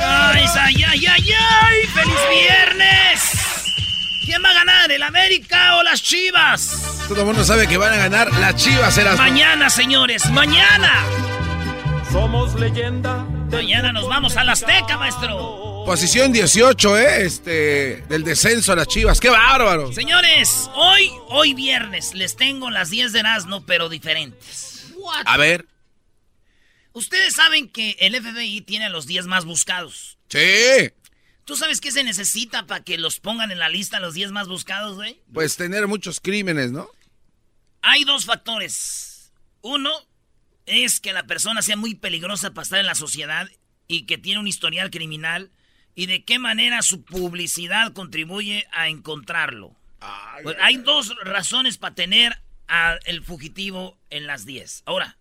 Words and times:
¡Ay, 0.00 0.44
ay, 0.58 0.84
ay, 0.84 1.06
ay, 1.06 1.32
ay! 1.38 1.86
¡Feliz 1.94 2.18
viernes! 2.30 3.36
¿Quién 4.24 4.42
va 4.42 4.50
a 4.50 4.54
ganar, 4.54 4.90
el 4.90 5.02
América 5.02 5.76
o 5.76 5.82
las 5.82 6.02
Chivas? 6.02 7.04
Todo 7.08 7.20
el 7.20 7.26
mundo 7.26 7.44
sabe 7.44 7.68
que 7.68 7.76
van 7.76 7.92
a 7.92 7.96
ganar 7.96 8.32
las 8.40 8.56
Chivas, 8.56 8.98
Erasmo. 8.98 9.22
Mañana, 9.22 9.70
señores, 9.70 10.28
mañana. 10.30 11.04
Somos 12.10 12.54
leyenda. 12.54 13.24
Mañana 13.50 13.92
nos 13.92 14.08
vamos 14.08 14.36
a 14.36 14.44
la 14.44 14.52
Azteca, 14.52 14.98
maestro. 14.98 15.84
Posición 15.86 16.32
18, 16.32 16.98
¿eh? 16.98 17.26
Este, 17.26 18.04
del 18.08 18.24
descenso 18.24 18.72
a 18.72 18.76
las 18.76 18.88
Chivas. 18.88 19.20
¡Qué 19.20 19.30
bárbaro! 19.30 19.92
Señores, 19.92 20.68
hoy, 20.74 21.12
hoy 21.28 21.54
viernes, 21.54 22.12
les 22.14 22.34
tengo 22.34 22.70
las 22.70 22.90
10 22.90 23.12
de 23.12 23.20
Erasmo, 23.20 23.64
pero 23.64 23.88
diferentes. 23.88 24.92
A 25.24 25.36
ver. 25.36 25.66
Ustedes 26.96 27.34
saben 27.34 27.68
que 27.68 27.94
el 28.00 28.16
FBI 28.16 28.62
tiene 28.62 28.86
a 28.86 28.88
los 28.88 29.06
10 29.06 29.26
más 29.26 29.44
buscados. 29.44 30.16
Sí. 30.30 30.90
¿Tú 31.44 31.54
sabes 31.54 31.82
qué 31.82 31.90
se 31.90 32.02
necesita 32.02 32.66
para 32.66 32.84
que 32.84 32.96
los 32.96 33.20
pongan 33.20 33.50
en 33.50 33.58
la 33.58 33.68
lista 33.68 34.00
los 34.00 34.14
10 34.14 34.30
más 34.30 34.48
buscados, 34.48 34.96
güey? 34.96 35.20
Pues 35.30 35.56
tener 35.56 35.86
muchos 35.88 36.20
crímenes, 36.20 36.72
¿no? 36.72 36.88
Hay 37.82 38.04
dos 38.04 38.24
factores. 38.24 39.30
Uno 39.60 39.90
es 40.64 40.98
que 40.98 41.12
la 41.12 41.26
persona 41.26 41.60
sea 41.60 41.76
muy 41.76 41.96
peligrosa 41.96 42.54
para 42.54 42.62
estar 42.62 42.80
en 42.80 42.86
la 42.86 42.94
sociedad 42.94 43.46
y 43.86 44.06
que 44.06 44.16
tiene 44.16 44.40
un 44.40 44.48
historial 44.48 44.90
criminal 44.90 45.50
y 45.94 46.06
de 46.06 46.24
qué 46.24 46.38
manera 46.38 46.80
su 46.80 47.04
publicidad 47.04 47.92
contribuye 47.92 48.66
a 48.72 48.88
encontrarlo. 48.88 49.76
Pues 50.42 50.56
hay 50.62 50.78
dos 50.78 51.14
razones 51.24 51.76
para 51.76 51.94
tener 51.94 52.40
al 52.68 53.22
fugitivo 53.22 53.98
en 54.08 54.26
las 54.26 54.46
10. 54.46 54.84
Ahora, 54.86 55.18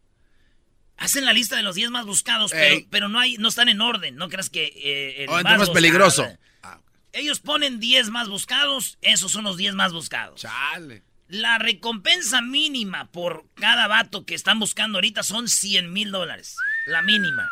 hacen 0.98 1.26
la 1.26 1.34
lista 1.34 1.56
de 1.56 1.64
los 1.64 1.76
10 1.76 1.90
más 1.92 2.06
buscados, 2.06 2.52
pero, 2.52 2.86
pero, 2.90 3.10
no 3.10 3.20
hay 3.20 3.38
no 3.38 3.48
están 3.48 3.70
en 3.70 3.82
orden. 3.82 4.16
No 4.16 4.30
creas 4.30 4.50
que 4.50 4.66
eh, 4.66 5.24
el 5.24 5.30
oh, 5.30 5.42
más, 5.42 5.58
más 5.58 5.70
peligroso. 5.70 6.28
Ah, 6.64 6.80
Ellos 7.14 7.40
ponen 7.40 7.80
10 7.80 8.10
más 8.10 8.30
buscados, 8.30 8.98
esos 9.02 9.32
son 9.32 9.44
los 9.44 9.58
10 9.58 9.76
más 9.76 9.94
buscados. 9.94 10.42
Chale. 10.42 11.04
La 11.28 11.58
recompensa 11.58 12.42
mínima 12.42 13.12
por 13.12 13.46
cada 13.56 13.88
vato 13.88 14.26
que 14.26 14.36
están 14.36 14.60
buscando 14.60 14.98
ahorita 14.98 15.24
son 15.24 15.48
100 15.48 15.92
mil 15.92 16.12
dólares. 16.12 16.56
La 16.86 17.02
mínima. 17.02 17.50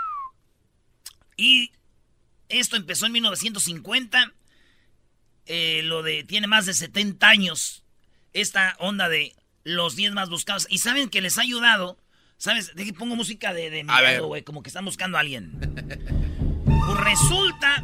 Y 1.38 1.72
esto 2.50 2.76
empezó 2.76 3.08
en 3.08 3.14
1950. 3.14 4.32
Eh, 5.48 5.82
lo 5.84 6.04
de. 6.04 6.24
Tiene 6.24 6.48
más 6.48 6.68
de 6.68 6.74
70 6.76 7.28
años. 7.28 7.84
Esta 8.32 8.76
onda 8.80 9.10
de 9.10 9.36
los 9.64 9.96
10 9.96 10.14
más 10.14 10.30
buscados. 10.30 10.68
Y 10.70 10.78
saben 10.78 11.10
que 11.10 11.22
les 11.22 11.40
ha 11.40 11.42
ayudado. 11.42 11.98
¿Sabes? 12.44 12.76
De 12.76 12.84
que 12.84 12.92
pongo 12.92 13.16
música 13.16 13.54
de, 13.54 13.70
de 13.70 13.86
miedo, 13.86 14.28
güey. 14.28 14.42
Como 14.42 14.64
que 14.64 14.68
están 14.68 14.84
buscando 14.84 15.16
a 15.16 15.22
alguien. 15.22 15.54
pues 16.66 17.00
resulta 17.00 17.82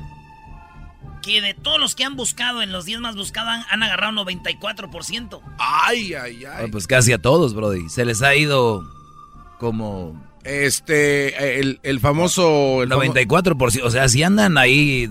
que 1.22 1.40
de 1.40 1.54
todos 1.54 1.80
los 1.80 1.96
que 1.96 2.04
han 2.04 2.18
buscado 2.18 2.62
en 2.62 2.74
los 2.74 2.84
10 2.84 3.00
más 3.00 3.16
buscados 3.16 3.54
han, 3.54 3.64
han 3.70 3.84
agarrado 3.84 4.26
94%. 4.26 5.40
Ay, 5.60 6.14
ay, 6.14 6.44
ay. 6.44 6.70
pues 6.70 6.88
casi 6.88 7.14
a 7.14 7.20
todos, 7.20 7.54
Brody. 7.54 7.88
Se 7.88 8.04
les 8.04 8.22
ha 8.22 8.36
ido 8.36 8.84
como 9.60 10.22
este, 10.44 11.62
el, 11.62 11.80
el 11.84 12.02
famoso... 12.02 12.84
El 12.84 12.90
94%, 12.90 13.82
o 13.82 13.92
sea, 13.92 14.10
si 14.10 14.24
andan 14.24 14.58
ahí... 14.58 15.10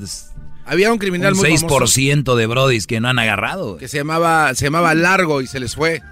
Había 0.67 0.93
un 0.93 0.99
criminal 0.99 1.33
un 1.33 1.39
muy 1.39 1.53
6% 1.53 1.59
famoso 1.61 2.37
de 2.37 2.47
brodis 2.47 2.87
que 2.87 3.01
no 3.01 3.09
han 3.09 3.19
agarrado. 3.19 3.79
Que 3.79 3.89
se 3.89 3.97
llamaba, 3.97 4.55
se 4.55 4.67
llamaba 4.67 4.95
Largo 4.95 5.41
y 5.41 5.47
se 5.47 5.59
les 5.59 5.75
fue. 5.75 6.03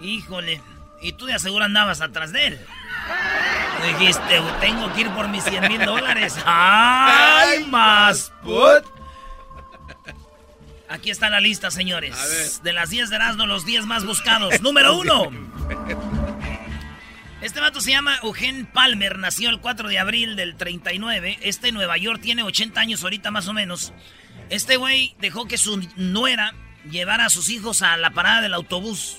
Híjole, 0.00 0.62
y 1.00 1.12
tú 1.12 1.26
de 1.26 1.34
aseguro 1.34 1.64
andabas 1.64 2.00
atrás 2.00 2.32
de 2.32 2.46
él. 2.48 2.60
Dijiste, 3.82 4.40
tengo 4.60 4.92
que 4.94 5.02
ir 5.02 5.10
por 5.10 5.28
mis 5.28 5.44
100 5.44 5.68
mil 5.68 5.84
dólares. 5.84 6.36
¡Ay, 6.46 7.64
más 7.66 8.32
put! 8.42 8.84
Aquí 10.88 11.10
está 11.10 11.28
la 11.30 11.40
lista, 11.40 11.70
señores. 11.70 12.62
De 12.62 12.72
las 12.72 12.90
10 12.90 13.10
de 13.10 13.16
Erasmo, 13.16 13.46
los 13.46 13.64
10 13.64 13.86
más 13.86 14.04
buscados. 14.04 14.60
Número 14.62 14.96
uno. 14.96 15.30
Este 17.40 17.60
vato 17.60 17.80
se 17.80 17.90
llama 17.90 18.18
Eugene 18.22 18.64
Palmer, 18.64 19.18
nació 19.18 19.50
el 19.50 19.60
4 19.60 19.88
de 19.88 19.98
abril 19.98 20.36
del 20.36 20.56
39. 20.56 21.38
Este 21.42 21.68
en 21.68 21.74
Nueva 21.74 21.96
York 21.96 22.20
tiene 22.22 22.42
80 22.42 22.80
años 22.80 23.02
ahorita 23.02 23.30
más 23.30 23.46
o 23.48 23.52
menos. 23.52 23.92
Este 24.48 24.76
güey 24.76 25.14
dejó 25.18 25.46
que 25.46 25.58
su 25.58 25.86
nuera 25.96 26.54
llevara 26.90 27.26
a 27.26 27.30
sus 27.30 27.48
hijos 27.48 27.82
a 27.82 27.96
la 27.96 28.10
parada 28.10 28.40
del 28.40 28.54
autobús. 28.54 29.18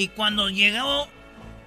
Y 0.00 0.08
cuando 0.08 0.48
llegó, 0.48 1.10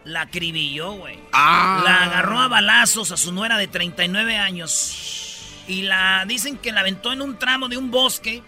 la 0.06 0.22
acribilló, 0.22 0.94
güey. 0.94 1.20
Ah. 1.34 1.84
La 1.86 2.06
agarró 2.06 2.40
a 2.40 2.48
balazos 2.48 3.12
a 3.12 3.18
su 3.18 3.32
nuera 3.32 3.60
de 3.60 3.68
39 3.68 4.38
años. 4.38 5.64
Y 5.68 5.84
la 5.84 6.26
dicen 6.28 6.58
que 6.58 6.72
la 6.72 6.80
aventó 6.80 7.14
en 7.14 7.22
un 7.22 7.38
tramo 7.38 7.68
de 7.68 7.78
un 7.78 7.92
bosque 7.92 8.42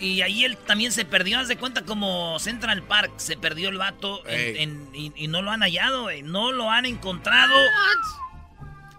y 0.00 0.22
ahí 0.22 0.44
él 0.44 0.56
también 0.56 0.90
se 0.90 1.04
perdió, 1.04 1.38
haz 1.38 1.46
de 1.46 1.56
cuenta 1.56 1.84
como 1.84 2.40
Central 2.40 2.82
Park, 2.82 3.12
se 3.18 3.36
perdió 3.36 3.68
el 3.68 3.78
vato 3.78 4.24
y, 4.28 5.28
no 5.28 5.42
lo 5.42 5.52
han 5.52 5.60
hallado, 5.60 6.08
no 6.24 6.50
lo 6.50 6.72
han 6.72 6.84
encontrado. 6.84 7.54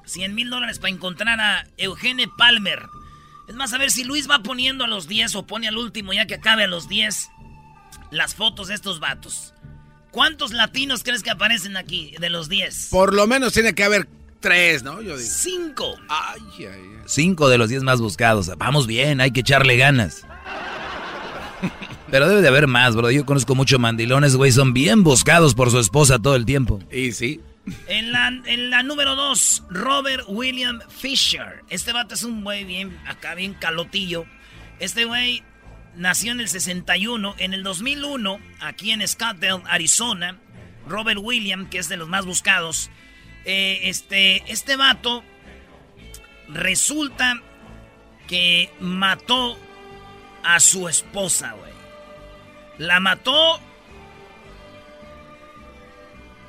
100 0.06 0.34
mil 0.34 0.50
dólares 0.50 0.80
para 0.80 0.94
encontrar 0.94 1.42
a 1.42 1.68
Eugene 1.76 2.30
Palmer. 2.38 2.84
Es 3.50 3.56
más, 3.56 3.74
a 3.74 3.78
ver 3.78 3.92
si 3.92 4.06
Luis 4.06 4.30
va 4.30 4.40
poniendo 4.40 4.86
a 4.86 4.88
los 4.88 5.10
10 5.10 5.36
o 5.36 5.46
pone 5.46 5.68
al 5.68 5.78
último 5.78 6.14
ya 6.14 6.26
que 6.26 6.36
acabe 6.36 6.64
a 6.64 6.68
los 6.68 6.88
10 6.88 7.32
las 8.12 8.34
fotos 8.34 8.70
de 8.70 8.76
estos 8.76 9.02
vatos. 9.02 9.55
¿Cuántos 10.16 10.54
latinos 10.54 11.04
crees 11.04 11.24
que 11.24 11.30
aparecen 11.30 11.76
aquí 11.76 12.16
de 12.22 12.30
los 12.30 12.48
10? 12.48 12.88
Por 12.90 13.14
lo 13.14 13.28
menos 13.28 13.52
tiene 13.52 13.76
que 13.76 13.84
haber 13.84 14.08
tres, 14.40 14.82
¿no? 14.82 15.02
Yo 15.02 15.18
digo. 15.18 15.30
Cinco. 15.30 15.94
Ay, 16.08 16.40
ay, 16.60 16.66
ay. 16.68 17.00
Cinco 17.06 17.50
de 17.50 17.58
los 17.58 17.68
10 17.68 17.84
más 17.84 18.00
buscados. 18.00 18.50
Vamos 18.58 18.88
bien, 18.88 19.20
hay 19.20 19.32
que 19.32 19.42
echarle 19.42 19.76
ganas. 19.76 20.26
Pero 22.12 22.30
debe 22.30 22.42
de 22.42 22.48
haber 22.48 22.68
más, 22.68 22.96
bro. 22.96 23.12
Yo 23.12 23.26
conozco 23.26 23.56
muchos 23.56 23.78
mandilones, 23.78 24.38
güey. 24.38 24.54
Son 24.54 24.74
bien 24.74 25.04
buscados 25.04 25.54
por 25.54 25.70
su 25.70 25.80
esposa 25.80 26.18
todo 26.18 26.38
el 26.38 26.46
tiempo. 26.46 26.80
Y 26.90 27.12
sí. 27.12 27.42
En 27.88 28.14
la, 28.14 28.30
en 28.30 28.70
la 28.70 28.84
número 28.84 29.18
dos, 29.18 29.64
Robert 29.70 30.24
William 30.30 30.80
Fisher. 30.88 31.62
Este 31.70 31.92
vato 31.92 32.16
es 32.16 32.24
un 32.24 32.42
güey 32.42 32.64
bien, 32.64 32.98
acá 33.06 33.36
bien 33.36 33.54
calotillo. 33.54 34.24
Este 34.80 35.04
güey 35.04 35.44
nació 35.96 36.32
en 36.32 36.40
el 36.40 36.50
61. 36.50 37.36
En 37.38 37.54
el 37.54 37.64
2001, 37.64 38.40
aquí 38.60 38.92
en 38.92 39.08
Scottsdale, 39.08 39.64
Arizona, 39.68 40.40
Robert 40.88 41.20
William, 41.22 41.70
que 41.70 41.78
es 41.78 41.90
de 41.90 41.98
los 41.98 42.08
más 42.08 42.26
buscados. 42.26 42.90
Eh, 43.46 43.82
este, 43.84 44.52
este 44.52 44.76
vato 44.76 45.24
resulta 46.48 47.42
que 48.28 48.72
mató 48.80 49.58
a 50.44 50.60
su 50.60 50.88
esposa, 50.88 51.54
güey. 51.54 51.74
La 52.78 53.00
mató 53.00 53.60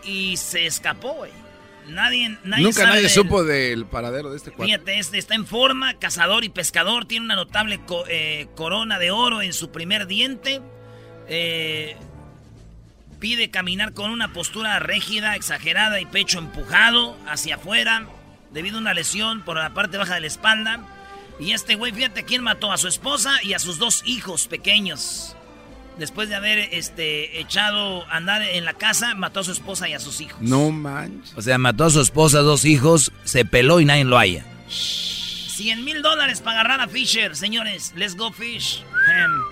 y 0.05 0.37
se 0.37 0.67
escapó, 0.67 1.13
güey. 1.15 1.46
Nadie, 1.89 2.37
nadie 2.45 2.65
Nunca 2.65 2.83
sabe 2.83 2.95
nadie 2.97 3.09
supo 3.09 3.45
del 3.45 3.87
paradero 3.87 4.31
de 4.31 4.37
este 4.37 4.51
cuadro. 4.51 4.67
Fíjate, 4.73 4.99
este 4.99 5.19
está 5.19 5.35
en 5.35 5.47
forma, 5.47 5.95
cazador 5.95 6.45
y 6.45 6.49
pescador, 6.49 7.05
tiene 7.07 7.27
una 7.27 7.37
notable 7.37 7.81
co- 7.87 8.05
eh, 8.09 8.49
corona 8.57 8.99
de 8.99 9.11
oro 9.13 9.41
en 9.43 9.53
su 9.53 9.71
primer 9.71 10.07
diente. 10.07 10.61
Eh, 11.29 11.97
pide 13.21 13.51
caminar 13.51 13.93
con 13.93 14.11
una 14.11 14.33
postura 14.33 14.79
rígida, 14.79 15.37
exagerada 15.37 16.01
y 16.01 16.07
pecho 16.07 16.39
empujado 16.39 17.17
hacia 17.29 17.55
afuera 17.57 18.07
debido 18.53 18.79
a 18.79 18.81
una 18.81 18.95
lesión 18.95 19.43
por 19.43 19.57
la 19.57 19.73
parte 19.75 19.97
baja 19.97 20.15
de 20.15 20.21
la 20.21 20.27
espalda. 20.27 20.81
Y 21.39 21.53
este 21.53 21.75
güey, 21.75 21.93
fíjate 21.93 22.25
quién 22.25 22.43
mató 22.43 22.73
a 22.73 22.79
su 22.79 22.89
esposa 22.89 23.37
y 23.43 23.53
a 23.55 23.59
sus 23.59 23.79
dos 23.79 24.03
hijos 24.07 24.47
pequeños. 24.49 25.37
Después 25.99 26.29
de 26.29 26.35
haber 26.35 26.59
este, 26.73 27.41
echado 27.41 28.05
a 28.07 28.17
andar 28.17 28.43
en 28.43 28.65
la 28.65 28.75
casa, 28.75 29.15
mató 29.15 29.41
a 29.41 29.45
su 29.45 29.53
esposa 29.53 29.89
y 29.89 29.95
a 29.95 29.99
sus 29.99 30.21
hijos. 30.21 30.41
No 30.43 30.71
manches. 30.71 31.35
O 31.37 31.43
sea, 31.43 31.57
mató 31.57 31.85
a 31.85 31.91
su 31.91 32.01
esposa, 32.01 32.41
dos 32.41 32.65
hijos, 32.65 33.13
se 33.25 33.45
peló 33.45 33.81
y 33.81 33.87
nadie 33.87 34.05
lo 34.05 34.19
halla. 34.19 34.45
100 34.69 35.85
mil 35.85 36.03
dólares 36.03 36.43
para 36.43 36.61
agarrar 36.61 36.83
a 36.83 36.89
Fisher, 36.89 37.35
señores. 37.35 37.95
Let's 37.97 38.15
go 38.15 38.31
fish 38.31 38.83
him. 39.09 39.43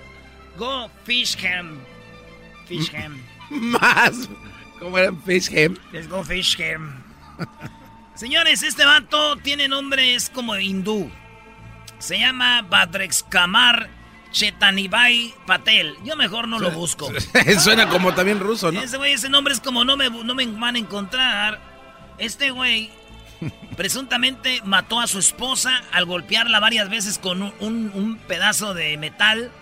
Go 0.58 0.90
fish 1.04 1.36
him. 1.36 1.80
Fish 2.66 2.90
him. 2.92 3.22
Más. 3.50 4.28
¿Cómo 4.78 4.98
era 4.98 5.12
Fish 5.24 5.48
Ham? 5.48 5.78
Let's 5.92 6.08
go 6.08 6.22
fish 6.22 6.58
him. 6.58 7.02
señores, 8.14 8.62
este 8.62 8.84
vato 8.84 9.36
tiene 9.36 9.66
nombre, 9.66 10.14
es 10.14 10.28
como 10.28 10.56
hindú. 10.56 11.10
Se 11.98 12.18
llama 12.18 12.60
Badrex 12.62 13.22
Kamar 13.22 13.88
Chetanibai 14.34 15.32
Patel. 15.46 15.96
Yo 16.04 16.16
mejor 16.16 16.48
no 16.48 16.58
lo 16.58 16.72
busco. 16.72 17.08
Suena 17.58 17.88
como 17.88 18.14
también 18.14 18.40
ruso, 18.40 18.72
¿no? 18.72 18.82
Ese 18.82 18.96
güey, 18.96 19.12
ese 19.12 19.30
nombre 19.30 19.54
es 19.54 19.60
como 19.60 19.84
no 19.84 19.96
me, 19.96 20.10
no 20.10 20.34
me 20.34 20.44
van 20.46 20.74
a 20.74 20.78
encontrar. 20.78 21.60
Este 22.18 22.50
güey 22.50 22.90
presuntamente 23.76 24.60
mató 24.64 25.00
a 25.00 25.06
su 25.06 25.20
esposa 25.20 25.82
al 25.92 26.04
golpearla 26.04 26.58
varias 26.58 26.90
veces 26.90 27.18
con 27.18 27.42
un, 27.42 27.52
un 27.94 28.18
pedazo 28.26 28.74
de 28.74 28.98
metal 28.98 29.52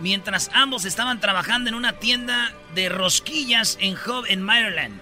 mientras 0.00 0.50
ambos 0.54 0.86
estaban 0.86 1.20
trabajando 1.20 1.68
en 1.68 1.74
una 1.74 1.92
tienda 1.92 2.52
de 2.74 2.88
rosquillas 2.88 3.76
en 3.80 3.94
Hub, 3.94 4.24
en 4.26 4.42
Maryland. 4.42 5.00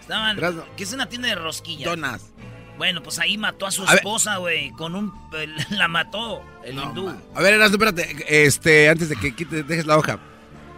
Estaban, 0.00 0.38
¿Qué 0.76 0.82
es 0.82 0.92
una 0.92 1.06
tienda 1.06 1.28
de 1.28 1.36
rosquillas? 1.36 1.88
Donas. 1.88 2.32
Bueno, 2.78 3.02
pues 3.02 3.18
ahí 3.18 3.36
mató 3.36 3.66
a 3.66 3.70
su 3.72 3.84
esposa, 3.84 4.36
güey. 4.36 4.70
Con 4.70 4.94
un. 4.94 5.12
La 5.70 5.88
mató, 5.88 6.42
el 6.68 6.78
hindú. 6.78 7.14
A 7.34 7.42
ver, 7.42 7.54
Erasmo, 7.54 7.74
espérate. 7.74 8.44
Este, 8.44 8.88
antes 8.88 9.08
de 9.08 9.16
que 9.16 9.34
quites, 9.34 9.66
dejes 9.66 9.86
la 9.86 9.98
hoja. 9.98 10.18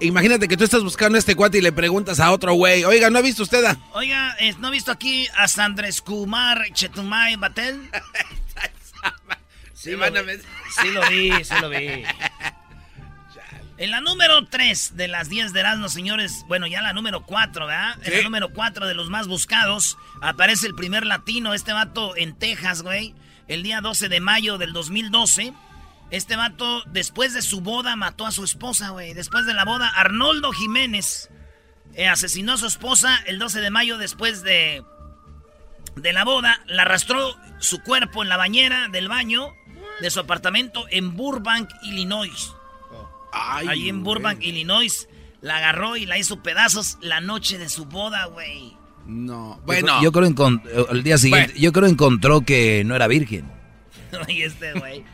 Imagínate 0.01 0.49
que 0.49 0.57
tú 0.57 0.65
estás 0.65 0.83
buscando 0.83 1.17
a 1.17 1.19
este 1.19 1.35
cuate 1.35 1.59
y 1.59 1.61
le 1.61 1.73
preguntas 1.73 2.21
a 2.21 2.33
otro 2.33 2.55
güey. 2.55 2.85
Oiga, 2.85 3.11
¿no 3.11 3.19
ha 3.19 3.23
visto 3.23 3.43
usted 3.43 3.65
a.? 3.65 3.77
Oiga, 3.93 4.35
¿no 4.59 4.69
ha 4.69 4.71
visto 4.71 4.91
aquí 4.91 5.29
a 5.37 5.47
Sandres 5.47 6.01
Kumar 6.01 6.73
Chetumay 6.73 7.37
Batel? 7.37 7.91
sí, 9.75 9.91
lo, 9.91 10.07
sí 10.07 10.91
lo 10.91 11.09
vi, 11.11 11.33
sí 11.45 11.55
lo 11.61 11.69
vi. 11.69 12.05
En 13.77 13.91
la 13.91 14.01
número 14.01 14.47
3 14.47 14.97
de 14.97 15.09
las 15.09 15.29
10 15.29 15.53
de 15.53 15.61
Erasmo, 15.61 15.89
señores, 15.89 16.45
bueno, 16.49 16.67
ya 16.67 16.83
la 16.83 16.93
número 16.93 17.23
4, 17.25 17.67
¿verdad? 17.67 17.97
En 18.03 18.15
la 18.15 18.23
número 18.23 18.51
4 18.53 18.87
de 18.87 18.95
los 18.95 19.09
más 19.09 19.27
buscados 19.27 19.97
aparece 20.21 20.67
el 20.67 20.75
primer 20.75 21.07
latino, 21.07 21.55
este 21.55 21.73
vato 21.73 22.15
en 22.15 22.35
Texas, 22.35 22.83
güey, 22.83 23.15
el 23.49 23.63
día 23.63 23.81
12 23.81 24.11
de 24.11 24.21
mayo 24.21 24.59
del 24.59 24.75
2012. 24.75 25.55
Este 26.11 26.37
vato, 26.37 26.83
después 26.87 27.35
de 27.35 27.43
su 27.43 27.61
boda, 27.61 27.95
mató 27.97 28.27
a 28.27 28.33
su 28.33 28.43
esposa, 28.43 28.91
güey. 28.91 29.15
Después 29.15 29.47
de 29.47 29.55
la 29.55 29.65
boda, 29.65 29.89
Arnoldo 29.89 30.53
Jiménez 30.53 31.31
eh, 31.95 32.09
asesinó 32.09 32.55
a 32.55 32.59
su 32.59 32.67
esposa 32.67 33.17
el 33.27 33.39
12 33.39 33.61
de 33.61 33.71
mayo 33.71 33.97
después 33.97 34.43
de, 34.43 34.83
de 35.97 36.13
la 36.13 36.25
boda. 36.25 36.63
La 36.67 36.83
arrastró 36.83 37.37
su 37.59 37.83
cuerpo 37.83 38.23
en 38.23 38.29
la 38.29 38.37
bañera 38.37 38.89
del 38.89 39.09
baño 39.09 39.53
de 40.01 40.11
su 40.11 40.19
apartamento 40.19 40.85
en 40.91 41.17
Burbank, 41.17 41.71
Illinois. 41.83 42.55
Ahí 43.33 43.89
en 43.89 44.03
Burbank, 44.03 44.43
Illinois. 44.43 45.09
La 45.41 45.59
agarró 45.59 45.97
y 45.97 46.07
la 46.07 46.19
hizo 46.19 46.43
pedazos 46.43 46.99
la 47.01 47.21
noche 47.21 47.59
de 47.59 47.69
su 47.69 47.87
boda, 47.87 48.27
güey. 48.27 48.77
No. 49.07 49.61
Bueno. 49.65 50.03
Yo, 50.03 50.13
creo 50.13 50.35
creo 50.35 50.89
el 50.91 51.03
día 51.03 51.19
siguiente, 51.19 51.55
yo 51.59 51.73
creo 51.73 51.89
encontró 51.89 52.43
que 52.43 52.83
no 52.85 52.95
era 52.97 53.07
virgen. 53.07 53.51
y 54.29 54.43
este 54.43 54.73
güey. 54.75 55.05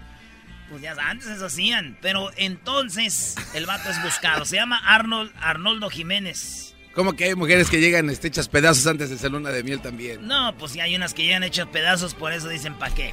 Pues 0.68 0.82
ya 0.82 0.94
antes 0.98 1.28
eso 1.28 1.46
hacían. 1.46 1.96
Pero 2.00 2.30
entonces 2.36 3.36
el 3.54 3.66
vato 3.66 3.90
es 3.90 4.02
buscado. 4.02 4.44
Se 4.44 4.56
llama 4.56 4.78
Arnold, 4.84 5.32
Arnoldo 5.40 5.90
Jiménez. 5.90 6.74
¿Cómo 6.94 7.12
que 7.12 7.24
hay 7.24 7.34
mujeres 7.34 7.68
que 7.68 7.78
llegan 7.78 8.08
este, 8.08 8.28
hechas 8.28 8.48
pedazos 8.48 8.86
antes 8.86 9.10
de 9.10 9.18
ser 9.18 9.30
luna 9.30 9.50
de 9.50 9.62
miel 9.62 9.80
también? 9.80 10.26
No, 10.26 10.56
pues 10.56 10.72
sí 10.72 10.80
hay 10.80 10.96
unas 10.96 11.12
que 11.12 11.24
llegan 11.24 11.44
hechas 11.44 11.66
pedazos, 11.66 12.14
por 12.14 12.32
eso 12.32 12.48
dicen 12.48 12.74
pa' 12.74 12.88
qué. 12.88 13.12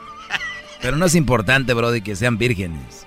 Pero 0.80 0.96
no 0.96 1.04
es 1.04 1.14
importante, 1.14 1.74
Brody, 1.74 2.00
que 2.00 2.16
sean 2.16 2.38
vírgenes. 2.38 3.06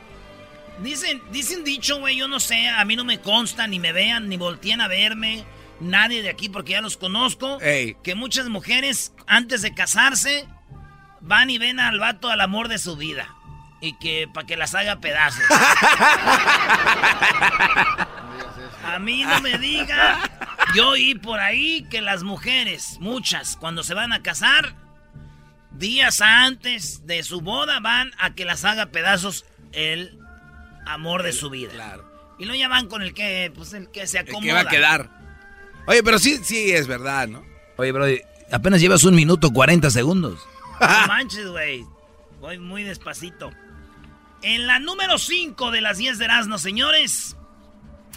Dicen, 0.84 1.20
dicen 1.32 1.64
dicho, 1.64 2.00
güey, 2.00 2.16
yo 2.16 2.28
no 2.28 2.40
sé, 2.40 2.68
a 2.68 2.86
mí 2.86 2.96
no 2.96 3.06
me 3.06 3.20
consta, 3.20 3.66
ni 3.66 3.80
me 3.80 3.92
vean, 3.92 4.30
ni 4.30 4.38
volteen 4.38 4.82
a 4.82 4.88
verme, 4.88 5.44
nadie 5.80 6.22
de 6.22 6.30
aquí 6.30 6.48
porque 6.48 6.74
ya 6.74 6.82
los 6.82 6.96
conozco, 6.96 7.58
que 7.58 8.16
muchas 8.16 8.50
mujeres 8.50 9.14
antes 9.26 9.64
de 9.64 9.74
casarse 9.74 10.46
van 11.22 11.50
y 11.50 11.58
ven 11.58 11.80
al 11.80 12.00
vato 12.00 12.30
al 12.30 12.42
amor 12.42 12.68
de 12.68 12.78
su 12.78 12.96
vida 12.98 13.37
y 13.82 13.94
que 13.94 14.28
para 14.32 14.48
que 14.48 14.58
las 14.58 14.76
haga 14.76 15.00
pedazos. 15.00 15.44
a 18.86 19.00
mí 19.00 19.24
no 19.24 19.42
me 19.42 19.58
diga, 19.58 20.20
yo 20.76 20.90
oí 20.90 21.16
por 21.16 21.40
ahí 21.40 21.86
que 21.90 22.02
las 22.02 22.24
mujeres, 22.24 22.98
muchas, 23.00 23.56
cuando 23.58 23.84
se 23.84 23.94
van 23.94 24.14
a 24.14 24.22
casar, 24.22 24.76
días 25.72 26.22
antes 26.22 27.06
de 27.06 27.24
su 27.24 27.42
boda 27.42 27.80
van 27.80 28.12
a 28.18 28.34
que 28.34 28.46
las 28.46 28.66
haga 28.66 28.88
pedazos 28.88 29.46
el 29.74 30.20
amor 30.86 31.24
de 31.24 31.34
su 31.34 31.50
vida. 31.50 31.72
Claro. 31.74 32.06
Y 32.40 32.46
no 32.46 32.56
ya 32.56 32.68
van 32.68 32.88
con 32.88 33.02
el 33.02 33.14
que, 33.14 33.52
pues, 33.56 33.74
el 33.74 33.90
que 33.90 34.08
se 34.08 34.20
acomoda. 34.20 34.40
El 34.40 34.48
que 34.48 34.54
va 34.54 34.62
a 34.62 34.66
quedar. 34.68 35.10
Oye, 35.88 36.04
pero 36.04 36.20
sí, 36.20 36.40
sí 36.44 36.72
es 36.72 36.88
verdad, 36.88 37.28
¿no? 37.28 37.44
Oye, 37.78 37.92
bro, 37.92 38.06
apenas 38.52 38.82
llevas 38.82 39.04
un 39.04 39.16
minuto 39.16 39.52
40 39.52 39.90
segundos. 39.90 40.40
No 40.80 41.08
manches, 41.08 41.48
güey. 41.48 41.86
Voy 42.40 42.60
muy 42.60 42.84
despacito. 42.84 43.52
En 44.42 44.68
la 44.68 44.80
número 44.80 45.18
5 45.18 45.72
de 45.72 45.82
las 45.82 45.98
10 45.98 46.20
de 46.20 46.26
Erasmo, 46.26 46.58
señores. 46.58 47.36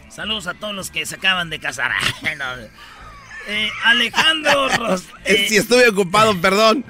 Saludos 0.09 0.47
a 0.47 0.55
todos 0.55 0.75
los 0.75 0.91
que 0.91 1.07
se 1.07 1.17
acaban 1.17 1.51
de 1.51 1.61
casar. 1.61 1.93
eh, 3.47 3.71
Alejandro 3.85 4.69
Ros 4.77 5.05
eh, 5.25 5.47
Si 5.49 5.57
estuve 5.57 5.89
ocupado, 5.89 6.39
perdón. 6.41 6.85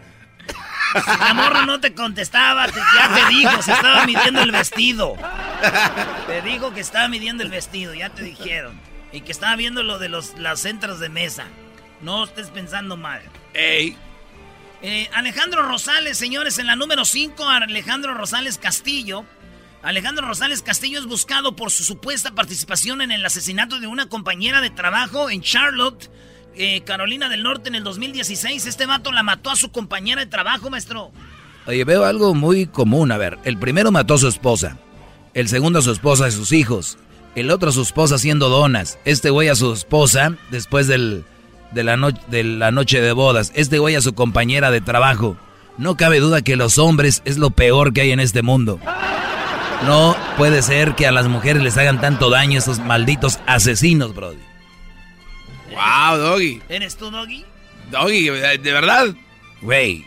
La 0.95 1.35
morra 1.35 1.67
no 1.67 1.79
te 1.81 1.95
contestaba, 1.95 2.67
ya 2.67 3.15
te 3.15 3.27
dijo, 3.29 3.63
se 3.63 3.73
estaba 3.73 4.05
midiendo 4.07 4.43
el 4.43 4.51
vestido. 4.51 5.17
Te 6.27 6.43
dijo 6.43 6.75
que 6.75 6.81
estaba 6.81 7.07
midiendo 7.07 7.45
el 7.45 7.51
vestido, 7.51 7.95
ya 7.95 8.11
te 8.11 8.25
dijeron. 8.25 8.81
Y 9.13 9.21
que 9.21 9.31
estaba 9.31 9.55
viendo 9.55 9.85
lo 9.85 10.01
de 10.01 10.09
los, 10.09 10.37
las 10.37 10.61
centros 10.61 10.99
de 10.99 11.09
mesa. 11.09 11.45
No 12.01 12.25
estés 12.25 12.51
pensando 12.51 12.97
mal. 12.97 13.23
Ey. 13.55 13.97
Eh, 14.83 15.11
Alejandro 15.13 15.63
Rosales, 15.63 16.17
señores, 16.17 16.59
en 16.59 16.67
la 16.67 16.75
número 16.75 17.05
5, 17.05 17.47
Alejandro 17.47 18.15
Rosales 18.15 18.57
Castillo. 18.57 19.25
Alejandro 19.83 20.27
Rosales 20.27 20.63
Castillo 20.63 20.99
es 20.99 21.07
buscado 21.07 21.55
por 21.55 21.71
su 21.71 21.85
supuesta 21.85 22.33
participación 22.33 23.03
en 23.03 23.13
el 23.13 23.25
asesinato 23.25 23.79
de 23.81 23.87
una 23.87 24.09
compañera 24.09 24.61
de 24.61 24.71
trabajo 24.71 25.31
en 25.31 25.43
Charlotte, 25.43 26.11
eh, 26.55 26.83
Carolina 26.83 27.29
del 27.29 27.43
Norte 27.43 27.69
en 27.69 27.75
el 27.75 27.85
2016. 27.85 28.67
Este 28.67 28.87
vato 28.87 29.13
la 29.13 29.23
mató 29.23 29.51
a 29.51 29.57
su 29.57 29.71
compañera 29.71 30.23
de 30.23 30.27
trabajo, 30.27 30.71
maestro. 30.71 31.11
Oye, 31.67 31.85
veo 31.85 32.05
algo 32.05 32.35
muy 32.35 32.67
común. 32.67 33.13
A 33.13 33.19
ver, 33.19 33.39
el 33.45 33.59
primero 33.59 33.93
mató 33.93 34.15
a 34.15 34.19
su 34.19 34.29
esposa. 34.29 34.79
El 35.35 35.49
segundo 35.49 35.79
a 35.79 35.83
su 35.83 35.93
esposa 35.93 36.27
y 36.29 36.33
sus 36.33 36.53
hijos. 36.53 36.99
El 37.35 37.51
otro 37.51 37.69
a 37.69 37.73
su 37.73 37.83
esposa 37.83 38.15
haciendo 38.15 38.49
donas. 38.49 38.99
Este 39.05 39.29
güey 39.29 39.49
a 39.49 39.55
su 39.55 39.73
esposa 39.73 40.37
después 40.51 40.89
del, 40.89 41.25
de, 41.73 41.85
la 41.85 41.97
de 42.29 42.45
la 42.45 42.71
noche 42.71 43.01
de 43.01 43.13
bodas. 43.13 43.53
Este 43.55 43.79
güey 43.79 43.95
a 43.95 44.01
su 44.01 44.15
compañera 44.15 44.71
de 44.71 44.81
trabajo. 44.81 45.37
No 45.79 45.97
cabe 45.97 46.21
duda 46.21 46.43
que 46.43 46.57
los 46.57 46.79
hombres 46.79 47.23
es 47.25 47.39
lo 47.39 47.51
peor 47.51 47.93
que 47.93 48.03
hay 48.03 48.13
en 48.13 48.21
este 48.21 48.43
mundo. 48.43 48.79
No 49.87 50.15
puede 50.37 50.63
ser 50.63 50.95
que 50.95 51.07
a 51.07 51.13
las 51.13 51.29
mujeres 51.29 51.63
les 51.63 51.79
hagan 51.79 52.01
tanto 52.01 52.29
daño 52.29 52.59
esos 52.59 52.81
malditos 52.81 53.39
asesinos, 53.47 54.15
Brody. 54.15 54.39
Wow, 55.71 56.19
Doggy. 56.19 56.63
¿Eres 56.69 56.97
tú, 56.97 57.11
Doggy? 57.11 57.45
Doggy, 57.91 58.25
de 58.25 58.73
verdad. 58.73 59.15
Güey, 59.63 60.05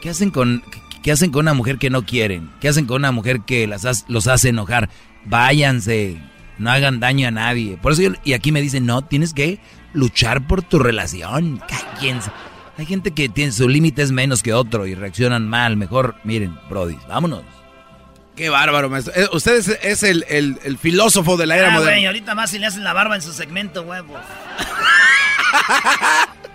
¿qué 0.00 0.10
hacen 0.10 0.30
con 0.30 0.62
qué 1.02 1.12
hacen 1.12 1.30
con 1.30 1.42
una 1.42 1.54
mujer 1.54 1.78
que 1.78 1.90
no 1.90 2.04
quieren? 2.04 2.50
¿Qué 2.60 2.68
hacen 2.68 2.86
con 2.86 2.96
una 2.96 3.12
mujer 3.12 3.40
que 3.40 3.66
las 3.66 4.04
los 4.08 4.26
hace 4.26 4.50
enojar? 4.50 4.90
Váyanse, 5.24 6.18
no 6.58 6.70
hagan 6.70 7.00
daño 7.00 7.28
a 7.28 7.32
nadie. 7.32 7.76
Por 7.76 7.92
eso 7.92 8.02
y 8.24 8.32
aquí 8.32 8.52
me 8.52 8.62
dicen, 8.62 8.86
"No, 8.86 9.02
tienes 9.02 9.32
que 9.32 9.58
luchar 9.96 10.46
por 10.46 10.62
tu 10.62 10.78
relación." 10.78 11.62
Cállense. 11.68 12.30
Hay 12.78 12.86
gente 12.86 13.12
que 13.12 13.28
tiene 13.28 13.52
su 13.52 13.68
límite 13.68 14.02
es 14.02 14.12
menos 14.12 14.42
que 14.42 14.52
otro 14.52 14.86
y 14.86 14.94
reaccionan 14.94 15.48
mal. 15.48 15.76
Mejor, 15.76 16.16
miren, 16.24 16.58
Brody, 16.68 16.98
vámonos. 17.08 17.42
Qué 18.36 18.50
bárbaro, 18.50 18.90
maestro. 18.90 19.14
Eh, 19.16 19.28
usted 19.32 19.56
es, 19.82 20.02
el, 20.02 20.78
filósofo 20.78 21.38
de 21.38 21.46
la 21.46 21.56
era 21.56 21.68
ah, 21.68 21.70
moderna. 21.70 21.92
Güey, 21.92 22.06
ahorita 22.06 22.34
más 22.34 22.50
si 22.50 22.58
le 22.58 22.66
hacen 22.66 22.84
la 22.84 22.92
barba 22.92 23.16
en 23.16 23.22
su 23.22 23.32
segmento, 23.32 23.82
huevo. 23.82 24.14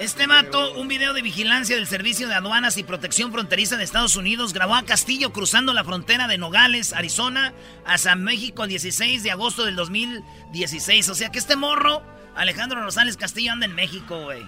Este 0.00 0.26
mato, 0.26 0.72
un 0.72 0.88
video 0.88 1.12
de 1.12 1.20
vigilancia 1.20 1.76
del 1.76 1.86
Servicio 1.86 2.26
de 2.26 2.32
Aduanas 2.34 2.78
y 2.78 2.82
Protección 2.82 3.32
Fronteriza 3.32 3.76
de 3.76 3.84
Estados 3.84 4.16
Unidos, 4.16 4.54
grabó 4.54 4.74
a 4.74 4.82
Castillo 4.82 5.30
cruzando 5.30 5.74
la 5.74 5.84
frontera 5.84 6.26
de 6.26 6.38
Nogales, 6.38 6.94
Arizona, 6.94 7.52
hasta 7.84 8.14
México 8.14 8.62
el 8.62 8.70
16 8.70 9.22
de 9.22 9.30
agosto 9.30 9.66
del 9.66 9.76
2016. 9.76 11.06
O 11.10 11.14
sea 11.14 11.28
que 11.28 11.38
este 11.38 11.54
morro, 11.54 12.02
Alejandro 12.34 12.82
Rosales 12.82 13.18
Castillo, 13.18 13.52
anda 13.52 13.66
en 13.66 13.74
México, 13.74 14.22
güey. 14.22 14.42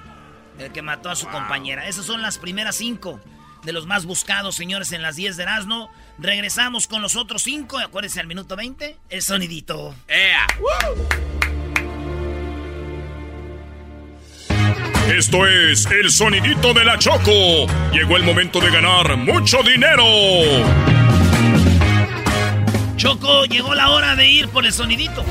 El 0.59 0.73
que 0.73 0.80
mató 0.80 1.11
a 1.11 1.16
su 1.16 1.28
compañera. 1.28 1.87
Esas 1.87 2.06
son 2.06 2.23
las 2.23 2.38
primeras 2.38 2.76
cinco 2.76 3.21
de 3.62 3.75
los 3.75 3.87
más 3.87 4.06
buscados, 4.06 4.54
señores, 4.54 4.90
en 4.92 5.02
las 5.02 5.16
10 5.16 5.37
de 5.37 5.42
Erasmo. 5.42 5.92
Regresamos 6.18 6.87
con 6.87 7.02
los 7.02 7.14
otros 7.14 7.42
cinco. 7.42 7.78
Acuérdense 7.78 8.21
al 8.21 8.26
minuto 8.26 8.56
20, 8.56 8.97
el 9.11 9.21
sonidito. 9.21 9.94
¡Ea! 10.09 10.47
Esto 15.09 15.47
es 15.47 15.87
el 15.87 16.11
sonidito 16.11 16.73
de 16.73 16.85
la 16.85 16.97
Choco. 16.99 17.66
Llegó 17.92 18.16
el 18.16 18.23
momento 18.23 18.61
de 18.61 18.71
ganar 18.71 19.16
mucho 19.16 19.59
dinero. 19.62 20.04
Choco, 22.97 23.44
llegó 23.47 23.75
la 23.75 23.90
hora 23.90 24.14
de 24.14 24.28
ir 24.28 24.49
por 24.49 24.64
el 24.64 24.73
sonidito. 24.73 25.25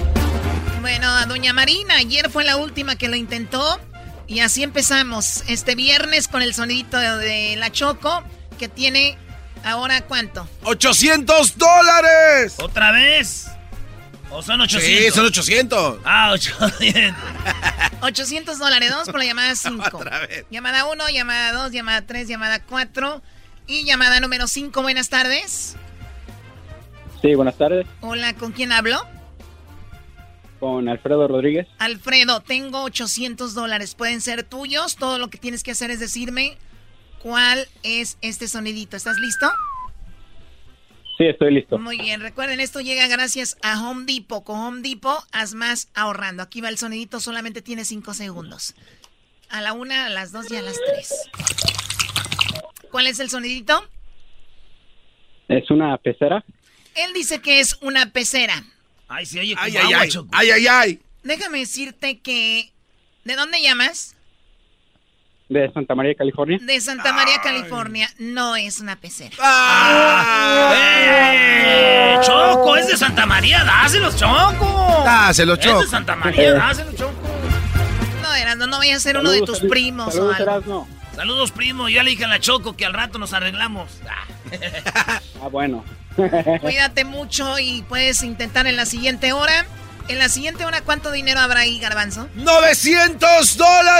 Bueno, 0.81 1.09
a 1.09 1.25
doña 1.25 1.53
Marina, 1.53 1.95
ayer 1.95 2.29
fue 2.29 2.43
la 2.43 2.57
última 2.57 2.97
que 2.97 3.07
lo 3.07 3.15
intentó. 3.15 3.79
Y 4.27 4.41
así 4.41 4.63
empezamos 4.63 5.43
este 5.47 5.75
viernes 5.75 6.27
con 6.27 6.41
el 6.41 6.53
sonidito 6.53 6.97
de 6.97 7.55
la 7.57 7.71
Choco, 7.71 8.23
que 8.59 8.67
tiene 8.67 9.17
ahora 9.63 10.01
cuánto? 10.01 10.47
¡800 10.63 11.55
dólares! 11.55 12.55
¿Otra 12.57 12.91
vez? 12.91 13.50
¿O 14.31 14.41
son 14.41 14.61
800? 14.61 14.83
Sí, 15.05 15.11
son 15.11 15.25
800. 15.25 16.00
Ah, 16.05 16.31
800. 16.33 17.15
800 18.01 18.59
dólares. 18.59 18.89
Vamos 18.91 19.07
por 19.09 19.19
la 19.19 19.25
llamada 19.25 19.55
5. 19.55 20.03
Llamada 20.50 20.85
1, 20.85 21.09
llamada 21.09 21.51
2, 21.63 21.71
llamada 21.71 22.05
3, 22.05 22.27
llamada 22.27 22.63
4 22.63 23.21
y 23.67 23.83
llamada 23.85 24.19
número 24.19 24.47
5. 24.47 24.81
Buenas 24.81 25.09
tardes. 25.09 25.75
Sí, 27.21 27.35
buenas 27.35 27.57
tardes. 27.57 27.85
Hola, 28.00 28.33
¿con 28.33 28.51
quién 28.51 28.71
hablo? 28.71 29.05
Con 30.59 30.88
Alfredo 30.89 31.27
Rodríguez. 31.27 31.67
Alfredo, 31.79 32.39
tengo 32.41 32.83
800 32.83 33.53
dólares. 33.53 33.95
Pueden 33.95 34.21
ser 34.21 34.43
tuyos. 34.43 34.95
Todo 34.95 35.17
lo 35.17 35.29
que 35.29 35.38
tienes 35.38 35.61
que 35.63 35.71
hacer 35.71 35.91
es 35.91 36.00
decirme 36.00 36.57
cuál 37.21 37.67
es 37.83 38.17
este 38.21 38.47
sonidito. 38.47 38.95
¿Estás 38.95 39.17
listo? 39.17 39.51
Sí, 41.21 41.27
estoy 41.27 41.53
listo. 41.53 41.77
Muy 41.77 41.99
bien, 41.99 42.19
recuerden, 42.19 42.59
esto 42.59 42.81
llega 42.81 43.05
gracias 43.05 43.55
a 43.61 43.79
Home 43.79 44.05
Depot. 44.11 44.43
Con 44.43 44.59
Home 44.59 44.81
Depot, 44.81 45.23
haz 45.31 45.53
más 45.53 45.91
ahorrando. 45.93 46.41
Aquí 46.41 46.61
va 46.61 46.69
el 46.69 46.79
sonidito, 46.79 47.19
solamente 47.19 47.61
tiene 47.61 47.85
5 47.85 48.15
segundos. 48.15 48.73
A 49.47 49.61
la 49.61 49.73
una, 49.73 50.07
a 50.07 50.09
las 50.09 50.31
dos 50.31 50.49
y 50.49 50.55
a 50.55 50.63
las 50.63 50.79
tres. 50.83 51.29
¿Cuál 52.89 53.05
es 53.05 53.19
el 53.19 53.29
sonidito? 53.29 53.87
Es 55.47 55.69
una 55.69 55.95
pecera. 55.99 56.43
Él 56.95 57.13
dice 57.13 57.39
que 57.39 57.59
es 57.59 57.77
una 57.83 58.11
pecera. 58.11 58.63
Ay, 59.07 59.27
sí, 59.27 59.37
oye, 59.37 59.53
ay, 59.59 59.77
ay, 59.77 59.93
ay, 59.93 60.09
ay, 60.31 60.49
ay, 60.49 60.67
ay. 60.67 60.99
Déjame 61.21 61.59
decirte 61.59 62.17
que... 62.17 62.71
¿De 63.25 63.35
dónde 63.35 63.61
llamas? 63.61 64.15
De 65.51 65.70
Santa 65.74 65.96
María, 65.96 66.15
California. 66.15 66.60
De 66.62 66.79
Santa 66.79 67.12
María, 67.12 67.41
California. 67.43 68.10
No 68.17 68.55
es 68.55 68.79
una 68.79 68.96
pecera. 68.96 69.36
¡Ah! 69.41 70.74
¡Eh! 70.74 72.17
¡Choco! 72.24 72.77
¡Es 72.77 72.88
de 72.88 72.96
Santa 72.96 73.25
María! 73.25 73.62
¡Dáselos, 73.65 74.15
Choco! 74.15 75.01
¡Dáselos, 75.03 75.60
Choco! 75.60 75.79
¡Es 75.79 75.88
de 75.88 75.91
Santa 75.91 76.15
María! 76.15 76.53
¡Dáselos, 76.53 76.96
Choco! 76.96 77.12
No, 78.22 78.34
Erasmo, 78.34 78.67
no 78.67 78.77
vaya 78.77 78.96
a 78.96 79.00
ser 79.01 79.17
uno 79.17 79.29
de 79.29 79.41
tus 79.41 79.60
primos 79.60 80.13
saludos, 80.13 80.39
o 80.39 80.51
algo. 80.51 80.88
Saludos, 81.13 81.51
primo. 81.51 81.89
Ya 81.89 82.03
le 82.03 82.12
dije 82.12 82.24
a 82.24 82.29
la 82.29 82.39
Choco 82.39 82.77
que 82.77 82.86
al 82.86 82.93
rato 82.93 83.20
nos 83.20 83.34
arreglamos. 83.34 83.91
Ah, 85.41 85.50
bueno. 85.51 85.84
Cuídate 86.62 87.03
mucho 87.03 87.60
y 87.60 87.81
puedes 87.89 88.24
intentar 88.24 88.67
en 88.67 88.77
la 88.77 88.86
siguiente 88.86 89.34
hora. 89.34 89.65
En 90.08 90.17
la 90.17 90.29
siguiente 90.29 90.65
hora, 90.65 90.81
¿cuánto 90.81 91.12
dinero 91.12 91.39
habrá 91.39 91.62
ahí, 91.62 91.79
Garbanzo? 91.79 92.27
¡900 92.36 93.55
dólares, 93.55 93.90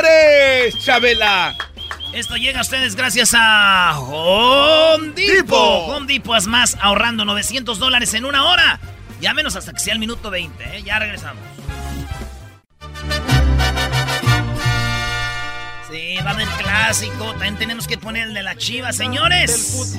Chabela! 0.82 1.56
Esto 2.12 2.36
llega 2.38 2.58
a 2.60 2.62
ustedes 2.64 2.96
gracias 2.96 3.34
a 3.38 4.00
Home 4.00 5.14
Depot. 5.16 5.90
Home 5.90 6.08
Depot 6.08 6.36
es 6.36 6.48
más 6.48 6.76
ahorrando 6.82 7.24
900 7.24 7.78
dólares 7.78 8.16
en 8.16 8.26
una 8.26 8.46
hora. 8.46 8.80
Llámenos 9.22 9.56
hasta 9.56 9.74
que 9.74 9.80
sea 9.80 9.94
el 9.94 10.00
minuto 10.00 10.32
20, 10.32 10.78
¿eh? 10.78 10.84
Ya 10.84 10.98
regresamos. 10.98 11.44
Sí, 15.90 16.16
va 16.26 16.32
a 16.32 16.34
haber 16.34 16.48
clásico. 16.48 17.32
También 17.32 17.58
tenemos 17.58 17.88
que 17.88 18.00
poner 18.00 18.30
el 18.30 18.34
de 18.34 18.42
la 18.42 18.56
chiva, 18.56 18.92
señores. 18.92 19.96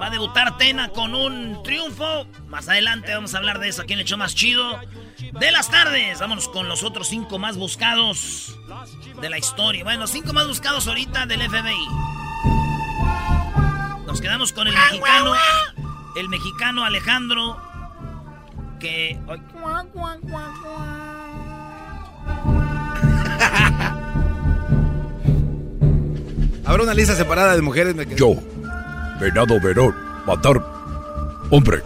Va 0.00 0.06
a 0.06 0.10
debutar 0.10 0.58
Tena 0.58 0.88
con 0.88 1.14
un 1.14 1.62
triunfo. 1.62 2.26
Más 2.48 2.68
adelante 2.68 3.14
vamos 3.14 3.34
a 3.34 3.38
hablar 3.38 3.60
de 3.60 3.68
eso 3.68 3.84
en 3.86 4.00
el 4.00 4.04
show 4.04 4.18
más 4.18 4.34
chido 4.34 4.80
de 5.18 5.50
las 5.50 5.70
tardes. 5.70 6.20
Vámonos 6.20 6.48
con 6.48 6.68
los 6.68 6.82
otros 6.82 7.08
cinco 7.08 7.38
más 7.38 7.56
buscados 7.56 8.58
de 9.20 9.30
la 9.30 9.38
historia. 9.38 9.84
Bueno, 9.84 10.06
cinco 10.06 10.32
más 10.32 10.46
buscados 10.46 10.86
ahorita 10.86 11.26
del 11.26 11.42
FBI. 11.48 11.88
Nos 14.06 14.20
quedamos 14.20 14.52
con 14.52 14.68
el 14.68 14.74
mexicano. 14.74 15.34
El 16.16 16.28
mexicano 16.28 16.84
Alejandro. 16.84 17.56
Que. 18.80 19.18
Habrá 26.64 26.82
una 26.82 26.94
lista 26.94 27.14
separada 27.14 27.56
de 27.56 27.62
mujeres. 27.62 27.94
me 27.94 28.06
Yo, 28.14 28.34
venado 29.20 29.60
verón, 29.60 29.94
matar 30.26 30.62
hombre. 31.50 31.82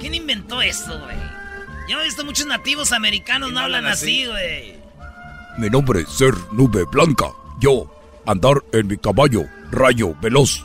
¿Quién 0.00 0.14
inventó 0.14 0.60
esto, 0.60 0.98
güey? 0.98 1.27
Yo 1.88 2.00
he 2.00 2.04
visto 2.04 2.24
muchos 2.24 2.46
nativos 2.46 2.92
americanos 2.92 3.50
no 3.52 3.60
hablan 3.60 3.78
hablan 3.86 3.92
así, 3.92 4.26
güey. 4.26 4.74
Mi 5.56 5.70
nombre 5.70 6.02
es 6.02 6.08
Ser 6.10 6.34
Nube 6.52 6.84
Blanca. 6.84 7.26
Yo, 7.60 7.90
andar 8.26 8.62
en 8.72 8.86
mi 8.86 8.96
caballo, 8.98 9.44
rayo 9.70 10.14
veloz. 10.20 10.64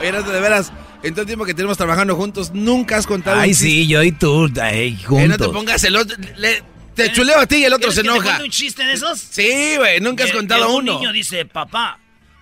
Oye, 0.00 0.12
de 0.12 0.40
veras, 0.40 0.72
en 1.02 1.12
todo 1.14 1.22
el 1.22 1.26
tiempo 1.26 1.44
que 1.44 1.54
tenemos 1.54 1.76
trabajando 1.76 2.14
juntos, 2.16 2.52
nunca 2.52 2.96
has 2.96 3.06
contado 3.06 3.40
Ay, 3.40 3.50
un 3.50 3.54
sí, 3.54 3.86
yo 3.86 4.02
y 4.02 4.12
tú, 4.12 4.48
ay, 4.62 4.92
Eh, 4.94 4.96
no 5.00 5.00
te 5.00 5.06
juntos. 5.06 5.48
pongas 5.48 5.84
el 5.84 5.96
otro. 5.96 6.16
le- 6.36 6.62
te 6.94 7.12
chuleo 7.12 7.38
a 7.40 7.46
ti 7.46 7.56
y 7.56 7.64
el 7.64 7.72
otro 7.74 7.90
¿Quieres 7.90 7.94
se 7.96 8.02
que 8.02 8.08
te 8.08 8.12
enoja. 8.14 8.24
cuente 8.28 8.44
un 8.44 8.50
chiste 8.50 8.82
de 8.84 8.92
esos? 8.94 9.18
Sí, 9.18 9.74
güey, 9.76 10.00
nunca 10.00 10.24
has 10.24 10.32
contado 10.32 10.66
que 10.68 10.72
un 10.72 10.78
uno. 10.88 10.98
niño 10.98 11.12
dice, 11.12 11.44
papá, 11.44 11.98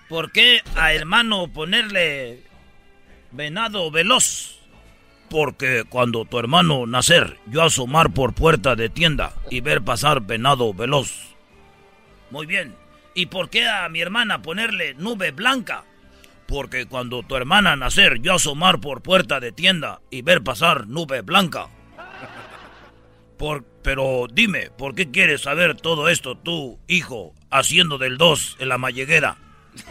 ¿por 0.07 0.31
qué 0.31 0.61
a 0.77 0.93
hermano 0.93 1.49
ponerle 1.51 2.41
venado 3.31 3.91
veloz? 3.91 4.54
Porque 5.29 5.83
cuando 5.87 6.25
tu 6.25 6.39
hermano 6.39 6.85
nacer, 6.85 7.37
yo 7.47 7.63
asomar 7.63 8.11
por 8.11 8.33
puerta 8.33 8.75
de 8.75 8.89
tienda 8.89 9.33
y 9.49 9.61
ver 9.61 9.81
pasar 9.81 10.21
venado 10.21 10.73
veloz. 10.73 11.35
Muy 12.31 12.45
bien. 12.45 12.75
¿Y 13.13 13.27
por 13.27 13.49
qué 13.49 13.67
a 13.67 13.87
mi 13.89 14.01
hermana 14.01 14.41
ponerle 14.41 14.93
nube 14.95 15.31
blanca? 15.31 15.85
Porque 16.47 16.85
cuando 16.85 17.23
tu 17.23 17.35
hermana 17.35 17.75
nacer, 17.75 18.21
yo 18.21 18.35
asomar 18.35 18.79
por 18.79 19.01
puerta 19.01 19.39
de 19.39 19.51
tienda 19.51 20.01
y 20.11 20.21
ver 20.21 20.43
pasar 20.43 20.87
nube 20.87 21.21
blanca. 21.21 21.69
Por, 23.37 23.63
pero 23.81 24.27
dime, 24.31 24.69
¿por 24.77 24.95
qué 24.95 25.11
quieres 25.11 25.41
saber 25.41 25.75
todo 25.75 26.07
esto 26.09 26.37
tú, 26.37 26.79
hijo, 26.87 27.33
haciendo 27.49 27.97
del 27.97 28.17
2 28.17 28.57
en 28.59 28.69
la 28.69 28.77
malleguera? 28.77 29.37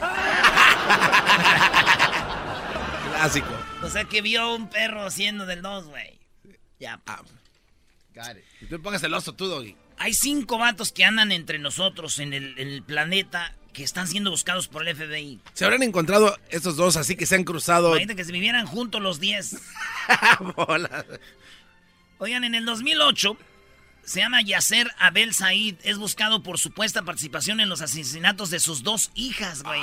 Clásico. 3.10 3.63
O 3.84 3.90
sea 3.90 4.04
que 4.04 4.22
vio 4.22 4.54
un 4.54 4.68
perro 4.68 5.04
haciendo 5.06 5.46
del 5.46 5.62
2, 5.62 5.86
güey. 5.88 6.18
Ya. 6.80 7.00
Ah, 7.06 7.22
Y 8.60 8.66
tú 8.66 8.80
pongas 8.80 9.02
el 9.02 9.12
oso 9.14 9.34
tú, 9.34 9.46
Doggy. 9.46 9.76
Hay 9.98 10.14
cinco 10.14 10.58
vatos 10.58 10.90
que 10.90 11.04
andan 11.04 11.32
entre 11.32 11.58
nosotros 11.58 12.18
en 12.18 12.32
el, 12.32 12.58
en 12.58 12.68
el 12.68 12.82
planeta 12.82 13.54
que 13.72 13.84
están 13.84 14.08
siendo 14.08 14.30
buscados 14.30 14.68
por 14.68 14.86
el 14.86 14.96
FBI. 14.96 15.40
Se 15.52 15.64
habrán 15.64 15.82
encontrado 15.82 16.38
estos 16.48 16.76
dos 16.76 16.96
así 16.96 17.16
que 17.16 17.26
se 17.26 17.34
han 17.34 17.44
cruzado. 17.44 17.90
Imagínate 17.90 18.16
que 18.16 18.24
se 18.24 18.32
vivieran 18.32 18.66
juntos 18.66 19.02
los 19.02 19.20
10. 19.20 19.56
Bola. 20.56 21.04
Oigan, 22.18 22.44
en 22.44 22.54
el 22.54 22.64
2008 22.64 23.36
se 24.04 24.20
llama 24.20 24.42
Yasser 24.42 24.90
Abel 24.98 25.34
Said. 25.34 25.76
Es 25.82 25.98
buscado 25.98 26.42
por 26.42 26.58
supuesta 26.58 27.02
participación 27.02 27.60
en 27.60 27.68
los 27.68 27.82
asesinatos 27.82 28.50
de 28.50 28.60
sus 28.60 28.82
dos 28.82 29.10
hijas, 29.14 29.62
güey. 29.62 29.82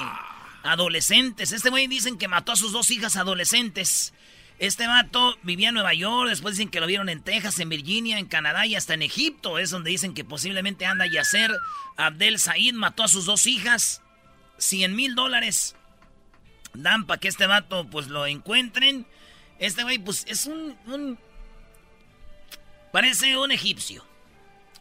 Adolescentes. 0.64 1.52
Este 1.52 1.70
güey 1.70 1.88
dicen 1.88 2.18
que 2.18 2.28
mató 2.28 2.52
a 2.52 2.56
sus 2.56 2.72
dos 2.72 2.92
hijas 2.92 3.16
adolescentes. 3.18 4.14
Este 4.60 4.86
vato 4.86 5.38
vivía 5.42 5.70
en 5.70 5.74
Nueva 5.76 5.94
York, 5.96 6.30
después 6.30 6.56
dicen 6.56 6.70
que 6.70 6.80
lo 6.80 6.86
vieron 6.86 7.10
en 7.10 7.24
Texas, 7.24 7.60
en 7.60 7.70
Virginia, 7.70 8.20
en 8.20 8.28
Canadá 8.28 8.66
y 8.68 8.76
hasta 8.76 8.94
en 8.94 9.02
Egipto. 9.02 9.58
Es 9.58 9.72
donde 9.72 9.90
dicen 9.90 10.14
que 10.14 10.24
posiblemente 10.24 10.86
anda 10.86 11.08
Yasser 11.08 11.52
Abdel 11.98 12.38
Said. 12.38 12.74
Mató 12.74 13.04
a 13.04 13.08
sus 13.08 13.26
dos 13.26 13.48
hijas. 13.48 14.02
100 14.60 14.96
mil 14.96 15.16
dólares 15.16 15.76
dan 16.76 17.06
para 17.08 17.20
que 17.20 17.28
este 17.28 17.48
vato 17.48 17.88
pues 17.90 18.08
lo 18.08 18.28
encuentren. 18.28 19.08
Este 19.58 19.82
güey 19.84 19.98
pues 19.98 20.24
es 20.28 20.46
un- 20.46 20.78
un 20.86 21.18
Parece 22.92 23.38
un 23.38 23.52
egipcio. 23.52 24.04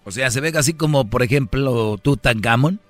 O 0.04 0.10
sea, 0.10 0.30
se 0.30 0.40
ve 0.40 0.52
así 0.56 0.75
como, 0.75 1.08
por 1.08 1.22
ejemplo, 1.22 1.99
Tutankamón. 2.02 2.80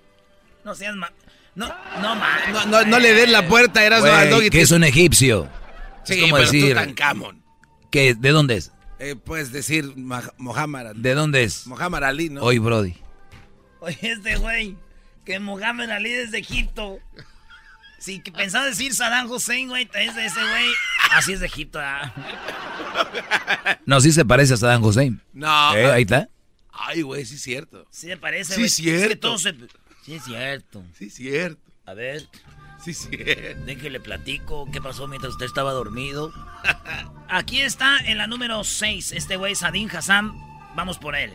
No 0.64 0.74
seas 0.74 0.96
ma... 0.96 1.12
No, 1.54 1.66
no. 2.00 2.14
No, 2.14 2.66
no, 2.66 2.84
no 2.84 2.98
le 2.98 3.12
des 3.12 3.28
la 3.30 3.46
puerta, 3.48 3.84
eras 3.84 4.04
al 4.04 4.30
Doggy. 4.30 4.50
que 4.50 4.60
es 4.60 4.70
un 4.70 4.84
egipcio. 4.84 5.48
Sí, 6.04 6.14
es 6.14 6.20
como 6.22 6.36
pero 6.36 6.50
decir, 6.50 6.76
que, 7.90 8.14
¿de 8.14 8.30
dónde 8.30 8.56
es? 8.56 8.72
Eh, 8.98 9.16
puedes 9.16 9.50
decir 9.52 9.94
Mah- 9.96 10.32
Mohammad, 10.38 10.94
¿De 10.94 11.14
dónde 11.14 11.42
es? 11.44 11.66
Mohammad 11.66 12.04
Ali, 12.04 12.28
¿no? 12.30 12.42
Hoy, 12.42 12.58
Brody. 12.58 12.94
Oye, 13.80 13.98
este 14.02 14.36
güey, 14.36 14.76
que 15.24 15.38
Mohamed 15.40 15.90
Ali 15.90 16.12
es 16.12 16.30
de 16.30 16.38
Egipto. 16.38 16.98
Sí, 17.98 18.20
que 18.20 18.32
pensaba 18.32 18.64
decir 18.66 18.94
Saddam 18.94 19.30
Hussein, 19.30 19.68
güey, 19.68 19.88
es 19.94 20.14
de 20.14 20.24
ese 20.26 20.40
güey. 20.40 20.66
Así 21.12 21.32
es 21.34 21.40
de 21.40 21.46
Egipto, 21.46 21.78
ah. 21.82 22.12
No, 23.86 24.00
sí 24.00 24.12
se 24.12 24.24
parece 24.24 24.54
a 24.54 24.56
Saddam 24.56 24.82
Hussein. 24.84 25.20
No. 25.32 25.74
Eh, 25.76 25.90
ahí 25.90 26.02
está. 26.02 26.28
Ay, 26.72 27.02
güey, 27.02 27.24
sí 27.26 27.34
es 27.34 27.42
cierto. 27.42 27.86
Sí 27.90 28.06
me 28.06 28.16
parece, 28.16 28.54
Sí, 28.54 28.60
güey. 28.60 28.66
es 28.66 28.72
Es 28.72 28.78
que 28.84 29.06
cierto. 29.06 29.28
todo 29.28 29.38
se... 29.38 29.54
Sí 30.04 30.14
es 30.14 30.24
cierto. 30.24 30.82
Sí 30.96 31.06
es 31.06 31.14
cierto. 31.14 31.60
A 31.86 31.94
ver, 31.94 32.26
Sí 32.82 32.92
es 32.92 33.08
cierto. 33.08 33.64
déjele 33.64 34.00
platico 34.00 34.68
qué 34.72 34.80
pasó 34.80 35.06
mientras 35.06 35.32
usted 35.34 35.46
estaba 35.46 35.72
dormido. 35.72 36.32
Aquí 37.28 37.60
está 37.60 37.98
en 37.98 38.18
la 38.18 38.26
número 38.26 38.64
6, 38.64 39.12
este 39.12 39.36
güey, 39.36 39.54
Sadin 39.54 39.90
Hassan. 39.90 40.32
Vamos 40.74 40.98
por 40.98 41.14
él. 41.14 41.32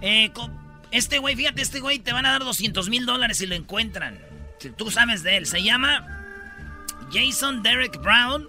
Eh, 0.00 0.32
este 0.90 1.18
güey, 1.18 1.36
fíjate, 1.36 1.62
este 1.62 1.80
güey 1.80 1.98
te 1.98 2.12
van 2.12 2.26
a 2.26 2.32
dar 2.32 2.44
200 2.44 2.88
mil 2.88 3.06
dólares 3.06 3.38
si 3.38 3.46
lo 3.46 3.54
encuentran. 3.54 4.18
Si 4.58 4.70
tú 4.70 4.90
sabes 4.90 5.22
de 5.22 5.36
él. 5.36 5.46
Se 5.46 5.62
llama 5.62 6.06
Jason 7.12 7.62
Derek 7.62 8.00
Brown. 8.00 8.48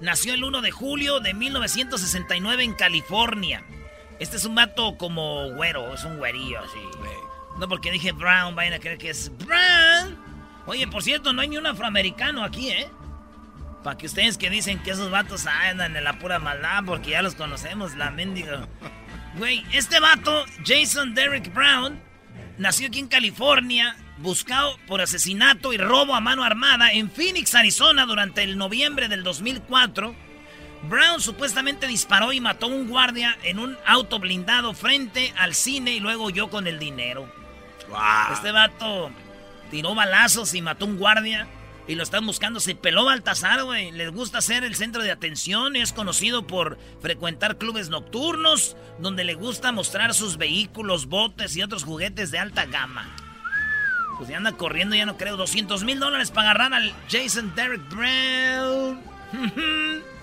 nació 0.00 0.34
el 0.34 0.44
1 0.44 0.62
de 0.62 0.70
julio 0.70 1.20
de 1.20 1.34
1969 1.34 2.64
en 2.64 2.74
California. 2.74 3.64
Este 4.18 4.36
es 4.36 4.44
un 4.46 4.54
vato 4.54 4.96
como 4.96 5.50
güero, 5.50 5.92
es 5.94 6.04
un 6.04 6.16
güerillo 6.18 6.60
así. 6.60 6.78
No 7.58 7.68
porque 7.68 7.90
dije 7.90 8.12
brown, 8.12 8.54
vayan 8.54 8.74
a 8.74 8.78
creer 8.78 8.98
que 8.98 9.10
es 9.10 9.30
brown. 9.38 10.16
Oye, 10.66 10.86
por 10.88 11.02
cierto, 11.02 11.32
no 11.32 11.40
hay 11.42 11.48
ni 11.48 11.56
un 11.56 11.66
afroamericano 11.66 12.44
aquí, 12.44 12.70
¿eh? 12.70 12.88
Para 13.82 13.96
que 13.96 14.06
ustedes 14.06 14.36
que 14.36 14.50
dicen 14.50 14.80
que 14.80 14.90
esos 14.90 15.10
vatos 15.10 15.46
andan 15.46 15.96
en 15.96 16.04
la 16.04 16.18
pura 16.18 16.38
maldad, 16.38 16.82
porque 16.84 17.10
ya 17.10 17.22
los 17.22 17.36
conocemos, 17.36 17.94
la 17.94 18.10
mendiga. 18.10 18.68
Güey, 19.38 19.64
este 19.72 20.00
vato, 20.00 20.44
Jason 20.64 21.14
Derrick 21.14 21.54
Brown, 21.54 22.00
nació 22.58 22.88
aquí 22.88 22.98
en 22.98 23.08
California, 23.08 23.96
buscado 24.18 24.76
por 24.86 25.00
asesinato 25.00 25.72
y 25.72 25.78
robo 25.78 26.14
a 26.14 26.20
mano 26.20 26.42
armada 26.42 26.90
en 26.90 27.10
Phoenix, 27.10 27.54
Arizona, 27.54 28.06
durante 28.06 28.42
el 28.42 28.58
noviembre 28.58 29.08
del 29.08 29.22
2004. 29.22 30.14
Brown 30.88 31.20
supuestamente 31.20 31.86
disparó 31.86 32.32
y 32.32 32.40
mató 32.40 32.66
a 32.66 32.70
un 32.70 32.88
guardia 32.88 33.36
en 33.44 33.58
un 33.58 33.76
auto 33.86 34.18
blindado 34.18 34.74
frente 34.74 35.32
al 35.38 35.54
cine 35.54 35.92
y 35.92 36.00
luego 36.00 36.24
huyó 36.24 36.50
con 36.50 36.66
el 36.66 36.78
dinero. 36.78 37.30
Este 38.32 38.52
vato 38.52 39.10
tiró 39.70 39.94
balazos 39.94 40.54
y 40.54 40.62
mató 40.62 40.86
un 40.86 40.98
guardia 40.98 41.46
y 41.88 41.94
lo 41.94 42.02
están 42.02 42.26
buscando. 42.26 42.60
Se 42.60 42.74
peló 42.74 43.04
Baltasar, 43.04 43.64
güey. 43.64 43.92
Les 43.92 44.10
gusta 44.10 44.40
ser 44.40 44.64
el 44.64 44.74
centro 44.74 45.02
de 45.02 45.10
atención. 45.10 45.76
Es 45.76 45.92
conocido 45.92 46.46
por 46.46 46.78
frecuentar 47.00 47.58
clubes 47.58 47.88
nocturnos 47.88 48.76
donde 48.98 49.24
le 49.24 49.34
gusta 49.34 49.72
mostrar 49.72 50.14
sus 50.14 50.36
vehículos, 50.36 51.06
botes 51.06 51.56
y 51.56 51.62
otros 51.62 51.84
juguetes 51.84 52.30
de 52.30 52.38
alta 52.38 52.66
gama. 52.66 53.14
Pues 54.16 54.28
ya 54.28 54.38
anda 54.38 54.52
corriendo, 54.52 54.96
ya 54.96 55.06
no 55.06 55.16
creo. 55.16 55.36
200 55.36 55.84
mil 55.84 56.00
dólares 56.00 56.30
para 56.30 56.50
agarrar 56.50 56.74
al 56.74 56.94
Jason 57.10 57.54
Derek 57.54 57.88
Brown. 57.88 59.00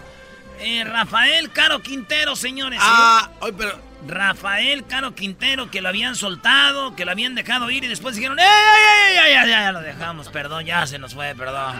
Eh, 0.59 0.83
Rafael 0.85 1.51
Caro 1.51 1.81
Quintero, 1.81 2.37
señores. 2.37 2.79
Ah, 2.81 3.29
hoy 3.41 3.51
pero 3.57 3.77
Rafael 4.07 4.85
Caro 4.85 5.15
Quintero, 5.15 5.71
que 5.71 5.81
lo 5.81 5.89
habían 5.89 6.15
soltado, 6.15 6.95
que 6.95 7.05
lo 7.05 7.11
habían 7.11 7.35
dejado 7.35 7.69
ir 7.71 7.83
y 7.83 7.87
después 7.87 8.15
dijeron, 8.15 8.37
¡Ey, 8.39 8.45
ey, 8.45 9.17
ey! 9.17 9.33
Ya, 9.33 9.45
ya, 9.45 9.61
ya 9.63 9.71
lo 9.71 9.81
dejamos, 9.81 10.29
perdón, 10.29 10.65
ya 10.65 10.85
se 10.87 10.99
nos 10.99 11.13
fue, 11.13 11.33
perdón. 11.35 11.75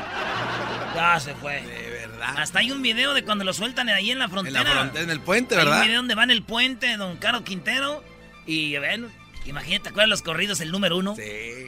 Ya 0.95 1.19
se 1.19 1.33
fue. 1.35 1.61
De 1.61 1.89
verdad. 2.07 2.35
Hasta 2.37 2.59
hay 2.59 2.71
un 2.71 2.81
video 2.81 3.13
de 3.13 3.23
cuando 3.23 3.43
lo 3.43 3.53
sueltan 3.53 3.89
ahí 3.89 4.11
en 4.11 4.19
la 4.19 4.25
En 4.25 4.31
frontera. 4.31 4.63
la 4.63 4.69
frontera, 4.71 5.03
en 5.03 5.09
el 5.09 5.19
puente, 5.19 5.55
Hay 5.55 5.61
un 5.61 5.67
¿verdad? 5.69 5.83
video 5.83 5.97
donde 5.97 6.15
va 6.15 6.23
en 6.23 6.31
el 6.31 6.43
puente, 6.43 6.95
don 6.97 7.17
Caro 7.17 7.43
Quintero. 7.43 8.03
Y 8.45 8.77
ven, 8.77 9.09
imagínate, 9.45 9.91
¿cuáles 9.91 10.09
los 10.09 10.21
corridos? 10.21 10.59
El 10.61 10.71
número 10.71 10.97
uno. 10.97 11.15
Sí. 11.15 11.21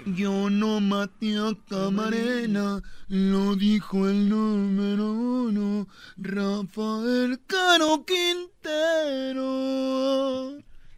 Yo 0.06 0.50
no 0.50 0.80
maté 0.80 1.38
a 1.38 1.52
Camarena, 1.70 2.82
lo 3.08 3.56
dijo 3.56 4.08
el 4.08 4.30
número 4.30 5.12
uno, 5.12 5.88
Rafael 6.18 7.40
Caro 7.48 8.06
Quintero. 8.06 9.44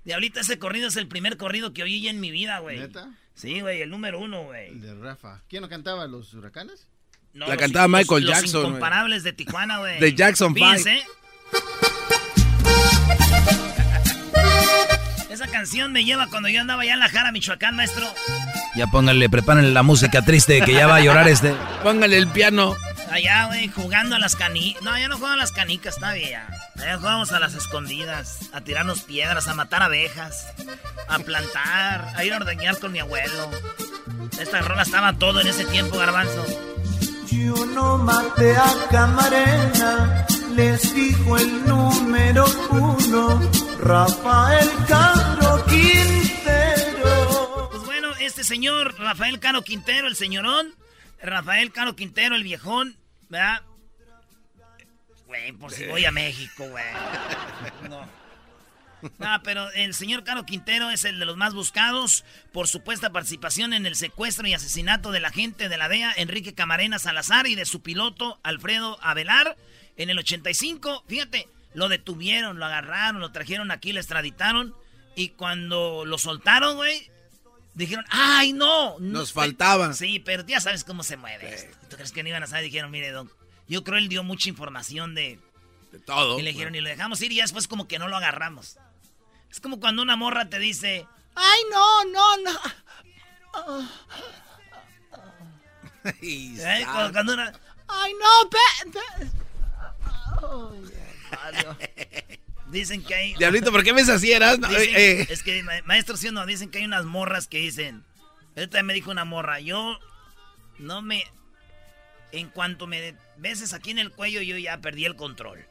Diablita, 0.05 0.39
ese 0.41 0.57
corrido 0.60 0.88
es 0.88 0.96
el 0.96 1.07
primer 1.07 1.38
corrido 1.38 1.74
que 1.74 1.84
oí 1.84 2.07
en 2.07 2.19
mi 2.19 2.31
vida, 2.31 2.60
güey. 2.60 2.79
¿Neta? 2.79 3.12
Sí, 3.34 3.60
güey, 3.62 3.81
el 3.81 3.89
número 3.89 4.19
uno, 4.19 4.43
güey. 4.46 4.69
El 4.69 4.81
de 4.81 4.96
Rafa. 4.96 5.43
¿Quién 5.50 5.62
lo 5.62 5.69
cantaba? 5.69 6.07
¿Los 6.07 6.34
huracanes? 6.34 6.88
No, 7.34 7.46
La 7.46 7.53
los- 7.53 7.62
cantaba 7.62 7.88
los- 7.88 8.00
Michael 8.00 8.24
los 8.25 8.34
Jackson, 8.36 8.62
güey. 8.62 8.67
incomparables 8.72 9.24
de 9.24 9.34
Tijuana, 9.34 9.77
güey. 9.79 10.00
De 10.00 10.15
Jackson 10.15 10.53
Five. 10.55 11.03
Esa 15.29 15.48
canción 15.48 15.91
me 15.91 16.05
lleva 16.05 16.27
cuando 16.27 16.50
yo 16.50 16.62
andaba 16.62 16.84
allá 16.84 16.93
en 16.93 17.00
la 17.00 17.10
Jara, 17.10 17.31
Michoacán, 17.31 17.75
maestro. 17.75 18.05
Ya 18.75 18.88
pónganle, 18.88 19.29
prepárenle 19.29 19.72
la 19.72 19.84
música 19.84 20.22
triste 20.22 20.62
que 20.62 20.74
ya 20.74 20.88
va 20.88 20.98
a 20.98 21.01
llorar 21.01 21.27
este. 21.27 21.53
Póngale 21.84 22.17
el 22.17 22.27
piano. 22.27 22.75
Allá, 23.12 23.46
güey, 23.48 23.67
jugando 23.69 24.15
a 24.15 24.19
las 24.19 24.36
canicas. 24.36 24.81
No, 24.84 24.98
ya 24.98 25.07
no 25.07 25.17
juegan 25.17 25.36
a 25.36 25.41
las 25.41 25.51
canicas, 25.51 25.96
está 25.96 26.13
bien. 26.13 26.41
Allá 26.77 26.98
jugamos 26.98 27.31
a 27.31 27.39
las 27.39 27.53
escondidas, 27.55 28.39
a 28.53 28.62
tirarnos 28.62 29.01
piedras, 29.01 29.48
a 29.48 29.53
matar 29.53 29.81
abejas, 29.84 30.48
a 31.07 31.19
plantar, 31.19 32.13
a 32.15 32.23
ir 32.23 32.34
a 32.34 32.38
ordeñar 32.38 32.78
con 32.80 32.91
mi 32.91 32.99
abuelo. 32.99 33.49
Esta 34.39 34.62
rola 34.62 34.84
estaba 34.84 35.13
todo 35.13 35.41
en 35.41 35.47
ese 35.47 35.65
tiempo, 35.65 35.97
garbanzo. 35.97 36.45
Yo 37.32 37.65
no 37.65 37.97
maté 37.97 38.56
a 38.56 38.73
Camarena, 38.91 40.25
les 40.56 40.93
dijo 40.93 41.38
el 41.38 41.65
número 41.65 42.45
uno, 42.69 43.51
Rafael 43.79 44.69
Caro 44.87 45.65
Quintero. 45.65 47.69
Pues 47.71 47.85
bueno, 47.85 48.09
este 48.19 48.43
señor, 48.43 48.97
Rafael 48.99 49.39
Caro 49.39 49.63
Quintero, 49.63 50.07
el 50.07 50.15
señorón, 50.15 50.73
Rafael 51.21 51.71
Caro 51.71 51.95
Quintero, 51.95 52.35
el 52.35 52.43
viejón, 52.43 52.97
¿verdad? 53.29 53.61
Güey, 55.27 55.51
por 55.53 55.71
si 55.71 55.85
voy 55.85 56.05
a 56.05 56.11
México, 56.11 56.67
güey. 56.69 56.83
No. 57.89 58.07
No, 59.19 59.43
pero 59.43 59.71
el 59.73 59.93
señor 59.93 60.23
Caro 60.23 60.45
Quintero 60.45 60.89
es 60.89 61.05
el 61.05 61.19
de 61.19 61.25
los 61.25 61.37
más 61.37 61.53
buscados 61.53 62.25
por 62.51 62.67
supuesta 62.67 63.11
participación 63.11 63.73
en 63.73 63.85
el 63.85 63.95
secuestro 63.95 64.47
y 64.47 64.53
asesinato 64.53 65.11
del 65.11 65.25
agente 65.25 65.69
de 65.69 65.77
la 65.77 65.87
DEA, 65.87 66.13
Enrique 66.17 66.55
Camarena 66.55 66.97
Salazar, 66.97 67.45
y 67.45 67.55
de 67.55 67.65
su 67.65 67.81
piloto, 67.81 68.39
Alfredo 68.41 68.97
Avelar, 69.01 69.55
en 69.97 70.09
el 70.09 70.17
85. 70.17 71.03
Fíjate, 71.07 71.47
lo 71.77 71.89
detuvieron, 71.89 72.57
lo 72.57 72.65
agarraron, 72.65 73.21
lo 73.21 73.31
trajeron 73.31 73.69
aquí, 73.69 73.93
lo 73.93 73.99
extraditaron, 73.99 74.73
y 75.15 75.29
cuando 75.29 76.05
lo 76.05 76.17
soltaron, 76.17 76.75
güey, 76.75 77.07
dijeron, 77.75 78.03
¡ay, 78.09 78.51
no! 78.53 78.97
no 78.99 79.19
Nos 79.19 79.31
faltaba. 79.31 79.93
Sí, 79.93 80.17
pero 80.19 80.43
ya 80.45 80.59
sabes 80.59 80.83
cómo 80.83 81.03
se 81.03 81.17
mueve 81.17 81.53
esto. 81.53 81.77
¿Tú 81.87 81.95
crees 81.97 82.11
que 82.11 82.23
no 82.23 82.29
iban 82.29 82.41
a 82.41 82.47
saber? 82.47 82.63
Dijeron, 82.63 82.89
mire, 82.89 83.11
don, 83.11 83.31
yo 83.67 83.83
creo 83.83 83.99
él 83.99 84.09
dio 84.09 84.23
mucha 84.23 84.49
información 84.49 85.13
de... 85.13 85.39
De 85.91 85.99
todo. 85.99 86.39
Y 86.39 86.41
le 86.41 86.51
dijeron, 86.51 86.73
y 86.73 86.81
lo 86.81 86.89
dejamos 86.89 87.21
ir 87.21 87.31
y 87.31 87.41
después 87.41 87.67
como 87.67 87.87
que 87.87 87.99
no 87.99 88.07
lo 88.07 88.17
agarramos. 88.17 88.77
Es 89.51 89.59
como 89.61 89.79
cuando 89.79 90.01
una 90.01 90.15
morra 90.15 90.49
te 90.49 90.57
dice, 90.57 91.05
Ay, 91.35 91.61
no, 91.71 92.05
no, 92.05 92.37
no. 92.37 92.59
¿eh? 96.21 96.81
Cuando- 96.85 97.11
cuando 97.13 97.33
una- 97.33 97.53
Ay, 97.87 98.13
no, 98.13 98.49
pe- 98.49 98.91
pe- 98.91 99.31
dicen 102.71 103.03
que 103.03 103.15
hay... 103.15 103.33
Diablito, 103.35 103.71
¿por 103.71 103.83
qué 103.83 103.93
me 103.93 104.01
asieras? 104.01 104.59
No, 104.59 104.67
dicen- 104.67 104.93
eh. 104.95 105.27
Es 105.29 105.43
que, 105.43 105.63
ma- 105.63 105.81
maestro, 105.85 106.17
sí 106.17 106.29
no, 106.31 106.45
dicen 106.45 106.69
que 106.69 106.79
hay 106.79 106.85
unas 106.85 107.05
morras 107.05 107.47
que 107.47 107.57
dicen... 107.59 108.03
Ahorita 108.55 108.81
me 108.83 108.93
dijo 108.93 109.11
una 109.11 109.25
morra, 109.25 109.59
yo 109.59 109.99
no 110.79 111.01
me... 111.01 111.23
En 112.31 112.49
cuanto 112.49 112.87
me 112.87 113.15
beses 113.37 113.73
aquí 113.73 113.91
en 113.91 113.99
el 113.99 114.11
cuello, 114.11 114.41
yo 114.41 114.57
ya 114.57 114.77
perdí 114.79 115.05
el 115.05 115.15
control. 115.15 115.65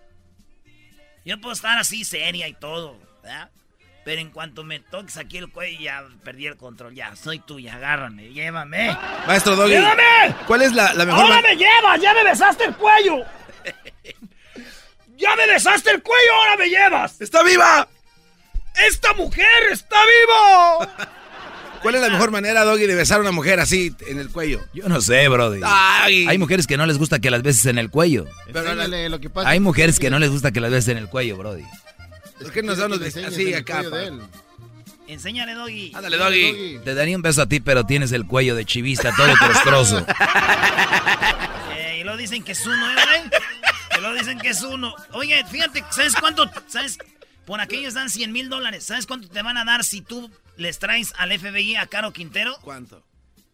Yo 1.25 1.41
puedo 1.41 1.53
estar 1.53 1.77
así 1.79 2.05
seria 2.05 2.49
y 2.49 2.55
todo, 2.55 2.99
¿verdad? 3.23 3.51
Pero 4.05 4.21
en 4.21 4.31
cuanto 4.31 4.63
me 4.63 4.79
toques 4.79 5.17
aquí 5.17 5.37
el 5.39 5.51
cuello, 5.51 5.81
ya 5.81 6.05
perdí 6.23 6.47
el 6.47 6.57
control. 6.57 6.95
Ya, 6.95 7.15
soy 7.17 7.41
tuya, 7.41 7.75
agárrame, 7.75 8.33
llévame. 8.33 8.97
Maestro 9.27 9.57
Doggy. 9.57 9.73
¡Llévame! 9.73 10.35
¿Cuál 10.47 10.63
es 10.63 10.73
la, 10.73 10.95
la 10.95 11.05
mejor 11.05 11.23
¡Ahora 11.25 11.43
me 11.43 11.57
llevas! 11.57 12.01
¡Ya 12.01 12.15
me 12.15 12.23
besaste 12.23 12.65
el 12.67 12.75
cuello! 12.77 13.17
¡Ya 15.17 15.35
me 15.37 15.47
besaste 15.47 15.91
el 15.91 16.03
cuello! 16.03 16.33
¡Ahora 16.41 16.57
me 16.57 16.69
llevas! 16.69 17.21
¡Está 17.21 17.43
viva! 17.43 17.89
¡Esta 18.87 19.15
mujer 19.15 19.47
está 19.73 19.97
viva! 20.05 21.09
¿Cuál 21.83 21.95
es 21.95 22.01
la 22.01 22.11
mejor 22.11 22.31
manera, 22.31 22.65
Doggy, 22.65 22.87
de 22.87 22.95
besar 22.95 23.19
a 23.19 23.21
una 23.21 23.33
mujer 23.33 23.61
así 23.61 23.95
en 24.09 24.19
el 24.19 24.31
cuello? 24.31 24.61
Yo 24.73 24.89
no 24.89 25.01
sé, 25.01 25.29
brody. 25.29 25.61
Ay. 25.65 26.27
Hay 26.27 26.37
mujeres 26.37 26.67
que 26.67 26.77
no 26.77 26.87
les 26.87 26.99
gusta 26.99 27.21
que 27.21 27.31
las 27.31 27.43
beses 27.43 27.67
en 27.67 27.79
el 27.79 27.91
cuello. 27.91 28.27
Pero 28.47 28.61
Enséñale 28.61 29.09
lo 29.09 29.21
que 29.21 29.31
pasa. 29.31 29.49
Hay 29.49 29.61
mujeres 29.61 29.99
que 29.99 30.11
no 30.11 30.19
les 30.19 30.31
gusta 30.31 30.51
que 30.51 30.61
las 30.61 30.71
beses 30.71 30.89
en 30.89 30.99
el 30.99 31.09
cuello, 31.09 31.37
brody. 31.37 31.65
¿Por 32.41 32.51
qué 32.53 32.63
nos 32.63 32.79
dan 32.79 32.91
los 32.91 32.99
besos 32.99 33.25
así 33.25 33.55
acá? 33.55 33.85
Enséñale, 35.07 35.55
Doggy. 35.55 35.93
Ándale, 35.95 36.17
Doggy. 36.17 36.81
Te 36.85 36.95
daría 36.95 37.17
un 37.17 37.23
beso 37.23 37.43
a 37.43 37.47
ti, 37.47 37.61
pero 37.61 37.85
tienes 37.87 38.11
el 38.13 38.27
cuello 38.27 38.57
de 38.57 38.65
chivista 38.65 39.15
todo 39.15 39.33
trostroso. 39.39 40.05
Eh, 41.79 41.99
y 42.01 42.05
luego 42.05 42.17
dicen 42.17 42.43
que 42.43 42.53
es 42.53 42.67
uno, 42.67 42.91
¿eh, 42.91 43.31
dicen 44.15 44.39
que 44.39 44.49
es 44.49 44.63
uno. 44.63 44.95
Oye, 45.13 45.45
fíjate, 45.47 45.85
¿sabes 45.91 46.15
cuánto? 46.17 46.51
¿Sabes? 46.67 46.99
Por 47.45 47.61
aquellos 47.61 47.95
dan 47.95 48.11
100 48.11 48.33
mil 48.33 48.49
dólares. 48.49 48.85
¿Sabes 48.85 49.07
cuánto 49.07 49.29
te 49.29 49.43
van 49.43 49.57
a 49.57 49.65
dar 49.65 49.85
si 49.85 50.01
tú 50.01 50.31
les 50.57 50.79
traes 50.79 51.13
al 51.17 51.39
FBI 51.39 51.77
a 51.77 51.87
Caro 51.87 52.13
Quintero? 52.13 52.57
¿Cuánto? 52.61 53.05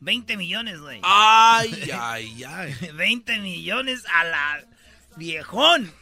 20 0.00 0.36
millones, 0.36 0.80
güey. 0.80 1.00
Ay, 1.02 1.90
ay, 1.98 2.44
ay. 2.44 2.74
20 2.94 3.38
millones 3.38 4.04
a 4.12 4.24
la 4.24 4.64
viejón. 5.16 5.92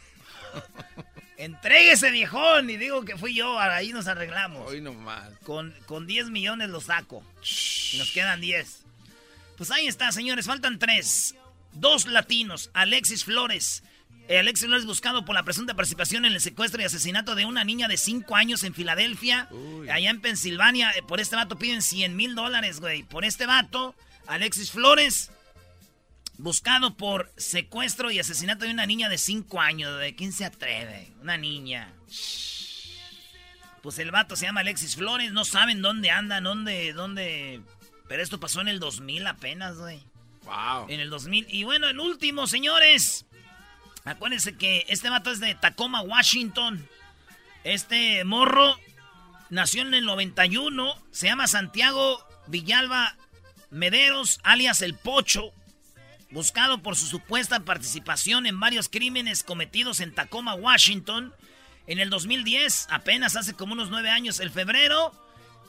Entréguese, 1.37 2.11
viejón. 2.11 2.69
Y 2.69 2.77
digo 2.77 3.03
que 3.03 3.17
fui 3.17 3.33
yo, 3.33 3.59
ahí 3.59 3.91
nos 3.93 4.07
arreglamos. 4.07 4.69
Hoy 4.69 4.79
nomás. 4.79 5.29
Con, 5.43 5.73
con 5.85 6.07
10 6.07 6.29
millones 6.29 6.69
lo 6.69 6.81
saco. 6.81 7.23
Y 7.93 7.97
nos 7.97 8.11
quedan 8.11 8.41
10. 8.41 8.81
Pues 9.57 9.69
ahí 9.71 9.87
está, 9.87 10.11
señores. 10.11 10.45
Faltan 10.45 10.79
tres. 10.79 11.35
Dos 11.73 12.07
latinos. 12.07 12.69
Alexis 12.73 13.25
Flores. 13.25 13.83
Eh, 14.27 14.39
Alexis 14.39 14.67
Flores 14.67 14.85
buscado 14.85 15.25
por 15.25 15.35
la 15.35 15.43
presunta 15.43 15.73
participación 15.73 16.25
en 16.25 16.33
el 16.33 16.41
secuestro 16.41 16.81
y 16.81 16.85
asesinato 16.85 17.35
de 17.35 17.45
una 17.45 17.63
niña 17.63 17.87
de 17.87 17.97
5 17.97 18.35
años 18.35 18.63
en 18.63 18.73
Filadelfia. 18.73 19.49
Allá 19.91 20.09
en 20.09 20.21
Pensilvania. 20.21 20.91
Eh, 20.91 21.03
por 21.03 21.19
este 21.19 21.35
vato 21.35 21.57
piden 21.57 21.81
100 21.81 22.15
mil 22.15 22.35
dólares, 22.35 22.79
güey. 22.79 23.03
Por 23.03 23.25
este 23.25 23.45
vato, 23.45 23.95
Alexis 24.27 24.71
Flores 24.71 25.31
buscado 26.37 26.95
por 26.95 27.31
secuestro 27.37 28.09
y 28.09 28.19
asesinato 28.19 28.65
de 28.65 28.71
una 28.71 28.85
niña 28.85 29.09
de 29.09 29.17
5 29.17 29.59
años. 29.61 29.99
¿De 29.99 30.15
quién 30.15 30.31
se 30.31 30.45
atreve? 30.45 31.11
Una 31.21 31.37
niña. 31.37 31.93
Pues 33.81 33.99
el 33.99 34.11
vato 34.11 34.35
se 34.35 34.45
llama 34.45 34.61
Alexis 34.61 34.95
Flores. 34.95 35.31
No 35.31 35.45
saben 35.45 35.81
dónde 35.81 36.11
anda, 36.11 36.41
dónde, 36.41 36.93
dónde. 36.93 37.61
Pero 38.07 38.21
esto 38.21 38.39
pasó 38.39 38.61
en 38.61 38.67
el 38.67 38.79
2000 38.79 39.27
apenas, 39.27 39.77
güey. 39.77 39.99
Wow. 40.43 40.87
En 40.89 40.99
el 40.99 41.09
2000. 41.09 41.47
Y 41.49 41.63
bueno, 41.63 41.87
el 41.87 41.99
último, 41.99 42.47
señores. 42.47 43.25
Acuérdense 44.03 44.57
que 44.57 44.85
este 44.89 45.09
vato 45.09 45.31
es 45.31 45.39
de 45.39 45.53
Tacoma, 45.55 46.01
Washington. 46.01 46.87
Este 47.63 48.23
morro 48.23 48.75
nació 49.49 49.83
en 49.83 49.93
el 49.93 50.05
91. 50.05 50.95
Se 51.11 51.27
llama 51.27 51.47
Santiago 51.47 52.25
Villalba 52.47 53.15
Mederos, 53.69 54.39
alias 54.43 54.81
El 54.81 54.95
Pocho. 54.95 55.53
Buscado 56.31 56.81
por 56.81 56.95
su 56.95 57.05
supuesta 57.07 57.59
participación 57.59 58.45
en 58.45 58.59
varios 58.59 58.89
crímenes 58.89 59.43
cometidos 59.43 59.99
en 59.99 60.15
Tacoma, 60.15 60.55
Washington. 60.55 61.33
En 61.87 61.99
el 61.99 62.09
2010, 62.09 62.87
apenas 62.89 63.35
hace 63.35 63.53
como 63.53 63.73
unos 63.73 63.89
nueve 63.89 64.09
años, 64.09 64.39
el 64.39 64.49
febrero, 64.49 65.11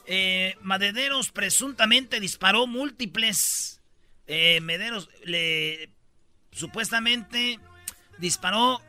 eh, 0.07 0.57
Madederos 0.63 1.31
presuntamente 1.31 2.21
disparó 2.21 2.67
múltiples. 2.67 3.83
Eh, 4.27 4.61
Mederos 4.63 5.11
le 5.25 5.91
supuestamente 6.53 7.59
disparó 8.23 8.81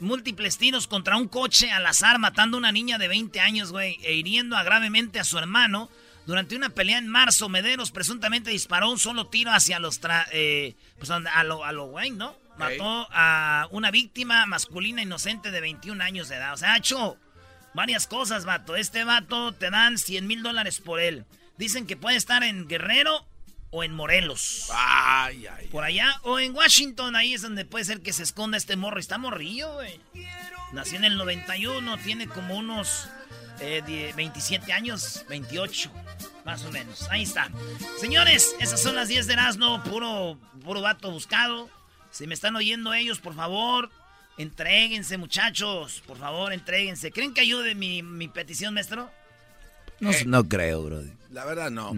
múltiples 0.00 0.58
tiros 0.58 0.88
contra 0.88 1.16
un 1.16 1.28
coche 1.28 1.70
al 1.70 1.86
azar, 1.86 2.18
matando 2.18 2.56
a 2.56 2.58
una 2.58 2.72
niña 2.72 2.98
de 2.98 3.06
20 3.06 3.38
años, 3.38 3.70
güey, 3.70 3.98
e 4.02 4.14
hiriendo 4.14 4.56
gravemente 4.64 5.20
a 5.20 5.24
su 5.24 5.38
hermano. 5.38 5.88
Durante 6.26 6.56
una 6.56 6.70
pelea 6.70 6.98
en 6.98 7.06
marzo, 7.06 7.48
Mederos 7.48 7.92
presuntamente 7.92 8.50
disparó 8.50 8.90
un 8.90 8.98
solo 8.98 9.28
tiro 9.28 9.52
hacia 9.52 9.78
los... 9.78 10.00
Eh, 10.32 10.74
pues 10.98 11.10
a 11.10 11.44
lo, 11.44 11.64
a 11.64 11.72
lo 11.72 11.86
güey, 11.86 12.10
¿no? 12.10 12.36
Mató 12.58 13.08
a 13.10 13.66
una 13.70 13.90
víctima 13.90 14.46
masculina 14.46 15.02
inocente 15.02 15.50
de 15.50 15.60
21 15.60 16.02
años 16.02 16.28
de 16.28 16.36
edad. 16.36 16.52
O 16.52 16.56
sea, 16.56 16.74
ha 16.74 16.78
hecho 16.78 17.16
varias 17.74 18.06
cosas, 18.06 18.44
vato. 18.44 18.76
Este 18.76 19.04
vato 19.04 19.52
te 19.52 19.70
dan 19.70 19.98
100 19.98 20.26
mil 20.26 20.42
dólares 20.42 20.80
por 20.80 21.00
él. 21.00 21.24
Dicen 21.58 21.86
que 21.86 21.96
puede 21.96 22.16
estar 22.16 22.42
en 22.44 22.68
Guerrero 22.68 23.26
o 23.72 23.82
en 23.82 23.92
Morelos. 23.92 24.68
Ay, 24.72 25.46
ay. 25.46 25.66
Por 25.68 25.82
allá. 25.82 26.20
O 26.22 26.38
en 26.38 26.54
Washington, 26.54 27.16
ahí 27.16 27.34
es 27.34 27.42
donde 27.42 27.64
puede 27.64 27.84
ser 27.84 28.02
que 28.02 28.12
se 28.12 28.22
esconda 28.22 28.56
este 28.56 28.76
morro. 28.76 29.00
Está 29.00 29.18
morrillo, 29.18 29.72
güey. 29.72 29.98
Nació 30.72 30.98
en 30.98 31.04
el 31.04 31.16
91, 31.16 31.98
tiene 31.98 32.28
como 32.28 32.54
unos 32.56 33.08
27 33.58 34.70
eh, 34.70 34.74
años, 34.74 35.24
28, 35.28 35.90
más 36.44 36.64
o 36.64 36.70
menos. 36.70 37.08
Ahí 37.10 37.22
está. 37.22 37.50
Señores, 37.98 38.54
esas 38.60 38.80
son 38.80 38.94
las 38.94 39.08
10 39.08 39.26
de 39.26 39.32
Erasmo, 39.32 39.82
puro, 39.84 40.38
puro 40.62 40.82
vato 40.82 41.10
buscado. 41.10 41.68
Si 42.10 42.26
me 42.26 42.34
están 42.34 42.54
oyendo 42.56 42.92
ellos, 42.92 43.20
por 43.20 43.34
favor, 43.34 43.90
entréguense, 44.36 45.16
muchachos. 45.16 46.02
Por 46.06 46.18
favor, 46.18 46.52
entréguense. 46.52 47.10
¿Creen 47.10 47.32
que 47.32 47.40
ayude 47.40 47.74
mi, 47.74 48.28
petición, 48.28 48.74
maestro? 48.74 49.10
No, 50.00 50.10
eh, 50.10 50.24
no 50.26 50.46
creo, 50.46 50.82
bro. 50.82 51.02
La 51.30 51.46
verdad, 51.46 51.70
no. 51.70 51.94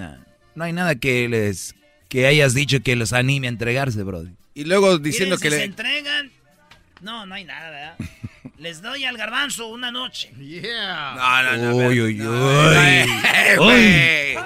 No 0.54 0.64
hay 0.64 0.72
nada 0.72 0.94
que 0.94 1.28
les 1.28 1.74
que 2.08 2.26
hayas 2.26 2.54
dicho 2.54 2.80
que 2.80 2.96
los 2.96 3.12
anime 3.12 3.48
a 3.48 3.50
entregarse, 3.50 4.02
bro. 4.02 4.24
Y 4.54 4.64
luego 4.64 4.98
diciendo 4.98 5.36
que 5.36 5.50
si 5.50 5.50
le... 5.50 5.56
se 5.56 5.64
entregan... 5.64 6.30
No, 7.00 7.26
no 7.26 7.34
hay 7.34 7.44
nada, 7.44 7.70
¿verdad? 7.70 7.96
Les 8.58 8.80
doy 8.80 9.04
al 9.04 9.16
garbanzo 9.16 9.66
una 9.66 9.90
noche. 9.90 10.32
Yeah. 10.38 11.14
No, 11.16 11.42
no, 11.42 11.56
no. 11.56 11.76
Uy, 11.76 12.00
uy, 12.00 12.22
uy. 12.22 13.04
Uy. 13.58 14.38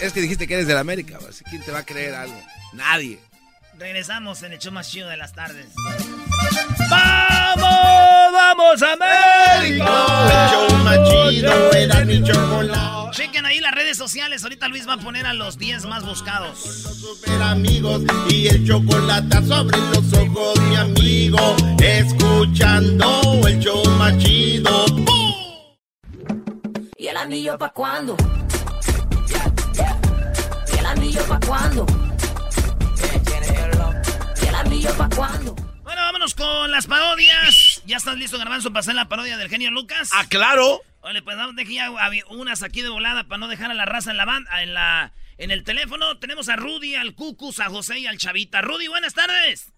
Es 0.00 0.12
que 0.12 0.20
dijiste 0.22 0.46
que 0.48 0.54
eres 0.54 0.66
del 0.66 0.78
América, 0.78 1.18
¿quién 1.50 1.62
te 1.62 1.70
va 1.70 1.80
a 1.80 1.84
creer 1.84 2.14
algo? 2.14 2.40
Nadie. 2.72 3.18
Regresamos 3.78 4.42
en 4.42 4.52
el 4.52 4.58
show 4.58 4.72
más 4.72 4.90
chido 4.90 5.08
de 5.08 5.16
las 5.16 5.34
tardes. 5.34 5.66
¡Vamos! 6.88 8.32
¡Vamos, 8.32 8.82
América! 8.82 9.84
El 10.30 10.50
show 10.50 10.84
más 10.84 10.98
chido 11.08 11.72
era 11.72 12.04
mi 12.04 12.22
chocolate. 12.22 13.02
Ahí 13.52 13.60
las 13.60 13.74
redes 13.74 13.98
sociales. 13.98 14.44
Ahorita 14.44 14.66
Luis 14.68 14.88
va 14.88 14.94
a 14.94 14.96
poner 14.96 15.26
a 15.26 15.34
los 15.34 15.58
10 15.58 15.84
más 15.84 16.06
buscados. 16.06 16.58
Super 16.58 17.42
amigos 17.42 18.00
y 18.30 18.46
el 18.46 18.66
chocolate 18.66 19.46
sobre 19.46 19.76
los 19.76 20.10
ojos, 20.14 20.58
mi 20.70 20.76
amigo. 20.76 21.56
Escuchando 21.78 23.46
el 23.46 23.58
show 23.58 23.84
más 23.98 24.16
chido. 24.16 24.86
¿Y 26.96 27.08
el 27.08 27.16
anillo 27.18 27.58
pa' 27.58 27.68
cuándo? 27.74 28.16
¿Y 30.72 30.78
el 30.78 30.86
anillo 30.86 31.22
pa' 31.28 31.40
cuándo? 31.46 31.86
¿Y 34.42 34.46
el 34.46 34.54
anillo 34.54 34.96
pa' 34.96 35.10
cuándo? 35.14 35.54
Bueno, 35.82 36.00
vámonos 36.00 36.34
con 36.34 36.70
las 36.70 36.86
parodias. 36.86 37.61
¿Ya 37.92 37.98
estás 37.98 38.16
listo, 38.16 38.38
Garbanzo, 38.38 38.70
para 38.70 38.80
hacer 38.80 38.94
la 38.94 39.06
parodia 39.06 39.36
del 39.36 39.50
genio 39.50 39.70
Lucas? 39.70 40.08
¡Ah, 40.14 40.24
claro! 40.26 40.80
Oye, 41.02 41.20
pues 41.20 41.36
vamos 41.36 41.54
ya 41.68 41.90
unas 42.30 42.62
aquí 42.62 42.80
de 42.80 42.88
volada 42.88 43.24
para 43.24 43.36
no 43.36 43.48
dejar 43.48 43.70
a 43.70 43.74
la 43.74 43.84
raza 43.84 44.12
en 44.12 44.16
la 44.16 44.24
banda, 44.24 44.62
en 44.62 44.72
la 44.72 45.12
en 45.36 45.50
el 45.50 45.62
teléfono. 45.62 46.16
Tenemos 46.18 46.48
a 46.48 46.56
Rudy, 46.56 46.94
al 46.94 47.14
Cucus, 47.14 47.60
a 47.60 47.68
José 47.68 47.98
y 47.98 48.06
al 48.06 48.16
Chavita. 48.16 48.62
Rudy, 48.62 48.88
buenas 48.88 49.12
tardes. 49.12 49.74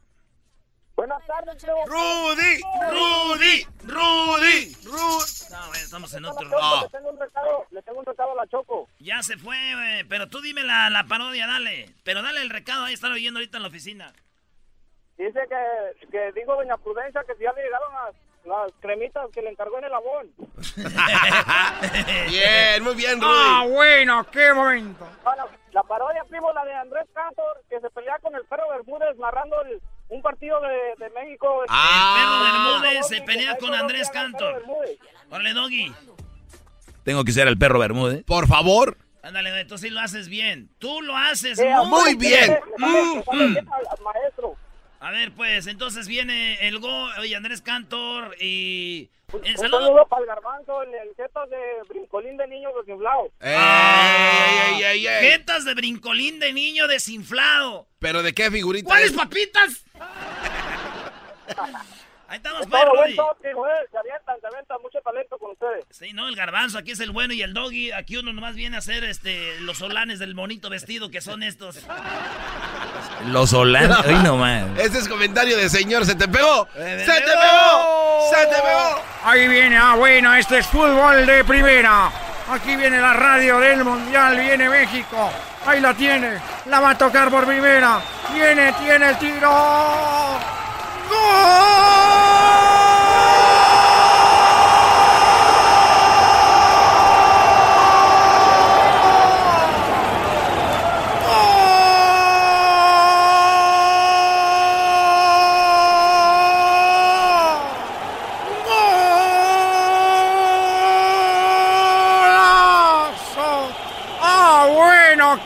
Buenas 0.95 1.27
tardes, 1.27 1.61
Rudy, 1.87 2.61
Rudy, 2.93 3.67
Rudy, 3.83 4.77
Rudy. 4.85 5.51
No, 5.51 5.67
bueno, 5.67 5.83
estamos 5.83 6.15
en 6.15 6.25
otro. 6.25 6.49
Le, 6.49 6.89
tengo 6.91 7.11
un 7.11 7.19
recado, 7.19 7.67
le 7.73 7.83
tengo 7.83 7.99
un 7.99 8.07
recado 8.07 8.31
a 8.31 8.37
la 8.37 8.47
Choco. 8.47 8.89
Ya 9.01 9.25
se 9.25 9.37
fue, 9.39 9.59
güey. 9.75 10.05
Pero 10.05 10.29
tú 10.29 10.41
dime 10.41 10.63
la, 10.63 10.89
la 10.89 11.03
parodia, 11.09 11.49
dale. 11.49 11.91
Pero 12.05 12.23
dale 12.23 12.43
el 12.43 12.51
recado, 12.51 12.85
ahí 12.85 12.95
están 12.95 13.11
oyendo 13.11 13.41
ahorita 13.41 13.57
en 13.57 13.63
la 13.65 13.69
oficina. 13.71 14.13
Dice 15.17 15.41
que, 15.49 16.09
que 16.11 16.33
digo, 16.33 16.57
doña 16.57 16.77
Prudencia, 16.77 17.23
que 17.27 17.35
si 17.35 17.45
ya 17.45 17.53
le 17.53 17.63
llegaron 17.63 17.95
a 17.95 18.11
las 18.45 18.73
cremitas 18.81 19.31
que 19.33 19.43
le 19.43 19.51
encargó 19.51 19.79
en 19.79 19.85
el 19.85 19.95
abón. 19.95 20.31
bien, 22.29 22.83
muy 22.83 22.95
bien, 22.95 23.21
Rudy. 23.21 23.33
Ah, 23.33 23.65
bueno, 23.69 24.27
qué 24.31 24.53
momento. 24.53 25.09
Bueno, 25.23 25.47
la 25.73 25.83
parodia, 25.83 26.25
primo, 26.29 26.53
la 26.53 26.65
de 26.65 26.75
Andrés 26.75 27.07
Cantor, 27.15 27.63
que 27.71 27.81
se 27.81 27.91
pelea 27.91 28.19
con 28.21 28.35
el 28.35 28.45
perro 28.45 28.69
Bermúdez 28.71 29.17
narrando 29.19 29.57
un 30.09 30.21
partido 30.21 30.61
de, 30.61 31.05
de 31.05 31.11
México. 31.11 31.63
Ah, 31.69 32.17
el 32.19 32.27
perro 32.27 32.83
Bermúdez 32.83 33.07
se 33.07 33.23
pelea 33.23 33.57
con 33.57 33.73
Andrés 33.75 34.11
Cantor. 34.11 34.63
Órale, 35.31 35.53
Doggy. 35.53 35.95
Tengo 37.05 37.25
que 37.25 37.33
ser 37.33 37.49
el 37.49 37.59
perro 37.59 37.79
Bermúdez. 37.79 38.25
Por 38.25 38.47
favor. 38.47 38.99
Ándale, 39.23 39.65
tú 39.65 39.79
sí 39.79 39.89
lo 39.89 40.01
haces 40.01 40.29
bien. 40.29 40.69
Tú 40.79 41.01
lo 41.01 41.17
haces 41.17 41.59
muy, 41.87 42.15
bien. 42.15 42.59
Maestro. 44.05 44.57
A 45.05 45.11
ver, 45.11 45.33
pues, 45.33 45.67
entonces 45.67 46.09
viene 46.09 46.67
el 46.67 46.79
Go, 46.79 47.11
oye, 47.21 47.37
Andrés 47.37 47.61
Cantor 47.61 48.35
y... 48.41 49.11
Un, 49.35 49.59
saludo, 49.59 50.07
para 50.09 50.23
el 50.23 50.29
garbanzo, 50.29 50.83
el, 50.83 50.95
el 50.95 51.15
jetas 51.15 51.51
de 51.51 51.59
brincolín 51.91 52.39
de 52.39 52.47
niño 52.47 52.71
desinflado. 52.75 53.31
¡Ey, 53.39 55.07
Jetas 55.21 55.67
de 55.67 55.75
brincolín 55.75 56.41
de 56.41 56.55
niño 56.55 56.89
desinflado. 56.89 57.87
¿Pero 57.99 58.23
de 58.23 58.33
qué 58.33 58.51
figurita 58.51 58.87
¿Cuáles 58.87 59.13
papitas? 59.13 59.85
Ahí 62.35 62.39
estamos, 62.39 62.67
pues, 62.67 62.83
Rudy. 62.85 63.15
Se 63.15 63.97
avientan, 63.97 64.41
se 64.41 64.47
avientan, 64.49 64.83
mucho 64.83 64.99
talento 65.05 65.39
con 65.39 65.53
ustedes. 65.53 65.85
Sí, 65.91 66.13
no, 66.13 66.27
el 66.27 66.35
garbanzo, 66.35 66.79
aquí 66.79 66.91
es 66.91 66.99
el 66.99 67.13
bueno 67.13 67.33
y 67.33 67.43
el 67.43 67.55
doggy. 67.55 67.93
Aquí 67.93 68.17
uno 68.17 68.33
nomás 68.33 68.57
viene 68.57 68.75
a 68.75 68.81
hacer 68.81 69.05
este, 69.05 69.61
los 69.61 69.79
solanes 69.79 70.19
del 70.19 70.35
monito 70.35 70.69
vestido 70.69 71.13
que 71.13 71.21
son 71.21 71.45
estos. 71.45 71.87
Los 73.27 73.51
solanes, 73.51 73.97
ay 74.05 74.17
no 74.25 74.37
man. 74.37 74.75
Este 74.81 74.99
es 74.99 75.09
comentario 75.09 75.57
de 75.57 75.69
señor, 75.69 76.05
¿se 76.07 76.17
te 76.17 76.27
pegó? 76.27 76.67
¡Se 76.75 76.81
te 76.83 77.23
pegó! 77.23 78.29
¡Se 78.29 78.47
te 78.47 78.63
pegó! 78.63 79.03
Ahí 79.23 79.47
viene, 79.47 79.77
ah, 79.77 79.95
bueno, 79.95 80.35
este 80.35 80.59
es 80.59 80.67
fútbol 80.67 81.25
de 81.27 81.45
primera. 81.45 82.11
Aquí 82.51 82.75
viene 82.75 83.01
la 83.01 83.13
radio 83.13 83.61
del 83.61 83.85
Mundial, 83.85 84.41
viene 84.41 84.69
México. 84.69 85.31
Ahí 85.65 85.81
la 85.81 85.95
tiene, 85.95 86.41
la 86.67 86.81
va 86.81 86.91
a 86.91 86.99
tocar 86.99 87.31
por 87.31 87.47
primera. 87.47 88.01
Viene, 88.35 88.73
tiene 88.73 89.11
el 89.11 89.19
tiro. 89.19 90.65
¡Ah! 91.17 91.55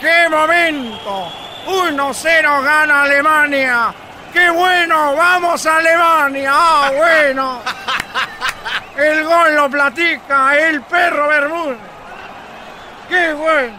¡Qué 0.01 0.29
momento! 0.29 1.33
1-0 1.67 2.63
gana 2.63 3.03
Alemania. 3.03 3.95
¡Qué 4.33 4.51
bueno! 4.51 5.17
¡Vamos 5.17 5.67
a 5.67 5.77
Alemania! 5.77 6.51
¡Ah, 6.53 6.93
bueno! 6.97 7.63
El 8.97 9.25
gol 9.25 9.55
lo 9.55 9.71
platica 9.71 10.57
el 10.57 10.83
perro 10.83 11.29
Bermúdez. 11.29 11.79
¡Qué 13.09 13.33
bueno! 13.33 13.77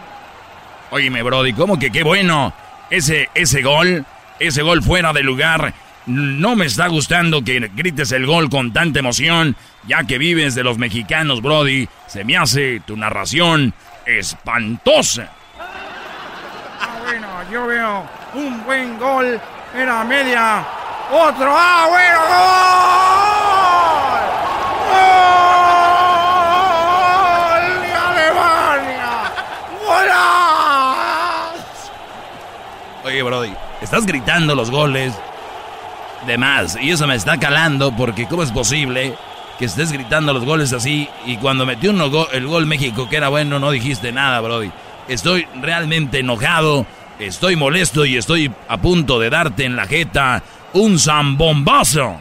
Óyeme, 0.90 1.22
Brody, 1.22 1.52
¿cómo 1.52 1.78
que 1.78 1.90
qué 1.90 2.02
bueno? 2.02 2.52
ese, 2.90 3.30
ese 3.34 3.62
gol, 3.62 4.04
ese 4.38 4.62
gol 4.62 4.82
fuera 4.82 5.12
de 5.12 5.22
lugar. 5.22 5.72
No 6.06 6.56
me 6.56 6.66
está 6.66 6.88
gustando 6.88 7.42
que 7.42 7.70
grites 7.74 8.10
el 8.12 8.26
gol 8.26 8.50
con 8.50 8.72
tanta 8.72 8.98
emoción, 8.98 9.56
ya 9.86 10.04
que 10.04 10.18
vives 10.18 10.54
de 10.54 10.64
los 10.64 10.76
mexicanos, 10.76 11.40
Brody. 11.40 11.88
Se 12.06 12.24
me 12.24 12.36
hace 12.36 12.80
tu 12.80 12.96
narración 12.96 13.72
espantosa. 14.04 15.30
Ah, 16.80 16.98
bueno, 17.04 17.28
yo 17.52 17.66
veo 17.66 18.04
un 18.34 18.64
buen 18.64 18.98
gol 18.98 19.40
en 19.74 19.86
la 19.86 20.04
media. 20.04 20.64
Otro, 21.10 21.52
ah, 21.56 21.86
bueno, 21.88 22.20
gol. 22.30 22.40
¡Gol 26.50 27.82
de 27.82 27.92
Alemania! 27.92 29.32
¡Golazo! 29.86 31.62
Oye, 33.04 33.22
Brody, 33.22 33.52
estás 33.80 34.06
gritando 34.06 34.54
los 34.54 34.70
goles 34.70 35.14
de 36.26 36.38
más. 36.38 36.76
Y 36.80 36.90
eso 36.90 37.06
me 37.06 37.14
está 37.14 37.38
calando 37.38 37.92
porque 37.96 38.26
¿cómo 38.26 38.42
es 38.42 38.50
posible 38.52 39.14
que 39.58 39.64
estés 39.66 39.92
gritando 39.92 40.32
los 40.32 40.44
goles 40.44 40.72
así 40.72 41.08
y 41.26 41.36
cuando 41.36 41.66
metió 41.66 41.90
uno 41.90 42.10
go- 42.10 42.28
el 42.32 42.46
gol 42.46 42.66
México 42.66 43.08
que 43.08 43.16
era 43.16 43.28
bueno 43.28 43.58
no 43.58 43.70
dijiste 43.70 44.12
nada, 44.12 44.40
Brody? 44.40 44.70
Estoy 45.08 45.46
realmente 45.60 46.20
enojado, 46.20 46.86
estoy 47.20 47.56
molesto 47.56 48.04
y 48.04 48.16
estoy 48.16 48.52
a 48.68 48.76
punto 48.78 49.18
de 49.18 49.30
darte 49.30 49.64
en 49.64 49.76
la 49.76 49.86
jeta 49.86 50.42
un 50.72 50.98
zambombazo. 50.98 52.20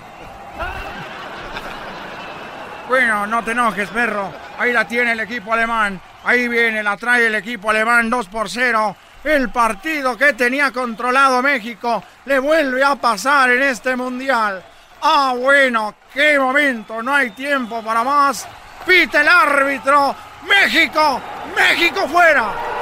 Bueno, 2.88 3.28
no 3.28 3.44
te 3.44 3.52
enojes, 3.52 3.90
perro. 3.90 4.32
Ahí 4.58 4.74
la 4.74 4.88
tiene 4.88 5.12
el 5.12 5.20
equipo 5.20 5.54
alemán. 5.54 6.02
Ahí 6.24 6.48
viene, 6.48 6.84
la 6.84 6.98
trae 6.98 7.28
el 7.28 7.36
equipo 7.36 7.70
alemán 7.70 8.10
2 8.10 8.28
por 8.28 8.50
0. 8.50 8.96
El 9.24 9.50
partido 9.50 10.18
que 10.18 10.34
tenía 10.34 10.72
controlado 10.72 11.42
México 11.42 12.04
le 12.26 12.40
vuelve 12.40 12.84
a 12.84 12.96
pasar 12.96 13.52
en 13.52 13.64
este 13.64 13.96
mundial. 13.96 14.64
Ah, 15.02 15.34
bueno, 15.38 15.96
qué 16.14 16.40
momento. 16.40 17.02
No 17.04 17.14
hay 17.14 17.30
tiempo 17.32 17.84
para 17.84 18.04
más. 18.04 18.48
Pita 18.86 19.22
el 19.22 19.28
árbitro. 19.28 20.16
México, 20.48 21.22
México 21.56 22.08
fuera. 22.08 22.79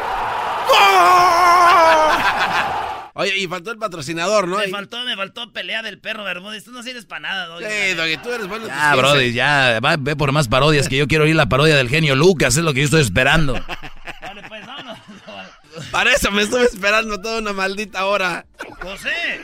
¡Gol! 0.67 2.23
Oye, 3.19 3.35
y 3.37 3.47
faltó 3.47 3.71
el 3.71 3.79
patrocinador, 3.79 4.47
¿no? 4.47 4.57
Me 4.59 4.67
faltó, 4.67 5.03
me 5.03 5.15
faltó 5.15 5.51
pelea 5.51 5.81
del 5.81 5.97
perro 5.99 6.23
Bermúdez. 6.23 6.63
Tú 6.65 6.71
no 6.71 6.83
sirves 6.83 7.05
para 7.05 7.21
nada, 7.21 7.45
Doggy. 7.47 7.65
Sí, 7.65 7.93
Doggy, 7.95 8.17
tú 8.17 8.31
eres 8.31 8.47
bueno. 8.47 8.65
en 8.65 8.71
tus 8.71 8.79
Ah. 8.79 8.95
Brody, 8.95 9.33
ya, 9.33 9.79
va, 9.83 9.95
ve 9.97 10.15
por 10.15 10.31
más 10.31 10.47
parodias 10.47 10.87
que 10.87 10.97
yo 10.97 11.07
quiero 11.07 11.23
oír 11.23 11.35
la 11.35 11.49
parodia 11.49 11.75
del 11.75 11.89
genio 11.89 12.15
Lucas, 12.15 12.55
es 12.57 12.63
lo 12.63 12.73
que 12.73 12.81
yo 12.81 12.85
estoy 12.85 13.01
esperando. 13.01 13.53
Vale, 14.21 14.43
pues, 14.47 14.67
vámonos. 14.67 14.99
Para 15.91 16.11
eso 16.13 16.29
me 16.31 16.43
estuve 16.43 16.65
esperando 16.65 17.19
toda 17.19 17.39
una 17.39 17.53
maldita 17.53 18.05
hora. 18.05 18.45
José, 18.81 19.41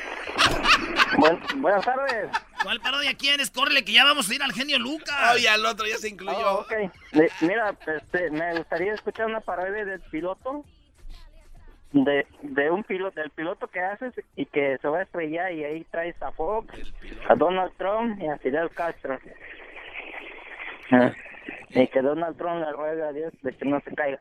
buenas 1.56 1.84
tardes. 1.84 2.30
¿cuál 2.64 2.80
parodia 2.80 3.16
quieres? 3.16 3.50
Córrele, 3.50 3.84
que 3.84 3.92
ya 3.94 4.04
vamos 4.04 4.30
a 4.30 4.36
ir 4.36 4.44
al 4.44 4.54
genio 4.54 4.78
Lucas. 4.78 5.34
Oye, 5.34 5.50
al 5.50 5.66
otro 5.66 5.88
ya 5.88 5.98
se 5.98 6.10
incluyó. 6.10 6.60
Oh. 6.60 6.66
Le- 7.12 7.32
mira, 7.42 7.76
este, 7.88 8.30
me 8.30 8.56
gustaría 8.58 8.94
escuchar 8.94 9.26
una 9.26 9.42
parodia 9.42 9.84
del 9.84 10.00
piloto. 10.12 10.64
De, 11.94 12.26
de 12.42 12.72
un 12.72 12.84
piloto, 12.84 13.20
del 13.20 13.30
piloto 13.30 13.68
que 13.68 13.80
haces 13.80 14.14
y 14.36 14.46
que 14.48 14.78
se 14.82 14.88
va 14.88 15.00
a 15.00 15.04
estrellar 15.04 15.54
y 15.54 15.64
ahí 15.64 15.86
traes 15.92 16.20
a 16.24 16.32
Fox, 16.32 16.74
a 17.30 17.36
Donald 17.36 17.72
Trump 17.78 18.20
y 18.20 18.28
a 18.28 18.38
Fidel 18.40 18.70
Castro. 18.72 19.20
Ah, 20.92 21.12
Y 21.70 21.88
que 21.88 22.02
Donald 22.02 22.36
Trump 22.38 22.62
le 22.66 22.72
ruega 22.72 23.10
a 23.10 23.14
Dios 23.14 23.32
de 23.44 23.56
que 23.56 23.66
no 23.66 23.80
se 23.82 23.94
caiga. 23.94 24.20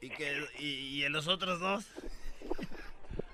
¿Y, 0.00 0.10
que, 0.10 0.32
y, 0.58 0.66
y 0.98 1.04
en 1.04 1.12
los 1.12 1.28
otros 1.28 1.60
dos? 1.60 1.88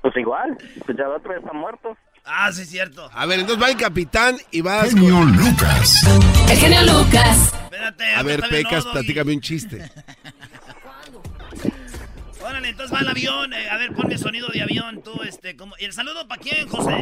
Pues 0.02 0.16
igual, 0.16 0.56
pues 0.84 0.96
ya 0.96 1.04
el 1.04 1.10
otro 1.12 1.34
está 1.36 1.52
muerto. 1.54 1.96
Ah, 2.24 2.52
sí, 2.52 2.62
es 2.62 2.68
cierto. 2.70 3.08
A 3.12 3.24
ver, 3.26 3.40
entonces 3.40 3.62
va 3.64 3.70
el 3.70 3.76
capitán 3.78 4.36
y 4.50 4.60
vas 4.60 4.90
Genio 4.92 5.14
con... 5.14 5.36
Lucas. 5.36 6.06
El 6.50 6.56
genio 6.58 6.82
Lucas. 6.82 7.54
Espérate. 7.64 8.04
A 8.14 8.22
ver, 8.22 8.40
Pecas, 8.48 8.84
no, 8.84 8.92
platícame 8.92 9.32
un 9.34 9.40
chiste. 9.40 9.78
Órale, 12.60 12.72
entonces 12.72 12.94
va 12.94 13.00
el 13.00 13.08
avión. 13.08 13.52
eh, 13.54 13.70
a 13.70 13.78
ver, 13.78 13.94
ponme 13.94 14.18
sonido 14.18 14.48
de 14.48 14.62
avión, 14.62 15.02
tú, 15.02 15.22
este, 15.22 15.56
como... 15.56 15.74
¿Y 15.78 15.86
el 15.86 15.92
saludo 15.94 16.28
para 16.28 16.42
quién, 16.42 16.68
José? 16.68 16.94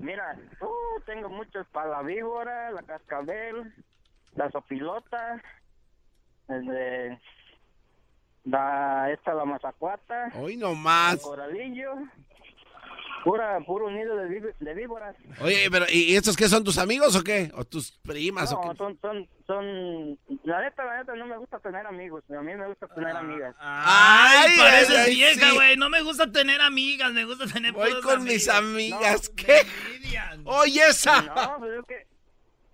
Mira, 0.00 0.36
uh, 0.60 1.00
tengo 1.06 1.30
muchos 1.30 1.66
para 1.68 1.88
la 1.88 2.02
víbora, 2.02 2.70
la 2.72 2.82
cascabel, 2.82 3.72
la 4.34 4.50
sopilota, 4.50 5.42
el 6.48 6.66
de 6.66 7.18
la 8.44 9.10
esta 9.12 9.32
la 9.32 9.46
mazacuata, 9.46 10.30
Hoy 10.34 10.58
no 10.58 10.72
el 10.72 10.76
más. 10.76 11.20
coralillo, 11.22 11.94
pura 13.24 13.58
puro 13.66 13.90
nido 13.90 14.16
de, 14.16 14.54
de 14.58 14.74
víboras. 14.74 15.14
Oye, 15.40 15.68
pero 15.70 15.86
¿y 15.90 16.14
estos 16.16 16.36
qué 16.36 16.48
son 16.48 16.64
tus 16.64 16.78
amigos 16.78 17.14
o 17.16 17.22
qué? 17.24 17.50
¿O 17.54 17.64
tus 17.64 17.92
primas 17.92 18.52
o 18.52 18.56
No, 18.64 18.70
qué? 18.72 18.76
son, 18.78 18.98
son, 19.00 19.28
son, 19.46 20.18
la 20.44 20.62
neta, 20.62 20.84
la 20.84 20.98
neta, 20.98 21.14
no 21.14 21.26
me 21.26 21.36
gusta 21.38 21.58
tener 21.60 21.86
amigos, 21.86 22.22
a 22.30 22.40
mí 22.42 22.54
me 22.54 22.66
gusta 22.68 22.86
tener 22.88 23.16
amigas. 23.16 23.54
Ay, 23.58 24.46
Ay, 24.50 24.58
pareces 24.58 24.98
ay, 24.98 25.14
vieja, 25.14 25.48
sí. 25.50 25.54
güey. 25.54 25.76
No 25.76 25.90
me 25.90 26.02
gusta 26.02 26.30
tener 26.30 26.60
amigas, 26.60 27.12
me 27.12 27.24
gusta 27.24 27.46
tener 27.46 27.72
Voy 27.72 28.00
con 28.02 28.24
mis 28.24 28.48
amigas. 28.48 29.30
No, 29.30 29.36
¿Qué? 29.36 29.60
Oye, 30.44 30.80
esa. 30.88 31.22
No, 31.22 31.56
pues 31.58 31.72
es 31.80 31.84
que, 31.86 32.06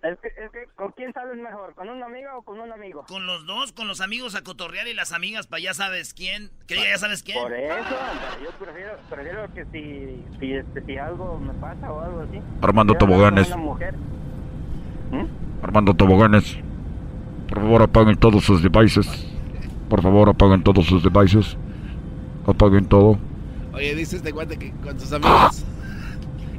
es 0.09 0.19
que, 0.19 0.27
es 0.27 0.51
que, 0.51 0.67
¿con 0.75 0.91
quién 0.91 1.13
sales 1.13 1.37
mejor? 1.37 1.73
¿Con 1.73 1.89
una 1.89 2.05
amiga 2.05 2.37
o 2.37 2.43
con 2.43 2.59
un 2.59 2.71
amigo? 2.71 3.03
Con 3.07 3.25
los 3.25 3.45
dos, 3.45 3.71
con 3.71 3.87
los 3.87 4.01
amigos 4.01 4.35
a 4.35 4.43
cotorrear 4.43 4.87
y 4.87 4.93
las 4.93 5.11
amigas 5.11 5.47
para 5.47 5.61
ya 5.61 5.73
sabes 5.73 6.13
quién. 6.13 6.51
Que 6.67 6.75
ya 6.75 6.97
sabes 6.97 7.23
quién. 7.23 7.41
Por 7.41 7.53
eso, 7.53 7.95
yo 8.43 8.51
prefiero, 8.51 8.97
prefiero 9.09 9.53
que 9.53 9.65
si, 9.65 10.23
si, 10.39 10.53
este, 10.53 10.81
si 10.85 10.97
algo 10.97 11.39
me 11.39 11.53
pasa 11.53 11.91
o 11.91 12.01
algo 12.01 12.21
así. 12.21 12.39
Armando 12.61 12.93
Toboganes. 12.95 13.47
Una 13.47 13.57
mujer. 13.57 13.95
Armando 15.63 15.93
Toboganes. 15.93 16.57
Por 17.47 17.59
favor, 17.59 17.81
apaguen 17.83 18.17
todos 18.17 18.43
sus 18.43 18.61
devices. 18.61 19.07
Por 19.89 20.01
favor, 20.01 20.29
apaguen 20.29 20.63
todos 20.63 20.85
sus 20.85 21.03
devices. 21.03 21.57
Apaguen 22.45 22.85
todo. 22.85 23.17
Oye, 23.73 23.95
dice 23.95 24.17
este 24.17 24.31
guante 24.31 24.57
que 24.57 24.71
con 24.71 24.99
sus 24.99 25.11
amigas. 25.11 25.65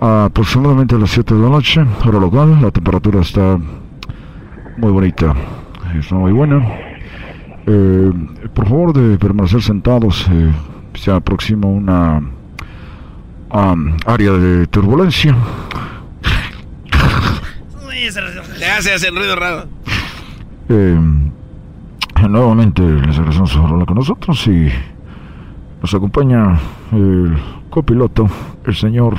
Aproximadamente 0.00 0.94
a 0.94 0.98
las 0.98 1.10
7 1.10 1.34
de 1.34 1.40
la 1.42 1.48
noche, 1.48 1.84
hora 2.06 2.18
local. 2.20 2.58
La 2.62 2.70
temperatura 2.70 3.20
está 3.20 3.58
muy 4.76 4.90
bonita. 4.92 5.34
Está 5.98 6.14
muy 6.14 6.32
buena. 6.32 6.62
Eh, 7.66 8.12
por 8.54 8.66
favor 8.68 8.92
de 8.92 9.18
permanecer 9.18 9.62
sentados. 9.62 10.26
eh, 10.30 10.52
se 10.94 11.12
aproxima 11.12 11.68
una 11.68 12.18
um, 13.52 13.96
área 14.06 14.32
de 14.32 14.66
turbulencia. 14.66 15.36
Uy, 17.86 18.10
se- 18.10 18.20
Le 18.58 18.66
hace, 18.66 18.94
hace 18.94 19.10
ruido 19.10 19.36
raro. 19.36 19.64
Eh, 20.68 20.98
nuevamente 22.28 22.82
les 22.82 23.16
agradecemos 23.16 23.52
por 23.56 23.70
hablar 23.70 23.86
con 23.86 23.94
nosotros 23.96 24.44
y 24.48 24.68
nos 25.80 25.94
acompaña 25.94 26.58
el 26.92 27.38
copiloto, 27.70 28.28
el 28.66 28.74
señor 28.74 29.14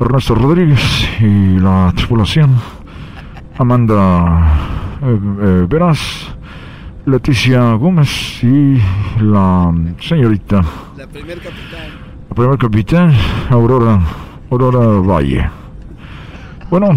Ernesto 0.00 0.34
Rodríguez 0.34 1.08
y 1.20 1.58
la 1.58 1.92
tripulación 1.96 2.56
Amanda 3.58 4.52
eh, 5.02 5.18
eh, 5.42 5.66
Veras, 5.68 6.28
Leticia 7.06 7.72
Gómez 7.74 8.42
y 8.44 8.80
la 9.20 9.72
señorita, 10.00 10.62
La 10.96 11.06
primer 11.08 11.38
capitán. 11.40 11.90
la 12.28 12.34
primer 12.36 12.58
capitán 12.58 13.12
Aurora, 13.50 14.00
Aurora 14.50 15.00
Valle. 15.00 15.50
Bueno, 16.70 16.88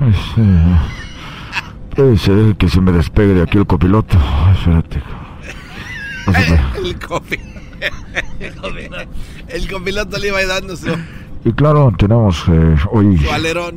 este, 0.00 0.42
puede 1.96 2.16
ser 2.18 2.56
que 2.56 2.68
se 2.68 2.80
me 2.80 2.92
despegue 2.92 3.34
de 3.34 3.42
aquí 3.42 3.58
el 3.58 3.66
copiloto. 3.66 4.16
Espérate. 4.52 5.02
Se 6.28 6.30
me- 6.52 7.67
El 8.40 8.54
copi. 8.54 8.88
El 9.48 9.70
copiloto 9.70 10.18
le 10.18 10.28
iba 10.28 10.44
dando 10.44 10.76
su... 10.76 10.88
Y 11.44 11.52
claro, 11.52 11.92
tenemos 11.96 12.44
eh, 12.48 12.76
hoy, 12.90 13.18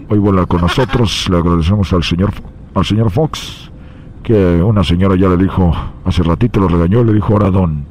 hoy 0.09 0.19
vuela 0.19 0.45
con 0.45 0.61
nosotros. 0.61 1.27
Le 1.29 1.37
agradecemos 1.37 1.93
al 1.93 2.03
señor, 2.03 2.31
al 2.73 2.85
señor 2.85 3.11
Fox, 3.11 3.71
que 4.23 4.61
una 4.61 4.83
señora 4.83 5.15
ya 5.15 5.29
le 5.29 5.37
dijo, 5.37 5.71
hace 6.03 6.23
ratito 6.23 6.59
lo 6.59 6.67
regañó, 6.67 7.03
le 7.03 7.13
dijo, 7.13 7.33
ahora 7.33 7.51
don, 7.51 7.85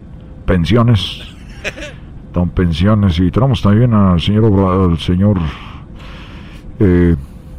pensiones. 0.45 1.23
dan 2.35 2.51
pensiones 2.51 3.19
y 3.19 3.31
tenemos 3.31 3.63
también 3.63 3.93
al 3.95 4.21
señor, 4.21 4.91
al 4.91 4.99
señor 4.99 5.39
eh, 6.79 7.17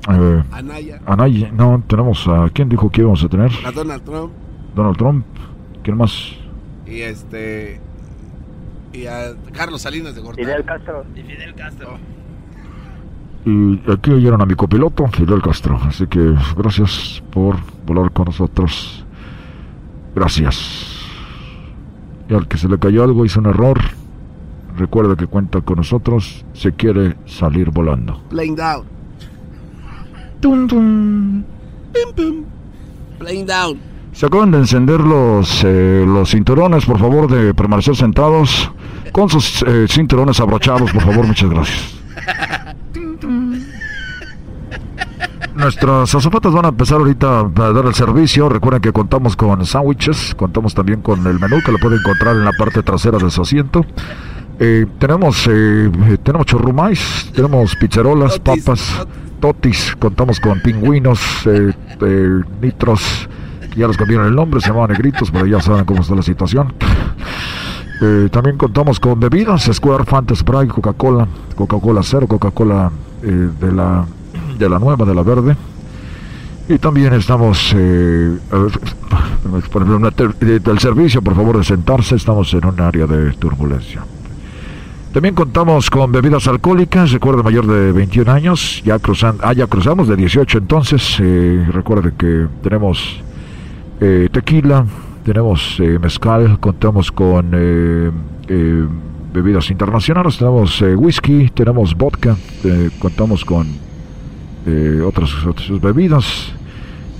eh, 0.09 0.43
Anaya. 0.51 1.01
Anaya. 1.05 1.51
No, 1.51 1.83
tenemos 1.87 2.27
a 2.27 2.49
quién 2.53 2.69
dijo 2.69 2.89
que 2.89 3.01
íbamos 3.01 3.23
a 3.23 3.29
tener. 3.29 3.51
A 3.65 3.71
Donald 3.71 4.03
Trump. 4.03 4.31
Donald 4.75 4.97
Trump. 4.97 5.25
¿Quién 5.83 5.97
más? 5.97 6.35
Y 6.85 7.01
este. 7.01 7.79
Y 8.93 9.05
a 9.05 9.33
Carlos 9.53 9.81
Salinas 9.81 10.15
de 10.15 10.21
Gortari. 10.21 10.45
Fidel 10.45 10.65
Castro. 10.65 11.05
Y 11.15 11.21
Fidel 11.21 11.55
Castro. 11.55 11.97
Y 13.45 13.79
aquí 13.91 14.11
oyeron 14.11 14.41
a 14.41 14.45
mi 14.45 14.55
copiloto, 14.55 15.07
Fidel 15.07 15.41
Castro. 15.41 15.79
Así 15.83 16.05
que 16.07 16.35
gracias 16.55 17.23
por 17.31 17.55
volar 17.85 18.11
con 18.11 18.25
nosotros. 18.25 19.05
Gracias. 20.13 20.99
Y 22.29 22.33
al 22.33 22.47
que 22.47 22.57
se 22.57 22.67
le 22.67 22.77
cayó 22.77 23.03
algo, 23.03 23.25
hizo 23.25 23.39
un 23.39 23.47
error. 23.47 23.79
Recuerda 24.77 25.15
que 25.15 25.27
cuenta 25.27 25.61
con 25.61 25.77
nosotros. 25.77 26.45
Se 26.53 26.73
quiere 26.73 27.15
salir 27.25 27.71
volando. 27.71 28.21
Playing 28.29 28.55
down. 28.55 28.85
Tum, 30.39 30.67
tum. 30.67 31.43
Pim, 31.93 32.13
pim. 32.15 32.43
Playing 33.19 33.45
down. 33.45 33.79
Se 34.13 34.25
acaban 34.25 34.51
de 34.51 34.57
encender 34.59 34.99
los, 34.99 35.63
eh, 35.63 36.03
los 36.05 36.29
cinturones, 36.29 36.85
por 36.85 36.99
favor, 36.99 37.31
de 37.31 37.53
permanecer 37.53 37.95
sentados. 37.95 38.71
Con 39.11 39.29
sus 39.29 39.63
eh, 39.63 39.85
cinturones 39.89 40.39
abrochados, 40.39 40.91
por 40.91 41.01
favor, 41.01 41.27
muchas 41.27 41.49
gracias. 41.49 42.01
Nuestras 45.55 46.15
azafatas 46.15 46.53
van 46.53 46.65
a 46.65 46.69
empezar 46.69 46.97
ahorita 46.99 47.39
a 47.39 47.43
dar 47.73 47.85
el 47.85 47.93
servicio. 47.93 48.47
Recuerden 48.47 48.81
que 48.81 48.93
contamos 48.93 49.35
con 49.35 49.65
sándwiches, 49.65 50.33
contamos 50.35 50.73
también 50.73 51.01
con 51.01 51.27
el 51.27 51.39
menú 51.39 51.61
que 51.63 51.71
lo 51.71 51.77
pueden 51.77 51.99
encontrar 51.99 52.35
en 52.35 52.45
la 52.45 52.53
parte 52.53 52.81
trasera 52.81 53.17
de 53.17 53.29
su 53.29 53.41
asiento. 53.41 53.85
Eh, 54.59 54.85
tenemos 54.97 55.47
eh, 55.47 55.91
eh, 56.07 56.17
tenemos 56.23 56.45
churrumais, 56.45 57.31
tenemos 57.33 57.75
pizzerolas, 57.75 58.39
papas, 58.39 59.05
totis, 59.41 59.95
contamos 59.99 60.39
con 60.39 60.61
pingüinos, 60.61 61.19
eh, 61.47 61.73
eh, 62.01 62.41
nitros, 62.61 63.27
ya 63.75 63.87
les 63.87 63.97
cambiaron 63.97 64.27
el 64.27 64.35
nombre, 64.35 64.61
se 64.61 64.67
llamaban 64.67 64.91
negritos, 64.91 65.31
pero 65.31 65.45
ya 65.45 65.59
saben 65.59 65.83
cómo 65.83 66.01
está 66.01 66.15
la 66.15 66.21
situación. 66.21 66.73
Eh, 68.01 68.29
también 68.31 68.57
contamos 68.57 68.99
con 68.99 69.19
bebidas, 69.19 69.69
Square, 69.71 70.05
Fanta, 70.05 70.35
Sprite, 70.35 70.69
Coca-Cola, 70.69 71.27
Coca-Cola 71.55 72.01
Cero, 72.03 72.25
Coca-Cola 72.27 72.91
eh, 73.21 73.49
de, 73.59 73.71
la, 73.71 74.05
de 74.57 74.69
la 74.69 74.79
nueva, 74.79 75.05
de 75.05 75.13
la 75.13 75.21
verde. 75.21 75.55
Y 76.67 76.79
también 76.79 77.13
estamos, 77.13 77.73
eh, 77.75 78.37
por 79.71 79.83
ejemplo, 79.83 80.09
del 80.09 80.79
servicio, 80.79 81.21
por 81.21 81.35
favor 81.35 81.57
de 81.57 81.63
sentarse, 81.63 82.15
estamos 82.15 82.51
en 82.53 82.65
un 82.65 82.79
área 82.81 83.05
de 83.05 83.33
turbulencia. 83.33 84.01
También 85.13 85.35
contamos 85.35 85.89
con 85.89 86.09
bebidas 86.09 86.47
alcohólicas, 86.47 87.11
recuerde 87.11 87.43
mayor 87.43 87.67
de 87.67 87.91
21 87.91 88.31
años, 88.31 88.81
ya, 88.85 88.97
cruzan, 88.97 89.35
ah, 89.41 89.51
ya 89.51 89.67
cruzamos 89.67 90.07
de 90.07 90.15
18 90.15 90.59
entonces, 90.59 91.17
eh, 91.19 91.67
recuerde 91.69 92.13
que 92.17 92.47
tenemos 92.63 93.21
eh, 93.99 94.29
tequila, 94.31 94.85
tenemos 95.23 95.79
eh, 95.79 95.99
mezcal, 95.99 96.59
contamos 96.59 97.11
con 97.11 97.51
eh, 97.53 98.11
eh, 98.47 98.85
bebidas 99.33 99.69
internacionales, 99.69 100.37
tenemos 100.37 100.81
eh, 100.81 100.95
whisky, 100.95 101.49
tenemos 101.53 101.95
vodka, 101.95 102.35
eh, 102.63 102.89
contamos 102.99 103.45
con 103.45 103.67
eh, 104.65 105.01
otras, 105.05 105.33
otras 105.45 105.79
bebidas. 105.79 106.51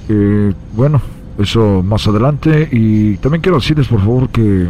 Eh, 0.10 0.52
bueno, 0.74 1.02
eso 1.38 1.82
más 1.84 2.08
adelante. 2.08 2.68
Y 2.72 3.18
también 3.18 3.42
quiero 3.42 3.58
decirles, 3.60 3.88
por 3.88 4.00
favor, 4.00 4.30
que, 4.30 4.68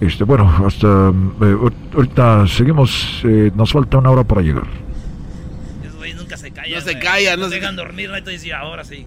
este, 0.00 0.24
bueno, 0.24 0.48
hasta 0.66 0.86
eh, 0.86 1.56
ahor- 1.56 1.72
ahorita 1.94 2.46
seguimos, 2.46 3.20
eh, 3.24 3.50
nos 3.54 3.72
falta 3.72 3.98
una 3.98 4.10
hora 4.10 4.24
para 4.24 4.42
llegar. 4.42 4.66
Esos 5.82 5.96
güeyes 5.96 6.16
nunca 6.16 6.36
se 6.36 6.50
callan. 6.52 6.72
No 6.72 6.80
se 6.80 6.98
callan, 6.98 7.40
no 7.40 7.48
se 7.48 7.54
dejan 7.56 7.74
dormir, 7.76 8.10
¿no? 8.10 8.16
Entonces, 8.16 8.44
ya, 8.44 8.60
ahora 8.60 8.84
sí. 8.84 9.06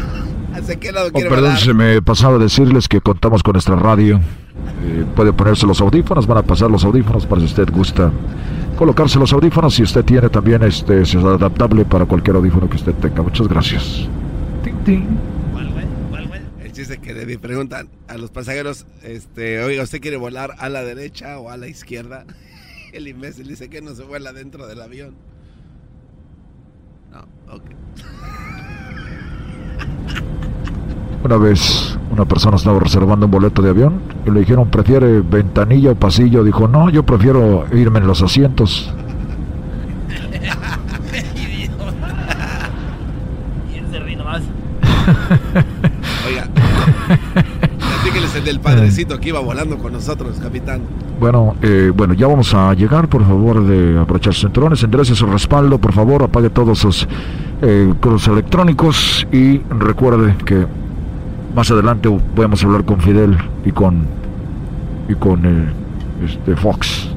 ¿Hacia 0.53 0.75
qué 0.75 0.91
lado 0.91 1.09
Oh, 1.13 1.19
perdón, 1.19 1.57
se 1.57 1.73
me 1.73 2.01
pasaba 2.01 2.35
a 2.35 2.39
decirles 2.39 2.87
que 2.87 3.01
contamos 3.01 3.43
con 3.43 3.53
nuestra 3.53 3.75
radio. 3.75 4.19
Eh, 4.83 5.05
puede 5.15 5.33
ponerse 5.33 5.65
los 5.65 5.79
audífonos, 5.81 6.27
van 6.27 6.39
a 6.39 6.43
pasar 6.43 6.69
los 6.69 6.83
audífonos 6.83 7.25
para 7.25 7.41
si 7.41 7.47
usted 7.47 7.69
gusta 7.71 8.11
colocarse 8.77 9.19
los 9.19 9.31
audífonos. 9.31 9.75
Si 9.75 9.83
usted 9.83 10.03
tiene 10.03 10.29
también 10.29 10.63
este, 10.63 11.01
es 11.01 11.15
adaptable 11.15 11.85
para 11.85 12.05
cualquier 12.05 12.35
audífono 12.35 12.69
que 12.69 12.77
usted 12.77 12.93
tenga. 12.95 13.21
Muchas 13.21 13.47
gracias. 13.47 14.09
El 16.63 16.71
chiste 16.71 16.99
que 16.99 17.13
le 17.13 17.37
preguntan 17.37 17.89
a 18.07 18.17
los 18.17 18.31
pasajeros, 18.31 18.85
este, 19.03 19.61
oiga, 19.63 19.83
¿usted 19.83 20.01
quiere 20.01 20.17
volar 20.17 20.55
a 20.57 20.69
la 20.69 20.83
derecha 20.83 21.37
o 21.39 21.49
a 21.49 21.57
la 21.57 21.67
izquierda? 21.67 22.25
El 22.93 23.07
imbécil 23.07 23.47
dice 23.47 23.69
que 23.69 23.81
no 23.81 23.93
se 23.93 24.03
vuela 24.03 24.33
dentro 24.33 24.67
del 24.67 24.81
avión. 24.81 25.15
No, 27.11 27.27
ok. 27.53 27.63
Una 31.23 31.37
vez 31.37 31.97
una 32.11 32.25
persona 32.25 32.57
estaba 32.57 32.79
reservando 32.79 33.27
un 33.27 33.31
boleto 33.31 33.61
de 33.61 33.69
avión 33.69 34.01
y 34.25 34.31
le 34.31 34.39
dijeron, 34.39 34.69
¿prefiere 34.69 35.21
ventanilla 35.21 35.91
o 35.91 35.95
pasillo? 35.95 36.43
Dijo, 36.43 36.67
no, 36.67 36.89
yo 36.89 37.03
prefiero 37.03 37.65
irme 37.71 37.99
en 37.99 38.07
los 38.07 38.23
asientos. 38.23 38.91
Y 43.71 43.77
él 43.77 43.85
se 43.91 43.99
ríe 43.99 44.15
nomás. 44.15 44.41
Oiga, 46.27 46.47
platíqueles 47.77 48.35
el 48.35 48.43
del 48.43 48.59
padrecito 48.59 49.19
que 49.19 49.29
iba 49.29 49.39
volando 49.39 49.77
con 49.77 49.93
nosotros, 49.93 50.39
capitán. 50.41 50.81
Bueno, 51.19 51.55
eh, 51.61 51.91
bueno, 51.95 52.15
ya 52.15 52.25
vamos 52.25 52.51
a 52.55 52.73
llegar, 52.73 53.07
por 53.07 53.23
favor, 53.23 53.63
de 53.63 53.99
aprovechar 53.99 54.33
sus 54.33 54.41
cinturones, 54.41 54.81
enderece 54.81 55.13
su 55.13 55.27
respaldo, 55.27 55.77
por 55.77 55.93
favor, 55.93 56.23
apague 56.23 56.49
todos 56.49 56.79
sus 56.79 57.07
eh, 57.61 57.93
cruces 57.99 58.27
electrónicos 58.27 59.27
y 59.31 59.59
recuerde 59.69 60.35
que 60.45 60.65
más 61.53 61.69
adelante 61.71 62.09
podemos 62.35 62.63
hablar 62.63 62.85
con 62.85 63.01
Fidel 63.01 63.37
y 63.65 63.71
con 63.71 64.07
y 65.07 65.15
con 65.15 65.45
eh, 65.45 66.25
este 66.25 66.55
Fox. 66.55 67.09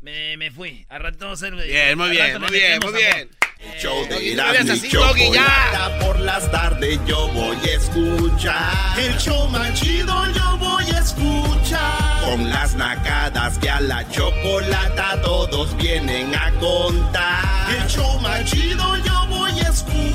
Me, 0.00 0.36
me 0.36 0.50
fui. 0.50 0.86
Rato 0.88 1.28
a 1.28 1.32
hacer. 1.32 1.54
Bien, 1.54 1.96
muy 1.98 2.10
bien, 2.10 2.40
muy 2.40 2.50
bien, 2.50 2.78
muy 2.82 2.92
bien. 2.92 3.28
El 3.60 3.80
show 3.80 4.06
de 4.08 4.14
Doggy, 4.14 4.34
no 4.36 4.42
Erasmo 4.50 4.74
y. 4.74 4.88
Chocolata 4.88 5.98
por 6.00 6.20
las 6.20 6.50
tardes 6.50 6.98
yo 7.06 7.28
voy 7.28 7.56
a 7.56 7.76
escuchar. 7.76 8.98
El 8.98 9.16
show 9.18 9.48
más 9.48 9.74
chido 9.74 10.14
yo 10.32 10.56
voy 10.58 10.84
a 10.84 10.98
escuchar. 11.00 12.24
Con 12.24 12.48
las 12.48 12.76
nacadas 12.76 13.58
que 13.58 13.68
a 13.68 13.80
la 13.80 14.08
chocolata 14.08 15.20
todos 15.22 15.76
vienen 15.76 16.34
a 16.34 16.52
contar. 16.60 17.74
El 17.76 17.88
show 17.88 18.20
más 18.20 18.44
chido 18.44 18.96
yo 19.04 19.26
voy 19.28 19.50
a 19.60 19.68
escuchar. 19.68 20.07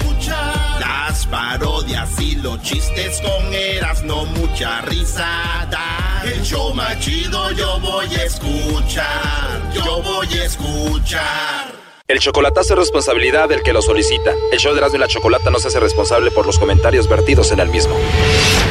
Parodias 1.33 2.21
y 2.21 2.35
los 2.35 2.61
chistes 2.61 3.19
con 3.21 3.51
Erasmo 3.51 4.23
mucha 4.37 4.81
risa 4.81 5.67
da. 5.67 6.21
El 6.23 6.43
show 6.43 6.75
más 6.75 6.99
chido 6.99 7.51
yo 7.53 7.79
voy 7.79 8.05
a 8.05 8.23
escuchar. 8.23 9.71
Yo 9.73 10.03
voy 10.03 10.27
a 10.27 10.45
escuchar. 10.45 11.73
El 12.07 12.19
chocolatazo 12.19 12.73
es 12.73 12.79
responsabilidad 12.81 13.49
del 13.49 13.63
que 13.63 13.73
lo 13.73 13.81
solicita. 13.81 14.31
El 14.51 14.59
show 14.59 14.73
de 14.73 14.77
Erasmo 14.77 14.97
y 14.97 14.99
la 14.99 15.07
Chocolata 15.07 15.49
no 15.49 15.57
se 15.57 15.69
hace 15.69 15.79
responsable 15.79 16.29
por 16.29 16.45
los 16.45 16.59
comentarios 16.59 17.09
vertidos 17.09 17.51
en 17.51 17.61
el 17.61 17.69
mismo. 17.69 17.95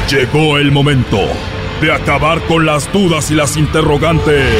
Llegó 0.09 0.57
el 0.57 0.71
momento 0.71 1.19
de 1.81 1.91
acabar 1.91 2.41
con 2.43 2.65
las 2.65 2.89
dudas 2.93 3.29
y 3.29 3.33
las 3.33 3.57
interrogantes. 3.57 4.53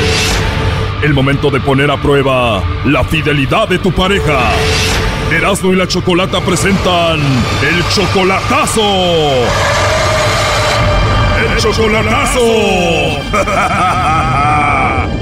el 1.04 1.14
momento 1.14 1.50
de 1.52 1.62
poner 1.62 1.90
a 1.90 2.02
prueba 2.02 2.64
la 2.86 3.06
fidelidad 3.06 3.70
de 3.70 3.80
tu 3.80 3.94
pareja. 3.94 4.52
Erasmo 5.34 5.74
y 5.74 5.76
la 5.76 5.88
Chocolata 5.88 6.40
presentan 6.42 7.20
el 7.20 7.84
chocolatazo. 7.90 8.82
¡El 11.40 11.58
chocolatazo! 11.58 12.40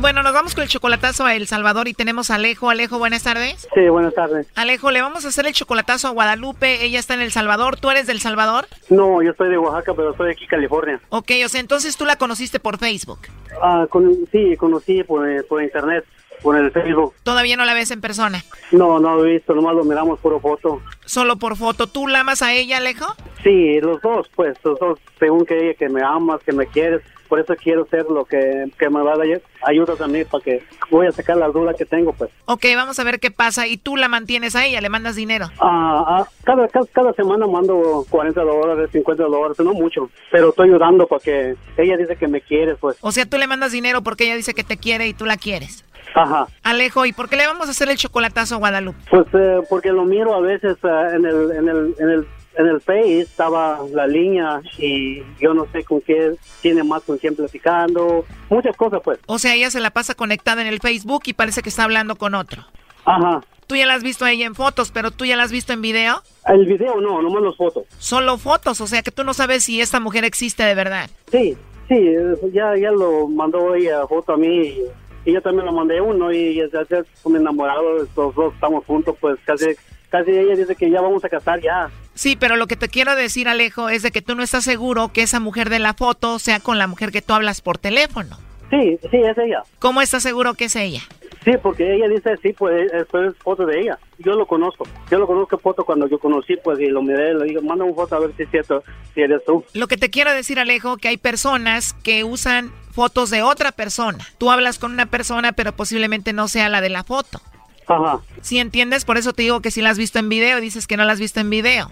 Bueno, 0.00 0.22
nos 0.22 0.32
vamos 0.32 0.54
con 0.54 0.62
el 0.62 0.70
chocolatazo 0.70 1.26
a 1.26 1.34
El 1.34 1.46
Salvador 1.46 1.86
y 1.86 1.92
tenemos 1.92 2.30
a 2.30 2.36
Alejo. 2.36 2.70
Alejo, 2.70 2.98
buenas 2.98 3.22
tardes. 3.22 3.68
Sí, 3.74 3.86
buenas 3.90 4.14
tardes. 4.14 4.46
Alejo, 4.54 4.90
le 4.90 5.02
vamos 5.02 5.26
a 5.26 5.28
hacer 5.28 5.46
el 5.46 5.52
chocolatazo 5.52 6.08
a 6.08 6.12
Guadalupe. 6.12 6.82
Ella 6.86 6.98
está 6.98 7.12
en 7.12 7.20
El 7.20 7.32
Salvador. 7.32 7.76
¿Tú 7.78 7.90
eres 7.90 8.06
del 8.06 8.18
Salvador? 8.18 8.66
No, 8.88 9.22
yo 9.22 9.34
soy 9.34 9.50
de 9.50 9.58
Oaxaca, 9.58 9.92
pero 9.94 10.16
soy 10.16 10.28
de 10.28 10.32
aquí, 10.32 10.46
California. 10.46 10.98
Ok, 11.10 11.32
o 11.44 11.48
sea, 11.50 11.60
entonces 11.60 11.98
tú 11.98 12.06
la 12.06 12.16
conociste 12.16 12.58
por 12.58 12.78
Facebook. 12.78 13.18
Ah, 13.62 13.86
con, 13.90 14.16
sí, 14.32 14.56
conocí 14.56 15.04
por, 15.04 15.46
por 15.46 15.62
internet, 15.62 16.06
por 16.42 16.56
el 16.56 16.70
Facebook. 16.70 17.14
¿Todavía 17.22 17.56
no 17.56 17.64
la 17.64 17.74
ves 17.74 17.90
en 17.90 18.00
persona? 18.00 18.42
No, 18.72 18.98
no 18.98 19.16
lo 19.16 19.26
he 19.26 19.34
visto, 19.34 19.54
nomás 19.54 19.74
lo 19.74 19.84
miramos 19.84 20.18
por 20.20 20.40
foto. 20.40 20.80
Solo 21.04 21.36
por 21.36 21.56
foto. 21.56 21.86
¿Tú 21.86 22.06
la 22.06 22.20
amas 22.20 22.42
a 22.42 22.52
ella, 22.52 22.78
Alejo? 22.78 23.14
Sí, 23.42 23.80
los 23.80 24.00
dos, 24.00 24.28
pues, 24.34 24.56
los 24.64 24.78
dos, 24.78 24.98
según 25.18 25.44
que 25.44 25.58
ella, 25.58 25.74
que 25.74 25.88
me 25.88 26.02
amas, 26.02 26.42
que 26.44 26.52
me 26.52 26.66
quieres. 26.66 27.02
Por 27.28 27.38
eso 27.38 27.54
quiero 27.54 27.86
ser 27.86 28.06
lo 28.06 28.24
que, 28.24 28.64
que 28.76 28.90
me 28.90 29.02
va 29.02 29.14
a 29.14 29.16
dar 29.16 29.40
ayuda 29.62 29.94
también 29.94 30.26
para 30.28 30.42
que 30.42 30.64
voy 30.90 31.06
a 31.06 31.12
sacar 31.12 31.36
las 31.36 31.52
dudas 31.52 31.76
que 31.76 31.84
tengo, 31.84 32.12
pues. 32.12 32.28
Ok, 32.46 32.64
vamos 32.74 32.98
a 32.98 33.04
ver 33.04 33.20
qué 33.20 33.30
pasa. 33.30 33.68
¿Y 33.68 33.76
tú 33.76 33.96
la 33.96 34.08
mantienes 34.08 34.56
a 34.56 34.66
ella? 34.66 34.80
¿Le 34.80 34.88
mandas 34.88 35.14
dinero? 35.14 35.46
Ah, 35.60 36.04
ah, 36.06 36.28
cada, 36.42 36.66
cada, 36.66 36.86
cada 36.86 37.12
semana 37.12 37.46
mando 37.46 38.04
40 38.10 38.42
dólares, 38.42 38.90
50 38.90 39.22
dólares, 39.22 39.58
no 39.60 39.72
mucho, 39.74 40.10
pero 40.32 40.48
estoy 40.48 40.70
ayudando 40.70 41.06
para 41.06 41.22
que 41.22 41.54
ella 41.76 41.96
dice 41.96 42.16
que 42.16 42.26
me 42.26 42.40
quiere, 42.40 42.74
pues. 42.74 42.96
O 43.00 43.12
sea, 43.12 43.26
tú 43.26 43.38
le 43.38 43.46
mandas 43.46 43.70
dinero 43.70 44.02
porque 44.02 44.24
ella 44.24 44.34
dice 44.34 44.52
que 44.52 44.64
te 44.64 44.76
quiere 44.76 45.06
y 45.06 45.14
tú 45.14 45.24
la 45.24 45.36
quieres. 45.36 45.84
Ajá. 46.14 46.46
Alejo, 46.62 47.06
¿y 47.06 47.12
por 47.12 47.28
qué 47.28 47.36
le 47.36 47.46
vamos 47.46 47.68
a 47.68 47.70
hacer 47.70 47.88
el 47.88 47.96
chocolatazo 47.96 48.56
a 48.56 48.58
Guadalupe? 48.58 48.98
Pues 49.10 49.26
eh, 49.34 49.60
porque 49.68 49.90
lo 49.90 50.04
miro 50.04 50.34
a 50.34 50.40
veces 50.40 50.76
eh, 50.82 51.06
en, 51.14 51.24
el, 51.24 51.50
en, 51.52 51.68
el, 51.68 51.94
en, 51.98 52.10
el, 52.10 52.26
en 52.56 52.66
el 52.66 52.80
Face, 52.80 53.20
estaba 53.20 53.80
la 53.92 54.06
línea 54.06 54.60
y 54.78 55.22
yo 55.40 55.54
no 55.54 55.66
sé 55.72 55.84
con 55.84 56.00
qué, 56.00 56.34
tiene 56.60 56.82
más 56.82 57.02
con 57.02 57.18
quién 57.18 57.34
platicando, 57.34 58.24
muchas 58.48 58.76
cosas 58.76 59.00
pues. 59.02 59.18
O 59.26 59.38
sea, 59.38 59.54
ella 59.54 59.70
se 59.70 59.80
la 59.80 59.90
pasa 59.90 60.14
conectada 60.14 60.60
en 60.60 60.66
el 60.66 60.80
Facebook 60.80 61.22
y 61.26 61.32
parece 61.32 61.62
que 61.62 61.68
está 61.68 61.84
hablando 61.84 62.16
con 62.16 62.34
otro. 62.34 62.64
Ajá. 63.04 63.40
Tú 63.66 63.76
ya 63.76 63.86
la 63.86 63.94
has 63.94 64.02
visto 64.02 64.24
a 64.24 64.32
ella 64.32 64.46
en 64.46 64.56
fotos, 64.56 64.90
pero 64.90 65.12
tú 65.12 65.24
ya 65.24 65.36
la 65.36 65.44
has 65.44 65.52
visto 65.52 65.72
en 65.72 65.80
video. 65.80 66.20
El 66.46 66.66
video 66.66 67.00
no, 67.00 67.22
nomás 67.22 67.42
las 67.42 67.56
fotos. 67.56 67.84
Solo 67.98 68.36
fotos, 68.36 68.80
o 68.80 68.86
sea 68.88 69.02
que 69.02 69.12
tú 69.12 69.22
no 69.22 69.32
sabes 69.32 69.62
si 69.62 69.80
esta 69.80 70.00
mujer 70.00 70.24
existe 70.24 70.64
de 70.64 70.74
verdad. 70.74 71.08
Sí, 71.30 71.56
sí, 71.86 71.94
eh, 71.94 72.34
ya, 72.52 72.76
ya 72.76 72.90
lo 72.90 73.28
mandó 73.28 73.76
ella 73.76 74.04
foto 74.08 74.32
a 74.32 74.36
mí 74.36 74.48
y, 74.48 74.82
y 75.24 75.32
yo 75.32 75.42
también 75.42 75.66
lo 75.66 75.72
mandé 75.72 76.00
uno 76.00 76.32
y 76.32 76.56
ya 76.56 76.84
como 77.22 77.36
enamorado, 77.36 77.98
los 77.98 78.14
dos 78.14 78.54
estamos 78.54 78.84
juntos, 78.84 79.16
pues 79.20 79.38
casi, 79.44 79.66
casi 80.08 80.30
ella 80.30 80.56
dice 80.56 80.74
que 80.74 80.90
ya 80.90 81.00
vamos 81.00 81.24
a 81.24 81.28
casar 81.28 81.60
ya. 81.60 81.90
Sí, 82.14 82.36
pero 82.38 82.56
lo 82.56 82.66
que 82.66 82.76
te 82.76 82.88
quiero 82.88 83.14
decir, 83.16 83.48
Alejo, 83.48 83.88
es 83.88 84.02
de 84.02 84.10
que 84.10 84.22
tú 84.22 84.34
no 84.34 84.42
estás 84.42 84.64
seguro 84.64 85.12
que 85.12 85.22
esa 85.22 85.40
mujer 85.40 85.70
de 85.70 85.78
la 85.78 85.94
foto 85.94 86.38
sea 86.38 86.60
con 86.60 86.78
la 86.78 86.86
mujer 86.86 87.12
que 87.12 87.22
tú 87.22 87.32
hablas 87.32 87.60
por 87.60 87.78
teléfono. 87.78 88.38
Sí, 88.70 88.98
sí, 89.10 89.16
es 89.16 89.36
ella. 89.36 89.62
¿Cómo 89.78 90.00
estás 90.00 90.22
seguro 90.22 90.54
que 90.54 90.66
es 90.66 90.76
ella? 90.76 91.00
Sí, 91.44 91.52
porque 91.62 91.94
ella 91.94 92.06
dice, 92.08 92.36
sí, 92.42 92.52
pues 92.52 92.92
esto 92.92 93.24
es 93.24 93.34
foto 93.38 93.64
de 93.64 93.80
ella. 93.80 93.98
Yo 94.18 94.32
lo 94.34 94.46
conozco. 94.46 94.86
Yo 95.10 95.18
lo 95.18 95.26
conozco 95.26 95.56
foto 95.58 95.84
cuando 95.84 96.06
yo 96.06 96.18
conocí, 96.18 96.56
pues, 96.62 96.78
y 96.80 96.86
lo 96.86 97.02
miré, 97.02 97.32
le 97.34 97.46
digo, 97.46 97.62
manda 97.62 97.84
una 97.84 97.94
foto 97.94 98.14
a 98.14 98.18
ver 98.18 98.32
si 98.36 98.42
es 98.42 98.50
cierto, 98.50 98.82
si 99.14 99.22
eres 99.22 99.42
tú. 99.46 99.64
Lo 99.72 99.86
que 99.86 99.96
te 99.96 100.10
quiero 100.10 100.32
decir, 100.32 100.58
Alejo, 100.58 100.98
que 100.98 101.08
hay 101.08 101.16
personas 101.16 101.94
que 102.02 102.24
usan 102.24 102.70
fotos 102.92 103.30
de 103.30 103.42
otra 103.42 103.72
persona. 103.72 104.18
Tú 104.36 104.50
hablas 104.50 104.78
con 104.78 104.92
una 104.92 105.06
persona, 105.06 105.52
pero 105.52 105.72
posiblemente 105.72 106.34
no 106.34 106.46
sea 106.46 106.68
la 106.68 106.82
de 106.82 106.90
la 106.90 107.04
foto. 107.04 107.40
Ajá. 107.86 108.20
Si 108.42 108.58
entiendes, 108.58 109.06
por 109.06 109.16
eso 109.16 109.32
te 109.32 109.42
digo 109.42 109.60
que 109.60 109.70
si 109.70 109.80
la 109.80 109.90
has 109.90 109.98
visto 109.98 110.18
en 110.18 110.28
video, 110.28 110.60
dices 110.60 110.86
que 110.86 110.98
no 110.98 111.04
la 111.04 111.12
has 111.12 111.20
visto 111.20 111.40
en 111.40 111.48
video. 111.48 111.90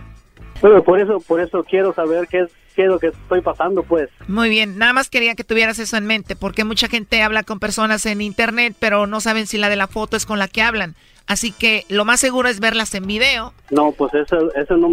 Bueno, 0.60 0.82
por 0.82 1.00
eso, 1.00 1.20
por 1.20 1.40
eso 1.40 1.64
quiero 1.64 1.94
saber 1.94 2.26
qué 2.28 2.40
es, 2.40 2.50
qué 2.78 2.84
es 2.84 2.90
lo 2.90 3.00
que 3.00 3.08
estoy 3.08 3.40
pasando, 3.40 3.82
pues. 3.82 4.08
Muy 4.28 4.48
bien, 4.48 4.78
nada 4.78 4.92
más 4.92 5.10
quería 5.10 5.34
que 5.34 5.42
tuvieras 5.42 5.80
eso 5.80 5.96
en 5.96 6.06
mente, 6.06 6.36
porque 6.36 6.62
mucha 6.62 6.86
gente 6.86 7.20
habla 7.24 7.42
con 7.42 7.58
personas 7.58 8.06
en 8.06 8.20
internet, 8.20 8.76
pero 8.78 9.08
no 9.08 9.20
saben 9.20 9.48
si 9.48 9.58
la 9.58 9.68
de 9.68 9.74
la 9.74 9.88
foto 9.88 10.16
es 10.16 10.24
con 10.24 10.38
la 10.38 10.46
que 10.46 10.62
hablan. 10.62 10.94
Así 11.26 11.50
que 11.50 11.84
lo 11.88 12.04
más 12.04 12.20
seguro 12.20 12.48
es 12.48 12.60
verlas 12.60 12.94
en 12.94 13.08
video. 13.08 13.52
No, 13.70 13.90
pues 13.90 14.14
eso, 14.14 14.54
eso 14.54 14.76
no, 14.76 14.90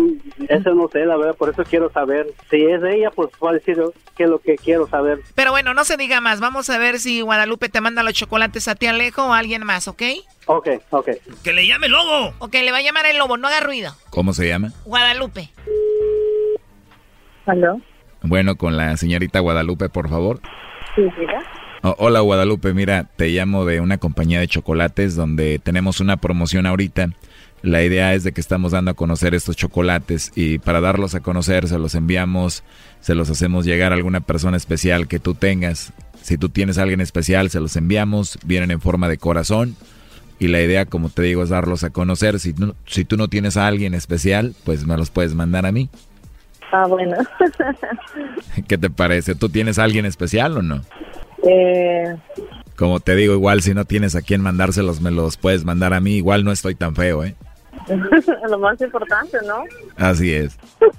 eso 0.50 0.74
no 0.74 0.90
sé, 0.92 1.06
la 1.06 1.16
verdad, 1.16 1.36
por 1.36 1.50
eso 1.52 1.64
quiero 1.64 1.92
saber. 1.92 2.26
Si 2.50 2.56
es 2.56 2.82
ella, 2.84 3.12
pues 3.12 3.30
voy 3.40 3.52
a 3.52 3.54
decir 3.54 3.78
qué 4.18 4.24
es 4.24 4.30
lo 4.30 4.40
que 4.40 4.56
quiero 4.56 4.90
saber. 4.90 5.20
Pero 5.36 5.52
bueno, 5.52 5.76
no 5.76 5.86
se 5.86 5.96
diga 5.96 6.22
más. 6.22 6.40
Vamos 6.40 6.72
a 6.72 6.80
ver 6.80 6.98
si 6.98 7.22
Guadalupe 7.22 7.70
te 7.70 7.82
manda 7.82 8.02
los 8.02 8.16
chocolates 8.16 8.68
a 8.68 8.74
ti, 8.74 8.88
Alejo, 8.88 9.28
o 9.28 9.34
a 9.34 9.38
alguien 9.38 9.64
más, 9.64 9.88
¿ok? 9.88 10.02
Ok, 10.48 10.70
ok. 10.90 11.10
¡Que 11.44 11.54
le 11.54 11.68
llame 11.68 11.86
el 11.86 11.92
lobo! 11.92 12.34
Ok, 12.40 12.56
le 12.56 12.72
va 12.72 12.80
a 12.80 12.82
llamar 12.82 13.06
el 13.06 13.20
lobo, 13.20 13.38
no 13.38 13.48
haga 13.48 13.60
ruido. 13.60 13.96
¿Cómo 14.10 14.34
se 14.34 14.48
llama? 14.48 14.74
Guadalupe. 14.86 15.52
¿Aló? 17.46 17.80
Bueno, 18.24 18.56
con 18.56 18.76
la 18.78 18.96
señorita 18.98 19.39
Guadalupe, 19.39 19.89
por 19.89 20.10
favor. 20.10 20.39
Sí, 20.96 21.02
mira. 21.20 21.39
Oh, 21.84 21.96
hola 22.00 22.22
Guadalupe, 22.22 22.74
mira, 22.74 23.10
te 23.16 23.28
llamo 23.30 23.66
de 23.66 23.80
una 23.80 23.98
compañía 24.00 24.39
de 24.39 24.48
chocolates 24.48 25.16
donde 25.16 25.60
tenemos 25.60 26.00
una 26.00 26.18
promoción 26.18 26.66
ahorita. 26.66 27.10
La 27.62 27.84
idea 27.84 28.14
es 28.14 28.24
de 28.24 28.32
que 28.32 28.41
estamos 28.41 28.72
dando 28.72 28.91
a 28.91 28.96
conocer 28.96 29.34
estos 29.36 29.56
chocolates 29.56 30.32
y 30.36 30.60
para 30.60 30.82
darlos 30.82 31.14
a 31.16 31.20
conocer 31.22 31.68
se 31.68 31.78
los 31.80 31.93
enviamos, 31.96 32.64
se 33.02 33.16
los 33.16 33.30
hacemos 33.30 33.66
llegar 33.66 33.91
a 33.91 33.96
alguna 33.96 34.22
persona 34.22 34.58
especial 34.58 35.08
que 35.08 35.20
tú 35.20 35.34
tengas. 35.36 35.93
Si 36.22 36.38
tú 36.38 36.50
tienes 36.50 36.78
a 36.78 36.84
alguien 36.84 37.02
especial, 37.02 37.50
se 37.52 37.60
los 37.60 37.76
enviamos, 37.76 38.39
vienen 38.46 38.72
en 38.72 38.82
forma 38.82 39.08
de 39.08 39.18
corazón 39.18 39.76
y 40.39 40.48
la 40.48 40.62
idea, 40.62 40.86
como 40.86 41.10
te 41.10 41.22
digo, 41.22 41.43
es 41.43 41.50
darlos 41.50 41.84
a 41.84 41.91
conocer. 41.91 42.39
Si, 42.39 42.54
no- 42.54 42.76
si 42.88 43.06
tú 43.06 43.16
no 43.18 43.28
tienes 43.30 43.58
a 43.58 43.68
alguien 43.68 43.93
especial, 43.93 44.54
pues 44.64 44.86
me 44.86 44.98
los 44.98 45.10
puedes 45.12 45.34
mandar 45.36 45.66
a 45.66 45.72
mí. 45.72 45.89
Ah, 46.72 46.86
bueno. 46.88 47.18
¿Qué 48.68 48.78
te 48.78 48.89
parece? 48.89 49.36
¿Tú 49.36 49.49
tienes 49.49 49.80
a 49.80 49.84
alguien 49.84 50.05
especial 50.05 50.57
o 50.57 50.61
no? 50.61 50.82
eh, 51.47 52.16
Como 52.76 52.99
te 52.99 53.16
digo, 53.16 53.34
igual 53.34 53.61
si 53.61 53.74
no 53.74 53.86
tienes 53.86 54.16
a 54.16 54.22
quién 54.22 54.41
mandárselos, 54.41 54.99
me 55.01 55.11
los 55.11 55.38
puedes 55.38 55.63
mandar 55.66 55.93
a 55.93 55.99
mí. 55.99 56.16
Igual 56.18 56.43
no 56.43 56.51
estoy 56.51 56.76
tan 56.76 56.95
feo, 56.95 57.24
¿eh? 57.24 57.36
lo 58.49 58.59
más 58.59 58.80
importante, 58.82 59.38
¿no? 59.47 59.63
Así 59.97 60.34
es. 60.34 60.57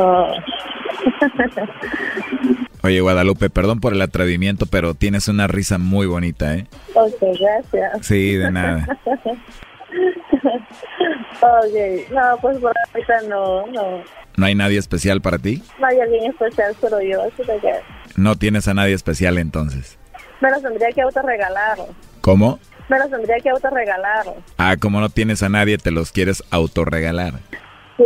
Oh. 0.00 0.30
Oye, 2.84 3.00
Guadalupe, 3.00 3.50
perdón 3.50 3.80
por 3.80 3.92
el 3.92 4.00
atrevimiento, 4.02 4.66
pero 4.66 4.94
tienes 4.94 5.26
una 5.26 5.48
risa 5.48 5.78
muy 5.78 6.06
bonita, 6.06 6.54
¿eh? 6.54 6.66
ok, 6.94 7.14
gracias. 7.40 8.06
Sí, 8.06 8.34
de 8.34 8.50
nada. 8.52 8.86
ok, 11.40 12.10
no, 12.12 12.38
pues 12.40 12.58
por 12.58 12.72
ahorita 12.94 13.22
no, 13.28 13.66
no. 13.68 14.02
¿No 14.36 14.46
hay 14.46 14.54
nadie 14.54 14.78
especial 14.78 15.20
para 15.20 15.38
ti? 15.38 15.62
No 15.80 15.86
hay 15.86 15.98
alguien 16.00 16.30
especial, 16.30 16.74
solo 16.80 17.00
yo, 17.00 17.22
así 17.22 17.42
que 17.42 17.72
No 18.16 18.36
tienes 18.36 18.68
a 18.68 18.74
nadie 18.74 18.94
especial 18.94 19.38
entonces. 19.38 19.98
me 20.40 20.50
los 20.50 20.62
tendría 20.62 20.90
que 20.92 21.02
autorregalar. 21.02 21.78
¿Cómo? 22.20 22.58
Me 22.88 22.98
los 22.98 23.10
tendría 23.10 23.36
que 23.40 23.50
autorregalar. 23.50 24.26
Ah, 24.56 24.76
como 24.80 25.00
no 25.00 25.08
tienes 25.08 25.42
a 25.42 25.48
nadie, 25.48 25.76
te 25.78 25.90
los 25.90 26.12
quieres 26.12 26.42
autorregalar. 26.50 27.34
Sí, 27.96 28.04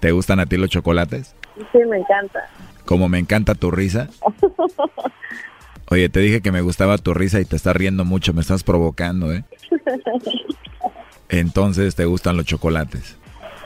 ¿Te 0.00 0.10
gustan 0.12 0.40
a 0.40 0.46
ti 0.46 0.56
los 0.56 0.68
chocolates? 0.70 1.34
sí, 1.72 1.78
me 1.88 1.98
encanta. 1.98 2.48
Como 2.84 3.08
me 3.08 3.18
encanta 3.18 3.54
tu 3.54 3.70
risa. 3.70 4.08
Oye, 5.90 6.08
te 6.08 6.20
dije 6.20 6.40
que 6.40 6.52
me 6.52 6.60
gustaba 6.62 6.96
tu 6.98 7.12
risa 7.14 7.40
y 7.40 7.44
te 7.44 7.56
estás 7.56 7.76
riendo 7.76 8.04
mucho, 8.04 8.32
me 8.32 8.40
estás 8.40 8.62
provocando, 8.64 9.32
¿eh? 9.32 9.44
Entonces, 11.32 11.96
¿te 11.96 12.04
gustan 12.04 12.36
los 12.36 12.46
chocolates? 12.46 13.16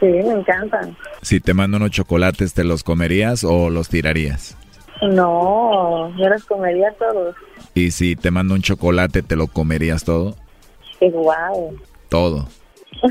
sí, 0.01 0.07
me 0.07 0.33
encantan. 0.33 0.97
Si 1.23 1.41
te 1.41 1.53
mando 1.55 1.79
unos 1.79 1.91
chocolates, 1.91 2.55
¿te 2.55 2.65
los 2.65 2.83
comerías 2.85 3.45
o 3.45 3.71
los 3.71 3.89
tirarías? 3.89 4.57
No, 5.03 6.15
yo 6.17 6.29
los 6.29 6.45
comería 6.45 6.93
todos. 6.99 7.35
Y 7.75 7.91
si 7.91 8.15
te 8.17 8.31
mando 8.31 8.55
un 8.55 8.63
chocolate, 8.63 9.23
¿te 9.23 9.37
lo 9.37 9.49
comerías 9.49 10.05
todo? 10.05 10.37
Igual. 11.01 11.77
Todo. 12.09 12.49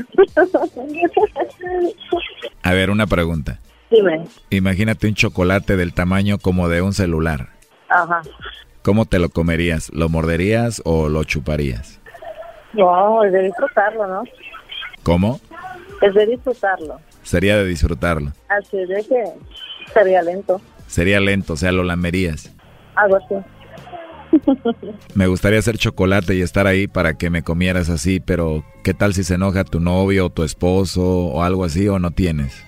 A 2.62 2.72
ver, 2.72 2.90
una 2.90 3.06
pregunta. 3.06 3.60
Dime. 3.90 4.24
Imagínate 4.50 5.06
un 5.06 5.14
chocolate 5.14 5.76
del 5.76 5.92
tamaño 5.92 6.38
como 6.38 6.68
de 6.68 6.82
un 6.82 6.92
celular. 6.92 7.50
Ajá. 7.88 8.22
¿Cómo 8.82 9.04
te 9.06 9.18
lo 9.18 9.28
comerías? 9.28 9.90
¿Lo 9.92 10.08
morderías 10.08 10.82
o 10.84 11.08
lo 11.08 11.24
chuparías? 11.24 12.00
No, 12.76 13.24
es 13.24 13.32
de 13.32 13.42
disfrutarlo, 13.42 14.06
¿no? 14.06 14.22
¿Cómo? 15.02 15.40
Es 16.02 16.14
de 16.14 16.26
disfrutarlo. 16.26 17.00
Sería 17.22 17.56
de 17.56 17.64
disfrutarlo. 17.64 18.32
Así 18.48 18.76
de 18.76 19.04
que 19.04 19.24
sería 19.92 20.22
lento. 20.22 20.60
Sería 20.86 21.20
lento, 21.20 21.54
o 21.54 21.56
sea, 21.56 21.72
lo 21.72 21.82
lamerías. 21.82 22.52
Algo 22.94 23.16
así. 23.16 23.34
Me 25.14 25.26
gustaría 25.26 25.58
hacer 25.58 25.78
chocolate 25.78 26.34
y 26.34 26.42
estar 26.42 26.66
ahí 26.66 26.86
para 26.86 27.14
que 27.14 27.30
me 27.30 27.42
comieras 27.42 27.88
así, 27.88 28.20
pero 28.20 28.64
¿qué 28.84 28.92
tal 28.94 29.14
si 29.14 29.24
se 29.24 29.34
enoja 29.34 29.64
tu 29.64 29.80
novio 29.80 30.26
o 30.26 30.30
tu 30.30 30.42
esposo 30.42 31.02
o 31.02 31.42
algo 31.42 31.64
así 31.64 31.88
o 31.88 31.98
no 31.98 32.10
tienes? 32.10 32.64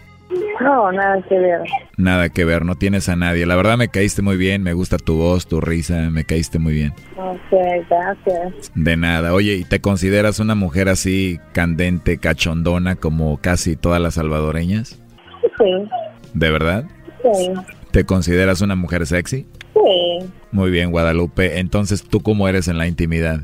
No, 0.60 0.90
nada 0.92 1.22
que 1.28 1.38
ver. 1.38 1.60
Nada 1.96 2.28
que 2.30 2.44
ver, 2.44 2.64
no 2.64 2.74
tienes 2.74 3.08
a 3.08 3.16
nadie. 3.16 3.46
La 3.46 3.54
verdad 3.56 3.76
me 3.78 3.88
caíste 3.88 4.22
muy 4.22 4.36
bien, 4.36 4.62
me 4.62 4.72
gusta 4.72 4.96
tu 4.98 5.16
voz, 5.16 5.46
tu 5.46 5.60
risa, 5.60 6.10
me 6.10 6.24
caíste 6.24 6.58
muy 6.58 6.72
bien. 6.74 6.92
Ok, 7.16 7.58
gracias. 7.88 8.72
De 8.74 8.96
nada. 8.96 9.32
Oye, 9.34 9.54
¿y 9.54 9.64
te 9.64 9.80
consideras 9.80 10.40
una 10.40 10.54
mujer 10.54 10.88
así 10.88 11.38
candente, 11.52 12.18
cachondona 12.18 12.96
como 12.96 13.38
casi 13.38 13.76
todas 13.76 14.00
las 14.00 14.14
salvadoreñas? 14.14 15.00
Sí, 15.58 15.88
¿De 16.34 16.50
verdad? 16.50 16.84
sí, 17.22 17.50
¿Te 17.90 18.04
consideras 18.04 18.60
una 18.60 18.74
mujer 18.74 19.06
sexy? 19.06 19.46
sí. 19.74 20.18
Muy 20.50 20.70
bien, 20.70 20.90
Guadalupe. 20.90 21.58
Entonces, 21.60 22.02
¿tú 22.02 22.20
cómo 22.20 22.48
eres 22.48 22.68
en 22.68 22.78
la 22.78 22.86
intimidad? 22.86 23.40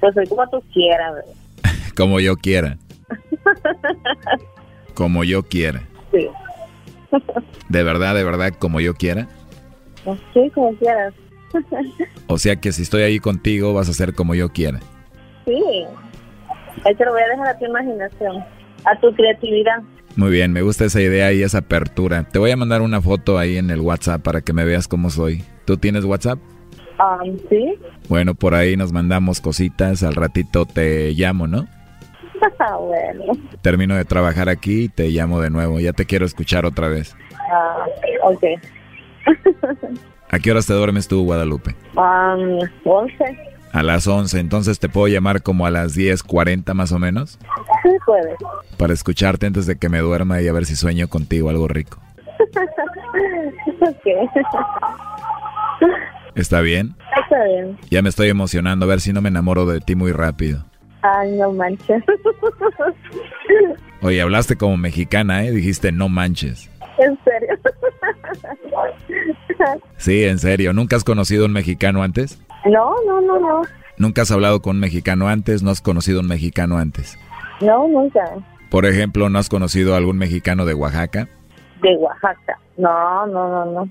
Pues 0.00 0.14
soy 0.14 0.26
como 0.26 0.48
tú 0.48 0.62
quieras. 0.72 1.12
Como 1.96 2.18
yo 2.20 2.36
quiera. 2.36 2.76
Como 4.94 5.24
yo 5.24 5.42
quiera. 5.42 5.82
¿De 7.68 7.82
verdad, 7.82 8.14
de 8.14 8.24
verdad, 8.24 8.54
como 8.58 8.80
yo 8.80 8.94
quiera? 8.94 9.28
Sí, 10.32 10.50
como 10.54 10.74
quieras. 10.76 11.14
O 12.26 12.38
sea 12.38 12.56
que 12.56 12.72
si 12.72 12.82
estoy 12.82 13.02
ahí 13.02 13.18
contigo 13.18 13.72
vas 13.72 13.88
a 13.88 13.92
ser 13.92 14.14
como 14.14 14.34
yo 14.34 14.50
quiera. 14.50 14.80
Sí. 15.44 15.62
Ahí 16.84 16.94
te 16.94 17.04
lo 17.04 17.12
voy 17.12 17.22
a 17.22 17.28
dejar 17.28 17.48
a 17.48 17.58
tu 17.58 17.64
imaginación, 17.64 18.44
a 18.84 19.00
tu 19.00 19.12
creatividad. 19.14 19.82
Muy 20.16 20.30
bien, 20.30 20.52
me 20.52 20.62
gusta 20.62 20.84
esa 20.86 21.00
idea 21.00 21.32
y 21.32 21.42
esa 21.42 21.58
apertura. 21.58 22.24
Te 22.24 22.38
voy 22.38 22.50
a 22.50 22.56
mandar 22.56 22.82
una 22.82 23.00
foto 23.00 23.38
ahí 23.38 23.58
en 23.58 23.70
el 23.70 23.80
WhatsApp 23.80 24.22
para 24.22 24.40
que 24.40 24.52
me 24.52 24.64
veas 24.64 24.88
cómo 24.88 25.10
soy. 25.10 25.44
¿Tú 25.64 25.76
tienes 25.76 26.04
WhatsApp? 26.04 26.38
Um, 26.98 27.36
sí. 27.50 27.74
Bueno, 28.08 28.34
por 28.34 28.54
ahí 28.54 28.76
nos 28.76 28.92
mandamos 28.92 29.40
cositas. 29.40 30.02
Al 30.02 30.14
ratito 30.14 30.64
te 30.64 31.12
llamo, 31.12 31.46
¿no? 31.46 31.66
Bueno. 32.80 33.32
Termino 33.62 33.94
de 33.96 34.04
trabajar 34.04 34.48
aquí 34.48 34.84
y 34.84 34.88
te 34.88 35.08
llamo 35.08 35.40
de 35.40 35.50
nuevo. 35.50 35.80
Ya 35.80 35.92
te 35.92 36.04
quiero 36.06 36.24
escuchar 36.26 36.66
otra 36.66 36.88
vez. 36.88 37.16
Ah, 37.50 37.84
ok. 38.22 38.44
¿A 40.30 40.38
qué 40.38 40.50
horas 40.50 40.66
te 40.66 40.74
duermes 40.74 41.08
tú, 41.08 41.24
Guadalupe? 41.24 41.74
Um, 41.96 42.58
11. 42.84 43.14
A 43.72 43.82
las 43.82 44.06
11, 44.06 44.38
entonces 44.40 44.78
te 44.78 44.88
puedo 44.88 45.06
llamar 45.08 45.42
como 45.42 45.66
a 45.66 45.70
las 45.70 45.96
10.40 45.96 46.72
más 46.72 46.92
o 46.92 46.98
menos 46.98 47.38
Sí, 47.82 47.90
puedes. 48.06 48.34
para 48.78 48.94
escucharte 48.94 49.46
antes 49.46 49.66
de 49.66 49.76
que 49.76 49.88
me 49.90 49.98
duerma 49.98 50.40
y 50.40 50.48
a 50.48 50.52
ver 50.52 50.64
si 50.64 50.76
sueño 50.76 51.08
contigo 51.08 51.50
algo 51.50 51.68
rico. 51.68 51.98
ok. 53.80 54.06
¿Está 56.34 56.60
bien? 56.60 56.94
Está 57.22 57.44
bien. 57.44 57.78
Ya 57.90 58.02
me 58.02 58.08
estoy 58.08 58.28
emocionando 58.28 58.86
a 58.86 58.88
ver 58.88 59.00
si 59.00 59.12
no 59.12 59.20
me 59.20 59.28
enamoro 59.28 59.66
de 59.66 59.80
ti 59.80 59.94
muy 59.94 60.12
rápido. 60.12 60.64
Ay, 61.14 61.32
no 61.32 61.52
manches. 61.52 62.02
Oye, 64.02 64.20
hablaste 64.20 64.56
como 64.56 64.76
mexicana, 64.76 65.44
¿eh? 65.44 65.50
Dijiste 65.50 65.92
no 65.92 66.08
manches. 66.08 66.70
en 66.98 67.18
serio. 67.24 67.58
Sí, 69.96 70.24
en 70.24 70.38
serio. 70.38 70.72
¿Nunca 70.72 70.96
has 70.96 71.04
conocido 71.04 71.44
a 71.44 71.46
un 71.46 71.52
mexicano 71.52 72.02
antes? 72.02 72.40
no, 72.64 72.94
no, 73.06 73.20
no, 73.20 73.38
no. 73.38 73.62
¿Nunca 73.98 74.22
has 74.22 74.30
hablado 74.30 74.60
con 74.60 74.76
un 74.76 74.80
mexicano 74.80 75.28
antes? 75.28 75.62
¿No 75.62 75.70
has 75.70 75.80
conocido 75.80 76.18
a 76.18 76.22
un 76.22 76.28
mexicano 76.28 76.76
antes? 76.78 77.18
No, 77.60 77.88
nunca. 77.88 78.22
Por 78.70 78.84
ejemplo, 78.84 79.30
¿no 79.30 79.38
has 79.38 79.48
conocido 79.48 79.94
a 79.94 79.96
algún 79.96 80.18
mexicano 80.18 80.66
de 80.66 80.74
Oaxaca? 80.74 81.28
De 81.82 81.96
Oaxaca. 81.96 82.58
No, 82.76 83.26
no, 83.26 83.48
no, 83.48 83.64
no. 83.72 83.90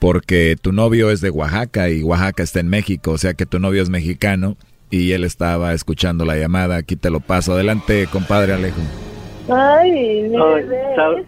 Porque 0.00 0.56
tu 0.60 0.72
novio 0.72 1.10
es 1.10 1.20
de 1.20 1.30
Oaxaca 1.30 1.88
y 1.88 2.02
Oaxaca 2.02 2.42
está 2.42 2.60
en 2.60 2.68
México, 2.68 3.12
o 3.12 3.18
sea 3.18 3.34
que 3.34 3.46
tu 3.46 3.60
novio 3.60 3.82
es 3.82 3.90
mexicano 3.90 4.56
y 4.90 5.12
él 5.12 5.24
estaba 5.24 5.72
escuchando 5.72 6.24
la 6.24 6.36
llamada. 6.36 6.76
Aquí 6.76 6.96
te 6.96 7.10
lo 7.10 7.20
paso. 7.20 7.52
Adelante, 7.52 8.06
compadre 8.12 8.52
Alejo. 8.54 8.80
Ay, 9.50 10.22
mi 10.28 10.36
Ay, 10.40 10.62
bebé. 10.64 10.82
¿sabes? 10.96 11.26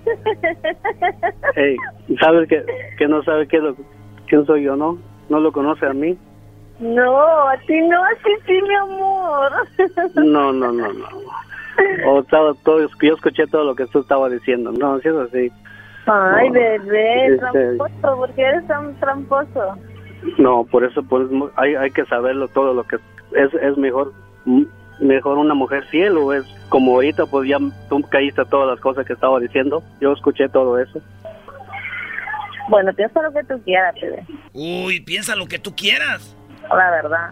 Ey, 1.56 1.76
¿Sabes 2.20 2.48
que, 2.48 2.64
que 2.98 3.06
no 3.08 3.22
sabe 3.22 3.46
qué 3.48 3.58
lo- 3.58 3.76
quién 4.28 4.44
soy 4.46 4.62
yo, 4.64 4.76
no? 4.76 4.98
¿No 5.28 5.40
lo 5.40 5.52
conoce 5.52 5.86
a 5.86 5.92
mí? 5.92 6.18
No, 6.80 7.18
a 7.48 7.56
ti 7.66 7.78
no, 7.88 8.02
a 8.02 8.08
ti 8.22 8.30
sí, 8.46 8.60
mi 8.62 8.74
amor. 8.74 9.52
No, 10.16 10.52
no, 10.52 10.72
no, 10.72 10.92
no. 10.92 11.06
O 12.06 12.20
estaba 12.20 12.52
todo, 12.64 12.80
yo 13.00 13.14
escuché 13.14 13.46
todo 13.46 13.64
lo 13.64 13.74
que 13.74 13.86
tú 13.86 14.00
estabas 14.00 14.32
diciendo. 14.32 14.72
No, 14.72 14.98
si 15.00 15.08
es 15.08 15.14
así. 15.14 15.52
Ay, 16.06 16.48
No, 16.48 16.54
bebé, 16.54 17.26
este- 17.34 17.38
tramposo, 17.38 18.16
¿por 18.16 18.30
qué 18.34 18.42
eres 18.42 18.66
tan 18.66 18.94
tramposo? 19.00 19.76
No, 20.38 20.64
por 20.64 20.84
eso 20.84 21.02
pues, 21.02 21.28
hay, 21.56 21.74
hay 21.74 21.90
que 21.90 22.04
saberlo 22.06 22.48
todo 22.48 22.74
lo 22.74 22.84
que 22.84 22.96
es, 22.96 23.54
es 23.54 23.76
mejor 23.76 24.12
mejor 25.00 25.38
una 25.38 25.54
mujer 25.54 25.84
fiel 25.86 26.16
o 26.18 26.32
es 26.34 26.44
como 26.68 26.94
ahorita 26.96 27.24
pues 27.26 27.48
ya 27.48 27.56
tú 27.88 28.02
caíste 28.02 28.42
a 28.42 28.44
todas 28.44 28.68
las 28.68 28.80
cosas 28.80 29.06
que 29.06 29.14
estaba 29.14 29.38
diciendo. 29.40 29.82
Yo 30.00 30.12
escuché 30.12 30.48
todo 30.48 30.78
eso. 30.78 31.00
Bueno, 32.68 32.92
piensa 32.92 33.20
lo 33.22 33.32
que 33.32 33.42
tú 33.44 33.60
quieras, 33.64 33.94
bebé, 34.00 34.24
Uy, 34.52 35.00
piensa 35.00 35.34
lo 35.34 35.46
que 35.46 35.58
tú 35.58 35.74
quieras. 35.74 36.36
la 36.68 36.90
verdad. 36.90 37.30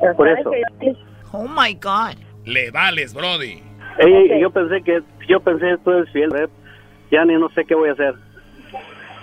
Pero 0.00 0.16
Por 0.16 0.28
eso. 0.28 0.50
que 0.80 0.94
Oh 1.32 1.48
my 1.48 1.74
God. 1.74 2.14
Le 2.44 2.70
vales, 2.70 3.14
Brody. 3.14 3.62
Ey, 3.98 4.40
Yo 4.40 4.50
pensé 4.50 4.82
que 4.82 5.00
yo 5.28 5.40
pensé 5.40 5.76
tú 5.84 5.90
eres 5.92 6.10
fiel, 6.12 6.30
¿eh? 6.36 6.48
ya 7.10 7.24
ni 7.24 7.34
no 7.34 7.48
sé 7.50 7.64
qué 7.64 7.74
voy 7.74 7.88
a 7.88 7.92
hacer. 7.92 8.14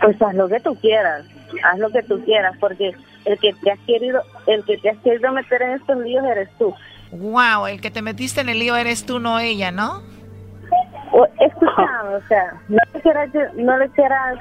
Pues 0.01 0.21
haz 0.21 0.33
lo 0.35 0.47
que 0.47 0.59
tú 0.59 0.75
quieras, 0.75 1.25
haz 1.63 1.79
lo 1.79 1.89
que 1.89 2.03
tú 2.03 2.23
quieras, 2.25 2.55
porque 2.59 2.93
el 3.25 3.37
que 3.39 3.53
te 3.53 3.71
has 3.71 3.79
querido, 3.87 4.21
el 4.47 4.63
que 4.65 4.77
te 4.77 4.89
has 4.89 4.97
querido 4.99 5.31
meter 5.31 5.61
en 5.61 5.71
estos 5.71 5.97
líos 5.99 6.25
eres 6.25 6.49
tú. 6.57 6.73
Wow, 7.11 7.67
el 7.67 7.81
que 7.81 7.89
te 7.91 8.01
metiste 8.01 8.41
en 8.41 8.49
el 8.49 8.59
lío 8.59 8.75
eres 8.75 9.05
tú, 9.05 9.19
no 9.19 9.39
ella, 9.39 9.71
¿no? 9.71 10.01
O- 11.11 11.27
Escuchame, 11.39 12.15
o 12.15 12.27
sea, 12.27 12.53
no 12.67 12.77
le 12.93 13.01
quieras, 13.01 13.29
no 13.55 13.77
le 13.77 13.89
quieras 13.89 14.37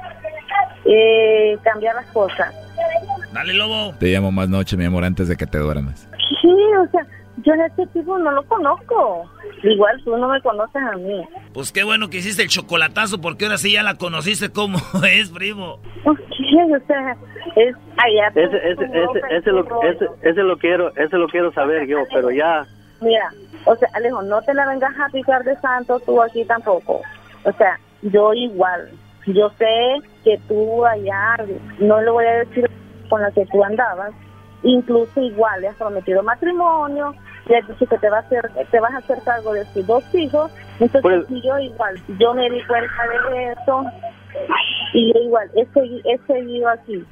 eh, 0.85 1.57
cambiar 1.65 1.95
las 1.95 2.07
cosas. 2.07 2.55
Dale, 3.33 3.55
lobo. 3.55 3.95
Te 3.99 4.07
llamo 4.07 4.31
más 4.33 4.49
noche, 4.49 4.77
mi 4.77 4.85
amor, 4.85 5.05
antes 5.05 5.29
de 5.29 5.37
que 5.37 5.47
te 5.47 5.59
duermas. 5.59 6.09
Sí, 6.41 6.49
o 6.79 6.91
sea, 6.91 7.07
yo 7.45 7.53
a 7.55 7.67
este 7.67 7.87
tipo 7.89 8.19
no 8.19 8.31
lo 8.33 8.43
conozco. 8.45 9.31
Igual 9.63 10.01
tú 10.05 10.17
no 10.17 10.29
me 10.29 10.41
conoces 10.41 10.83
a 10.83 10.97
mí. 10.97 11.27
Pues 11.53 11.73
qué 11.73 11.83
bueno 11.85 12.09
que 12.11 12.19
hiciste 12.19 12.43
el 12.43 12.49
chocolatazo 12.49 13.21
porque 13.21 13.47
ahora 13.47 13.59
sí 13.59 13.73
ya 13.73 13.83
la 13.83 13.95
conociste 13.97 14.51
como 14.51 14.79
es, 15.11 15.31
primo. 15.31 15.81
Ok, 16.05 16.19
o 16.77 16.87
sea, 16.87 17.17
es 17.57 17.75
allá. 17.97 18.29
Ese, 18.35 18.57
ese, 18.57 18.85
ese, 18.85 19.37
ese, 19.37 19.51
lo, 19.51 19.83
ese, 19.83 20.07
ese 20.23 20.43
lo 20.43 20.57
quiero, 20.57 20.91
ese 20.97 21.17
lo 21.17 21.29
quiero 21.29 21.53
saber 21.53 21.87
yo, 21.87 21.99
pero 22.13 22.31
ya 22.31 22.67
Mira, 23.01 23.31
o 23.65 23.77
sea, 23.77 23.89
Alejo, 23.95 24.23
no 24.23 24.43
te 24.43 24.55
la 24.55 24.67
vengas 24.67 24.93
a 24.99 25.09
picar 25.11 25.45
de 25.45 25.57
santo 25.61 26.01
tú 26.01 26.21
aquí 26.21 26.45
tampoco. 26.45 27.03
O 27.45 27.53
sea, 27.53 27.79
yo 28.03 28.33
igual. 28.35 28.91
Yo 29.27 29.51
sé 29.51 29.97
que 30.25 30.39
tú 30.49 30.85
allá, 30.87 31.37
no 31.79 32.01
le 32.01 32.11
voy 32.11 32.25
a 32.25 32.39
decir 32.39 32.69
con 33.11 33.21
la 33.21 33.31
que 33.31 33.45
tú 33.47 33.63
andabas, 33.63 34.13
incluso 34.63 35.21
igual 35.21 35.61
le 35.61 35.69
has 35.69 35.77
prometido 35.77 36.23
matrimonio, 36.23 37.15
le 37.47 37.59
has 37.59 37.69
dicho 37.69 37.87
que 37.87 37.99
te, 37.99 38.09
va 38.09 38.19
a 38.19 38.21
hacer, 38.21 38.51
te 38.71 38.81
vas 38.81 38.93
a 38.93 38.99
hacer 38.99 39.23
cargo 39.25 39.53
de 39.53 39.65
sus 39.67 39.87
dos 39.87 40.03
hijos. 40.15 40.51
Entonces, 40.81 41.03
Pues- 41.03 41.43
yo 41.43 41.59
igual, 41.59 41.95
yo 42.19 42.35
me 42.35 42.49
di 42.51 42.63
cuenta 42.65 42.93
de 43.31 43.53
eso 43.53 43.85
y 44.95 45.13
yo 45.13 45.21
igual, 45.21 45.51
he, 45.57 45.67
segui- 45.69 46.03
he 46.05 46.19
seguido 46.27 46.69
aquí. 46.69 47.03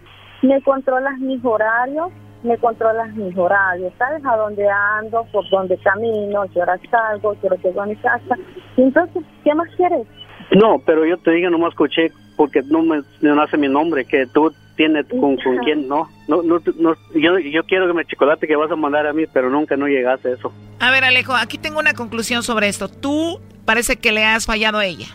Me 0.43 0.61
controlas 0.63 1.19
mis 1.19 1.45
horarios, 1.45 2.09
me 2.43 2.57
controlas 2.59 3.13
mis 3.15 3.37
horarios, 3.37 3.93
sabes 3.99 4.25
a 4.25 4.37
dónde 4.37 4.69
ando, 4.69 5.25
por 5.33 5.49
dónde 5.51 5.77
camino, 5.79 6.45
qué 6.53 6.61
hora 6.61 6.79
salgo, 6.91 7.35
qué 7.41 7.47
hora 7.49 7.57
llego 7.63 7.81
a 7.83 7.87
mi 7.87 7.97
casa. 7.97 8.37
Y 8.77 8.83
entonces, 8.83 9.23
¿qué 9.45 9.55
más 9.55 9.69
quieres? 9.77 10.07
No, 10.55 10.79
pero 10.87 11.05
yo 11.05 11.17
te 11.19 11.33
digo, 11.33 11.51
nomás 11.51 11.71
escuché 11.71 12.13
porque 12.37 12.61
no 12.67 12.83
me 12.83 13.01
no 13.23 13.35
nace 13.35 13.57
mi 13.57 13.69
nombre, 13.69 14.05
que 14.05 14.27
tú 14.27 14.53
tienes 14.77 15.07
con, 15.07 15.37
con 15.39 15.57
quién, 15.65 15.89
no. 15.89 16.07
No, 16.29 16.43
no, 16.43 16.61
no 16.79 16.95
yo, 17.15 17.39
yo 17.39 17.65
quiero 17.65 17.87
que 17.87 17.95
me 17.95 18.05
chocolate 18.05 18.47
que 18.47 18.55
vas 18.57 18.71
a 18.71 18.77
mandar 18.77 19.07
a 19.07 19.13
mí, 19.15 19.25
pero 19.33 19.49
nunca 19.49 19.77
no 19.77 19.87
llegaste 19.89 20.29
a 20.29 20.33
eso. 20.35 20.53
A 20.79 20.91
ver, 20.91 21.03
Alejo, 21.05 21.35
aquí 21.35 21.57
tengo 21.57 21.79
una 21.81 21.95
conclusión 21.95 22.43
sobre 22.43 22.69
esto. 22.69 22.89
Tú 22.89 23.41
parece 23.65 23.97
que 23.97 24.13
le 24.13 24.23
has 24.25 24.45
fallado 24.45 24.79
a 24.79 24.85
ella. 24.85 25.07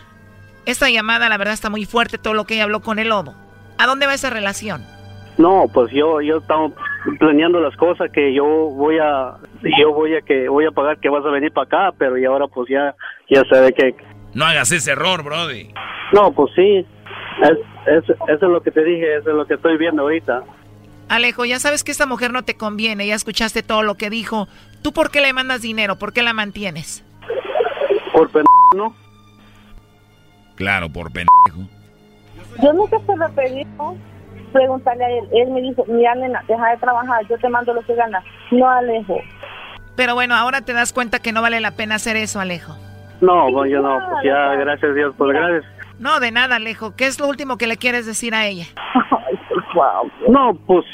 Esta 0.66 0.88
llamada, 0.90 1.28
la 1.28 1.38
verdad, 1.38 1.54
está 1.54 1.70
muy 1.70 1.84
fuerte, 1.86 2.18
todo 2.18 2.34
lo 2.34 2.44
que 2.44 2.54
ella 2.54 2.64
habló 2.64 2.80
con 2.80 2.98
el 2.98 3.08
lobo. 3.08 3.34
¿A 3.78 3.86
dónde 3.86 4.06
va 4.06 4.14
esa 4.14 4.30
relación? 4.30 4.84
No, 5.38 5.64
pues 5.72 5.90
yo 5.92 6.20
yo 6.20 6.38
estaba 6.38 6.68
planeando 7.18 7.58
las 7.60 7.74
cosas 7.76 8.10
que 8.12 8.34
yo 8.34 8.44
voy 8.44 8.98
a 8.98 9.34
yo 9.78 9.92
voy 9.92 10.14
a 10.14 10.20
que 10.20 10.48
voy 10.48 10.66
a 10.66 10.70
pagar 10.70 10.98
que 10.98 11.08
vas 11.08 11.24
a 11.24 11.30
venir 11.30 11.50
para 11.52 11.64
acá, 11.88 11.96
pero 11.98 12.18
y 12.18 12.24
ahora 12.26 12.46
pues 12.46 12.68
ya 12.68 12.94
ya 13.30 13.42
sabe 13.50 13.72
que 13.72 13.94
No 14.34 14.44
hagas 14.44 14.70
ese 14.72 14.92
error, 14.92 15.22
Brody. 15.24 15.72
no, 16.12 16.32
pues 16.32 16.52
sí. 16.54 16.86
Es, 17.42 17.58
es- 17.86 18.10
eso 18.10 18.20
es 18.28 18.42
lo 18.42 18.62
que 18.62 18.70
te 18.70 18.84
dije, 18.84 19.16
eso 19.16 19.30
es 19.30 19.36
lo 19.36 19.46
que 19.46 19.54
estoy 19.54 19.78
viendo 19.78 20.02
ahorita. 20.02 20.42
Alejo, 21.08 21.44
ya 21.46 21.58
sabes 21.58 21.82
que 21.82 21.90
esta 21.90 22.06
mujer 22.06 22.30
no 22.32 22.42
te 22.44 22.54
conviene, 22.56 23.06
ya 23.06 23.14
escuchaste 23.14 23.62
todo 23.62 23.82
lo 23.82 23.96
que 23.96 24.10
dijo. 24.10 24.48
¿Tú 24.82 24.92
por 24.92 25.10
qué 25.10 25.20
le 25.22 25.32
mandas 25.32 25.62
dinero? 25.62 25.96
¿Por 25.96 26.12
qué 26.12 26.22
la 26.22 26.34
mantienes? 26.34 27.02
Por 28.12 28.30
pen... 28.30 28.44
¿no? 28.76 28.94
Claro, 30.56 30.88
por 30.90 31.12
pendejo. 31.12 31.68
Yo 32.62 32.72
nunca 32.72 32.98
se 33.06 33.16
lo 33.16 33.28
pedí, 33.30 33.64
¿no? 33.76 33.96
preguntarle 34.52 35.04
a 35.04 35.10
él. 35.10 35.28
Él 35.32 35.50
me 35.50 35.62
dijo, 35.62 35.84
mira, 35.88 36.14
nena, 36.14 36.42
deja 36.46 36.70
de 36.70 36.76
trabajar, 36.76 37.26
yo 37.28 37.38
te 37.38 37.48
mando 37.48 37.74
lo 37.74 37.82
que 37.82 37.94
ganas. 37.94 38.22
No, 38.50 38.68
Alejo. 38.68 39.18
Pero 39.96 40.14
bueno, 40.14 40.34
ahora 40.34 40.60
te 40.62 40.72
das 40.72 40.92
cuenta 40.92 41.18
que 41.18 41.32
no 41.32 41.42
vale 41.42 41.60
la 41.60 41.72
pena 41.72 41.96
hacer 41.96 42.16
eso, 42.16 42.40
Alejo. 42.40 42.76
No, 43.20 43.48
pues 43.52 43.70
yo 43.70 43.80
no, 43.80 43.98
pues 44.10 44.24
ya, 44.24 44.54
gracias 44.54 44.90
a 44.90 44.94
Dios, 44.94 45.14
pues 45.16 45.32
gracias. 45.32 45.64
No, 45.98 46.20
de 46.20 46.32
nada, 46.32 46.56
Alejo. 46.56 46.94
¿Qué 46.96 47.06
es 47.06 47.20
lo 47.20 47.28
último 47.28 47.56
que 47.56 47.66
le 47.66 47.76
quieres 47.76 48.06
decir 48.06 48.34
a 48.34 48.46
ella? 48.46 48.66
No, 50.28 50.54
pues, 50.66 50.84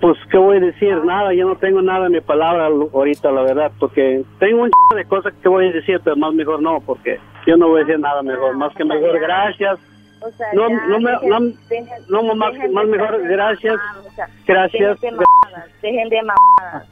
pues, 0.00 0.16
¿qué 0.30 0.38
voy 0.38 0.56
a 0.56 0.60
decir? 0.60 0.96
Nada, 1.04 1.34
yo 1.34 1.46
no 1.46 1.54
tengo 1.56 1.82
nada 1.82 2.06
en 2.06 2.12
mi 2.12 2.20
palabra 2.22 2.66
ahorita, 2.66 3.30
la 3.30 3.42
verdad, 3.42 3.72
porque 3.78 4.24
tengo 4.38 4.62
un 4.62 4.70
ch 4.70 4.96
de 4.96 5.04
cosas 5.04 5.34
que 5.42 5.48
voy 5.50 5.68
a 5.68 5.72
decir, 5.72 6.00
pero 6.02 6.16
más 6.16 6.32
mejor 6.32 6.62
no, 6.62 6.80
porque 6.80 7.20
yo 7.46 7.56
no 7.56 7.68
voy 7.68 7.80
a 7.82 7.84
decir 7.84 7.98
nada 8.00 8.22
mejor, 8.22 8.56
más 8.56 8.74
que 8.74 8.84
mejor 8.84 9.18
gracias. 9.20 9.78
O 10.20 10.30
sea, 10.30 10.46
No, 10.54 10.68
ya, 10.68 10.86
no, 10.86 11.00
me- 11.00 11.10
dejen- 11.12 11.28
no, 11.28 11.40
dejen- 11.68 12.06
no, 12.08 12.34
más, 12.36 12.52
dejen 12.52 12.72
más 12.72 12.84
de 12.86 12.90
mejor 12.92 13.22
gracias, 13.28 13.62
relacionados, 13.74 14.06
o 14.06 14.10
sea, 14.12 14.28
gracias. 14.46 15.00
Dejen 15.00 15.16
de 15.18 15.24
mamadas, 15.42 15.70
dejen 15.82 16.08
de 16.08 16.22
mamadas, 16.22 16.88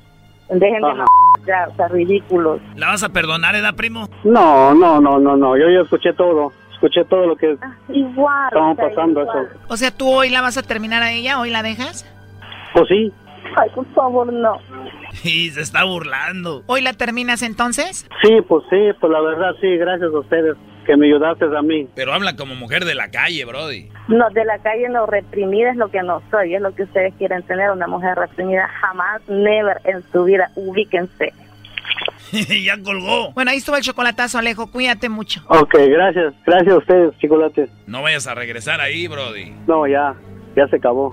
dejen 0.49 0.81
de 0.81 0.87
Ajá. 0.89 0.95
mamadas, 0.97 1.47
ya, 1.47 1.69
o 1.73 1.77
sea, 1.77 1.89
ridículos. 1.89 2.61
¿La 2.77 2.89
vas 2.89 3.03
a 3.05 3.09
perdonar, 3.11 3.55
edad, 3.55 3.75
primo? 3.77 4.09
No, 4.25 4.75
no, 4.75 5.01
no, 5.01 5.19
no, 5.21 5.37
no, 5.37 5.57
yo 5.57 5.71
ya 5.71 5.81
escuché 5.83 6.13
todo, 6.13 6.53
escuché 6.73 7.05
todo 7.05 7.27
lo 7.27 7.37
que 7.37 7.57
Igual. 7.91 8.49
estamos 8.49 8.73
o 8.73 8.77
sea, 8.81 8.89
pasando, 8.89 9.21
igual. 9.23 9.47
eso. 9.47 9.59
O 9.69 9.77
sea, 9.77 9.91
¿tú 9.93 10.09
hoy 10.11 10.29
la 10.31 10.41
vas 10.41 10.59
a 10.59 10.63
terminar 10.63 11.03
a 11.05 11.13
ella? 11.13 11.39
¿Hoy 11.39 11.51
la 11.51 11.63
dejas? 11.63 12.05
Pues 12.75 12.89
sí, 12.89 13.13
Ay, 13.57 13.71
por 13.75 13.87
favor, 13.95 14.33
no. 14.33 14.59
Y 15.25 15.51
se 15.51 15.61
está 15.61 15.85
burlando. 15.85 16.63
¿Hoy 16.67 16.81
la 16.83 16.93
terminas 16.93 17.43
entonces? 17.43 18.07
sí, 18.23 18.39
pues 18.49 18.65
sí, 18.71 18.77
pues 19.01 19.13
la 19.13 19.21
verdad 19.21 19.55
sí, 19.61 19.77
gracias 19.77 20.13
a 20.13 20.19
ustedes 20.19 20.57
que 20.87 20.97
me 20.97 21.07
ayudaste 21.07 21.45
a 21.45 21.63
mí. 21.63 21.89
Pero 21.95 22.13
habla 22.13 22.37
como 22.37 22.55
mujer 22.55 22.85
de 22.85 22.95
la 22.95 23.11
calle, 23.11 23.45
Brody. 23.45 23.91
No, 24.09 24.29
de 24.31 24.45
la 24.45 24.59
calle 24.59 24.89
no, 24.89 25.07
reprimida 25.07 25.71
es 25.71 25.77
lo 25.77 25.91
que 25.91 26.03
no 26.03 26.23
soy, 26.31 26.55
es 26.55 26.63
lo 26.63 26.75
que 26.75 26.85
ustedes 26.85 27.15
quieren 27.15 27.43
tener, 27.43 27.71
una 27.71 27.87
mujer 27.87 28.17
reprimida. 28.17 28.69
Jamás, 28.81 29.23
never 29.29 29.81
en 29.85 30.03
su 30.11 30.25
vida, 30.25 30.51
ubíquense. 30.57 31.33
ya 32.65 32.81
colgó. 32.83 33.33
Bueno, 33.33 33.51
ahí 33.51 33.59
estuvo 33.59 33.77
el 33.77 33.83
chocolatazo, 33.83 34.39
Alejo. 34.39 34.71
Cuídate 34.71 35.09
mucho. 35.09 35.43
Ok, 35.49 35.75
gracias, 35.89 36.35
gracias 36.47 36.75
a 36.75 36.79
ustedes, 36.79 37.19
chicolates. 37.19 37.71
No 37.87 38.03
vayas 38.03 38.27
a 38.27 38.35
regresar 38.35 38.81
ahí, 38.81 39.09
Brody. 39.09 39.53
No, 39.67 39.87
ya, 39.87 40.15
ya 40.57 40.67
se 40.69 40.77
acabó. 40.77 41.13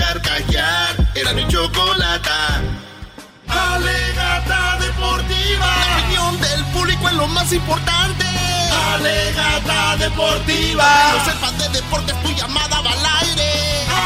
chocolata. 1.51 2.61
Alegata 3.49 4.77
deportiva. 4.79 5.67
La 5.67 5.97
opinión 5.97 6.39
del 6.39 6.63
público 6.71 7.09
es 7.09 7.15
lo 7.15 7.27
más 7.27 7.51
importante. 7.51 8.25
Alegata 8.93 9.97
deportiva. 9.97 10.87
No 11.11 11.25
sepas 11.25 11.57
de 11.59 11.67
deportes, 11.69 12.15
tu 12.23 12.29
llamada 12.31 12.79
va 12.79 12.91
al 12.91 13.05
aire. 13.27 13.51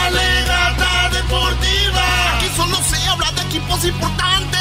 Alegata 0.06 1.10
deportiva. 1.12 2.06
Aquí 2.36 2.50
solo 2.56 2.78
se 2.78 3.08
habla 3.08 3.32
de 3.34 3.42
equipos 3.44 3.86
importantes. 3.86 4.60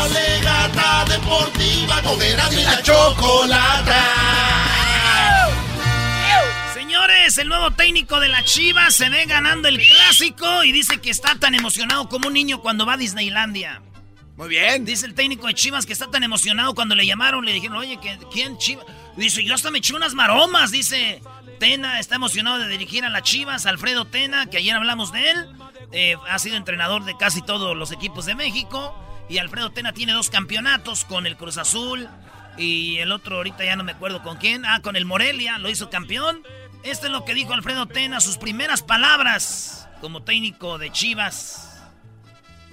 Alegata 0.00 1.04
deportiva. 1.06 2.00
Con 2.02 2.22
y 2.22 2.62
la 2.64 2.82
chocolata. 2.82 4.63
Señores, 7.06 7.36
el 7.36 7.48
nuevo 7.50 7.70
técnico 7.70 8.18
de 8.18 8.28
la 8.28 8.42
Chivas 8.44 8.94
se 8.94 9.10
ve 9.10 9.26
ganando 9.26 9.68
el 9.68 9.76
clásico 9.78 10.64
y 10.64 10.72
dice 10.72 11.02
que 11.02 11.10
está 11.10 11.34
tan 11.38 11.54
emocionado 11.54 12.08
como 12.08 12.28
un 12.28 12.32
niño 12.32 12.62
cuando 12.62 12.86
va 12.86 12.94
a 12.94 12.96
Disneylandia. 12.96 13.82
Muy 14.38 14.48
bien. 14.48 14.86
Dice 14.86 15.04
el 15.04 15.12
técnico 15.12 15.46
de 15.46 15.52
Chivas 15.52 15.84
que 15.84 15.92
está 15.92 16.10
tan 16.10 16.22
emocionado 16.22 16.74
cuando 16.74 16.94
le 16.94 17.04
llamaron, 17.06 17.44
le 17.44 17.52
dijeron, 17.52 17.76
oye, 17.76 17.98
¿qué- 18.00 18.18
¿quién 18.32 18.56
Chivas? 18.56 18.86
Dice, 19.18 19.44
yo 19.44 19.54
hasta 19.54 19.70
me 19.70 19.78
eché 19.80 19.94
unas 19.94 20.14
maromas, 20.14 20.70
dice. 20.70 21.20
Tena 21.60 22.00
está 22.00 22.14
emocionado 22.14 22.58
de 22.58 22.68
dirigir 22.68 23.04
a 23.04 23.10
las 23.10 23.22
Chivas, 23.22 23.66
Alfredo 23.66 24.06
Tena, 24.06 24.46
que 24.46 24.56
ayer 24.56 24.74
hablamos 24.74 25.12
de 25.12 25.30
él, 25.30 25.46
eh, 25.92 26.16
ha 26.30 26.38
sido 26.38 26.56
entrenador 26.56 27.04
de 27.04 27.16
casi 27.18 27.42
todos 27.42 27.76
los 27.76 27.92
equipos 27.92 28.24
de 28.24 28.34
México, 28.34 28.98
y 29.28 29.36
Alfredo 29.38 29.70
Tena 29.70 29.92
tiene 29.92 30.12
dos 30.14 30.30
campeonatos 30.30 31.04
con 31.04 31.26
el 31.26 31.36
Cruz 31.36 31.58
Azul, 31.58 32.08
y 32.56 32.96
el 32.96 33.12
otro 33.12 33.36
ahorita 33.36 33.62
ya 33.64 33.76
no 33.76 33.84
me 33.84 33.92
acuerdo 33.92 34.22
con 34.22 34.38
quién, 34.38 34.64
ah, 34.64 34.80
con 34.80 34.96
el 34.96 35.04
Morelia, 35.04 35.58
lo 35.58 35.68
hizo 35.68 35.90
campeón. 35.90 36.42
Esto 36.84 37.06
es 37.06 37.12
lo 37.12 37.24
que 37.24 37.32
dijo 37.32 37.54
Alfredo 37.54 37.86
Tena, 37.86 38.20
sus 38.20 38.36
primeras 38.36 38.82
palabras 38.82 39.88
como 40.02 40.22
técnico 40.22 40.76
de 40.76 40.92
Chivas. 40.92 41.82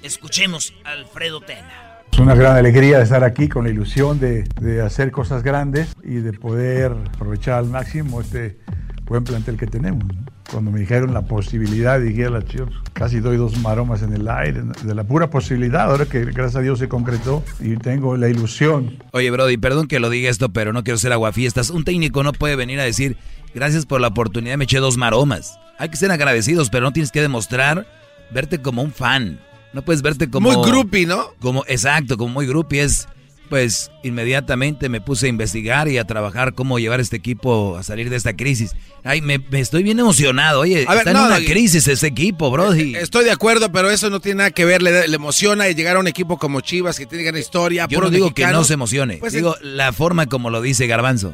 Escuchemos 0.03 0.73
a 0.83 0.91
Alfredo 0.91 1.39
Tena. 1.39 2.01
Es 2.11 2.19
una 2.19 2.35
gran 2.35 2.57
alegría 2.57 2.97
de 2.97 3.05
estar 3.05 3.23
aquí 3.23 3.47
con 3.47 3.63
la 3.63 3.69
ilusión 3.69 4.19
de, 4.19 4.43
de 4.59 4.81
hacer 4.81 5.11
cosas 5.11 5.43
grandes 5.43 5.95
y 6.03 6.15
de 6.15 6.33
poder 6.33 6.91
aprovechar 7.13 7.53
al 7.53 7.67
máximo 7.67 8.19
este 8.19 8.59
buen 9.05 9.23
plantel 9.23 9.55
que 9.55 9.67
tenemos. 9.67 10.03
Cuando 10.51 10.69
me 10.69 10.81
dijeron 10.81 11.13
la 11.13 11.21
posibilidad 11.21 12.01
ir 12.01 12.25
a 12.25 12.29
la 12.29 12.43
casi 12.91 13.21
doy 13.21 13.37
dos 13.37 13.57
maromas 13.59 14.01
en 14.01 14.13
el 14.13 14.27
aire, 14.27 14.63
de 14.83 14.93
la 14.93 15.05
pura 15.05 15.29
posibilidad, 15.29 15.89
ahora 15.89 16.05
que 16.05 16.25
gracias 16.25 16.57
a 16.57 16.59
Dios 16.59 16.79
se 16.79 16.89
concretó 16.89 17.41
y 17.59 17.77
tengo 17.77 18.17
la 18.17 18.27
ilusión. 18.27 18.97
Oye, 19.11 19.31
Brody, 19.31 19.57
perdón 19.57 19.87
que 19.87 19.99
lo 19.99 20.09
diga 20.09 20.29
esto, 20.29 20.49
pero 20.49 20.73
no 20.73 20.83
quiero 20.83 20.97
ser 20.97 21.13
aguafiestas. 21.13 21.69
Un 21.69 21.85
técnico 21.85 22.21
no 22.23 22.33
puede 22.33 22.57
venir 22.57 22.79
a 22.81 22.83
decir, 22.83 23.15
gracias 23.55 23.85
por 23.85 24.01
la 24.01 24.07
oportunidad, 24.07 24.57
me 24.57 24.65
eché 24.65 24.79
dos 24.79 24.97
maromas. 24.97 25.57
Hay 25.79 25.89
que 25.89 25.97
ser 25.97 26.11
agradecidos, 26.11 26.69
pero 26.69 26.85
no 26.85 26.91
tienes 26.91 27.11
que 27.11 27.21
demostrar 27.21 27.87
verte 28.31 28.61
como 28.61 28.83
un 28.83 28.91
fan. 28.91 29.39
No 29.73 29.83
puedes 29.83 30.01
verte 30.01 30.29
como... 30.29 30.51
Muy 30.51 30.69
groupie, 30.69 31.05
¿no? 31.05 31.27
Como, 31.39 31.63
exacto, 31.67 32.17
como 32.17 32.33
muy 32.33 32.45
groupie. 32.45 32.83
Es, 32.83 33.07
pues, 33.51 33.91
inmediatamente 34.01 34.87
me 34.87 35.01
puse 35.01 35.25
a 35.25 35.29
investigar 35.29 35.89
y 35.89 35.97
a 35.97 36.05
trabajar 36.05 36.53
cómo 36.53 36.79
llevar 36.79 37.01
este 37.01 37.17
equipo 37.17 37.75
a 37.77 37.83
salir 37.83 38.09
de 38.09 38.15
esta 38.15 38.33
crisis. 38.33 38.77
Ay, 39.03 39.19
me, 39.21 39.39
me 39.39 39.59
estoy 39.59 39.83
bien 39.83 39.99
emocionado. 39.99 40.61
Oye, 40.61 40.85
A 40.87 40.91
ver, 40.91 40.99
está 40.99 41.11
no, 41.11 41.19
en 41.19 41.25
una 41.25 41.35
Doggy. 41.35 41.47
crisis 41.51 41.85
ese 41.89 42.07
equipo, 42.07 42.49
Brody. 42.49 42.95
Estoy 42.95 43.25
de 43.25 43.31
acuerdo, 43.31 43.69
pero 43.69 43.91
eso 43.91 44.09
no 44.09 44.21
tiene 44.21 44.37
nada 44.37 44.51
que 44.51 44.63
ver. 44.63 44.81
Le, 44.81 45.05
le 45.05 45.15
emociona 45.17 45.67
y 45.67 45.75
llegar 45.75 45.97
a 45.97 45.99
un 45.99 46.07
equipo 46.07 46.37
como 46.37 46.61
Chivas 46.61 46.97
que 46.97 47.05
tiene 47.05 47.25
gran 47.25 47.35
historia. 47.37 47.87
Yo 47.89 47.99
no 47.99 48.09
digo 48.09 48.33
que 48.33 48.47
no 48.47 48.63
se 48.63 48.75
emocione. 48.75 49.17
Pues, 49.17 49.33
digo, 49.33 49.57
la 49.61 49.91
forma 49.91 50.27
como 50.27 50.49
lo 50.49 50.61
dice 50.61 50.87
Garbanzo. 50.87 51.33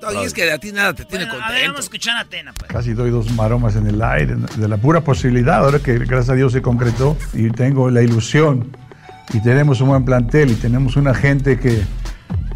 Doggy, 0.00 0.24
es 0.24 0.32
que 0.32 0.50
a 0.50 0.56
ti 0.58 0.72
nada 0.72 0.94
te 0.94 1.04
tiene 1.04 1.24
A 1.24 1.28
ver, 1.28 1.36
contento. 1.38 1.62
vamos 1.66 1.78
a 1.80 1.82
escuchar 1.82 2.16
a 2.16 2.24
Tena, 2.24 2.54
pues. 2.54 2.70
Casi 2.72 2.94
doy 2.94 3.10
dos 3.10 3.30
maromas 3.32 3.76
en 3.76 3.86
el 3.88 4.00
aire, 4.00 4.36
de 4.56 4.68
la 4.68 4.78
pura 4.78 5.02
posibilidad, 5.02 5.56
ahora 5.58 5.80
que 5.80 5.98
gracias 5.98 6.30
a 6.30 6.34
Dios 6.34 6.52
se 6.54 6.62
concretó 6.62 7.14
y 7.34 7.50
tengo 7.50 7.90
la 7.90 8.00
ilusión 8.00 8.74
y 9.32 9.40
tenemos 9.40 9.80
un 9.80 9.88
buen 9.88 10.04
plantel 10.04 10.50
y 10.50 10.54
tenemos 10.54 10.96
una 10.96 11.14
gente 11.14 11.58
que, 11.58 11.82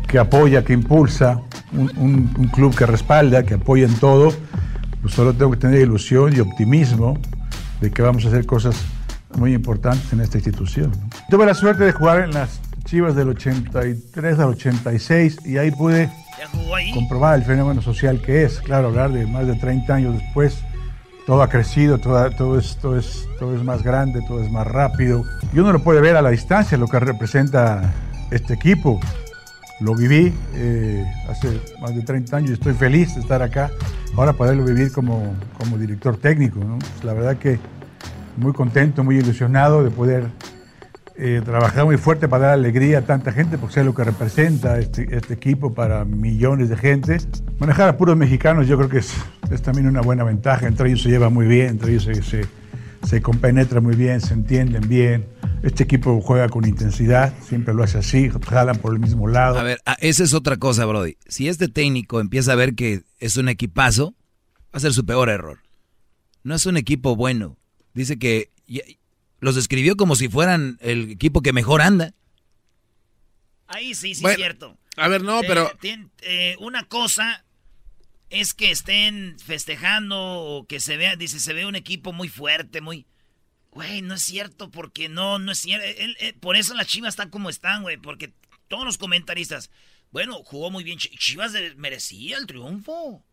que 0.08 0.18
apoya, 0.18 0.64
que 0.64 0.72
impulsa, 0.72 1.40
un, 1.72 1.90
un- 1.96 2.34
un 2.38 2.48
club 2.48 2.74
que 2.74 2.86
respalda, 2.86 3.42
que 3.44 3.54
apoya 3.54 3.86
en 3.86 3.94
todo, 3.94 4.32
pues 5.00 5.14
solo 5.14 5.32
tengo 5.34 5.50
que 5.52 5.58
tener 5.58 5.80
ilusión 5.80 6.34
y 6.34 6.40
optimismo 6.40 7.18
de 7.80 7.90
que 7.90 8.02
vamos 8.02 8.24
a 8.24 8.28
hacer 8.28 8.46
cosas 8.46 8.76
muy 9.36 9.54
importantes 9.54 10.12
en 10.12 10.20
esta 10.20 10.38
institución. 10.38 10.90
¿no? 10.90 11.08
Tuve 11.30 11.46
la 11.46 11.54
suerte 11.54 11.84
de 11.84 11.92
jugar 11.92 12.20
en 12.20 12.32
las 12.32 12.60
Chivas 12.84 13.14
del 13.14 13.28
83 13.30 14.38
al 14.38 14.48
86 14.50 15.38
y 15.46 15.56
ahí 15.56 15.70
pude 15.70 16.10
comprobar 16.94 17.38
el 17.38 17.44
fenómeno 17.44 17.80
social 17.80 18.20
que 18.20 18.44
es. 18.44 18.60
Claro, 18.60 18.88
hablar 18.88 19.12
de 19.12 19.24
más 19.26 19.46
de 19.46 19.54
30 19.54 19.94
años 19.94 20.14
después, 20.18 20.58
todo 21.26 21.42
ha 21.42 21.48
crecido, 21.48 21.98
todo, 21.98 22.58
es, 22.58 22.76
todo, 22.76 22.98
es, 22.98 23.64
más 23.64 23.82
grande, 23.82 24.20
todo 24.26 24.42
es 24.42 24.50
más 24.50 24.66
rápido. 24.66 25.24
Y 25.52 25.58
uno 25.58 25.72
lo 25.72 25.82
puede 25.82 26.00
ver 26.00 26.16
a 26.16 26.22
la 26.22 26.30
distancia, 26.30 26.76
lo 26.76 26.88
que 26.88 26.98
representa 26.98 27.92
este 28.30 28.54
equipo. 28.54 29.00
Lo 29.80 29.94
viví 29.94 30.32
eh, 30.54 31.04
hace 31.28 31.60
más 31.80 31.94
de 31.94 32.02
30 32.02 32.36
años 32.36 32.50
y 32.50 32.52
estoy 32.54 32.74
feliz 32.74 33.14
de 33.14 33.20
estar 33.20 33.42
acá. 33.42 33.70
Ahora 34.16 34.32
poderlo 34.32 34.64
vivir 34.64 34.92
como, 34.92 35.34
como 35.58 35.78
director 35.78 36.16
técnico. 36.16 36.60
Pues 36.60 37.04
la 37.04 37.14
verdad 37.14 37.36
que 37.36 37.58
muy 38.36 38.52
contento, 38.52 39.04
muy 39.04 39.18
ilusionado 39.18 39.82
de 39.82 39.90
poder 39.90 40.28
eh, 41.16 41.42
trabajar 41.44 41.84
muy 41.84 41.98
fuerte 41.98 42.28
para 42.28 42.46
dar 42.46 42.54
alegría 42.54 42.98
a 42.98 43.02
tanta 43.02 43.32
gente, 43.32 43.58
porque 43.58 43.74
sé 43.74 43.84
lo 43.84 43.94
que 43.94 44.04
representa 44.04 44.78
este, 44.78 45.14
este 45.14 45.34
equipo 45.34 45.74
para 45.74 46.04
millones 46.04 46.68
de 46.68 46.76
gente. 46.76 47.18
Manejar 47.58 47.88
a 47.88 47.96
puros 47.96 48.16
mexicanos 48.16 48.66
yo 48.66 48.76
creo 48.76 48.88
que 48.88 48.98
es, 48.98 49.12
es 49.50 49.62
también 49.62 49.86
una 49.86 50.00
buena 50.00 50.24
ventaja, 50.24 50.66
entre 50.66 50.88
ellos 50.88 51.02
se 51.02 51.10
lleva 51.10 51.28
muy 51.28 51.46
bien, 51.46 51.68
entre 51.68 51.90
ellos 51.92 52.04
se, 52.04 52.22
se, 52.22 52.46
se 53.06 53.20
compenetra 53.20 53.80
muy 53.80 53.94
bien, 53.94 54.20
se 54.20 54.34
entienden 54.34 54.88
bien. 54.88 55.26
Este 55.62 55.84
equipo 55.84 56.20
juega 56.20 56.48
con 56.48 56.66
intensidad, 56.66 57.32
siempre 57.40 57.74
lo 57.74 57.82
hace 57.84 57.98
así, 57.98 58.30
jalan 58.48 58.76
por 58.76 58.94
el 58.94 58.98
mismo 58.98 59.28
lado. 59.28 59.58
A 59.58 59.62
ver, 59.62 59.80
ah, 59.86 59.96
esa 60.00 60.24
es 60.24 60.34
otra 60.34 60.56
cosa, 60.56 60.86
Brody. 60.86 61.18
Si 61.26 61.48
este 61.48 61.68
técnico 61.68 62.20
empieza 62.20 62.52
a 62.52 62.56
ver 62.56 62.74
que 62.74 63.02
es 63.20 63.36
un 63.36 63.48
equipazo, 63.48 64.14
va 64.66 64.78
a 64.78 64.80
ser 64.80 64.92
su 64.92 65.04
peor 65.04 65.28
error. 65.28 65.60
No 66.42 66.54
es 66.54 66.66
un 66.66 66.76
equipo 66.76 67.14
bueno. 67.14 67.56
Dice 67.94 68.18
que 68.18 68.50
los 69.42 69.56
describió 69.56 69.96
como 69.96 70.14
si 70.14 70.28
fueran 70.28 70.78
el 70.80 71.10
equipo 71.10 71.42
que 71.42 71.52
mejor 71.52 71.82
anda. 71.82 72.14
Ahí 73.66 73.94
sí, 73.94 74.14
sí 74.14 74.22
Bueno, 74.22 74.34
es 74.34 74.38
cierto. 74.38 74.78
a 74.96 75.08
ver, 75.08 75.22
no, 75.22 75.40
Eh, 75.42 75.44
pero- 75.48 75.70
tien- 75.80 76.10
eh, 76.20 76.56
una 76.60 76.84
cosa 76.84 77.44
es 78.30 78.54
que 78.54 78.70
estén 78.70 79.36
festejando 79.44 80.16
o 80.20 80.66
que 80.66 80.78
se 80.80 80.96
vea, 80.96 81.16
dice, 81.16 81.40
se 81.40 81.52
ve 81.52 81.66
un 81.66 81.74
equipo 81.76 82.12
muy 82.12 82.28
fuerte, 82.28 82.80
muy... 82.80 83.06
Güey, 83.72 84.02
no 84.02 84.14
es 84.14 84.22
cierto, 84.22 84.70
porque 84.70 85.08
no, 85.08 85.38
no 85.38 85.50
es 85.52 85.58
cierto. 85.58 85.84
Eh, 85.86 86.34
por 86.40 86.56
eso 86.56 86.74
las 86.74 86.86
Chivas 86.86 87.14
están 87.14 87.30
como 87.30 87.48
están, 87.50 87.82
güey, 87.82 87.96
porque 87.96 88.32
todos 88.68 88.84
los 88.84 88.98
comentaristas, 88.98 89.70
bueno, 90.10 90.34
jugó 90.44 90.70
muy 90.70 90.84
bien. 90.84 90.98
Chivas 90.98 91.52
merecía 91.76 92.36
el 92.36 92.46
triunfo. 92.46 93.24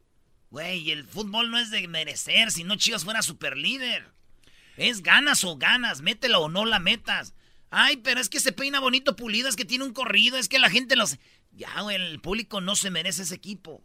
Güey, 0.49 0.91
el 0.91 1.03
fútbol 1.05 1.51
no 1.51 1.59
es 1.59 1.69
de 1.71 1.85
merecer, 1.89 2.51
si 2.51 2.63
no 2.63 2.77
Chivas 2.77 3.03
fuera 3.03 3.21
super 3.21 3.57
líder. 3.57 4.07
Es 4.79 5.03
ganas 5.03 5.43
o 5.43 5.57
ganas, 5.57 6.01
métela 6.01 6.39
o 6.39 6.49
no 6.49 6.65
la 6.65 6.79
metas. 6.79 7.33
Ay, 7.69 7.97
pero 7.97 8.19
es 8.19 8.29
que 8.29 8.39
se 8.39 8.51
peina 8.51 8.79
bonito 8.79 9.15
pulido, 9.15 9.47
es 9.47 9.55
que 9.55 9.65
tiene 9.65 9.83
un 9.83 9.93
corrido, 9.93 10.37
es 10.37 10.49
que 10.49 10.59
la 10.59 10.69
gente 10.69 10.95
los... 10.95 11.17
Ya, 11.51 11.81
güey, 11.81 11.95
el 11.95 12.19
público 12.19 12.61
no 12.61 12.75
se 12.75 12.89
merece 12.89 13.23
ese 13.23 13.35
equipo. 13.35 13.83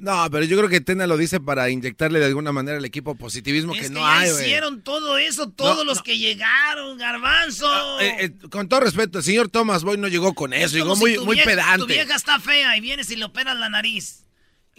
No, 0.00 0.28
pero 0.30 0.44
yo 0.44 0.56
creo 0.56 0.68
que 0.70 0.80
Tena 0.80 1.06
lo 1.06 1.18
dice 1.18 1.40
para 1.40 1.68
inyectarle 1.68 2.20
de 2.20 2.24
alguna 2.26 2.52
manera 2.52 2.78
al 2.78 2.84
equipo 2.86 3.16
positivismo 3.16 3.74
que, 3.74 3.90
no 3.90 4.06
hay, 4.06 4.30
güey. 4.30 4.44
hicieron 4.44 4.82
todo 4.82 5.18
eso 5.18 5.50
todos 5.50 5.84
los 5.84 6.02
que 6.02 6.16
llegaron, 6.16 6.96
garbanzo. 6.96 7.68
Ah, 7.70 7.98
eh, 8.00 8.16
eh, 8.20 8.48
con 8.48 8.66
todo 8.68 8.80
respeto, 8.80 9.18
el 9.18 9.24
señor 9.24 9.50
Thomas 9.50 9.84
Boy 9.84 9.98
no 9.98 10.08
llegó 10.08 10.34
con 10.34 10.54
eso, 10.54 10.74
llegó 10.74 10.96
muy, 10.96 11.18
muy 11.18 11.36
pedante. 11.42 11.80
Tu 11.80 11.86
vieja 11.86 12.14
está 12.14 12.40
fea 12.40 12.76
y 12.78 12.80
vienes 12.80 13.10
y 13.10 13.16
le 13.16 13.26
operas 13.26 13.58
la 13.58 13.68
nariz. 13.68 14.24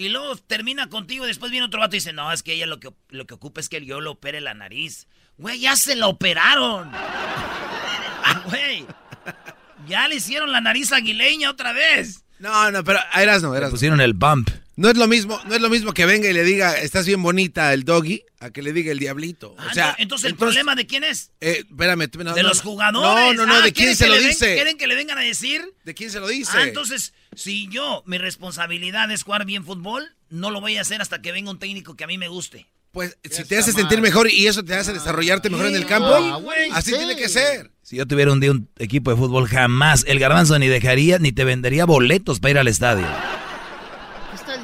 Y 0.01 0.09
luego 0.09 0.35
termina 0.35 0.89
contigo 0.89 1.25
y 1.25 1.27
después 1.27 1.51
viene 1.51 1.67
otro 1.67 1.79
vato 1.79 1.95
y 1.95 1.99
dice, 1.99 2.11
no, 2.11 2.31
es 2.31 2.41
que 2.41 2.53
ella 2.53 2.65
lo 2.65 2.79
que, 2.79 2.91
lo 3.09 3.27
que 3.27 3.35
ocupa 3.35 3.61
es 3.61 3.69
que 3.69 3.85
yo 3.85 4.01
le 4.01 4.09
opere 4.09 4.41
la 4.41 4.55
nariz. 4.55 5.07
Güey, 5.37 5.59
ya 5.59 5.75
se 5.75 5.95
la 5.95 6.07
operaron. 6.07 6.91
Güey, 8.45 8.87
ya 9.87 10.07
le 10.07 10.15
hicieron 10.15 10.51
la 10.51 10.59
nariz 10.59 10.91
aguileña 10.91 11.51
otra 11.51 11.71
vez. 11.71 12.25
No, 12.41 12.71
no, 12.71 12.83
pero 12.83 12.99
eras 13.13 13.43
no, 13.43 13.55
eras. 13.55 13.69
pusieron 13.69 14.01
el 14.01 14.13
bump. 14.13 14.49
No 14.75 14.89
es 14.89 14.97
lo 14.97 15.07
mismo, 15.07 15.39
no 15.45 15.53
es 15.53 15.61
lo 15.61 15.69
mismo 15.69 15.93
que 15.93 16.07
venga 16.07 16.27
y 16.27 16.33
le 16.33 16.43
diga, 16.43 16.73
estás 16.73 17.05
bien 17.05 17.21
bonita 17.21 17.71
el 17.71 17.83
doggy, 17.83 18.23
a 18.39 18.49
que 18.49 18.63
le 18.63 18.73
diga 18.73 18.91
el 18.91 18.97
diablito. 18.97 19.51
o 19.51 19.55
ah, 19.59 19.73
sea, 19.73 19.95
entonces, 19.99 20.31
el 20.31 20.35
problema 20.35 20.73
de 20.73 20.87
quién 20.87 21.03
es? 21.03 21.29
Eh, 21.39 21.63
espérame, 21.69 22.07
de 22.07 22.43
los 22.43 22.61
jugadores. 22.61 23.35
No, 23.37 23.45
no, 23.45 23.45
no, 23.45 23.59
ah, 23.59 23.61
¿de 23.61 23.71
quién 23.73 23.95
se 23.95 24.07
lo 24.07 24.17
dice? 24.17 24.55
¿Quieren 24.55 24.79
que 24.79 24.87
le 24.87 24.95
vengan 24.95 25.19
a 25.19 25.21
decir? 25.21 25.61
¿De 25.83 25.93
quién 25.93 26.09
se 26.09 26.19
lo 26.19 26.27
dice? 26.27 26.51
Ah, 26.55 26.63
entonces, 26.63 27.13
si 27.35 27.67
yo, 27.69 28.01
mi 28.07 28.17
responsabilidad 28.17 29.11
es 29.11 29.21
jugar 29.21 29.45
bien 29.45 29.63
fútbol, 29.63 30.15
no 30.31 30.49
lo 30.49 30.61
voy 30.61 30.77
a 30.77 30.81
hacer 30.81 30.99
hasta 30.99 31.21
que 31.21 31.31
venga 31.31 31.51
un 31.51 31.59
técnico 31.59 31.95
que 31.95 32.05
a 32.05 32.07
mí 32.07 32.17
me 32.17 32.27
guste. 32.27 32.67
Pues 32.91 33.17
si 33.23 33.43
te 33.45 33.57
hace 33.57 33.71
sentir 33.71 34.01
mejor 34.01 34.29
y 34.31 34.47
eso 34.47 34.65
te 34.65 34.73
hace 34.73 34.93
desarrollarte 34.93 35.49
mejor 35.49 35.67
en 35.67 35.75
el 35.75 35.85
campo, 35.85 36.43
así 36.71 36.91
tiene 36.91 37.15
que 37.15 37.29
ser. 37.29 37.70
Si 37.83 37.95
yo 37.97 38.05
tuviera 38.05 38.31
un 38.31 38.39
día 38.39 38.51
un 38.51 38.69
equipo 38.77 39.09
de 39.09 39.17
fútbol, 39.17 39.47
jamás 39.47 40.05
el 40.07 40.19
garbanzo 40.19 40.57
ni 40.59 40.67
dejaría 40.67 41.17
ni 41.17 41.31
te 41.31 41.43
vendería 41.43 41.85
boletos 41.85 42.39
para 42.39 42.51
ir 42.51 42.57
al 42.59 42.67
estadio. 42.67 43.07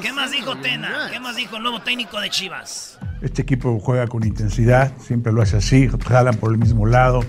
¿Qué 0.03 0.13
más 0.13 0.31
dijo 0.31 0.55
Tena? 0.57 1.09
¿Qué 1.11 1.19
más 1.19 1.35
dijo 1.35 1.57
el 1.57 1.63
nuevo 1.63 1.81
técnico 1.81 2.21
de 2.21 2.29
Chivas? 2.29 2.99
Este 3.23 3.41
equipo 3.41 3.79
juega 3.79 4.05
con 4.05 4.23
intensidad, 4.23 4.93
siempre 4.99 5.33
lo 5.33 5.41
hace 5.41 5.57
así, 5.57 5.89
jalan 6.07 6.35
por 6.35 6.51
el 6.51 6.59
mismo 6.59 6.85
lado. 6.85 7.21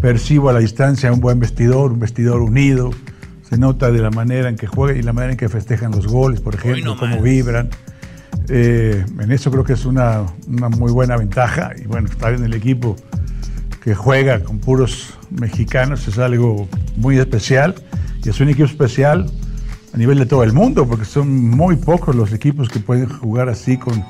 Percibo 0.00 0.48
a 0.48 0.54
la 0.54 0.60
distancia 0.60 1.12
un 1.12 1.20
buen 1.20 1.38
vestidor, 1.38 1.92
un 1.92 2.00
vestidor 2.00 2.40
unido. 2.40 2.90
Se 3.50 3.58
nota 3.58 3.90
de 3.90 4.00
la 4.00 4.10
manera 4.10 4.48
en 4.48 4.56
que 4.56 4.66
juega 4.66 4.98
y 4.98 5.02
la 5.02 5.12
manera 5.12 5.32
en 5.32 5.38
que 5.38 5.50
festejan 5.50 5.90
los 5.90 6.06
goles, 6.06 6.40
por 6.40 6.54
ejemplo, 6.54 6.96
cómo 6.96 7.20
vibran. 7.20 7.68
Eh, 8.48 9.04
en 9.20 9.30
eso 9.30 9.50
creo 9.50 9.64
que 9.64 9.74
es 9.74 9.84
una, 9.84 10.24
una, 10.46 10.70
muy 10.70 10.90
buena 10.90 11.18
ventaja. 11.18 11.72
Y 11.76 11.86
bueno, 11.86 12.08
estar 12.08 12.32
en 12.32 12.44
el 12.44 12.54
equipo 12.54 12.96
que 13.88 13.94
juega 13.94 14.44
con 14.44 14.58
puros 14.58 15.14
mexicanos 15.30 16.06
es 16.08 16.18
algo 16.18 16.68
muy 16.96 17.16
especial. 17.18 17.74
Y 18.22 18.28
es 18.28 18.38
un 18.38 18.50
equipo 18.50 18.66
especial 18.66 19.30
a 19.94 19.96
nivel 19.96 20.18
de 20.18 20.26
todo 20.26 20.44
el 20.44 20.52
mundo, 20.52 20.86
porque 20.86 21.06
son 21.06 21.48
muy 21.48 21.76
pocos 21.76 22.14
los 22.14 22.34
equipos 22.34 22.68
que 22.68 22.80
pueden 22.80 23.08
jugar 23.08 23.48
así 23.48 23.78
con, 23.78 24.04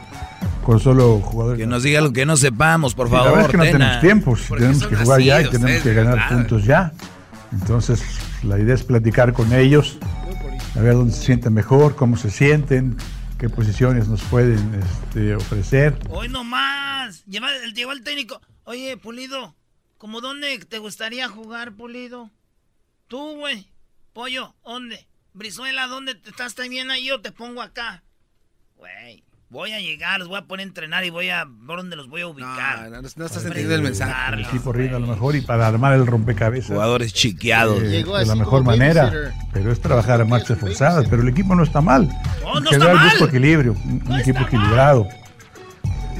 con 0.64 0.80
solo 0.80 1.20
jugadores. 1.20 1.60
Que 1.60 1.68
nos 1.68 1.84
diga 1.84 2.00
lo 2.00 2.12
que 2.12 2.26
no 2.26 2.36
sepamos, 2.36 2.96
por 2.96 3.08
favor. 3.08 3.26
La 3.26 3.30
verdad 3.30 3.46
es 3.46 3.50
que 3.52 3.56
no 3.56 3.64
tenemos 3.78 4.00
tiempos, 4.00 4.40
tenemos 4.48 4.84
que 4.84 4.96
jugar 4.96 5.20
ya 5.20 5.42
y 5.42 5.48
tenemos 5.48 5.80
que 5.80 5.94
ganar 5.94 6.28
puntos 6.28 6.64
ya. 6.64 6.92
Entonces, 7.52 8.02
la 8.42 8.58
idea 8.58 8.74
es 8.74 8.82
platicar 8.82 9.32
con 9.32 9.52
ellos, 9.52 9.98
a 10.74 10.80
ver 10.80 10.94
dónde 10.94 11.14
se 11.14 11.22
sienten 11.22 11.54
mejor, 11.54 11.94
cómo 11.94 12.16
se 12.16 12.32
sienten, 12.32 12.96
qué 13.38 13.48
posiciones 13.48 14.08
nos 14.08 14.22
pueden 14.22 14.58
este, 14.74 15.36
ofrecer. 15.36 15.96
Hoy 16.10 16.28
nomás, 16.28 17.24
lleva, 17.26 17.46
llegó 17.72 17.92
el 17.92 18.02
técnico. 18.02 18.40
Oye, 18.64 18.98
Pulido, 18.98 19.54
¿cómo 19.98 20.20
dónde 20.20 20.58
te 20.60 20.78
gustaría 20.78 21.28
jugar, 21.28 21.72
Pulido? 21.72 22.30
Tú, 23.08 23.36
güey. 23.36 23.70
Pollo, 24.12 24.54
¿dónde? 24.64 25.06
Brizuela, 25.32 25.86
¿dónde 25.86 26.14
te 26.14 26.30
estás 26.30 26.54
también 26.54 26.90
ahí? 26.90 27.06
Yo 27.06 27.20
te 27.20 27.30
pongo 27.30 27.62
acá. 27.62 28.02
Güey, 28.76 29.24
voy 29.50 29.72
a 29.72 29.80
llegar, 29.80 30.18
los 30.18 30.28
voy 30.28 30.38
a 30.38 30.42
poner 30.46 30.64
a 30.64 30.68
entrenar 30.68 31.04
y 31.04 31.10
voy 31.10 31.30
a 31.30 31.44
ver 31.44 31.76
dónde 31.76 31.96
los 31.96 32.08
voy 32.08 32.22
a 32.22 32.26
ubicar. 32.26 32.90
No, 32.90 33.00
no, 33.00 33.06
estás 33.06 33.36
entendiendo 33.44 33.74
el 33.74 33.82
mensaje. 33.82 34.34
El 34.34 34.44
equipo 34.44 34.72
rinde 34.72 34.96
a 34.96 34.98
lo 34.98 35.06
mejor 35.06 35.36
y 35.36 35.40
para 35.40 35.66
armar 35.66 35.94
el 35.94 36.06
rompecabezas. 36.06 36.70
Jugadores 36.70 37.12
chiqueados. 37.12 37.82
Eh, 37.82 38.04
de 38.04 38.26
la 38.26 38.34
mejor 38.34 38.64
manera. 38.64 39.32
Pero 39.52 39.72
es 39.72 39.80
trabajar 39.80 40.20
a 40.20 40.24
marchas 40.24 40.58
forzadas. 40.58 41.06
Pero 41.08 41.22
el 41.22 41.28
equipo 41.28 41.54
no 41.54 41.62
está 41.62 41.80
mal. 41.80 42.08
No, 42.42 42.60
no 42.60 42.70
está 42.70 42.94
mal. 42.94 43.22
equilibrio, 43.22 43.72
un, 43.72 44.20
equipo 44.20 44.40
equilibrado. 44.40 45.08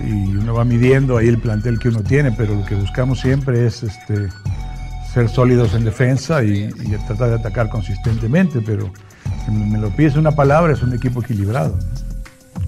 Y 0.06 0.36
uno 0.36 0.54
va 0.54 0.64
midiendo 0.64 1.16
ahí 1.16 1.28
el 1.28 1.38
plantel 1.38 1.78
que 1.78 1.88
uno 1.88 2.02
tiene, 2.02 2.32
pero 2.32 2.54
lo 2.54 2.64
que 2.64 2.74
buscamos 2.74 3.20
siempre 3.20 3.66
es 3.66 3.82
este 3.82 4.28
ser 5.12 5.28
sólidos 5.28 5.74
en 5.74 5.84
defensa 5.84 6.44
y, 6.44 6.68
tratar 7.06 7.30
de 7.30 7.34
atacar 7.36 7.68
consistentemente, 7.70 8.60
pero 8.60 8.92
si 9.44 9.50
me 9.50 9.78
lo 9.78 9.90
pides 9.90 10.16
una 10.16 10.32
palabra, 10.32 10.72
es 10.72 10.82
un 10.82 10.92
equipo 10.94 11.22
equilibrado. 11.22 11.78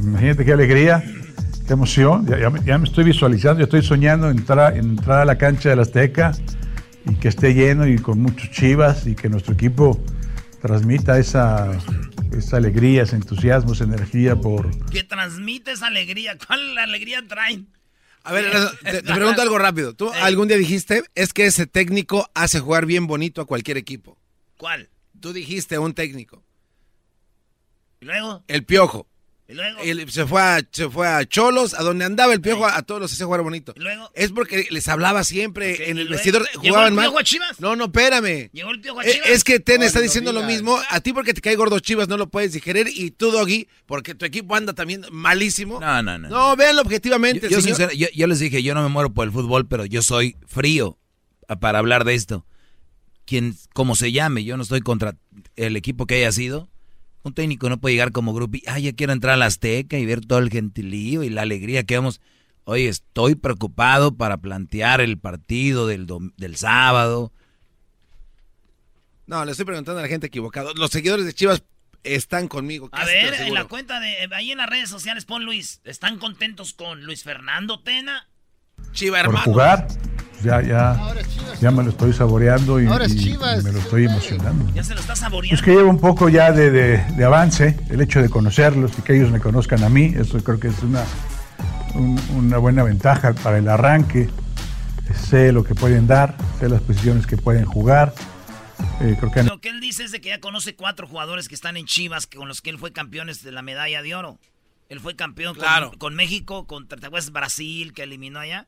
Imagínate 0.01 0.45
qué 0.45 0.53
alegría, 0.53 1.05
qué 1.67 1.75
emoción, 1.75 2.27
ya, 2.27 2.79
me 2.79 2.85
estoy 2.85 3.05
visualizando, 3.05 3.61
ya 3.61 3.65
estoy 3.65 3.83
soñando 3.83 4.31
entrar, 4.31 4.77
entrar 4.77 5.21
a 5.21 5.25
la 5.25 5.37
cancha 5.37 5.69
de 5.69 5.77
la 5.77 5.83
Azteca 5.83 6.33
y 7.07 7.15
que 7.15 7.29
esté 7.29 7.55
lleno 7.55 7.87
y 7.87 7.99
con 7.99 8.21
muchos 8.21 8.51
chivas 8.51 9.07
y 9.07 9.15
que 9.15 9.29
nuestro 9.29 9.55
equipo 9.55 10.03
transmita 10.61 11.19
esa, 11.19 11.71
esa 12.33 12.57
alegría, 12.57 13.03
ese 13.03 13.17
entusiasmo, 13.17 13.73
esa 13.73 13.85
energía 13.85 14.37
por... 14.37 14.71
Que 14.91 15.05
transmite 15.05 15.73
esa 15.73 15.87
alegría, 15.89 16.37
¿cuál 16.47 16.77
alegría 16.79 17.27
traen? 17.27 17.67
A 18.23 18.33
ver, 18.33 18.53
te, 18.83 19.03
pregunto 19.03 19.41
algo 19.41 19.59
rápido. 19.59 19.95
Tú 19.95 20.11
algún 20.13 20.49
día 20.49 20.59
dijiste, 20.59 21.03
es 21.15 21.33
que 21.33 21.47
ese 21.47 21.67
técnico 21.67 22.31
hace 22.35 22.61
jugar 22.61 22.85
bien 22.87 23.07
bonito 23.07 23.41
a 23.41 23.47
cualquier 23.47 23.79
equipo. 23.79 24.19
¿Cuál? 24.59 24.91
Tú 25.21 25.33
dijiste 25.33 25.79
un 25.79 25.95
técnico. 25.95 26.43
¿Y 28.01 28.07
luego? 28.07 28.45
El 28.47 28.65
piojo. 28.65 29.07
¿Y 29.51 29.55
luego? 29.55 30.11
se, 30.11 30.27
fue 30.27 30.41
a, 30.41 30.61
se 30.71 30.89
fue 30.89 31.09
a 31.09 31.27
Cholos, 31.27 31.75
a 31.75 31.83
donde 31.83 32.05
andaba 32.05 32.33
el 32.33 32.41
piojo, 32.41 32.67
a, 32.67 32.83
todos 32.83 33.01
los 33.01 33.13
hacía 33.13 33.27
jugar 33.27 33.43
bonito. 33.43 33.75
¿Y 33.77 33.81
luego? 33.81 34.09
Es 34.15 34.31
porque 34.31 34.69
les 34.71 34.87
hablaba 34.87 35.25
siempre 35.25 35.91
en 35.91 35.99
el 35.99 36.09
vestidor. 36.09 36.47
Jugaban 36.55 36.91
¿Llegó 36.91 37.01
el 37.01 37.07
piojo 37.07 37.19
a 37.19 37.25
Chivas? 37.25 37.61
No, 37.61 37.75
no, 37.75 37.87
espérame. 37.87 38.51
¿Llegó 38.53 38.71
el 38.71 38.81
piojo 38.81 39.01
a 39.01 39.05
eh, 39.05 39.13
Chivas? 39.13 39.29
Es, 39.29 39.43
que 39.43 39.59
Ten 39.59 39.83
está 39.83 40.01
diciendo 40.01 40.33
lo 40.33 40.45
mismo. 40.45 40.79
A 40.89 41.01
ti 41.01 41.13
porque 41.13 41.35
te 41.35 41.41
cae 41.41 41.57
gordo 41.57 41.81
Chivas 41.81 42.07
no 42.07 42.17
lo 42.17 42.31
puedes 42.31 42.53
digerir. 42.53 42.89
Y 42.95 43.11
tú, 43.11 43.33
Doggy, 43.33 43.67
porque 43.87 44.15
tu 44.15 44.25
equipo 44.25 44.55
anda 44.55 44.73
también 44.73 45.05
malísimo. 45.11 45.81
No, 45.81 46.01
no, 46.01 46.17
no. 46.17 46.29
No, 46.29 46.57
véanlo 46.57 46.83
objetivamente. 46.83 47.49
Yo, 47.49 47.59
yo 48.15 48.27
les 48.29 48.39
dije, 48.39 48.63
yo 48.63 48.75
no 48.75 48.83
me 48.83 48.89
muero 48.89 49.13
por 49.13 49.27
el 49.27 49.33
fútbol, 49.33 49.67
pero 49.67 49.85
yo 49.85 50.03
soy 50.03 50.37
frío 50.47 50.97
para 51.61 51.81
hablar 51.81 52.05
de 52.05 52.15
esto. 52.15 52.47
Quien, 53.25 53.57
como 53.75 53.97
se 53.97 54.13
llame, 54.13 54.45
yo 54.45 54.57
no 54.57 54.63
estoy 54.63 54.81
contra 54.81 55.17
el 55.57 55.77
equipo 55.77 56.07
que 56.07 56.17
haya 56.17 56.31
sido 56.31 56.70
un 57.23 57.35
técnico 57.35 57.69
no 57.69 57.81
puede 57.81 57.95
llegar 57.95 58.13
como 58.13 58.33
grupo 58.33 58.57
y, 58.57 58.63
ay, 58.67 58.85
ya 58.85 58.93
quiero 58.93 59.13
entrar 59.13 59.35
a 59.35 59.37
la 59.37 59.47
Azteca 59.47 59.99
y 59.99 60.07
ver 60.07 60.21
todo 60.21 60.39
el 60.39 60.51
gentilío 60.51 61.23
y 61.23 61.31
la 61.31 61.43
alegría 61.43 61.85
que 61.85 61.97
vamos. 61.97 62.21
Oye, 62.65 62.89
estoy 62.89 63.35
preocupado 63.35 64.17
para 64.17 64.39
plantear 64.39 65.01
el 65.01 65.19
partido 65.19 65.87
del, 65.87 66.07
del 66.37 66.57
sábado. 66.57 67.33
No, 69.27 69.45
le 69.45 69.53
estoy 69.53 69.67
preguntando 69.67 69.99
a 69.99 70.03
la 70.03 70.09
gente 70.09 70.27
equivocada. 70.27 70.73
Los 70.75 70.91
seguidores 70.91 71.25
de 71.25 71.33
Chivas 71.33 71.63
están 72.05 72.49
conmigo. 72.49 72.89
A 72.93 73.05
ver, 73.05 73.35
en 73.35 73.55
la 73.55 73.65
cuenta 73.65 74.01
de 74.01 74.29
ahí 74.33 74.53
en 74.53 74.59
las 74.59 74.69
redes 74.69 74.89
sociales 74.89 75.25
pon 75.25 75.45
Luis, 75.45 75.81
¿están 75.85 76.19
contentos 76.19 76.75
con 76.75 77.05
Luis 77.05 77.23
Fernando 77.23 77.81
Tena? 77.81 78.29
Chiva 78.93 79.21
hermano. 79.21 79.45
Por 79.45 79.53
jugar, 79.53 79.89
ya, 80.43 80.63
ya, 80.63 81.15
ya 81.61 81.71
me 81.71 81.83
lo 81.83 81.91
estoy 81.91 82.13
saboreando 82.13 82.81
y, 82.81 82.85
me 82.85 82.99
lo 83.73 83.79
estoy 83.79 84.05
emocionando. 84.05 84.73
Ya 84.75 84.83
se 84.83 84.95
lo 84.95 85.01
está 85.01 85.17
saboreando. 85.17 85.55
Es 85.55 85.63
que 85.63 85.73
llevo 85.73 85.91
un 85.91 86.01
poco 86.01 86.29
ya 86.29 86.53
de, 86.53 86.71
de, 86.71 87.25
avance, 87.25 87.79
el 87.91 88.01
hecho 88.01 88.23
de 88.23 88.29
conocerlos 88.29 88.93
y 88.99 89.03
que 89.03 89.17
ellos 89.17 89.31
me 89.31 89.41
conozcan 89.41 89.83
a 89.83 89.89
mí, 89.89 90.15
eso 90.17 90.43
creo 90.43 90.59
que 90.59 90.69
es 90.69 90.83
una, 90.83 91.05
una 92.37 92.59
buena 92.59 92.83
ventaja 92.83 93.33
para 93.35 93.59
el 93.59 93.69
arranque. 93.69 94.29
Sé 95.29 95.53
lo 95.53 95.65
que 95.65 95.75
pueden 95.75 96.07
dar, 96.07 96.37
sé 96.59 96.69
las 96.69 96.83
posiciones 96.83 97.27
que 97.27 97.37
pueden 97.37 97.65
jugar. 97.65 98.15
Eh, 99.01 99.17
creo 99.19 99.33
que... 99.33 99.43
Lo 99.43 99.61
que 99.61 99.71
él 99.71 99.81
dice 99.81 100.05
es 100.05 100.13
de 100.13 100.21
que 100.21 100.29
ya 100.29 100.41
conoce 100.41 100.77
cuatro 100.77 101.07
jugadores 101.09 101.49
que 101.49 101.55
están 101.55 101.77
en 101.77 101.87
Chivas 101.87 102.27
con 102.27 102.47
los 102.49 102.63
que 102.63 102.71
él 102.71 102.79
fue 102.79 102.93
campeón 102.93 103.29
de 103.29 103.53
la 103.53 103.63
medalla 103.63 104.03
de 104.03 104.15
oro. 104.15 104.39
Él 104.89 105.01
fue 105.01 105.15
campeón 105.15 105.55
con, 105.55 105.99
con, 105.99 106.15
México, 106.17 106.67
contra 106.67 107.11
Brasil, 107.31 107.93
que 107.93 108.03
eliminó 108.03 108.41
allá. 108.41 108.67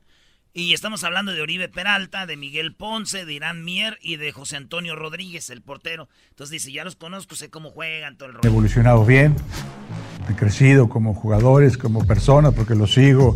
Y 0.55 0.75
estamos 0.75 1.03
hablando 1.03 1.33
de 1.33 1.41
Oribe 1.41 1.71
Peralta, 1.71 2.27
de 2.27 2.37
Miguel 2.37 2.75
Ponce, 2.75 3.25
de 3.25 3.33
Irán 3.33 3.65
Mier 3.65 3.97
y 4.03 4.17
de 4.17 4.33
José 4.33 4.59
Antonio 4.59 4.95
Rodríguez, 4.95 5.49
el 5.49 5.63
portero. 5.63 6.11
Entonces 6.29 6.51
dice, 6.51 6.71
ya 6.71 6.85
los 6.85 6.95
conozco, 6.95 7.37
sé 7.37 7.49
cómo 7.49 7.71
juegan, 7.71 8.19
todo 8.19 8.29
el 8.29 8.35
rollo. 8.35 8.47
Evolucionado 8.47 9.07
bien. 9.07 9.35
he 10.29 10.35
crecido 10.35 10.91
como 10.91 11.15
jugadores, 11.15 11.79
como 11.79 12.07
personas, 12.07 12.53
porque 12.53 12.75
los 12.75 12.93
sigo 12.93 13.35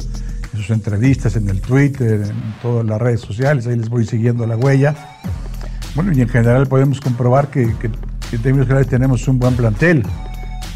en 0.53 0.61
sus 0.61 0.69
entrevistas, 0.69 1.37
en 1.37 1.49
el 1.49 1.63
Twitter, 1.63 2.21
en 2.21 2.55
todas 2.61 2.85
las 2.85 3.01
redes 3.01 3.23
sociales, 3.23 3.67
ahí 3.67 3.77
les 3.77 3.89
voy 3.89 4.05
siguiendo 4.05 4.47
la 4.47 4.59
huella. 4.59 4.95
Bueno, 5.95 6.13
y 6.13 6.21
en 6.21 6.29
general 6.29 6.67
podemos 6.67 7.01
comprobar 7.01 7.49
que, 7.49 7.75
que, 7.79 7.91
que 8.29 8.37
en 8.37 8.43
términos 8.43 8.67
generales 8.67 8.91
tenemos 8.91 9.27
un 9.27 9.39
buen 9.39 9.57
plantel 9.57 10.03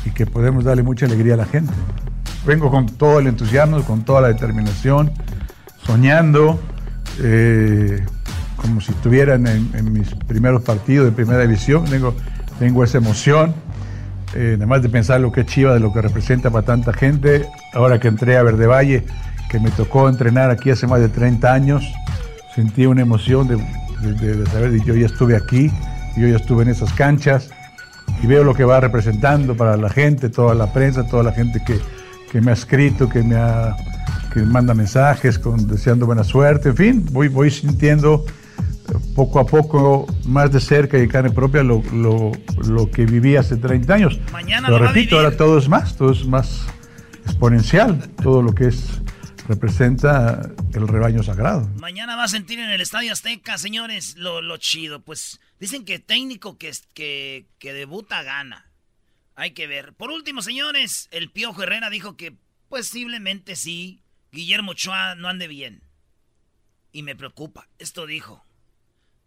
y 0.06 0.10
que 0.12 0.24
podemos 0.24 0.64
darle 0.64 0.84
mucha 0.84 1.04
alegría 1.04 1.34
a 1.34 1.36
la 1.36 1.44
gente. 1.44 1.74
Vengo 2.46 2.70
con 2.70 2.86
todo 2.86 3.18
el 3.18 3.26
entusiasmo, 3.26 3.84
con 3.84 4.06
toda 4.06 4.22
la 4.22 4.28
determinación, 4.28 5.12
soñando, 5.84 6.60
eh, 7.22 8.04
como 8.56 8.80
si 8.80 8.92
estuviera 8.92 9.34
en, 9.34 9.92
mis 9.92 10.14
primeros 10.26 10.62
partidos 10.62 11.06
de 11.06 11.12
primera 11.12 11.40
división. 11.40 11.84
Tengo, 11.84 12.14
tengo 12.58 12.84
esa 12.84 12.98
emoción, 12.98 13.54
eh, 14.34 14.54
además 14.56 14.82
de 14.82 14.88
pensar 14.88 15.20
lo 15.20 15.32
que 15.32 15.42
es 15.42 15.46
Chiva, 15.46 15.74
de 15.74 15.80
lo 15.80 15.92
que 15.92 16.02
representa 16.02 16.50
para 16.50 16.64
tanta 16.64 16.92
gente. 16.92 17.46
Ahora 17.74 17.98
que 17.98 18.08
entré 18.08 18.36
a 18.36 18.42
Verde 18.42 18.66
Valle, 18.66 19.04
que 19.50 19.58
me 19.58 19.70
tocó 19.70 20.08
entrenar 20.08 20.50
aquí 20.50 20.70
hace 20.70 20.86
más 20.86 21.00
de 21.00 21.08
30 21.08 21.52
años, 21.52 21.84
sentí 22.54 22.86
una 22.86 23.02
emoción 23.02 23.48
de 23.48 24.46
saber 24.46 24.78
que 24.78 24.84
yo 24.84 24.94
ya 24.94 25.06
estuve 25.06 25.36
aquí, 25.36 25.70
yo 26.16 26.28
ya 26.28 26.36
estuve 26.36 26.62
en 26.62 26.70
esas 26.70 26.92
canchas 26.92 27.50
y 28.22 28.26
veo 28.26 28.44
lo 28.44 28.54
que 28.54 28.64
va 28.64 28.80
representando 28.80 29.56
para 29.56 29.76
la 29.76 29.88
gente, 29.88 30.28
toda 30.28 30.54
la 30.54 30.72
prensa, 30.72 31.06
toda 31.06 31.22
la 31.22 31.32
gente 31.32 31.62
que, 31.64 31.78
que 32.30 32.40
me 32.40 32.50
ha 32.50 32.54
escrito, 32.54 33.08
que 33.08 33.22
me 33.22 33.36
ha 33.36 33.76
que 34.32 34.40
manda 34.40 34.74
mensajes 34.74 35.38
con 35.38 35.66
deseando 35.66 36.06
buena 36.06 36.24
suerte, 36.24 36.70
en 36.70 36.76
fin, 36.76 37.06
voy, 37.10 37.28
voy 37.28 37.50
sintiendo 37.50 38.24
eh, 38.28 38.92
poco 39.14 39.40
a 39.40 39.46
poco 39.46 40.06
más 40.24 40.52
de 40.52 40.60
cerca 40.60 40.98
y 40.98 41.08
carne 41.08 41.30
propia 41.30 41.62
lo, 41.62 41.82
lo, 41.92 42.32
lo 42.66 42.90
que 42.90 43.06
viví 43.06 43.36
hace 43.36 43.56
30 43.56 43.94
años. 43.94 44.18
Mañana 44.32 44.68
lo 44.68 44.76
a 44.76 44.78
repito, 44.78 45.16
ahora 45.16 45.36
todo 45.36 45.58
es 45.58 45.68
más, 45.68 45.96
todo 45.96 46.12
es 46.12 46.24
más 46.26 46.66
exponencial, 47.24 48.08
todo 48.22 48.42
lo 48.42 48.54
que 48.54 48.68
es 48.68 49.00
representa 49.50 50.48
el 50.74 50.86
rebaño 50.86 51.24
sagrado. 51.24 51.68
Mañana 51.80 52.14
va 52.14 52.24
a 52.24 52.28
sentir 52.28 52.60
en 52.60 52.70
el 52.70 52.80
Estadio 52.80 53.12
Azteca, 53.12 53.58
señores, 53.58 54.16
lo, 54.16 54.40
lo 54.42 54.56
chido. 54.58 55.02
Pues 55.02 55.40
dicen 55.58 55.84
que 55.84 55.98
técnico 55.98 56.56
que, 56.56 56.70
que, 56.94 57.46
que 57.58 57.72
debuta 57.72 58.22
gana. 58.22 58.70
Hay 59.34 59.50
que 59.50 59.66
ver. 59.66 59.92
Por 59.94 60.12
último, 60.12 60.40
señores, 60.40 61.08
el 61.10 61.30
Piojo 61.32 61.64
Herrera 61.64 61.90
dijo 61.90 62.16
que 62.16 62.36
posiblemente 62.68 63.56
sí, 63.56 64.00
Guillermo 64.32 64.72
Ochoa 64.72 65.14
no 65.14 65.28
ande 65.28 65.48
bien. 65.48 65.82
Y 66.92 67.02
me 67.02 67.16
preocupa. 67.16 67.68
Esto 67.78 68.06
dijo. 68.06 68.44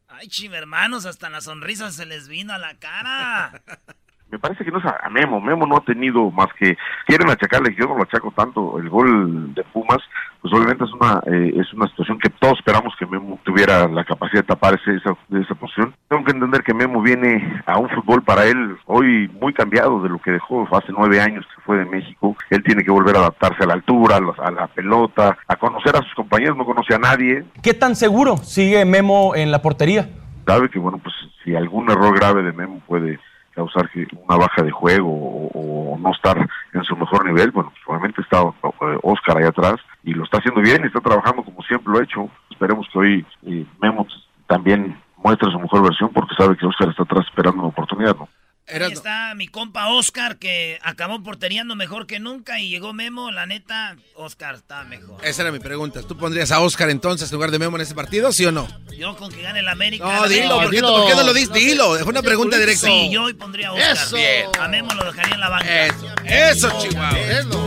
Ay, 0.08 0.28
chim, 0.28 0.54
hermanos, 0.54 1.06
hasta 1.06 1.30
la 1.30 1.42
sonrisa 1.42 1.92
se 1.92 2.06
les 2.06 2.28
vino 2.28 2.54
a 2.54 2.58
la 2.58 2.78
cara. 2.78 3.64
Me 4.34 4.40
parece 4.40 4.66
que 4.66 4.72
no 4.72 4.80
es 4.80 4.86
a 4.86 5.08
Memo. 5.12 5.40
Memo 5.40 5.68
no 5.68 5.78
ha 5.78 5.82
tenido 5.82 6.32
más 6.32 6.48
que 6.58 6.76
quieren 7.06 7.30
achacarle. 7.30 7.76
Yo 7.78 7.86
no 7.86 7.96
lo 7.96 8.02
achaco 8.02 8.34
tanto. 8.36 8.80
El 8.80 8.90
gol 8.90 9.54
de 9.54 9.64
Pumas, 9.66 10.00
pues 10.42 10.52
obviamente 10.52 10.86
es 10.86 10.92
una 10.92 11.22
eh, 11.28 11.54
es 11.56 11.72
una 11.72 11.88
situación 11.90 12.18
que 12.18 12.32
todos 12.32 12.58
esperamos 12.58 12.96
que 12.98 13.06
Memo 13.06 13.40
tuviera 13.44 13.88
la 13.88 14.04
capacidad 14.04 14.42
de 14.42 14.48
tapar 14.48 14.74
ese, 14.74 14.96
esa, 14.96 15.16
esa 15.40 15.54
posición. 15.54 15.94
Tengo 16.08 16.24
que 16.24 16.32
entender 16.32 16.64
que 16.64 16.74
Memo 16.74 17.04
viene 17.04 17.62
a 17.68 17.78
un 17.78 17.88
fútbol 17.90 18.24
para 18.24 18.46
él 18.46 18.76
hoy 18.88 19.30
muy 19.40 19.54
cambiado 19.54 20.02
de 20.02 20.10
lo 20.10 20.18
que 20.18 20.32
dejó 20.32 20.68
hace 20.76 20.92
nueve 20.98 21.22
años 21.22 21.46
que 21.56 21.62
fue 21.62 21.78
de 21.78 21.86
México. 21.86 22.36
Él 22.50 22.64
tiene 22.64 22.84
que 22.84 22.90
volver 22.90 23.16
a 23.16 23.20
adaptarse 23.20 23.66
a 23.66 23.68
la 23.68 23.74
altura, 23.74 24.16
a 24.16 24.20
la, 24.20 24.34
a 24.40 24.50
la 24.50 24.66
pelota, 24.66 25.38
a 25.48 25.56
conocer 25.58 25.96
a 25.96 26.02
sus 26.02 26.16
compañeros. 26.16 26.58
No 26.58 26.66
conoce 26.66 26.96
a 26.96 26.98
nadie. 26.98 27.44
¿Qué 27.62 27.76
tan 27.76 27.96
seguro 27.96 28.38
sigue 28.38 28.84
Memo 28.84 29.36
en 29.36 29.52
la 29.52 29.62
portería? 29.62 30.10
sabe 30.46 30.70
que 30.70 30.80
bueno 30.80 31.00
pues 31.02 31.16
si 31.44 31.56
algún 31.56 31.90
error 31.90 32.14
grave 32.18 32.44
de 32.44 32.52
Memo 32.52 32.82
puede 32.86 33.18
causar 33.56 33.90
una 34.28 34.38
baja 34.38 34.64
de 34.64 34.72
juego 34.72 35.10
o, 35.54 35.98
no 36.00 36.12
estar 36.12 36.38
en 36.74 36.84
su 36.84 36.98
mejor 36.98 37.24
nivel 37.26 37.52
bueno 37.52 37.70
pues 37.70 37.82
obviamente 37.88 38.22
está 38.22 38.42
eh, 38.42 39.00
Oscar 39.04 39.38
ahí 39.38 39.46
atrás 39.46 39.76
y 40.04 40.14
lo 40.14 40.26
está 40.26 40.40
haciendo 40.40 40.60
bien 40.60 40.84
está 40.84 41.00
trabajando 41.00 41.44
como 41.44 41.62
siempre 41.62 41.94
lo 41.94 42.00
ha 42.00 42.04
hecho. 42.04 42.30
Esperemos 42.52 42.88
que 42.92 43.00
hoy 43.00 43.26
eh, 43.44 43.66
Memo 43.82 44.06
también 44.48 45.00
muestre 45.18 45.52
su 45.52 45.60
mejor 45.60 45.84
versión 45.84 46.10
porque 46.12 46.36
sabe 46.36 46.58
que 46.58 46.66
Oscar 46.66 46.90
está 46.90 47.04
atrás 47.04 47.26
esperando 47.28 47.62
una 47.62 47.70
oportunidad 47.70 48.16
no 48.18 48.28
Ahí 48.66 48.94
está 48.94 49.34
mi 49.36 49.48
compa 49.48 49.90
Oscar, 49.90 50.38
que 50.38 50.80
acabó 50.84 51.22
porteriando 51.22 51.76
mejor 51.76 52.08
que 52.08 52.20
nunca 52.20 52.60
y 52.60 52.70
llegó 52.70 52.94
Memo. 52.94 53.30
La 53.32 53.46
neta, 53.46 53.98
Oscar 54.16 54.56
está 54.56 54.84
mejor. 54.86 55.24
Esa 55.24 55.42
era 55.42 55.52
mi 55.52 55.60
pregunta. 55.60 56.02
¿Tú 56.02 56.18
pondrías 56.18 56.52
a 56.52 56.62
Oscar 56.62 56.90
entonces 56.90 57.30
en 57.30 57.36
lugar 57.36 57.52
de 57.52 57.60
Memo 57.60 57.76
en 57.76 57.82
ese 57.82 57.94
partido, 57.94 58.32
sí 58.32 58.46
o 58.46 58.52
no? 58.52 58.68
Yo 58.98 59.16
con 59.18 59.32
que 59.32 59.42
gane 59.42 59.60
el 59.60 59.68
América. 59.68 60.06
No, 60.06 60.22
la 60.22 60.28
dilo, 60.28 60.60
América- 60.62 60.88
¿por 60.88 60.96
qué, 60.96 61.02
¿por 61.02 61.10
qué 61.10 61.16
no 61.16 61.24
lo 61.24 61.34
dices? 61.34 61.54
Dilo, 61.54 61.98
es 61.98 62.04
una 62.04 62.22
pregunta 62.22 62.58
directa. 62.58 62.88
Sí, 62.88 63.10
yo 63.12 63.24
hoy 63.24 63.34
pondría 63.34 63.70
a 63.70 63.74
Oscar. 63.74 63.92
Eso. 63.94 64.16
Bien. 64.16 64.46
A 64.60 64.68
Memo 64.70 64.94
lo 64.94 65.06
dejaría 65.12 65.34
en 65.36 65.40
la 65.42 65.50
banca. 65.50 65.86
Eso, 65.86 66.08
eso, 66.26 66.80
Chihuahua. 66.82 67.20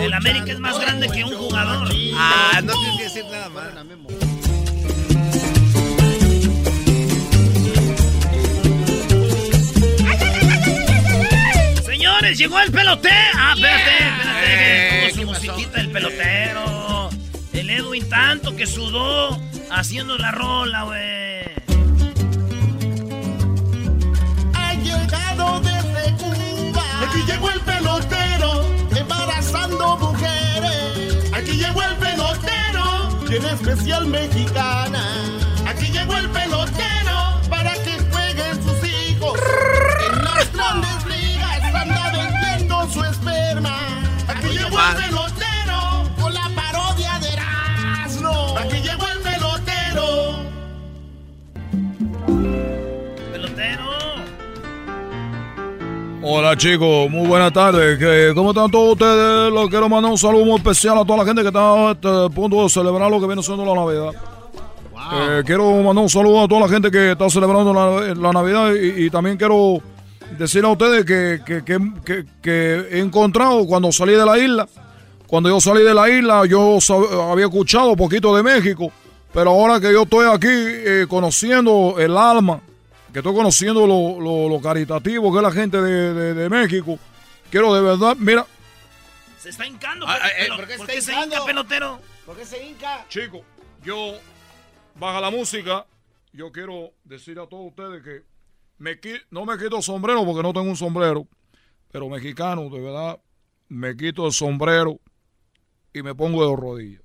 El 0.03 0.12
América 0.14 0.53
es 0.53 0.59
más 0.59 0.78
grande 0.80 1.09
que 1.11 1.24
un 1.24 1.34
jugador. 1.36 1.88
Ah, 2.14 2.61
no 2.64 2.72
tienes 2.72 2.97
que 2.97 3.05
decir 3.05 3.24
nada 3.30 3.49
más. 3.51 3.66
Señores, 12.16 12.38
llegó 12.38 12.58
el 12.60 12.72
pelotero. 12.72 13.14
Ah, 13.34 13.52
espérate, 13.54 13.90
espérate. 13.90 15.06
Eh, 15.06 15.12
su 15.14 15.22
musiquita 15.24 15.72
del 15.72 15.90
pelotero. 15.90 17.10
El 17.52 17.68
Edwin 17.68 18.08
tanto 18.08 18.56
que 18.56 18.66
sudó 18.66 19.38
haciendo 19.70 20.16
la 20.16 20.30
rola, 20.30 20.84
güey. 20.84 21.44
Ha 24.54 24.74
llegado 24.82 25.60
desde 25.60 26.12
Cuba. 26.16 26.84
Aquí 27.06 27.22
llegó 27.26 27.50
el 27.50 27.60
pelotero, 27.60 28.66
embarazando 28.96 29.98
mujeres. 29.98 31.32
Aquí 31.34 31.52
llegó 31.58 31.82
el 31.82 31.96
pelotero, 31.96 33.26
tiene 33.28 33.50
especial 33.50 34.06
mexicana. 34.06 35.04
Aquí 35.66 35.92
llegó 35.92 36.16
el 36.16 36.30
pelotero 36.30 37.40
para 37.50 37.74
que 37.74 37.98
jueguen 38.10 38.62
sus 38.62 38.88
hijos. 38.88 39.38
En 40.10 40.24
las 40.24 40.50
grandes 40.54 40.95
esperma. 43.57 43.76
Aquí 44.28 44.48
llegó 44.48 44.78
el 44.78 44.96
pelotero 44.96 46.14
con 46.20 46.34
la 46.34 46.50
parodia 46.54 47.18
de 47.20 47.28
Erasmo. 47.32 48.54
Aquí 48.59 48.76
llegó 48.82 49.07
el 49.09 49.20
pelotero. 49.20 50.36
Pelotero. 53.32 53.86
Hola 56.22 56.57
chicos, 56.57 57.11
muy 57.11 57.26
buenas 57.28 57.52
tardes. 57.52 57.98
¿Qué- 57.98 58.32
¿Cómo 58.34 58.50
están 58.50 58.70
todos 58.70 58.92
ustedes? 58.92 59.52
Les 59.52 59.68
quiero 59.68 59.88
mandar 59.88 60.11
un 60.11 60.18
saludo 60.18 60.44
muy 60.44 60.57
especial 60.57 60.98
a 60.98 61.04
toda 61.04 61.18
la 61.18 61.24
gente 61.24 61.42
que 61.42 61.48
está 61.48 61.92
este, 61.92 62.09
a 62.09 62.28
punto 62.28 62.62
de 62.64 62.68
celebrar 62.68 63.11
lo 63.11 63.20
que 63.20 63.26
viene 63.26 63.42
siendo 63.42 63.64
la 63.64 63.74
Navidad. 63.74 64.11
Eh, 65.12 65.42
quiero 65.46 65.70
mandar 65.84 66.02
un 66.02 66.09
saludo 66.11 66.42
a 66.42 66.48
toda 66.48 66.62
la 66.62 66.68
gente 66.68 66.90
que 66.90 67.12
está 67.12 67.30
celebrando 67.30 67.72
la, 67.72 68.12
la 68.14 68.32
Navidad 68.32 68.72
y, 68.74 69.04
y 69.07 69.11
también 69.11 69.36
quiero 69.36 69.80
decirle 70.38 70.68
a 70.68 70.72
ustedes 70.72 71.04
que, 71.04 71.40
que- 71.44 71.64
que- 71.64 71.92
que- 72.04 72.24
que 72.42 72.74
he 72.90 72.98
encontrado 73.00 73.66
cuando 73.66 73.90
salí 73.92 74.12
de 74.14 74.24
la 74.26 74.38
isla. 74.38 74.68
Cuando 75.26 75.48
yo 75.48 75.60
salí 75.60 75.82
de 75.82 75.94
la 75.94 76.08
isla, 76.08 76.46
yo 76.46 76.76
sab- 76.76 77.32
había 77.32 77.46
escuchado 77.46 77.90
un 77.90 77.96
poquito 77.96 78.34
de 78.36 78.42
México, 78.42 78.92
pero 79.32 79.50
ahora 79.50 79.80
que 79.80 79.92
yo 79.92 80.02
estoy 80.02 80.26
aquí 80.32 80.46
eh, 80.48 81.06
conociendo 81.08 81.96
el 81.98 82.16
alma, 82.16 82.60
que 83.12 83.18
estoy 83.20 83.34
conociendo 83.34 83.86
lo, 83.86 84.20
lo- 84.20 84.48
lo 84.48 84.60
caritativo 84.60 85.32
que 85.32 85.38
es 85.38 85.42
la 85.42 85.50
gente 85.52 85.80
de, 85.80 86.14
de- 86.14 86.34
de 86.34 86.48
México, 86.48 86.98
quiero 87.50 87.74
de 87.74 87.80
verdad, 87.82 88.16
mira, 88.18 88.46
Se 89.38 89.50
está 89.50 89.66
hincando. 89.66 90.06
Ah, 90.08 90.18
pero- 90.20 90.26
eh, 90.28 90.36
pero- 90.38 90.56
¿por 90.56 90.66
qué 90.66 90.76
¿Por 90.76 90.86
qué 90.86 91.02
se 91.02 91.12
hinca, 91.12 91.44
pelotero? 91.44 92.00
¿Por 92.24 92.36
qué 92.36 92.44
se 92.44 92.64
hinca? 92.64 93.04
Chico, 93.08 93.42
yo 93.84 94.14
baja 94.96 95.20
la 95.20 95.30
música. 95.30 95.86
Yo 96.32 96.50
quiero 96.52 96.90
decir 97.04 97.38
a 97.38 97.46
todos 97.46 97.66
ustedes 97.68 98.02
que 98.02 98.22
me 98.78 98.98
no 99.30 99.44
me 99.44 99.58
quito 99.58 99.76
el 99.76 99.82
sombrero 99.82 100.24
porque 100.24 100.42
no 100.42 100.52
tengo 100.52 100.68
un 100.68 100.76
sombrero, 100.76 101.26
pero 101.90 102.08
mexicano, 102.08 102.68
de 102.68 102.80
verdad, 102.80 103.20
me 103.68 103.96
quito 103.96 104.26
el 104.26 104.32
sombrero 104.32 105.00
y 105.92 106.02
me 106.02 106.14
pongo 106.14 106.48
de 106.48 106.56
rodillas. 106.56 107.02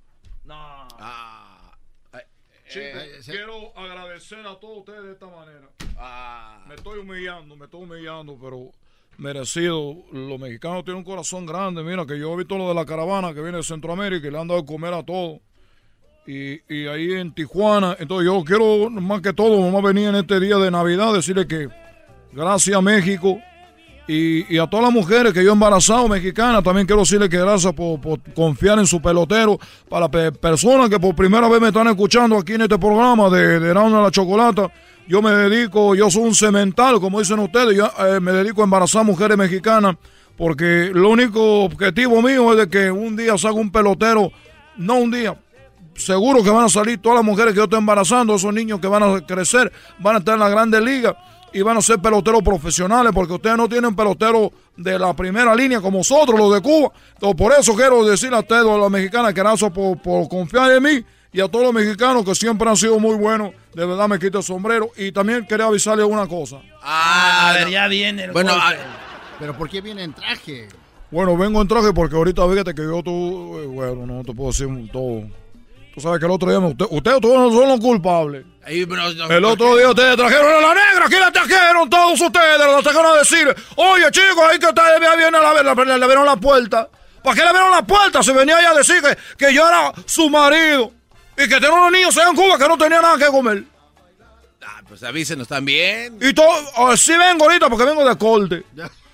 Chicos, 2.68 3.02
quiero 3.26 3.76
agradecer 3.76 4.46
a 4.46 4.58
todos 4.58 4.78
ustedes 4.78 5.04
de 5.04 5.12
esta 5.12 5.26
manera. 5.26 5.68
Me 6.66 6.74
estoy 6.74 7.00
humillando, 7.00 7.54
me 7.54 7.66
estoy 7.66 7.82
humillando, 7.82 8.38
pero 8.40 8.70
merecido. 9.18 9.96
Los 10.10 10.40
mexicanos 10.40 10.82
tienen 10.84 10.98
un 10.98 11.04
corazón 11.04 11.44
grande. 11.44 11.82
Mira, 11.82 12.06
que 12.06 12.18
yo 12.18 12.32
he 12.32 12.36
visto 12.36 12.56
lo 12.56 12.68
de 12.68 12.74
la 12.74 12.86
caravana 12.86 13.34
que 13.34 13.42
viene 13.42 13.58
de 13.58 13.62
Centroamérica 13.62 14.26
y 14.26 14.30
le 14.30 14.38
han 14.38 14.48
dado 14.48 14.60
de 14.60 14.66
comer 14.66 14.94
a 14.94 15.02
todos. 15.02 15.40
Y, 16.26 16.86
ahí 16.86 17.12
en 17.12 17.34
Tijuana, 17.34 17.96
entonces 17.98 18.26
yo 18.26 18.44
quiero 18.44 18.88
más 18.90 19.20
que 19.20 19.32
todo, 19.32 19.60
vamos 19.60 19.82
a 19.82 19.86
venir 19.88 20.08
en 20.08 20.14
este 20.14 20.38
día 20.38 20.56
de 20.56 20.70
Navidad, 20.70 21.12
decirle 21.12 21.46
que 21.48 21.68
gracias 22.32 22.76
a 22.76 22.80
México 22.80 23.40
y, 24.06 24.58
a 24.58 24.66
todas 24.68 24.84
las 24.84 24.92
mujeres 24.92 25.32
que 25.32 25.42
yo 25.42 25.50
he 25.50 25.52
embarazado 25.52 26.08
mexicanas, 26.08 26.62
también 26.62 26.86
quiero 26.86 27.00
decirle 27.02 27.28
que 27.28 27.38
gracias 27.38 27.72
por, 27.72 27.98
confiar 28.34 28.78
en 28.78 28.86
su 28.86 29.00
pelotero. 29.00 29.58
Para 29.88 30.08
pe- 30.08 30.32
personas 30.32 30.88
que 30.88 31.00
por 31.00 31.14
primera 31.14 31.48
vez 31.48 31.60
me 31.60 31.68
están 31.68 31.88
escuchando 31.88 32.36
aquí 32.38 32.54
en 32.54 32.62
este 32.62 32.78
programa 32.78 33.28
de, 33.30 33.58
de 33.58 33.70
Erasmo 33.70 33.96
de 33.96 34.02
la 34.02 34.10
Chocolata, 34.10 34.72
yo 35.08 35.22
me 35.22 35.32
dedico, 35.32 35.94
yo 35.94 36.10
soy 36.10 36.22
un 36.22 36.34
cemental, 36.34 37.00
como 37.00 37.18
dicen 37.18 37.38
ustedes, 37.40 37.76
yo 37.76 37.90
eh, 38.06 38.20
me 38.20 38.32
dedico 38.32 38.60
a 38.60 38.64
embarazar 38.64 39.04
mujeres 39.04 39.36
mexicanas 39.36 39.96
Porque 40.36 40.90
lo 40.92 41.08
único 41.10 41.64
objetivo 41.64 42.22
mío 42.22 42.52
es 42.52 42.58
de 42.58 42.68
que 42.68 42.90
un 42.90 43.16
día 43.16 43.36
salga 43.36 43.60
un 43.60 43.72
pelotero, 43.72 44.30
no 44.76 44.94
un 44.94 45.10
día, 45.10 45.36
seguro 45.94 46.42
que 46.42 46.50
van 46.50 46.64
a 46.64 46.68
salir 46.68 47.00
todas 47.00 47.16
las 47.16 47.24
mujeres 47.24 47.52
que 47.52 47.58
yo 47.58 47.64
estoy 47.64 47.78
embarazando, 47.78 48.34
esos 48.34 48.52
niños 48.52 48.80
que 48.80 48.88
van 48.88 49.02
a 49.02 49.20
crecer, 49.26 49.72
van 49.98 50.16
a 50.16 50.18
estar 50.18 50.34
en 50.34 50.40
la 50.40 50.48
grande 50.48 50.80
liga 50.80 51.16
y 51.52 51.60
van 51.62 51.76
a 51.76 51.82
ser 51.82 51.98
peloteros 51.98 52.42
profesionales, 52.42 53.12
porque 53.14 53.34
ustedes 53.34 53.56
no 53.56 53.68
tienen 53.68 53.94
peloteros 53.94 54.50
de 54.76 54.98
la 54.98 55.14
primera 55.14 55.54
línea 55.54 55.80
como 55.80 55.98
nosotros, 55.98 56.38
los 56.38 56.52
de 56.54 56.62
Cuba. 56.62 56.90
Entonces, 57.14 57.36
por 57.36 57.52
eso 57.52 57.74
quiero 57.74 58.04
decir 58.04 58.32
a 58.32 58.38
ustedes, 58.40 58.66
a 58.66 58.76
las 58.78 58.90
mexicanas, 58.90 59.34
que 59.34 59.40
gracias 59.40 59.70
por, 59.70 60.00
por 60.00 60.28
confiar 60.28 60.70
en 60.72 60.82
mí 60.82 61.04
y 61.30 61.40
a 61.40 61.48
todos 61.48 61.64
los 61.66 61.74
mexicanos 61.74 62.24
que 62.24 62.34
siempre 62.34 62.68
han 62.68 62.76
sido 62.76 62.98
muy 62.98 63.16
buenos. 63.16 63.52
De 63.74 63.84
verdad 63.84 64.08
me 64.08 64.18
quito 64.18 64.38
el 64.38 64.44
sombrero. 64.44 64.90
Y 64.96 65.12
también 65.12 65.46
quería 65.46 65.66
avisarles 65.66 66.06
una 66.06 66.26
cosa. 66.26 66.60
Ah, 66.82 67.50
a 67.50 67.52
ver, 67.54 67.70
ya 67.70 67.86
viene 67.88 68.24
el 68.24 68.32
Bueno, 68.32 68.50
golpe. 68.52 68.66
ah, 68.66 69.36
pero 69.38 69.56
¿por 69.56 69.68
qué 69.68 69.80
viene 69.82 70.04
en 70.04 70.12
traje? 70.14 70.68
Bueno, 71.10 71.36
vengo 71.36 71.60
en 71.60 71.68
traje 71.68 71.92
porque 71.92 72.16
ahorita 72.16 72.48
fíjate 72.48 72.74
que 72.74 72.82
yo 72.82 73.02
tú, 73.02 73.58
eh, 73.58 73.66
bueno, 73.66 74.06
no 74.06 74.22
te 74.24 74.32
puedo 74.32 74.50
decir 74.50 74.68
todo. 74.90 75.22
Tú 75.94 76.00
sabes 76.00 76.18
que 76.20 76.24
el 76.26 76.32
otro 76.32 76.48
día 76.48 76.58
me- 76.60 76.68
usted- 76.68 76.86
ustedes 76.90 77.20
todos 77.20 77.38
no 77.38 77.58
son 77.58 77.68
los 77.68 77.80
culpables. 77.80 78.44
No, 78.46 79.30
El 79.30 79.44
otro 79.44 79.76
día 79.76 79.88
ustedes 79.90 80.16
trajeron 80.16 80.46
a 80.52 80.60
la 80.60 80.74
negra, 80.74 81.06
aquí 81.06 81.16
la 81.16 81.30
trajeron 81.32 81.90
todos 81.90 82.20
ustedes, 82.20 82.58
la 82.58 82.80
trajeron 82.82 83.06
a 83.06 83.18
decir, 83.18 83.54
oye 83.76 84.10
chicos, 84.10 84.42
ahí 84.50 84.58
que 84.58 84.66
ustedes 84.66 85.00
vienen 85.00 85.34
a 85.34 85.40
la, 85.40 85.54
le, 85.54 85.62
le 85.64 86.04
abrieron 86.04 86.24
la 86.24 86.36
puerta. 86.36 86.88
¿Para 87.22 87.36
qué 87.36 87.42
le 87.42 87.48
abrieron 87.48 87.70
la 87.70 87.82
puerta? 87.86 88.22
Si 88.22 88.32
venía 88.32 88.58
ella 88.58 88.70
a 88.70 88.74
decir 88.74 89.02
que, 89.02 89.16
que 89.36 89.52
yo 89.54 89.66
era 89.68 89.92
su 90.06 90.30
marido 90.30 90.92
y 91.36 91.42
que 91.48 91.54
tenía 91.56 91.72
unos 91.72 91.92
niños 91.92 92.16
allá 92.16 92.28
en 92.30 92.36
Cuba 92.36 92.56
que 92.58 92.68
no 92.68 92.78
tenían 92.78 93.02
nada 93.02 93.18
que 93.18 93.26
comer. 93.26 93.64
Pues 94.88 95.02
avísenos 95.02 95.48
también. 95.48 96.18
Y 96.20 96.32
todo, 96.34 96.48
oh, 96.76 96.96
sí 96.96 97.16
vengo 97.16 97.44
ahorita 97.44 97.68
porque 97.70 97.84
vengo 97.84 98.04
de 98.06 98.16
corte. 98.16 98.62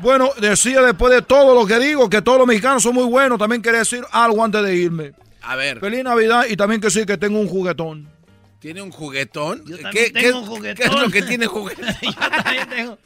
Bueno, 0.00 0.30
decía 0.40 0.80
después 0.82 1.12
de 1.12 1.22
todo 1.22 1.54
lo 1.54 1.66
que 1.66 1.78
digo, 1.78 2.08
que 2.08 2.22
todos 2.22 2.38
los 2.38 2.46
mexicanos 2.46 2.82
son 2.82 2.94
muy 2.94 3.04
buenos. 3.06 3.38
También 3.38 3.62
quería 3.62 3.80
decir 3.80 4.04
algo 4.12 4.44
antes 4.44 4.62
de 4.62 4.76
irme. 4.76 5.12
A 5.42 5.56
ver, 5.56 5.80
Feliz 5.80 6.04
Navidad 6.04 6.44
y 6.48 6.56
también 6.56 6.80
que 6.80 6.90
sí, 6.90 7.04
que 7.06 7.16
tengo 7.16 7.38
un 7.40 7.48
juguetón. 7.48 8.08
¿tiene 8.60 8.82
un 8.82 8.90
juguetón? 8.90 9.62
Yo 9.66 9.76
¿Qué, 9.92 10.10
qué- 10.12 10.22
tengo 10.22 10.38
un 10.40 10.44
qué 10.44 10.50
juguetón. 10.56 10.86
es 10.96 11.00
lo 11.02 11.10
que 11.10 11.22
tiene 11.22 11.46
juguetón? 11.48 11.86
Yo 12.02 12.12
también 12.12 12.68
tengo. 12.68 12.98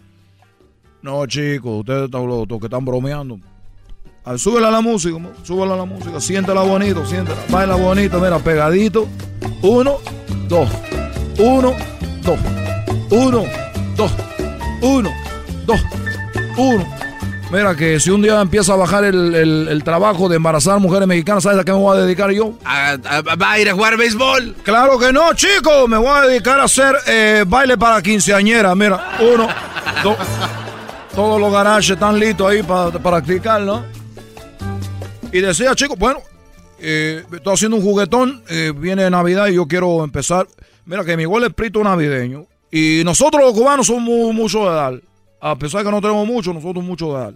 No, 1.02 1.26
chicos, 1.26 1.80
ustedes 1.80 2.04
están 2.04 2.26
los, 2.26 2.48
los 2.48 2.58
que 2.60 2.66
están 2.66 2.84
bromeando. 2.84 3.38
Ah, 4.24 4.38
súbela 4.38 4.68
a 4.68 4.70
la 4.70 4.80
música, 4.80 5.16
súbela 5.42 5.74
a 5.74 5.76
la 5.78 5.84
música, 5.84 6.20
siéntela 6.20 6.62
bonito, 6.62 7.04
siéntela, 7.04 7.36
baila 7.48 7.74
bonito, 7.74 8.20
mira, 8.20 8.38
pegadito. 8.38 9.08
Uno, 9.62 9.98
dos, 10.48 10.70
uno, 11.38 11.74
dos, 12.22 12.38
uno, 13.10 13.42
dos, 13.96 14.12
uno, 14.80 15.10
dos, 15.66 15.80
uno. 16.56 16.86
Mira 17.50 17.74
que 17.74 18.00
si 18.00 18.08
un 18.10 18.22
día 18.22 18.40
empieza 18.40 18.72
a 18.72 18.76
bajar 18.76 19.04
el, 19.04 19.34
el- 19.34 19.68
el 19.68 19.84
trabajo 19.84 20.26
de 20.28 20.36
embarazar 20.36 20.78
mujeres 20.80 21.06
mexicanas, 21.06 21.42
¿sabes 21.42 21.58
a 21.58 21.64
qué 21.64 21.72
me 21.72 21.78
voy 21.78 21.98
a 21.98 22.00
dedicar 22.00 22.30
yo? 22.30 22.54
A- 22.64 22.92
a- 22.92 23.20
¿Va 23.36 23.50
a 23.52 23.58
ir 23.60 23.68
a 23.68 23.74
jugar 23.74 23.98
béisbol? 23.98 24.54
Claro 24.62 24.98
que 24.98 25.12
no, 25.12 25.34
chicos, 25.34 25.86
me 25.86 25.98
voy 25.98 26.08
a 26.08 26.22
dedicar 26.22 26.58
a 26.60 26.64
hacer 26.64 26.94
eh, 27.06 27.44
baile 27.46 27.76
para 27.76 28.00
quinceañera. 28.00 28.74
Mira, 28.74 29.18
uno, 29.20 29.48
dos, 30.02 30.16
todos 31.14 31.38
los 31.38 31.52
garajes 31.52 31.90
están 31.90 32.18
listos 32.18 32.50
ahí 32.50 32.62
para 32.62 32.90
practicar, 32.92 33.60
¿no? 33.60 33.84
Y 35.30 35.40
decía, 35.40 35.74
chicos, 35.74 35.98
bueno, 35.98 36.20
eh, 36.78 37.22
estoy 37.32 37.52
haciendo 37.52 37.76
un 37.76 37.82
juguetón, 37.82 38.42
eh, 38.48 38.72
viene 38.74 39.08
Navidad 39.10 39.48
y 39.48 39.54
yo 39.56 39.66
quiero 39.66 40.04
empezar. 40.04 40.46
Mira 40.86 41.04
que 41.04 41.18
mi 41.18 41.24
igual 41.24 41.42
es 41.42 41.50
espíritu 41.50 41.84
navideño. 41.84 42.46
Y 42.70 43.02
nosotros 43.04 43.42
los 43.42 43.52
cubanos 43.52 43.86
somos 43.86 44.02
mu- 44.02 44.32
mucho 44.32 44.60
de 44.70 44.74
dar. 44.74 44.94
A 45.44 45.58
pesar 45.58 45.80
de 45.80 45.86
que 45.86 45.90
no 45.90 46.00
tenemos 46.00 46.24
mucho, 46.24 46.52
nosotros 46.52 46.84
mucho 46.84 47.08
de 47.12 47.18
dar. 47.18 47.34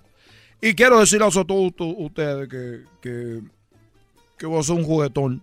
Y 0.63 0.75
quiero 0.75 1.01
decirles 1.01 1.37
a 1.37 1.45
todos 1.45 1.73
ustedes 1.77 2.49
que, 2.49 2.83
que, 3.03 3.41
que 4.39 4.47
voy 4.47 4.59
a 4.59 4.61
hacer 4.61 4.77
un 4.77 4.85
juguetón. 4.85 5.43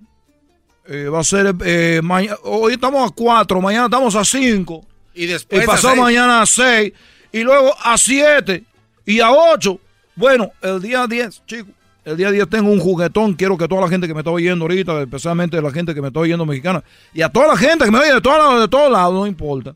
Eh, 0.88 1.09
va 1.09 1.20
a 1.20 1.24
ser 1.26 1.53
eh, 1.66 1.99
mañana. 2.01 2.38
Hoy 2.43 2.74
estamos 2.74 3.11
a 3.11 3.14
4, 3.14 3.59
mañana 3.59 3.86
estamos 3.86 4.16
a 4.16 4.24
5. 4.24 4.82
Y 5.14 5.24
Y 5.24 5.28
después. 5.28 5.66
pasado 5.66 5.89
a 5.89 5.91
seis. 5.91 6.01
mañana 6.01 6.41
a 6.41 6.45
6. 6.45 6.93
Y 7.34 7.43
luego 7.43 7.76
a 7.84 7.97
7. 7.97 8.64
Y 9.07 9.20
a 9.20 9.32
8. 9.34 9.80
Bueno, 10.16 10.51
el 10.61 10.82
día 10.82 11.05
10, 11.05 11.45
chicos. 11.45 11.74
El 12.05 12.16
día 12.16 12.32
10 12.32 12.49
tengo 12.49 12.72
un 12.72 12.80
juguetón. 12.80 13.34
Quiero 13.34 13.57
que 13.57 13.68
toda 13.68 13.82
la 13.82 13.89
gente 13.89 14.07
que 14.07 14.14
me 14.14 14.22
está 14.22 14.32
oyendo 14.32 14.64
ahorita, 14.64 15.01
especialmente 15.01 15.61
la 15.61 15.72
gente 15.72 15.93
que 15.93 16.01
me 16.01 16.07
está 16.07 16.22
oyendo 16.22 16.45
mexicana, 16.45 16.82
y 17.14 17.22
a 17.22 17.30
toda 17.30 17.47
la 17.47 17.57
gente 17.57 17.84
que 17.84 17.91
me 17.91 17.99
oye 17.99 18.14
de, 18.14 18.22
todos 18.22 18.61
de 18.61 18.68
todos 18.70 18.89
lados, 18.89 19.14
no 19.14 19.28
importa. 19.28 19.76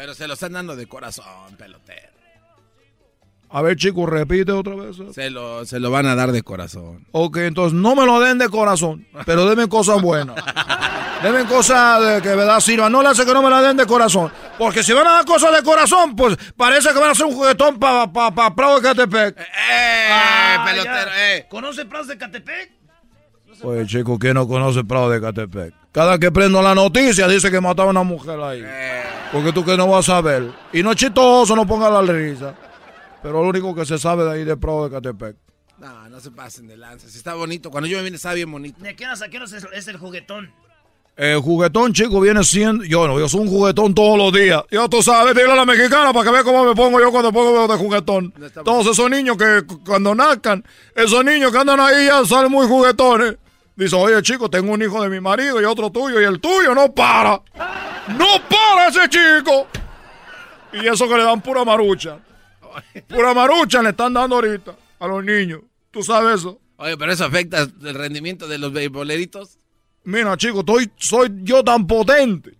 Pero 0.00 0.14
se 0.14 0.26
lo 0.26 0.32
están 0.32 0.54
dando 0.54 0.76
de 0.76 0.86
corazón, 0.86 1.56
pelotero. 1.58 2.08
A 3.50 3.60
ver, 3.60 3.76
chicos, 3.76 4.08
repite 4.08 4.50
otra 4.50 4.74
vez. 4.74 4.96
Se 5.14 5.28
lo, 5.28 5.66
se 5.66 5.78
lo 5.78 5.90
van 5.90 6.06
a 6.06 6.14
dar 6.14 6.32
de 6.32 6.42
corazón. 6.42 7.06
Ok, 7.12 7.36
entonces 7.36 7.78
no 7.78 7.94
me 7.94 8.06
lo 8.06 8.18
den 8.18 8.38
de 8.38 8.48
corazón, 8.48 9.06
pero 9.26 9.46
denme 9.46 9.68
cosas 9.68 10.00
buenas. 10.00 10.42
Denme 11.22 11.44
cosas 11.44 12.02
de 12.02 12.22
que 12.22 12.34
verdad 12.34 12.60
sirvan. 12.60 12.90
No 12.90 13.02
le 13.02 13.10
hace 13.10 13.26
que 13.26 13.34
no 13.34 13.42
me 13.42 13.50
la 13.50 13.60
den 13.60 13.76
de 13.76 13.84
corazón. 13.84 14.32
Porque 14.56 14.82
si 14.82 14.94
van 14.94 15.06
a 15.06 15.10
dar 15.16 15.26
cosas 15.26 15.54
de 15.54 15.62
corazón, 15.62 16.16
pues 16.16 16.34
parece 16.56 16.94
que 16.94 16.98
van 16.98 17.10
a 17.10 17.12
hacer 17.12 17.26
un 17.26 17.34
juguetón 17.34 17.78
para 17.78 18.10
pa, 18.10 18.34
pa, 18.34 18.54
Prado 18.54 18.76
de 18.76 18.88
Catepec. 18.88 19.38
¡Eh, 19.38 20.56
pelotero! 20.64 21.10
¡Eh! 21.14 21.46
¿Conoce 21.50 21.84
Prados 21.84 22.08
de 22.08 22.16
Catepec? 22.16 22.79
Oye, 23.62 23.86
chicos, 23.86 24.18
¿quién 24.18 24.34
no 24.34 24.46
conoce 24.48 24.84
Prado 24.84 25.10
de 25.10 25.20
Catepec? 25.20 25.74
Cada 25.92 26.18
que 26.18 26.30
prendo 26.30 26.62
la 26.62 26.74
noticia 26.74 27.26
dice 27.28 27.50
que 27.50 27.60
mataron 27.60 27.96
a 27.96 28.00
una 28.00 28.08
mujer 28.08 28.40
ahí. 28.40 28.64
Porque 29.32 29.52
tú 29.52 29.64
que 29.64 29.76
no 29.76 29.86
vas 29.88 30.08
a 30.08 30.20
ver. 30.20 30.50
Y 30.72 30.82
no 30.82 30.90
es 30.92 30.96
chistoso, 30.96 31.54
no 31.54 31.66
ponga 31.66 31.90
la 31.90 32.00
risa. 32.02 32.54
Pero 33.22 33.42
lo 33.42 33.48
único 33.48 33.74
que 33.74 33.84
se 33.84 33.98
sabe 33.98 34.24
de 34.24 34.30
ahí 34.32 34.44
de 34.44 34.56
Prado 34.56 34.84
de 34.88 34.90
Catepec. 34.94 35.36
No, 35.78 36.08
no 36.08 36.20
se 36.20 36.30
pasen 36.30 36.66
de 36.68 36.76
lanza. 36.76 37.08
Si 37.08 37.18
está 37.18 37.34
bonito. 37.34 37.70
Cuando 37.70 37.88
yo 37.88 37.98
me 37.98 38.04
vine 38.04 38.16
estaba 38.16 38.34
bien 38.34 38.50
bonito. 38.50 38.78
¿De 38.82 38.94
qué 38.96 39.04
horas 39.06 39.22
a 39.22 39.28
qué 39.28 39.38
es, 39.38 39.52
es 39.52 39.88
el 39.88 39.96
juguetón? 39.96 40.50
El 41.16 41.38
juguetón, 41.40 41.92
chico, 41.92 42.20
viene 42.20 42.42
siendo. 42.44 42.84
Yo 42.84 43.06
no, 43.06 43.18
yo 43.18 43.28
soy 43.28 43.40
un 43.40 43.48
juguetón 43.48 43.94
todos 43.94 44.16
los 44.16 44.32
días. 44.32 44.62
Ya 44.70 44.88
tú 44.88 45.02
sabes, 45.02 45.34
dile 45.34 45.52
a 45.52 45.54
la 45.56 45.66
mexicana 45.66 46.12
para 46.12 46.24
que 46.24 46.30
vea 46.32 46.44
cómo 46.44 46.64
me 46.64 46.74
pongo 46.74 46.98
yo 47.00 47.10
cuando 47.10 47.30
pongo 47.32 47.66
de 47.68 47.76
juguetón. 47.76 48.32
Todos 48.64 48.86
esos 48.86 49.10
niños 49.10 49.36
que 49.36 49.62
cu- 49.66 49.82
cuando 49.84 50.14
nazcan, 50.14 50.64
esos 50.94 51.22
niños 51.24 51.50
que 51.52 51.58
andan 51.58 51.80
ahí 51.80 52.06
ya 52.06 52.24
salen 52.24 52.50
muy 52.50 52.66
juguetones. 52.66 53.36
Dice, 53.80 53.96
oye, 53.96 54.20
chico, 54.20 54.50
tengo 54.50 54.74
un 54.74 54.82
hijo 54.82 55.02
de 55.02 55.08
mi 55.08 55.20
marido 55.20 55.58
y 55.58 55.64
otro 55.64 55.90
tuyo, 55.90 56.20
y 56.20 56.24
el 56.24 56.38
tuyo 56.38 56.74
no 56.74 56.92
para. 56.92 57.40
¡No 58.08 58.26
para 58.46 58.88
ese 58.88 59.08
chico! 59.08 59.68
Y 60.74 60.86
eso 60.86 61.08
que 61.08 61.16
le 61.16 61.24
dan 61.24 61.40
pura 61.40 61.64
marucha. 61.64 62.18
Pura 63.08 63.32
marucha 63.32 63.80
le 63.80 63.88
están 63.88 64.12
dando 64.12 64.36
ahorita 64.36 64.76
a 64.98 65.06
los 65.06 65.24
niños. 65.24 65.62
¿Tú 65.90 66.02
sabes 66.02 66.40
eso? 66.40 66.60
Oye, 66.76 66.94
pero 66.98 67.10
eso 67.10 67.24
afecta 67.24 67.60
el 67.62 67.94
rendimiento 67.94 68.46
de 68.46 68.58
los 68.58 68.70
beisboleritos. 68.70 69.58
Mira, 70.04 70.36
chico, 70.36 70.60
estoy, 70.60 70.90
soy 70.96 71.30
yo 71.42 71.64
tan 71.64 71.86
potente 71.86 72.58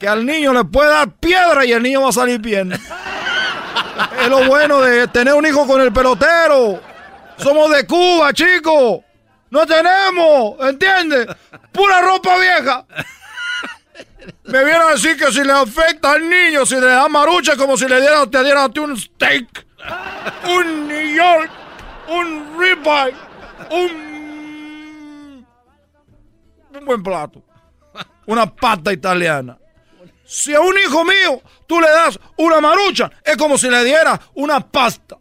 que 0.00 0.08
al 0.08 0.26
niño 0.26 0.52
le 0.52 0.64
puede 0.64 0.90
dar 0.90 1.14
piedra 1.16 1.64
y 1.64 1.70
el 1.70 1.82
niño 1.84 2.02
va 2.02 2.08
a 2.08 2.12
salir 2.12 2.40
bien. 2.40 2.72
es 2.72 4.28
lo 4.28 4.44
bueno 4.48 4.80
de 4.80 5.06
tener 5.06 5.34
un 5.34 5.46
hijo 5.46 5.64
con 5.64 5.80
el 5.80 5.92
pelotero. 5.92 6.80
Somos 7.38 7.70
de 7.70 7.86
Cuba, 7.86 8.32
chico. 8.32 9.05
No 9.56 9.66
tenemos, 9.66 10.60
¿entiendes? 10.68 11.28
Pura 11.72 12.02
ropa 12.02 12.36
vieja. 12.36 12.84
Me 14.44 14.62
viene 14.62 14.80
a 14.80 14.90
decir 14.90 15.16
que 15.16 15.32
si 15.32 15.42
le 15.42 15.52
afecta 15.52 16.12
al 16.12 16.28
niño, 16.28 16.66
si 16.66 16.74
le 16.74 16.88
da 16.88 17.08
marucha, 17.08 17.56
como 17.56 17.74
si 17.74 17.88
le 17.88 17.98
diera, 17.98 18.26
te 18.26 18.44
dieran 18.44 18.64
a 18.64 18.68
ti 18.68 18.80
un 18.80 18.94
steak, 18.94 19.66
un 20.46 20.86
New 20.86 21.16
York, 21.16 21.50
un 22.08 22.58
ribeye, 22.58 23.16
un, 23.70 25.46
un 26.78 26.84
buen 26.84 27.02
plato, 27.02 27.42
una 28.26 28.44
pasta 28.54 28.92
italiana. 28.92 29.56
Si 30.26 30.54
a 30.54 30.60
un 30.60 30.76
hijo 30.78 31.02
mío 31.02 31.40
tú 31.66 31.80
le 31.80 31.88
das 31.88 32.20
una 32.36 32.60
marucha, 32.60 33.10
es 33.24 33.38
como 33.38 33.56
si 33.56 33.70
le 33.70 33.82
diera 33.84 34.20
una 34.34 34.60
pasta. 34.60 35.16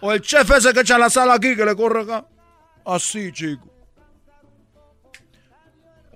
O 0.00 0.12
el 0.12 0.22
chef 0.22 0.50
ese 0.50 0.72
que 0.72 0.80
echa 0.80 0.96
la 0.96 1.10
sal 1.10 1.30
aquí, 1.30 1.54
que 1.54 1.66
le 1.66 1.76
corre 1.76 2.04
acá. 2.04 2.24
Así, 2.88 3.30
chico. 3.32 3.68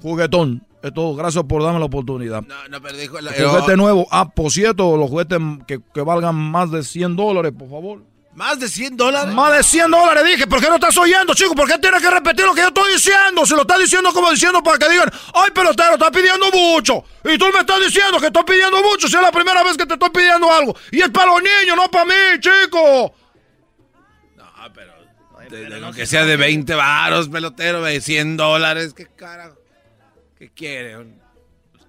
Juguetón. 0.01 0.67
Es 0.83 0.93
todo. 0.93 1.15
Gracias 1.15 1.45
por 1.45 1.63
darme 1.63 1.79
la 1.79 1.85
oportunidad. 1.85 2.43
No, 2.43 2.69
no, 2.69 2.83
pero 2.83 2.97
dijo... 2.97 3.19
El 3.19 3.29
juguete 3.29 3.77
nuevo. 3.77 4.09
Ah, 4.11 4.29
por 4.29 4.51
cierto, 4.51 4.97
los 4.97 5.11
juguetes 5.11 5.39
que, 5.67 5.81
que 5.95 6.01
valgan 6.01 6.35
más 6.35 6.71
de 6.71 6.83
100 6.83 7.15
dólares, 7.15 7.53
por 7.57 7.69
favor. 7.71 8.03
¿Más 8.35 8.59
de 8.59 8.67
100 8.67 8.97
dólares? 8.97 9.35
Más 9.35 9.55
de 9.55 9.63
100 9.63 9.91
dólares, 9.91 10.25
dije. 10.25 10.47
¿Por 10.47 10.61
qué 10.61 10.69
no 10.69 10.77
estás 10.77 10.97
oyendo, 10.97 11.35
chico? 11.35 11.55
¿Por 11.55 11.69
qué 11.69 11.79
tienes 11.79 12.01
que 12.01 12.11
repetir 12.11 12.47
lo 12.47 12.55
que 12.55 12.63
yo 12.63 12.69
estoy 12.69 12.93
diciendo? 12.95 13.45
Si 13.45 13.55
lo 13.55 13.61
estás 13.61 13.79
diciendo 13.79 14.11
como 14.13 14.31
diciendo 14.31 14.63
para 14.63 14.79
que 14.79 14.89
digan, 14.89 15.11
ay, 15.35 15.51
pelotero, 15.55 15.93
estás 15.93 16.11
pidiendo 16.11 16.47
mucho. 16.51 17.05
Y 17.25 17.37
tú 17.37 17.45
me 17.53 17.61
estás 17.61 17.79
diciendo 17.85 18.19
que 18.19 18.27
estoy 18.27 18.45
pidiendo 18.45 18.83
mucho 18.83 19.07
si 19.07 19.17
es 19.17 19.23
la 19.23 19.31
primera 19.31 19.63
vez 19.63 19.77
que 19.77 19.85
te 19.85 19.95
estoy 19.95 20.11
pidiendo 20.11 20.51
algo. 20.51 20.75
Y 20.91 21.03
es 21.03 21.11
para 21.11 21.33
los 21.33 21.43
niños, 21.43 21.77
no 21.77 21.91
para 21.91 22.07
mí, 22.07 22.41
chico. 22.41 23.13
De, 25.53 25.69
de 25.69 25.81
lo 25.81 25.93
que 25.93 26.07
sea 26.07 26.25
de 26.25 26.37
20 26.37 26.75
varos, 26.75 27.29
pelotero, 27.29 27.83
de 27.83 28.01
100 28.01 28.37
dólares. 28.39 28.95
¿Qué 28.95 29.07
carajo? 29.07 29.57
¿Qué 30.39 30.49
quiere? 30.51 30.97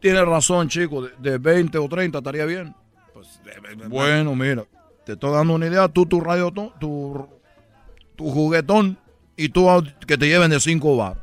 Tienes 0.02 0.26
razón, 0.26 0.68
chico. 0.68 1.02
De, 1.04 1.12
de 1.32 1.38
20 1.38 1.78
o 1.78 1.88
30 1.88 2.18
estaría 2.18 2.46
bien. 2.46 2.76
Pues, 3.14 3.40
de- 3.44 3.70
de- 3.70 3.76
de- 3.84 3.88
Bueno, 3.88 4.36
mira, 4.36 4.66
te 5.06 5.14
estoy 5.14 5.32
dando 5.32 5.54
una 5.54 5.68
idea. 5.68 5.88
Tú, 5.88 6.06
tu 6.06 6.20
radio, 6.20 6.52
tu, 6.52 7.28
tu 8.18 8.30
juguetón 8.32 8.98
y 9.38 9.48
tú 9.50 9.68
que 10.06 10.18
te 10.18 10.28
lleven 10.28 10.52
de 10.52 10.60
5 10.60 10.98
bar. 10.98 11.18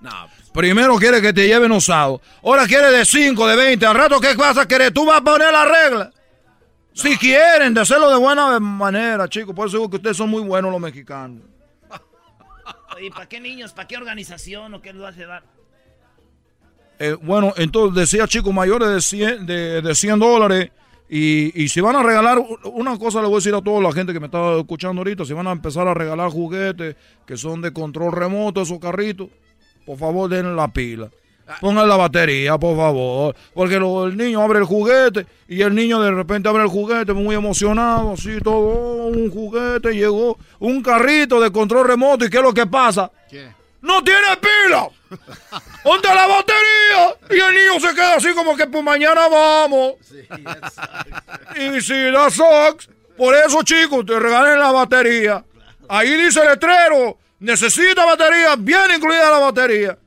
No, 0.00 0.10
pues, 0.34 0.48
Primero 0.50 0.96
quiere 0.96 1.20
que 1.20 1.32
te 1.34 1.46
lleven 1.46 1.70
usado. 1.72 2.22
Ahora 2.42 2.66
quiere 2.66 2.90
de 2.90 3.04
5, 3.04 3.46
de 3.46 3.54
20. 3.56 3.84
Al 3.86 3.94
rato, 3.94 4.18
¿qué 4.18 4.34
vas 4.34 4.56
a 4.56 4.66
querer? 4.66 4.92
Tú 4.92 5.04
vas 5.04 5.20
a 5.20 5.24
poner 5.24 5.52
la 5.52 5.64
regla. 5.66 6.10
Si 6.94 7.16
quieren, 7.18 7.74
de 7.74 7.82
hacerlo 7.82 8.10
de 8.10 8.16
buena 8.16 8.58
manera, 8.58 9.28
chicos. 9.28 9.54
Por 9.54 9.68
eso 9.68 9.76
digo 9.76 9.90
que 9.90 9.96
ustedes 9.96 10.16
son 10.16 10.28
muy 10.30 10.42
buenos 10.42 10.72
los 10.72 10.80
mexicanos. 10.80 11.42
Oye, 13.00 13.10
¿para 13.10 13.26
qué 13.26 13.40
niños? 13.40 13.72
¿Para 13.72 13.88
qué 13.88 13.96
organización 13.96 14.74
o 14.74 14.82
qué 14.82 14.92
lo 14.92 15.06
hace 15.06 15.24
dar? 15.24 15.42
Eh, 16.98 17.16
bueno, 17.22 17.54
entonces 17.56 17.94
decía 17.98 18.28
chicos 18.28 18.52
mayores 18.52 18.90
de 18.90 19.00
100, 19.00 19.46
de, 19.46 19.80
de 19.80 19.94
100 19.94 20.18
dólares. 20.18 20.70
Y, 21.08 21.64
y 21.64 21.68
si 21.70 21.80
van 21.80 21.96
a 21.96 22.02
regalar, 22.02 22.38
una 22.64 22.98
cosa 22.98 23.22
le 23.22 23.26
voy 23.26 23.36
a 23.36 23.38
decir 23.38 23.54
a 23.54 23.62
toda 23.62 23.80
la 23.80 23.90
gente 23.92 24.12
que 24.12 24.20
me 24.20 24.26
está 24.26 24.58
escuchando 24.58 25.00
ahorita, 25.00 25.24
si 25.24 25.32
van 25.32 25.46
a 25.46 25.52
empezar 25.52 25.88
a 25.88 25.94
regalar 25.94 26.30
juguetes 26.30 26.94
que 27.26 27.38
son 27.38 27.62
de 27.62 27.72
control 27.72 28.12
remoto, 28.12 28.60
esos 28.60 28.78
carritos, 28.78 29.28
por 29.86 29.96
favor 29.98 30.28
den 30.28 30.54
la 30.54 30.68
pila. 30.68 31.10
Pongan 31.60 31.88
la 31.88 31.96
batería, 31.96 32.56
por 32.58 32.76
favor. 32.76 33.34
Porque 33.54 33.78
lo- 33.78 34.06
el 34.06 34.16
niño 34.16 34.42
abre 34.42 34.58
el 34.60 34.64
juguete 34.64 35.26
y 35.48 35.62
el 35.62 35.74
niño 35.74 36.00
de 36.00 36.10
repente 36.10 36.48
abre 36.48 36.62
el 36.62 36.68
juguete 36.68 37.12
muy 37.12 37.34
emocionado, 37.34 38.12
así 38.12 38.38
todo, 38.42 38.56
oh, 38.56 39.06
un 39.08 39.30
juguete, 39.30 39.92
llegó 39.94 40.38
un 40.58 40.82
carrito 40.82 41.40
de 41.40 41.50
control 41.50 41.86
remoto. 41.88 42.24
¿Y 42.24 42.30
qué 42.30 42.36
es 42.36 42.42
lo 42.42 42.54
que 42.54 42.66
pasa? 42.66 43.10
¿Qué? 43.28 43.48
¡No 43.82 44.04
tiene 44.04 44.20
pila! 44.40 44.88
¿Dónde 45.82 46.08
la 46.08 46.26
batería? 46.26 47.16
Y 47.30 47.40
el 47.40 47.54
niño 47.54 47.80
se 47.80 47.94
queda 47.94 48.16
así 48.16 48.32
como 48.34 48.54
que 48.54 48.66
pues 48.66 48.84
mañana 48.84 49.26
vamos. 49.28 49.94
Y 51.56 51.80
si 51.80 51.94
da 52.10 52.30
socks, 52.30 52.88
por 53.16 53.34
eso 53.34 53.62
chicos, 53.62 54.04
te 54.06 54.18
regalen 54.18 54.58
la 54.58 54.70
batería. 54.70 55.44
Ahí 55.88 56.10
dice 56.16 56.40
el 56.42 56.48
letrero, 56.48 57.18
necesita 57.40 58.04
batería, 58.04 58.54
bien 58.58 58.82
incluida 58.96 59.30
la 59.30 59.38
batería. 59.38 59.98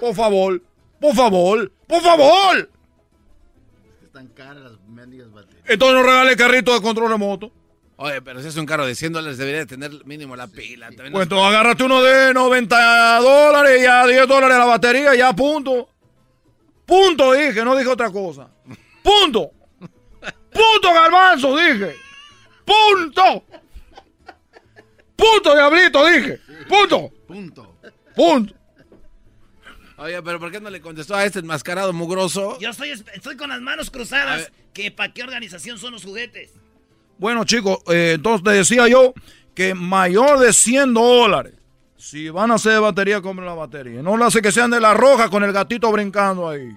Por 0.00 0.14
favor, 0.14 0.62
por 1.00 1.14
favor, 1.14 1.72
por 1.86 2.02
favor. 2.02 2.70
Están 4.04 4.28
caras 4.28 4.62
las 4.62 4.80
mendigas 4.88 5.30
baterías. 5.32 5.64
Entonces 5.66 5.96
no 5.96 6.02
regale 6.02 6.36
carrito 6.36 6.74
de 6.74 6.80
control 6.80 7.10
remoto. 7.10 7.52
Oye, 7.96 8.20
pero 8.22 8.40
si 8.42 8.48
es 8.48 8.56
un 8.56 8.66
carro 8.66 8.86
de 8.86 8.94
100 8.94 9.12
dólares, 9.12 9.38
debería 9.38 9.60
de 9.60 9.66
tener 9.66 10.04
mínimo 10.04 10.34
la 10.34 10.48
pila. 10.48 10.86
También 10.88 11.12
Pues 11.12 11.22
entonces 11.24 11.46
agárrate 11.46 11.84
uno 11.84 12.02
de 12.02 12.34
90 12.34 13.20
dólares 13.20 13.82
y 13.82 13.86
a 13.86 14.06
10 14.06 14.26
dólares 14.26 14.58
la 14.58 14.64
batería, 14.64 15.14
ya 15.14 15.32
punto. 15.32 15.88
Punto, 16.84 17.32
dije, 17.32 17.64
no 17.64 17.76
dije 17.76 17.88
otra 17.88 18.10
cosa. 18.10 18.48
Punto. 19.02 19.50
Punto, 20.20 20.92
garbanzo, 20.92 21.56
dije. 21.56 21.96
Punto. 22.64 23.44
Punto, 25.16 25.54
diablito, 25.54 26.06
dije. 26.06 26.40
Punto. 26.68 27.10
Punto. 27.26 27.76
Punto. 28.14 28.54
Oye, 29.96 30.20
pero 30.22 30.40
¿por 30.40 30.50
qué 30.50 30.60
no 30.60 30.70
le 30.70 30.80
contestó 30.80 31.14
a 31.14 31.24
este 31.24 31.38
enmascarado 31.38 31.92
mugroso? 31.92 32.58
Yo 32.58 32.70
estoy, 32.70 32.90
estoy 32.90 33.36
con 33.36 33.48
las 33.48 33.60
manos 33.60 33.90
cruzadas. 33.90 34.50
que 34.72 34.90
¿Para 34.90 35.12
qué 35.12 35.22
organización 35.22 35.78
son 35.78 35.92
los 35.92 36.04
juguetes? 36.04 36.50
Bueno, 37.18 37.44
chicos, 37.44 37.78
eh, 37.86 38.12
entonces 38.16 38.42
te 38.42 38.50
decía 38.50 38.88
yo 38.88 39.14
que 39.54 39.74
mayor 39.74 40.38
de 40.40 40.52
100 40.52 40.94
dólares. 40.94 41.54
Si 41.96 42.28
van 42.28 42.50
a 42.50 42.54
hacer 42.54 42.72
de 42.72 42.78
batería, 42.80 43.22
compren 43.22 43.46
la 43.46 43.54
batería. 43.54 44.02
No 44.02 44.16
lo 44.16 44.24
hace 44.26 44.42
que 44.42 44.52
sean 44.52 44.70
de 44.70 44.80
la 44.80 44.94
roja 44.94 45.30
con 45.30 45.44
el 45.44 45.52
gatito 45.52 45.90
brincando 45.92 46.48
ahí. 46.48 46.76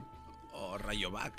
Oh, 0.54 0.78
Rayovac. 0.78 1.34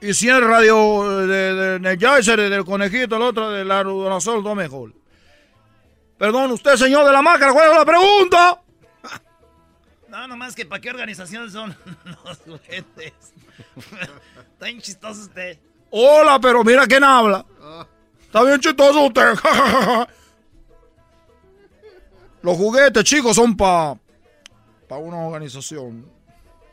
Y 0.00 0.12
si 0.12 0.28
es 0.28 0.40
radio 0.40 1.18
de, 1.18 1.26
de, 1.26 1.54
de 1.54 1.76
Energizer, 1.76 2.38
del 2.38 2.64
conejito, 2.64 3.16
el 3.16 3.22
otro 3.22 3.50
del 3.50 3.70
aerosol, 3.70 4.42
todo 4.42 4.54
mejor. 4.54 4.92
Perdón, 6.18 6.52
usted, 6.52 6.76
señor 6.76 7.04
de 7.06 7.12
la 7.12 7.22
máscara, 7.22 7.52
¿cuál 7.52 7.70
es 7.70 7.76
la 7.76 7.84
pregunta? 7.84 8.60
No, 10.14 10.28
nomás 10.28 10.54
que 10.54 10.64
¿para 10.64 10.80
qué 10.80 10.90
organización 10.90 11.50
son 11.50 11.76
los 12.24 12.38
juguetes? 12.38 13.12
Está 14.52 14.66
bien 14.66 14.80
chistoso 14.80 15.22
usted. 15.22 15.58
Hola, 15.90 16.38
pero 16.40 16.62
mira 16.62 16.86
quién 16.86 17.02
habla. 17.02 17.44
Está 18.20 18.44
bien 18.44 18.60
chistoso 18.60 19.06
usted. 19.06 19.32
Los 22.42 22.56
juguetes, 22.56 23.02
chicos, 23.02 23.34
son 23.34 23.56
para 23.56 23.98
pa 24.86 24.98
una 24.98 25.16
organización. 25.18 26.06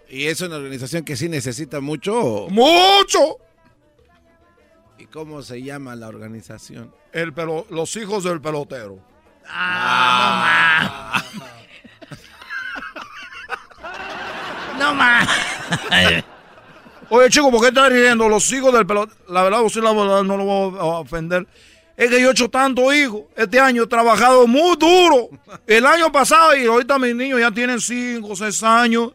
¿Y 0.07 0.25
es 0.25 0.41
una 0.41 0.57
organización 0.57 1.03
que 1.03 1.15
sí 1.15 1.27
necesita 1.27 1.79
mucho? 1.79 2.47
¡Mucho! 2.49 3.37
¿Y 4.99 5.05
cómo 5.07 5.41
se 5.41 5.63
llama 5.63 5.95
la 5.95 6.09
organización? 6.09 6.93
El 7.11 7.33
pelo, 7.33 7.65
los 7.71 7.95
hijos 7.95 8.23
del 8.23 8.39
pelotero. 8.39 8.99
Ah, 9.47 11.23
no 14.81 14.95
más. 14.95 15.27
Oye, 17.09 17.29
chico, 17.29 17.51
¿por 17.51 17.61
qué 17.61 17.67
estás 17.67 17.89
riendo? 17.89 18.27
Los 18.29 18.51
hijos 18.51 18.73
del 18.73 18.85
pelotero. 18.85 19.17
La 19.27 19.43
verdad, 19.43 19.59
sí, 19.69 19.81
la 19.81 19.91
verdad, 19.91 20.23
no 20.23 20.37
lo 20.37 20.45
voy 20.45 20.79
a 20.79 20.83
ofender. 20.83 21.45
Es 21.97 22.09
que 22.09 22.21
yo 22.21 22.29
he 22.29 22.31
hecho 22.31 22.49
tanto 22.49 22.91
hijos. 22.93 23.23
Este 23.35 23.59
año 23.59 23.83
he 23.83 23.87
trabajado 23.87 24.47
muy 24.47 24.77
duro. 24.77 25.29
El 25.67 25.85
año 25.85 26.11
pasado 26.11 26.55
y 26.55 26.65
ahorita 26.65 26.97
mis 26.97 27.13
niños 27.13 27.39
ya 27.39 27.51
tienen 27.51 27.79
5, 27.79 28.35
6 28.35 28.63
años 28.63 29.11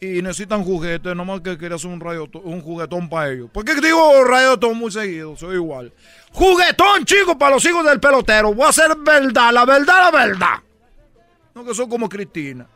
y 0.00 0.20
necesitan 0.20 0.64
juguetes. 0.64 1.14
Nomás 1.14 1.40
que 1.40 1.56
quería 1.56 1.76
hacer 1.76 1.90
un, 1.90 2.00
radio, 2.00 2.28
un 2.42 2.60
juguetón 2.60 3.08
para 3.08 3.30
ellos. 3.30 3.48
¿Por 3.52 3.64
qué 3.64 3.76
digo 3.76 4.24
rayotón 4.24 4.76
muy 4.76 4.90
seguido? 4.90 5.36
Soy 5.36 5.54
igual. 5.54 5.92
Juguetón, 6.32 7.04
chicos, 7.04 7.36
para 7.36 7.54
los 7.54 7.64
hijos 7.64 7.84
del 7.84 8.00
pelotero. 8.00 8.52
Voy 8.52 8.66
a 8.66 8.70
hacer 8.70 8.96
verdad, 8.96 9.52
la 9.52 9.64
verdad, 9.64 10.10
la 10.10 10.10
verdad. 10.10 10.54
No 11.54 11.64
que 11.64 11.72
son 11.72 11.88
como 11.88 12.08
Cristina. 12.08 12.66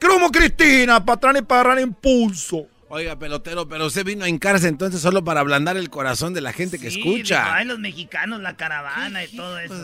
Creo 0.00 0.14
como 0.14 0.30
Cristina, 0.30 1.04
para 1.04 1.16
atrás 1.16 1.36
y 1.38 1.42
para 1.42 1.60
agarrar 1.60 1.82
impulso. 1.82 2.66
Oiga, 2.88 3.16
pelotero, 3.16 3.68
pero 3.68 3.86
usted 3.86 4.04
vino 4.04 4.24
a 4.24 4.28
hincarse 4.28 4.66
entonces 4.66 5.00
solo 5.00 5.22
para 5.22 5.40
ablandar 5.40 5.76
el 5.76 5.90
corazón 5.90 6.34
de 6.34 6.40
la 6.40 6.52
gente 6.52 6.78
que 6.80 6.88
escucha. 6.88 7.54
Ay, 7.54 7.66
los 7.66 7.78
mexicanos, 7.78 8.40
la 8.40 8.56
caravana 8.56 9.22
y 9.22 9.36
todo 9.36 9.58
eso. 9.60 9.74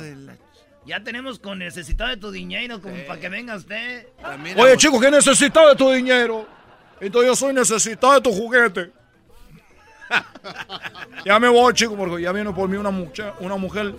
Ya 0.86 1.02
tenemos 1.02 1.38
con 1.38 1.58
necesitado 1.58 2.10
de 2.10 2.16
tu 2.16 2.30
dinero 2.30 2.80
como 2.80 2.96
para 3.06 3.20
que 3.20 3.28
venga 3.28 3.56
usted. 3.56 4.06
Oye, 4.56 4.76
chicos, 4.76 5.00
¿qué 5.00 5.10
necesitas 5.10 5.68
de 5.68 5.76
tu 5.76 5.90
dinero? 5.92 6.48
Entonces 7.00 7.28
yo 7.28 7.36
soy 7.36 7.52
necesitado 7.52 8.14
de 8.14 8.20
tu 8.22 8.32
juguete. 8.32 8.90
ya 11.24 11.38
me 11.38 11.48
voy, 11.48 11.74
chicos, 11.74 11.96
porque 11.96 12.22
ya 12.22 12.32
viene 12.32 12.52
por 12.52 12.68
mí 12.68 12.76
una 12.76 12.90
mujer, 12.90 13.34
una 13.40 13.56
mujer 13.56 13.94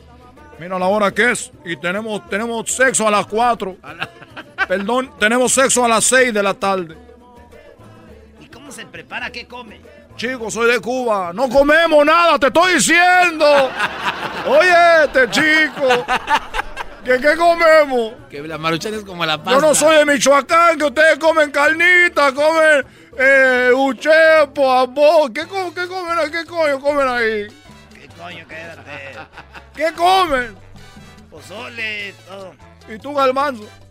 Mira 0.60 0.80
la 0.80 0.88
hora 0.88 1.12
que 1.12 1.32
es. 1.32 1.52
Y 1.66 1.76
tenemos, 1.78 2.28
tenemos 2.30 2.72
sexo 2.72 3.08
a 3.08 3.12
las 3.12 3.28
4. 3.28 3.78
Perdón, 4.68 5.12
tenemos 5.20 5.54
sexo 5.54 5.86
a 5.86 5.88
las 5.88 6.04
6 6.06 6.34
de 6.34 6.44
la 6.44 6.54
tarde. 6.54 6.98
¿Y 8.40 8.48
cómo 8.48 8.72
se 8.72 8.86
prepara? 8.86 9.32
¿Qué 9.32 9.48
come? 9.48 9.80
Chico, 10.18 10.50
soy 10.50 10.72
de 10.72 10.80
Cuba. 10.80 11.32
No 11.34 11.48
comemos 11.48 12.04
nada, 12.06 12.40
te 12.40 12.48
estoy 12.48 12.74
diciendo. 12.74 13.46
Oye, 14.48 15.04
este 15.06 15.30
chico. 15.30 16.06
¿Qué, 17.06 17.20
qué 17.22 17.38
comemos? 17.38 18.14
Que 18.30 18.42
la 18.42 18.58
maruchan 18.58 18.94
es 18.96 19.04
como 19.04 19.26
la 19.26 19.38
pasta. 19.38 19.52
Yo 19.52 19.62
no 19.62 19.74
soy 19.74 19.98
de 19.98 20.06
Michoacán, 20.06 20.78
que 20.78 20.86
ustedes 20.86 21.20
comen 21.20 21.52
carnita, 21.52 22.34
comen 22.34 22.86
eh, 23.18 23.72
uchepo, 23.74 24.72
amor. 24.72 25.32
¿Qué, 25.32 25.42
qué 25.74 25.88
comen? 25.88 26.32
¿Qué 26.32 26.46
coño 26.46 26.80
comen 26.82 27.08
ahí? 27.08 27.48
¿Qué 27.94 28.10
coño? 28.20 28.46
Quédate. 28.48 29.18
¿Qué 29.76 29.94
comen? 29.96 30.56
Pozole, 31.30 32.14
todo. 32.28 32.54
¿Y 32.90 32.98
tú, 32.98 33.14
Galmanzo? 33.14 33.70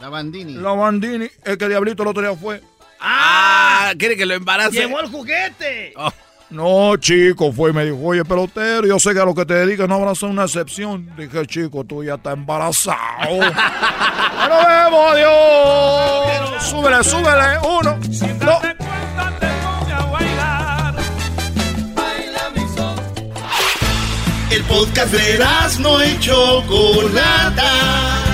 La 0.00 0.08
Bandini. 0.08 0.54
la 0.54 0.72
Bandini. 0.72 1.28
El 1.44 1.58
que 1.58 1.68
Diablito 1.68 2.02
el 2.02 2.08
otro 2.08 2.22
día 2.22 2.34
fue. 2.34 2.60
Ah, 3.00 3.92
quiere 3.98 4.16
que 4.16 4.26
lo 4.26 4.34
embarace. 4.34 4.72
¡Llevó 4.72 4.98
el 5.00 5.08
juguete! 5.08 5.94
No, 6.48 6.96
chico, 6.96 7.52
fue 7.52 7.70
y 7.70 7.72
me 7.72 7.84
dijo, 7.84 7.98
oye, 8.02 8.24
pelotero, 8.24 8.84
yo 8.84 8.98
sé 8.98 9.14
que 9.14 9.20
a 9.20 9.24
lo 9.24 9.36
que 9.36 9.46
te 9.46 9.54
dedicas 9.54 9.88
no 9.88 9.94
habrá 9.94 10.12
ser 10.16 10.30
una 10.30 10.42
excepción. 10.44 11.08
Dije, 11.16 11.46
chico, 11.46 11.84
tú 11.84 12.02
ya 12.02 12.14
estás 12.14 12.34
embarazado. 12.34 13.38
¡Ya 13.38 14.48
nos 14.48 14.66
vemos, 14.66 15.12
adiós! 15.12 16.64
Súbele, 16.64 17.04
súbele. 17.04 17.58
Uno, 17.62 17.96
dos. 18.44 18.62
El 24.50 24.64
podcast 24.64 25.12
de 25.12 25.38
no 25.78 26.04
y 26.04 26.18
Chocolata. 26.18 28.29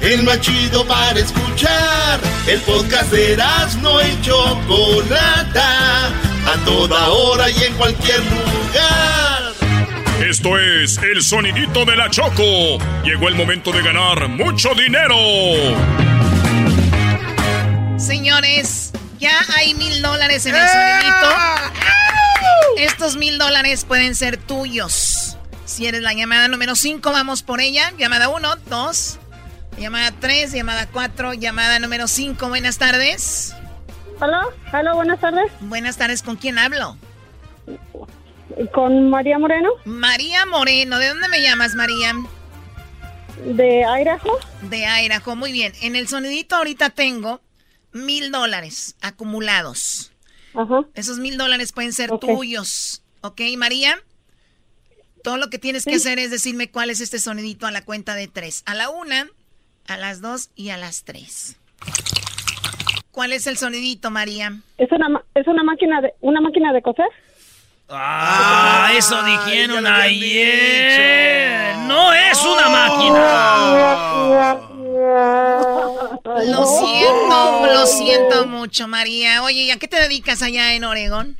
El 0.00 0.22
más 0.22 0.40
chido 0.40 0.86
para 0.86 1.18
escuchar. 1.18 2.20
El 2.46 2.60
podcast 2.60 3.10
de 3.12 3.36
no 3.82 4.00
y 4.00 4.20
Chocolata. 4.22 6.06
A 6.08 6.64
toda 6.64 7.08
hora 7.08 7.50
y 7.50 7.64
en 7.64 7.74
cualquier 7.74 8.20
lugar. 8.20 9.52
Esto 10.26 10.58
es 10.58 10.98
el 10.98 11.22
sonidito 11.22 11.84
de 11.84 11.96
la 11.96 12.10
Choco. 12.10 12.78
Llegó 13.04 13.28
el 13.28 13.34
momento 13.34 13.72
de 13.72 13.82
ganar 13.82 14.28
mucho 14.28 14.74
dinero. 14.74 15.16
Señores, 17.96 18.92
ya 19.18 19.40
hay 19.56 19.74
mil 19.74 20.00
dólares 20.00 20.46
en 20.46 20.54
el 20.54 20.68
sonidito. 20.68 21.28
Estos 22.78 23.16
mil 23.16 23.38
dólares 23.38 23.84
pueden 23.84 24.14
ser 24.14 24.36
tuyos. 24.36 25.36
Si 25.64 25.86
eres 25.86 26.02
la 26.02 26.14
llamada 26.14 26.48
número 26.48 26.74
5, 26.74 27.12
vamos 27.12 27.42
por 27.42 27.60
ella. 27.60 27.92
Llamada 27.98 28.28
1, 28.28 28.56
2, 28.66 29.18
llamada 29.78 30.12
3, 30.18 30.52
llamada 30.52 30.86
4, 30.86 31.34
llamada 31.34 31.78
número 31.78 32.08
5. 32.08 32.48
Buenas 32.48 32.78
tardes. 32.78 33.54
Hola, 34.20 34.42
hola, 34.72 34.94
buenas 34.94 35.20
tardes. 35.20 35.50
Buenas 35.60 35.96
tardes, 35.96 36.22
¿con 36.22 36.36
quién 36.36 36.58
hablo? 36.58 36.96
Con 38.72 39.10
María 39.10 39.38
Moreno. 39.38 39.70
María 39.84 40.44
Moreno, 40.46 40.98
¿de 40.98 41.08
dónde 41.08 41.28
me 41.28 41.40
llamas, 41.40 41.74
María? 41.74 42.14
De 43.44 43.84
Idaho. 43.84 44.38
De 44.62 44.84
Idaho, 44.84 45.36
muy 45.36 45.52
bien. 45.52 45.72
En 45.80 45.94
el 45.94 46.08
sonidito 46.08 46.56
ahorita 46.56 46.90
tengo 46.90 47.40
mil 47.92 48.32
dólares 48.32 48.96
acumulados. 49.00 50.12
Ajá. 50.54 50.80
Esos 50.94 51.18
mil 51.18 51.38
dólares 51.38 51.72
pueden 51.72 51.92
ser 51.92 52.10
tuyos. 52.18 53.02
¿Ok, 53.20 53.40
María? 53.56 54.02
Todo 55.22 55.36
lo 55.36 55.50
que 55.50 55.58
tienes 55.58 55.84
que 55.84 55.96
hacer 55.96 56.18
es 56.18 56.30
decirme 56.30 56.70
cuál 56.70 56.90
es 56.90 57.00
este 57.00 57.18
sonidito 57.18 57.66
a 57.66 57.70
la 57.70 57.84
cuenta 57.84 58.14
de 58.14 58.26
tres. 58.26 58.62
A 58.66 58.74
la 58.74 58.88
una, 58.88 59.28
a 59.88 59.96
las 59.96 60.20
dos 60.20 60.50
y 60.54 60.70
a 60.70 60.76
las 60.76 61.02
tres. 61.04 61.56
¿Cuál 63.10 63.32
es 63.32 63.46
el 63.48 63.56
sonidito, 63.56 64.10
María? 64.10 64.52
Es 64.76 64.92
una 64.92 65.08
ma- 65.08 65.24
es 65.34 65.46
una 65.48 65.62
máquina 65.64 66.00
de 66.00 66.14
una 66.20 66.40
máquina 66.40 66.72
de 66.72 66.82
coser. 66.82 67.08
Ah, 67.88 68.90
eso 68.94 69.20
dijeron 69.24 69.86
ayer. 69.86 71.74
No 71.86 72.12
es 72.12 72.40
una 72.44 72.68
máquina. 72.68 74.58
Lo 76.46 76.64
siento, 76.66 77.66
lo 77.66 77.86
siento 77.86 78.46
mucho, 78.46 78.86
María. 78.88 79.42
Oye, 79.42 79.62
¿y 79.62 79.70
a 79.70 79.78
qué 79.78 79.88
te 79.88 79.98
dedicas 80.00 80.42
allá 80.42 80.74
en 80.74 80.84
Oregón? 80.84 81.36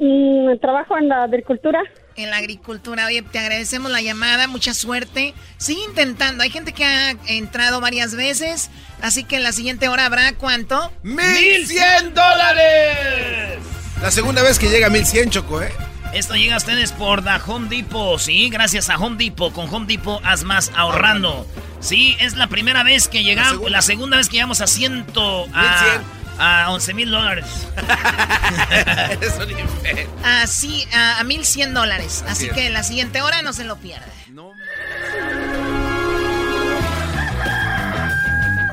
Mm, 0.00 0.56
trabajo 0.60 0.96
en 0.96 1.08
la 1.08 1.24
agricultura. 1.24 1.82
En 2.16 2.30
la 2.30 2.38
agricultura. 2.38 3.06
Oye, 3.06 3.22
te 3.22 3.38
agradecemos 3.38 3.90
la 3.90 4.00
llamada, 4.00 4.46
mucha 4.46 4.72
suerte. 4.72 5.34
Sigue 5.58 5.84
intentando. 5.84 6.42
Hay 6.42 6.50
gente 6.50 6.72
que 6.72 6.84
ha 6.84 7.10
entrado 7.26 7.80
varias 7.80 8.14
veces, 8.14 8.70
así 9.02 9.24
que 9.24 9.36
en 9.36 9.42
la 9.42 9.52
siguiente 9.52 9.88
hora 9.88 10.06
habrá 10.06 10.32
cuánto? 10.32 10.92
¡Mil 11.02 11.66
cien 11.66 12.14
dólares! 12.14 13.58
La 14.00 14.10
segunda 14.10 14.42
vez 14.42 14.58
que 14.58 14.68
llega 14.68 14.86
a 14.86 14.90
1100, 14.90 15.30
Choco, 15.30 15.62
¿eh? 15.62 15.72
Esto 16.12 16.34
llega 16.34 16.54
a 16.54 16.58
ustedes 16.58 16.92
por 16.92 17.22
The 17.22 17.38
Home 17.46 17.68
Depot. 17.68 18.18
Sí, 18.18 18.48
gracias 18.48 18.88
a 18.88 18.96
Home 18.96 19.16
Depot. 19.22 19.52
Con 19.52 19.72
Home 19.72 19.86
Depot 19.86 20.20
haz 20.24 20.44
más 20.44 20.70
ahorrando. 20.74 21.46
Sí, 21.80 22.16
es 22.20 22.36
la 22.36 22.46
primera 22.46 22.82
vez 22.82 23.08
que 23.08 23.22
llegamos, 23.22 23.70
la 23.70 23.82
segunda, 23.82 24.16
vez 24.16 24.28
que 24.28 24.34
llegamos 24.34 24.60
a 24.60 24.66
ciento, 24.66 25.46
a, 25.52 26.00
a 26.38 26.70
11 26.70 26.94
mil 26.94 27.10
dólares. 27.10 27.46
Eres 29.10 29.34
un. 29.38 30.24
Así, 30.24 30.86
a, 30.94 31.18
a 31.20 31.24
1100 31.24 31.74
dólares. 31.74 32.24
Así, 32.26 32.32
Así 32.32 32.46
es. 32.48 32.52
que 32.52 32.66
en 32.66 32.72
la 32.72 32.82
siguiente 32.82 33.20
hora 33.22 33.42
no 33.42 33.52
se 33.52 33.64
lo 33.64 33.76
pierda. 33.76 34.06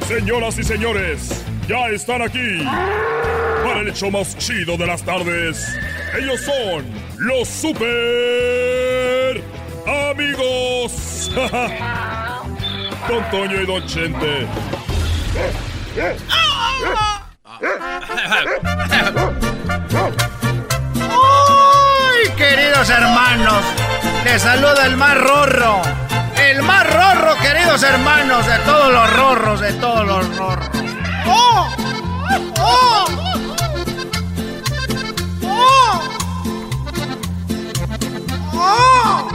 Señoras 0.07 0.57
y 0.59 0.63
señores, 0.63 1.43
ya 1.67 1.87
están 1.87 2.21
aquí 2.21 2.59
para 3.63 3.79
el 3.81 3.87
hecho 3.87 4.11
más 4.11 4.37
chido 4.37 4.77
de 4.77 4.85
las 4.85 5.01
tardes. 5.03 5.75
Ellos 6.19 6.41
son 6.41 6.85
los 7.17 7.47
super 7.47 9.41
amigos. 10.11 11.31
Don 13.07 13.31
Toño 13.31 13.61
y 13.61 13.65
Don 13.65 13.85
Chente. 13.87 14.47
¡Ay, 17.65 17.71
queridos 22.35 22.89
hermanos! 22.89 23.63
Les 24.25 24.41
saluda 24.41 24.85
el 24.85 24.97
más 24.97 25.17
rorro. 25.17 25.81
El 26.37 26.61
más 26.63 26.85
rorro, 26.93 27.37
queridos 27.41 27.81
hermanos, 27.83 28.45
de 28.45 28.57
todos 28.59 28.91
los 28.91 29.13
rorros, 29.15 29.61
de 29.61 29.71
todos 29.73 30.05
los 30.05 30.37
rorros. 30.37 30.67
¡Oh! 31.25 31.69
¡Oh! 32.59 33.05
¡Oh! 35.45 36.01
¡Oh! 38.55 39.29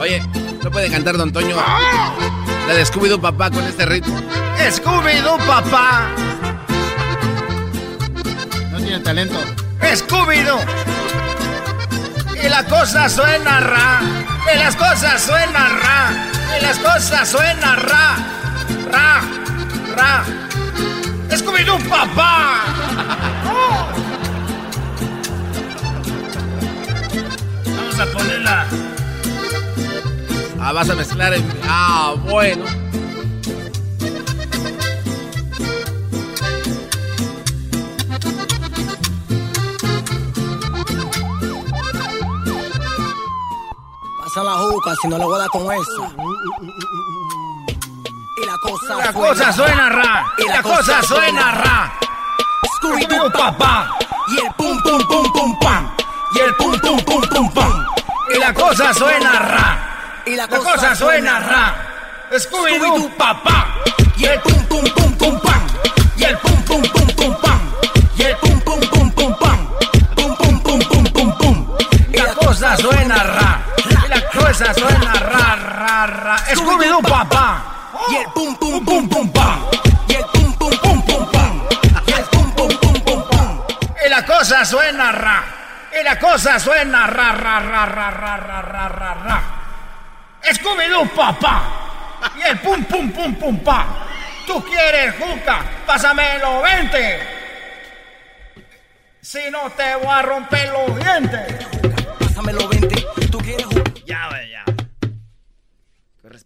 Oye, 0.00 0.22
¿no 0.62 0.70
puede 0.70 0.90
cantar 0.90 1.18
Don 1.18 1.30
Toño? 1.32 1.56
La 2.66 2.74
de 2.74 2.86
Scooby-Doo 2.86 3.20
papá 3.20 3.50
con 3.50 3.62
este 3.64 3.84
ritmo. 3.84 4.18
¡Scooby-Doo, 4.70 5.36
papá! 5.46 6.08
Tiene 8.86 9.02
talento. 9.02 9.34
¡Scooby-Doo! 9.80 10.60
Y 12.40 12.48
la 12.48 12.62
cosa 12.66 13.08
suena 13.08 13.58
ra. 13.58 14.00
Y 14.54 14.58
las 14.60 14.76
cosas 14.76 15.20
suenan 15.22 15.80
ra. 15.80 16.12
Y 16.56 16.62
las 16.62 16.78
cosas 16.78 17.28
suenan 17.28 17.80
ra. 17.80 18.16
Ra. 18.92 19.22
Ra. 19.96 20.24
¡Scooby-Doo, 21.36 21.80
papá! 21.88 22.62
Vamos 27.64 27.98
a 27.98 28.06
ponerla. 28.16 28.66
Ah, 30.60 30.70
vas 30.72 30.88
a 30.90 30.94
mezclar 30.94 31.34
en... 31.34 31.44
Ah, 31.68 32.14
bueno. 32.16 32.85
La 44.44 44.52
juca, 44.52 44.94
si 45.00 45.08
no 45.08 45.16
le 45.16 45.24
voy 45.24 45.34
a 45.34 45.38
dar 45.38 45.48
con 45.48 45.62
esa. 45.62 46.12
la 48.98 49.12
cosa 49.12 49.50
suena 49.50 49.88
ra. 49.88 50.34
Y 50.36 50.48
la 50.48 50.62
cosa 50.62 51.02
suena 51.02 51.52
ra. 51.52 51.92
Scooby-Doo 52.76 53.32
papá. 53.32 53.96
Y 54.28 54.44
el 54.44 54.52
pum 54.52 54.78
pum 54.82 54.98
pum 55.08 55.32
pum 55.32 55.58
pam. 55.58 55.90
Y 56.34 56.40
el 56.40 56.54
pum 56.56 56.78
pum 56.80 57.00
pum 57.00 57.22
pum 57.22 57.50
pam. 57.54 57.86
Y 58.34 58.38
la 58.38 58.52
cosa 58.52 58.92
suena 58.92 59.38
ra. 59.38 60.22
Y 60.26 60.36
la 60.36 60.46
cosa 60.46 60.94
suena 60.94 61.40
ra. 61.40 61.74
Scooby-Doo 62.32 63.08
papá. 63.16 63.68
Y 64.18 64.26
el 64.26 64.40
pum 64.42 64.66
pum 64.66 64.84
pum 64.84 65.16
pum 65.16 65.40
pam. 65.40 65.66
Y 66.18 66.24
el 66.24 66.36
pum 66.38 66.62
pum 66.64 66.82
pum 66.82 67.06
pum 67.16 67.36
pam. 67.40 67.60
Y 68.18 68.22
el 68.22 68.36
pum 68.36 68.60
pum 68.60 68.80
pum 68.80 69.10
pum 69.12 69.34
pam. 69.38 69.68
Pum 70.14 70.36
pum 70.36 70.60
pum 70.60 70.78
pum 70.80 71.04
pum 71.04 71.38
pum. 71.38 71.76
Y 72.12 72.18
la 72.18 72.34
cosa 72.34 72.76
suena 72.76 73.22
ra. 73.22 73.65
Cosa 74.56 74.72
suena 74.72 75.12
ra 75.12 75.54
ra 75.54 76.06
ra. 76.06 76.36
Scooby-Doo 76.54 77.02
papá. 77.02 77.92
Y 78.08 78.16
el 78.16 78.32
pum 78.32 78.56
pum 78.56 78.82
pum 78.82 79.06
pum 79.06 79.30
pam. 79.30 79.66
Y 80.08 80.14
el 80.14 80.24
pum 80.32 80.50
pum 80.54 80.70
pum 80.80 81.02
pum 81.02 81.30
pam. 81.30 81.60
Y 82.06 82.12
el 82.12 82.24
pum 82.24 82.50
pum 82.52 82.68
pum 82.80 83.00
pum 83.02 83.28
pam. 83.28 83.60
Y 84.02 84.08
la 84.08 84.24
cosa 84.24 84.64
suena 84.64 85.12
ra. 85.12 85.44
Y 85.92 86.02
la 86.02 86.18
cosa 86.18 86.58
suena 86.58 87.06
ra 87.06 87.32
ra 87.32 87.60
ra 87.60 87.84
ra 87.84 88.10
ra 88.10 88.36
ra 88.38 88.62
ra 88.62 88.88
ra 88.88 89.14
ra. 89.14 89.42
Scooby-Doo 90.42 91.06
papá. 91.14 91.62
Y 92.38 92.48
el 92.48 92.58
pum 92.60 92.82
pum 92.84 93.12
pum 93.12 93.34
pum 93.34 93.58
pa. 93.58 93.84
Tú 94.46 94.64
quieres 94.64 95.16
juca, 95.18 95.60
pásamelo 95.84 96.62
20. 96.62 97.20
Si 99.20 99.50
no 99.50 99.68
te 99.76 99.96
voy 99.96 100.08
a 100.08 100.22
romper 100.22 100.72
los 100.72 100.98
dientes. 100.98 101.66
Pásamelo 102.20 102.65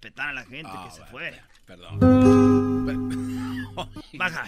respetar 0.00 0.28
a 0.28 0.32
la 0.32 0.44
gente 0.44 0.70
que 0.84 0.90
se 0.96 1.04
fue. 1.10 1.38
Perdón. 1.66 1.98
Baja. 4.14 4.44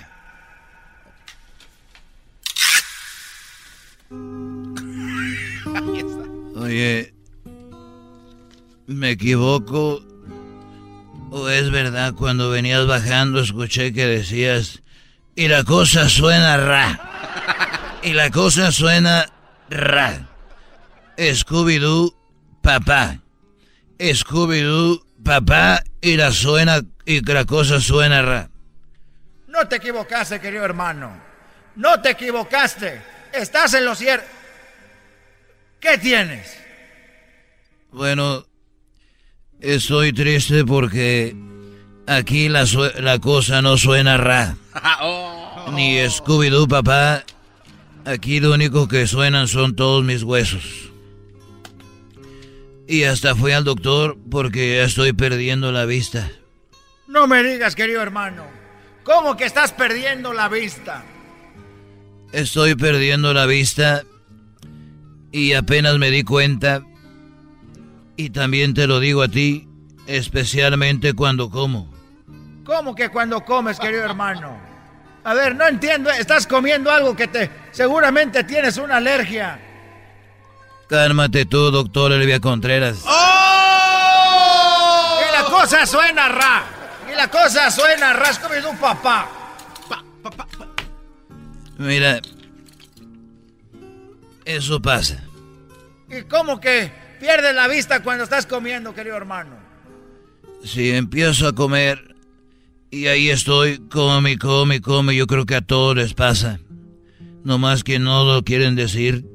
Ahí 5.75 5.99
está. 5.99 6.59
Oye, 6.59 7.15
¿me 8.87 9.11
equivoco? 9.11 10.03
¿O 11.31 11.49
es 11.49 11.71
verdad 11.71 12.15
cuando 12.15 12.49
venías 12.49 12.87
bajando 12.87 13.41
escuché 13.41 13.93
que 13.93 14.07
decías, 14.07 14.83
y 15.35 15.49
la 15.49 15.65
cosa 15.65 16.09
suena 16.09 16.57
ra? 16.57 18.01
Y 18.03 18.15
la 18.15 18.31
cosa 18.31 18.73
suena 18.73 19.27
ra. 19.69 20.29
Scooby-Doo, 21.19 22.15
papá. 22.63 23.19
Scooby-Doo, 23.99 25.05
papá, 25.25 25.83
y 26.01 26.17
la 26.17 26.33
suena, 26.33 26.83
y 27.05 27.21
la 27.25 27.45
cosa 27.45 27.81
suena 27.81 28.23
ra. 28.23 28.51
No 29.49 29.69
te 29.69 29.77
equivocaste, 29.77 30.41
querido 30.41 30.65
hermano. 30.65 31.13
No 31.77 32.01
te 32.01 32.11
equivocaste. 32.11 33.01
Estás 33.33 33.75
en 33.75 33.85
lo 33.85 33.95
cierto. 33.95 34.27
¿Qué 35.81 35.99
tienes? 35.99 36.57
Bueno, 37.91 38.47
estoy 39.61 40.13
triste 40.13 40.65
porque 40.65 41.35
aquí 42.07 42.49
la, 42.49 42.65
la 43.01 43.19
cosa 43.19 43.63
no 43.63 43.77
suena 43.77 44.17
ra. 44.17 44.57
Ni 45.73 45.97
Scooby-Doo, 45.99 46.69
papá. 46.69 47.25
Aquí 48.05 48.41
lo 48.41 48.53
único 48.53 48.89
que 48.89 49.07
suenan 49.07 49.49
son 49.49 49.77
todos 49.77 50.05
mis 50.05 50.23
huesos. 50.23 50.92
Y 52.87 53.05
hasta 53.05 53.35
fui 53.35 53.53
al 53.53 53.65
doctor 53.65 54.17
porque 54.31 54.77
ya 54.77 54.85
estoy 54.85 55.13
perdiendo 55.13 55.73
la 55.73 55.85
vista. 55.85 56.31
No 57.07 57.27
me 57.27 57.43
digas, 57.43 57.75
querido 57.75 58.03
hermano. 58.03 58.45
¿Cómo 59.05 59.37
que 59.37 59.45
estás 59.45 59.73
perdiendo 59.73 60.33
la 60.33 60.49
vista? 60.49 61.05
Estoy 62.33 62.75
perdiendo 62.75 63.35
la 63.35 63.47
vista 63.47 64.05
y 65.31 65.55
apenas 65.55 65.99
me 65.99 66.11
di 66.11 66.23
cuenta. 66.23 66.83
Y 68.17 68.31
también 68.31 68.75
te 68.75 68.87
lo 68.87 69.01
digo 69.01 69.23
a 69.23 69.29
ti, 69.29 69.69
especialmente 70.07 71.15
cuando 71.15 71.51
como. 71.51 71.93
¿Cómo 72.65 72.95
que 72.95 73.09
cuando 73.09 73.45
comes, 73.45 73.79
querido 73.79 74.05
hermano? 74.05 74.57
A 75.25 75.35
ver, 75.35 75.57
no 75.57 75.67
entiendo. 75.67 76.11
Estás 76.11 76.47
comiendo 76.47 76.91
algo 76.91 77.17
que 77.17 77.29
te... 77.29 77.51
Seguramente 77.73 78.45
tienes 78.45 78.77
una 78.77 78.97
alergia. 78.97 79.59
Cálmate 80.93 81.47
tú, 81.47 81.71
doctor 81.71 82.13
Elvia 82.13 82.39
Contreras. 82.39 83.03
¡Oh! 83.07 83.21
Y 85.27 85.33
la 85.33 85.45
cosa 85.45 85.87
suena 85.87 86.29
ra. 86.29 86.65
Y 87.11 87.17
la 87.17 87.31
cosa 87.31 87.71
suena 87.71 88.13
ra. 88.13 88.29
Es 88.29 88.39
como 88.39 88.55
un 88.71 88.77
papá. 88.77 89.27
Mira, 91.79 92.21
eso 94.45 94.83
pasa. 94.83 95.25
¿Y 96.11 96.25
cómo 96.25 96.61
que 96.61 96.93
pierdes 97.19 97.55
la 97.55 97.69
vista 97.69 98.03
cuando 98.03 98.25
estás 98.25 98.45
comiendo, 98.45 98.95
querido 98.95 99.17
hermano? 99.17 99.57
Si 100.63 100.91
empiezo 100.91 101.49
a 101.49 101.55
comer 101.55 102.17
y 102.91 103.07
ahí 103.07 103.31
estoy, 103.31 103.79
come, 103.89 104.37
come, 104.37 104.83
come, 104.83 105.17
yo 105.17 105.27
creo 105.27 105.47
que 105.47 105.55
a 105.55 105.63
todos 105.63 105.97
les 105.97 106.13
pasa. 106.13 106.61
No 107.45 107.57
más 107.57 107.83
que 107.83 107.99
no 107.99 108.25
lo 108.25 108.43
quieren 108.43 108.77
decir, 108.77 109.32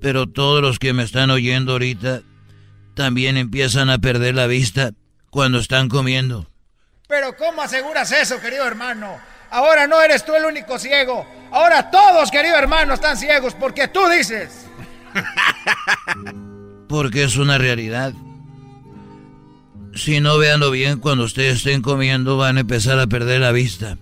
pero 0.00 0.26
todos 0.26 0.62
los 0.62 0.78
que 0.78 0.92
me 0.92 1.02
están 1.02 1.30
oyendo 1.30 1.72
ahorita 1.72 2.22
también 2.94 3.36
empiezan 3.36 3.90
a 3.90 3.98
perder 3.98 4.34
la 4.34 4.46
vista 4.46 4.92
cuando 5.30 5.58
están 5.58 5.88
comiendo. 5.88 6.50
Pero 7.08 7.36
¿cómo 7.36 7.62
aseguras 7.62 8.12
eso, 8.12 8.40
querido 8.40 8.66
hermano? 8.66 9.18
Ahora 9.50 9.86
no 9.86 10.00
eres 10.00 10.24
tú 10.24 10.34
el 10.34 10.44
único 10.44 10.78
ciego. 10.78 11.26
Ahora 11.50 11.90
todos, 11.90 12.30
querido 12.30 12.56
hermano, 12.56 12.94
están 12.94 13.16
ciegos 13.16 13.54
porque 13.54 13.88
tú 13.88 14.00
dices. 14.08 14.66
Porque 16.88 17.24
es 17.24 17.36
una 17.36 17.58
realidad. 17.58 18.14
Si 19.94 20.20
no 20.20 20.38
veanlo 20.38 20.70
bien, 20.70 21.00
cuando 21.00 21.24
ustedes 21.24 21.58
estén 21.58 21.82
comiendo 21.82 22.36
van 22.36 22.56
a 22.56 22.60
empezar 22.60 22.98
a 22.98 23.06
perder 23.06 23.40
la 23.40 23.52
vista. 23.52 23.98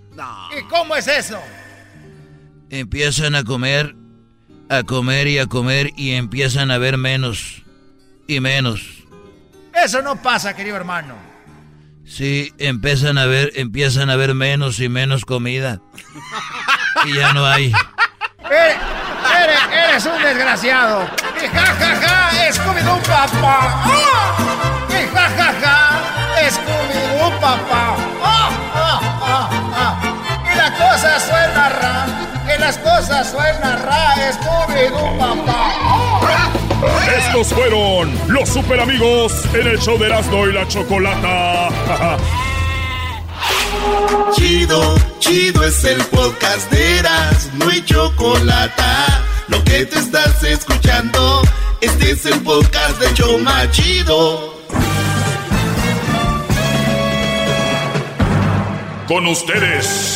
¿Y 0.57 0.63
cómo 0.69 0.95
es 0.95 1.09
eso? 1.09 1.41
Empiezan 2.71 3.35
a 3.35 3.45
comer, 3.45 3.97
a 4.69 4.83
comer 4.83 5.29
y 5.29 5.39
a 5.39 5.47
comer 5.47 5.93
y 5.97 6.13
empiezan 6.13 6.71
a 6.71 6.79
ver 6.79 6.97
menos 6.97 7.63
y 8.27 8.41
menos. 8.41 9.05
Eso 9.73 10.03
no 10.03 10.21
pasa, 10.23 10.55
querido 10.57 10.77
hermano. 10.77 11.15
Sí, 12.07 12.53
empiezan 12.59 13.19
a 13.19 13.27
ver, 13.27 13.53
empiezan 13.57 14.11
a 14.11 14.17
ver 14.17 14.35
menos 14.35 14.81
y 14.81 14.89
menos 14.89 15.25
comida. 15.25 15.81
Y 17.05 17.15
ya 17.15 17.33
no 17.33 17.45
hay. 17.45 17.73
Eres, 18.49 18.77
eres, 19.43 19.89
eres 19.89 20.07
un 20.07 20.23
desgraciado. 20.23 21.09
Y 21.37 21.47
ja, 21.49 21.67
ja, 21.67 21.97
ja, 21.97 22.53
Scooby-Doo 22.53 23.03
papá. 23.03 23.83
¡Ah! 23.85 24.87
Y 24.89 25.15
ja, 25.15 25.29
ja, 25.37 25.55
ja, 25.61 26.51
Scooby-Doo 26.51 27.41
papá. 27.41 27.96
Y 32.69 32.79
cosas 32.79 33.31
suenan 33.31 33.81
ra, 33.85 34.17
papá. 35.21 35.73
Estos 37.17 37.53
fueron 37.53 38.13
los 38.27 38.49
super 38.49 38.81
amigos 38.81 39.33
en 39.55 39.69
el 39.69 39.79
show 39.79 39.97
de 39.97 40.07
Erasmo 40.07 40.49
y 40.49 40.53
la 40.53 40.67
Chocolata. 40.67 41.69
Chido, 44.35 44.97
chido 45.21 45.63
es 45.63 45.85
el 45.85 46.03
podcast 46.07 46.69
de 46.73 46.99
Eras, 46.99 47.51
no 47.55 47.69
hay 47.69 47.85
chocolate. 47.85 48.83
Lo 49.47 49.63
que 49.63 49.87
te 49.87 50.01
estás 50.01 50.43
escuchando, 50.43 51.43
este 51.81 52.11
es 52.11 52.27
el 52.27 52.41
podcast 52.41 52.99
de 52.99 53.15
Choma 53.15 53.71
Chido. 53.71 54.57
Con 59.07 59.27
ustedes. 59.29 60.16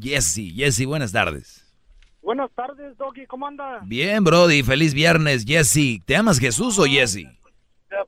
Jesse. 0.00 0.52
Jesse, 0.54 0.86
buenas 0.86 1.12
tardes. 1.12 1.64
Buenas 2.22 2.50
tardes, 2.52 2.96
Doggy, 2.98 3.26
¿cómo 3.26 3.46
anda? 3.46 3.80
Bien, 3.84 4.22
Brody, 4.22 4.62
feliz 4.62 4.92
viernes, 4.92 5.44
Jesse. 5.46 6.02
¿Te 6.04 6.16
amas 6.16 6.38
Jesús 6.38 6.78
o 6.78 6.84
Jesse? 6.84 7.16
Eh, 7.16 7.28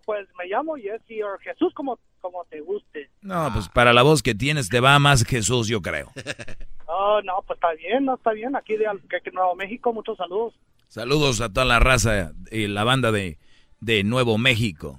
Pues 0.04 0.28
me 0.38 0.46
llamo 0.46 0.74
Jesse 0.76 1.22
o 1.24 1.38
Jesús 1.38 1.72
como, 1.74 1.98
como 2.20 2.44
te 2.50 2.60
guste. 2.60 3.08
No, 3.22 3.50
pues 3.52 3.68
para 3.68 3.92
la 3.94 4.02
voz 4.02 4.22
que 4.22 4.34
tienes 4.34 4.68
te 4.68 4.80
va 4.80 4.98
más 4.98 5.24
Jesús, 5.24 5.68
yo 5.68 5.80
creo. 5.80 6.10
Oh, 6.92 7.20
no, 7.22 7.34
pues 7.46 7.56
está 7.56 7.72
bien, 7.74 8.04
no 8.04 8.16
está 8.16 8.32
bien. 8.32 8.56
Aquí 8.56 8.76
de 8.76 8.84
Nuevo 9.32 9.54
México, 9.54 9.92
muchos 9.92 10.16
saludos. 10.16 10.54
Saludos 10.88 11.40
a 11.40 11.48
toda 11.48 11.64
la 11.64 11.78
raza 11.78 12.32
y 12.50 12.66
la 12.66 12.82
banda 12.82 13.12
de, 13.12 13.38
de 13.78 14.02
Nuevo 14.02 14.38
México. 14.38 14.98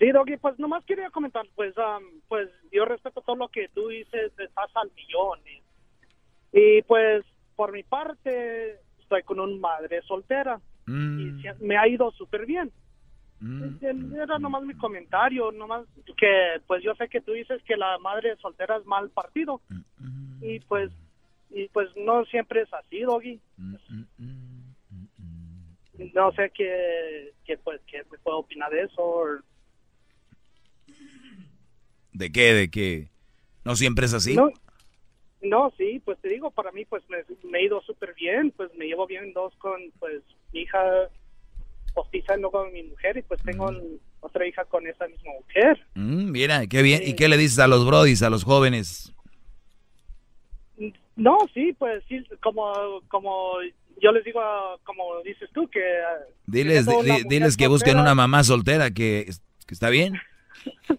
Sí, 0.00 0.10
Doggy, 0.10 0.38
pues 0.38 0.58
nomás 0.58 0.84
quería 0.84 1.08
comentar, 1.10 1.46
pues, 1.54 1.72
am, 1.78 2.02
pues 2.26 2.48
yo 2.72 2.84
respeto 2.84 3.20
todo 3.20 3.36
lo 3.36 3.48
que 3.48 3.68
tú 3.68 3.86
dices, 3.88 4.32
estás 4.36 4.70
al 4.74 4.90
millón. 4.96 5.38
Y, 6.52 6.82
pues, 6.82 7.24
por 7.56 7.72
mi 7.72 7.82
parte, 7.82 8.80
estoy 9.00 9.22
con 9.22 9.40
una 9.40 9.56
madre 9.56 10.02
soltera 10.02 10.60
Mm, 10.86 11.38
y 11.38 11.64
me 11.64 11.76
ha 11.76 11.86
ido 11.88 12.10
súper 12.12 12.46
bien. 12.46 12.72
Era 14.14 14.38
nomás 14.38 14.62
mi 14.62 14.74
comentario, 14.74 15.50
nomás 15.50 15.84
que 16.16 16.60
pues 16.68 16.82
yo 16.84 16.94
sé 16.94 17.08
que 17.08 17.20
tú 17.20 17.32
dices 17.32 17.60
que 17.64 17.76
la 17.76 17.98
madre 17.98 18.36
soltera 18.36 18.76
es 18.76 18.86
mal 18.86 19.10
partido 19.10 19.60
y 20.40 20.60
pues 20.60 20.92
y 21.50 21.66
pues 21.68 21.88
no 21.96 22.24
siempre 22.26 22.62
es 22.62 22.72
así, 22.72 23.00
Doggy. 23.00 23.40
No 26.14 26.32
sé 26.32 26.52
qué, 26.54 27.32
qué 27.44 27.58
pues 27.58 27.80
qué 27.88 28.04
me 28.10 28.18
puedo 28.18 28.38
opinar 28.38 28.70
de 28.70 28.82
eso. 28.82 29.24
¿De 32.12 32.30
qué? 32.30 32.54
¿De 32.54 32.70
qué? 32.70 33.10
¿No 33.64 33.74
siempre 33.74 34.06
es 34.06 34.14
así? 34.14 34.36
No, 34.36 34.50
no, 35.42 35.72
sí, 35.76 36.00
pues 36.04 36.18
te 36.20 36.28
digo, 36.28 36.50
para 36.50 36.72
mí 36.72 36.84
pues 36.84 37.02
me, 37.08 37.18
me 37.50 37.58
he 37.58 37.64
ido 37.64 37.80
súper 37.82 38.14
bien, 38.14 38.52
pues 38.56 38.72
me 38.76 38.86
llevo 38.86 39.06
bien 39.06 39.32
dos 39.32 39.54
con 39.56 39.80
pues 39.98 40.22
mi 40.52 40.60
hija 40.60 40.80
postiza 41.94 42.34
y 42.36 42.40
luego 42.40 42.62
con 42.62 42.72
mi 42.72 42.82
mujer 42.84 43.16
y 43.18 43.22
pues 43.22 43.40
tengo 43.42 43.70
otra 44.20 44.46
hija 44.46 44.64
con 44.64 44.86
esa 44.86 45.06
misma 45.08 45.32
mujer. 45.40 45.78
Mm, 45.94 46.30
mira, 46.30 46.66
qué 46.66 46.82
bien. 46.82 47.02
¿Y 47.04 47.14
qué 47.16 47.28
le 47.28 47.36
dices 47.36 47.58
a 47.58 47.66
los 47.66 47.84
brodis, 47.84 48.22
a 48.22 48.30
los 48.30 48.44
jóvenes? 48.44 49.12
No, 51.16 51.38
sí, 51.52 51.74
pues 51.78 52.02
sí, 52.08 52.24
como 52.42 53.02
como 53.08 53.56
yo 54.00 54.10
les 54.12 54.24
digo, 54.24 54.40
como 54.84 55.20
dices 55.22 55.48
tú, 55.52 55.68
que... 55.68 55.80
Diles, 56.46 56.86
diles 57.28 57.56
que 57.56 57.68
busquen 57.68 57.92
soltera- 57.94 58.02
una 58.02 58.14
mamá 58.14 58.42
soltera 58.42 58.90
que, 58.90 59.26
que 59.66 59.74
está 59.74 59.90
bien. 59.90 60.14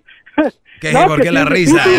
¿Qué? 0.82 0.92
No, 0.92 1.08
¿Por 1.08 1.22
qué 1.22 1.32
la 1.32 1.46
risa? 1.46 1.84
sí, 1.84 1.90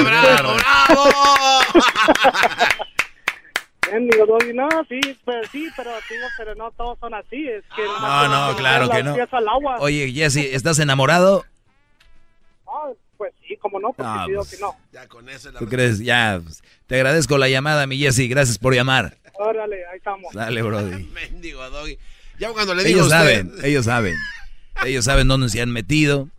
digo, 4.11 4.27
Doggy, 4.27 4.52
no, 4.55 4.69
sí, 4.89 5.01
pues 5.24 5.48
sí, 5.52 5.69
pero 5.77 5.90
digo, 6.11 6.27
pero 6.36 6.55
no 6.55 6.70
todos 6.73 6.98
son 6.98 7.15
así, 7.15 7.48
es 7.48 7.62
que... 7.77 7.82
No, 7.85 8.28
no, 8.28 8.56
claro 8.56 8.90
que 8.90 9.02
no. 9.02 9.15
Al 9.31 9.48
agua. 9.48 9.77
Oye, 9.81 10.11
Jesse, 10.12 10.52
¿estás 10.55 10.78
enamorado? 10.78 11.44
Ah, 12.66 12.90
pues 13.16 13.32
sí, 13.47 13.56
como 13.56 13.78
no, 13.81 13.89
porque 13.93 14.02
Ah, 14.05 14.24
digo 14.27 14.40
pues. 14.43 14.51
que 14.56 14.61
no. 14.61 14.77
Ya 14.93 15.06
con 15.06 15.28
eso 15.28 15.52
la 15.52 15.59
¿Tú 15.59 15.66
crees? 15.69 16.01
Ya, 16.01 16.40
pues, 16.43 16.62
te 16.86 16.97
agradezco 16.97 17.39
la 17.39 17.48
llamada, 17.48 17.86
mi 17.86 17.98
Jesse. 17.98 18.28
Gracias 18.28 18.59
por 18.59 18.74
llamar. 18.74 19.16
Órale, 19.35 19.86
ahí 19.86 19.98
estamos. 19.98 20.32
Dale, 20.35 20.62
Brody. 20.62 21.05
Mendigo 21.12 21.69
Doggy. 21.70 21.98
Ya 22.39 22.51
cuando 22.51 22.74
le 22.74 22.82
digo 22.85 22.98
Ellos 23.01 23.06
usted- 23.12 23.19
saben, 23.19 23.52
ellos 23.62 23.85
saben. 23.85 24.15
Ellos 24.85 25.05
saben 25.05 25.28
dónde 25.28 25.48
se 25.48 25.61
han 25.62 25.70
metido. 25.70 26.28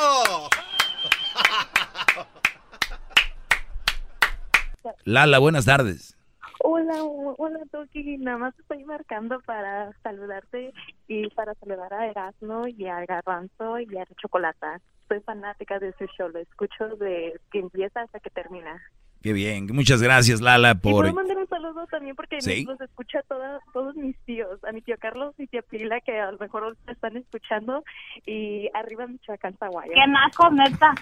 Lala, 5.05 5.39
buenas 5.39 5.65
tardes. 5.65 6.17
Hola, 6.63 6.93
hola 7.03 7.59
Toki, 7.71 8.17
nada 8.19 8.37
más 8.37 8.59
estoy 8.59 8.83
marcando 8.83 9.39
para 9.41 9.91
saludarte 10.03 10.73
y 11.07 11.27
para 11.29 11.55
saludar 11.55 11.91
a 11.93 12.07
Erasmo 12.07 12.67
y 12.67 12.85
a 12.87 13.03
Garbanzo 13.05 13.79
y 13.79 13.97
a 13.97 14.05
Chocolata. 14.21 14.79
Soy 15.07 15.21
fanática 15.21 15.79
de 15.79 15.91
su 15.97 16.05
show, 16.17 16.29
lo 16.29 16.39
escucho 16.39 16.87
de 16.97 17.39
que 17.51 17.59
empieza 17.59 18.01
hasta 18.01 18.19
que 18.19 18.29
termina. 18.29 18.79
Qué 19.23 19.33
bien, 19.33 19.67
muchas 19.73 20.01
gracias 20.01 20.41
Lala 20.41 20.71
Y 20.71 20.75
por... 20.75 21.01
puedo 21.03 21.13
mandar 21.13 21.37
un 21.37 21.47
saludo 21.47 21.85
también 21.87 22.15
porque 22.15 22.41
Sí. 22.41 22.63
los 22.65 22.79
escucha 22.81 23.21
toda, 23.27 23.59
todos 23.73 23.95
mis 23.95 24.17
tíos, 24.25 24.63
a 24.63 24.71
mi 24.71 24.81
tío 24.81 24.95
Carlos 24.99 25.33
y 25.39 25.47
tía 25.47 25.61
Pila 25.63 25.99
que 26.01 26.19
a 26.19 26.31
lo 26.31 26.37
mejor 26.39 26.75
están 26.87 27.17
escuchando 27.17 27.83
y 28.25 28.69
arriba 28.73 29.05
Michoacán, 29.07 29.55
Zaguayo. 29.57 29.91
¡Qué 29.93 30.07
naco, 30.07 30.49
neta! 30.51 30.93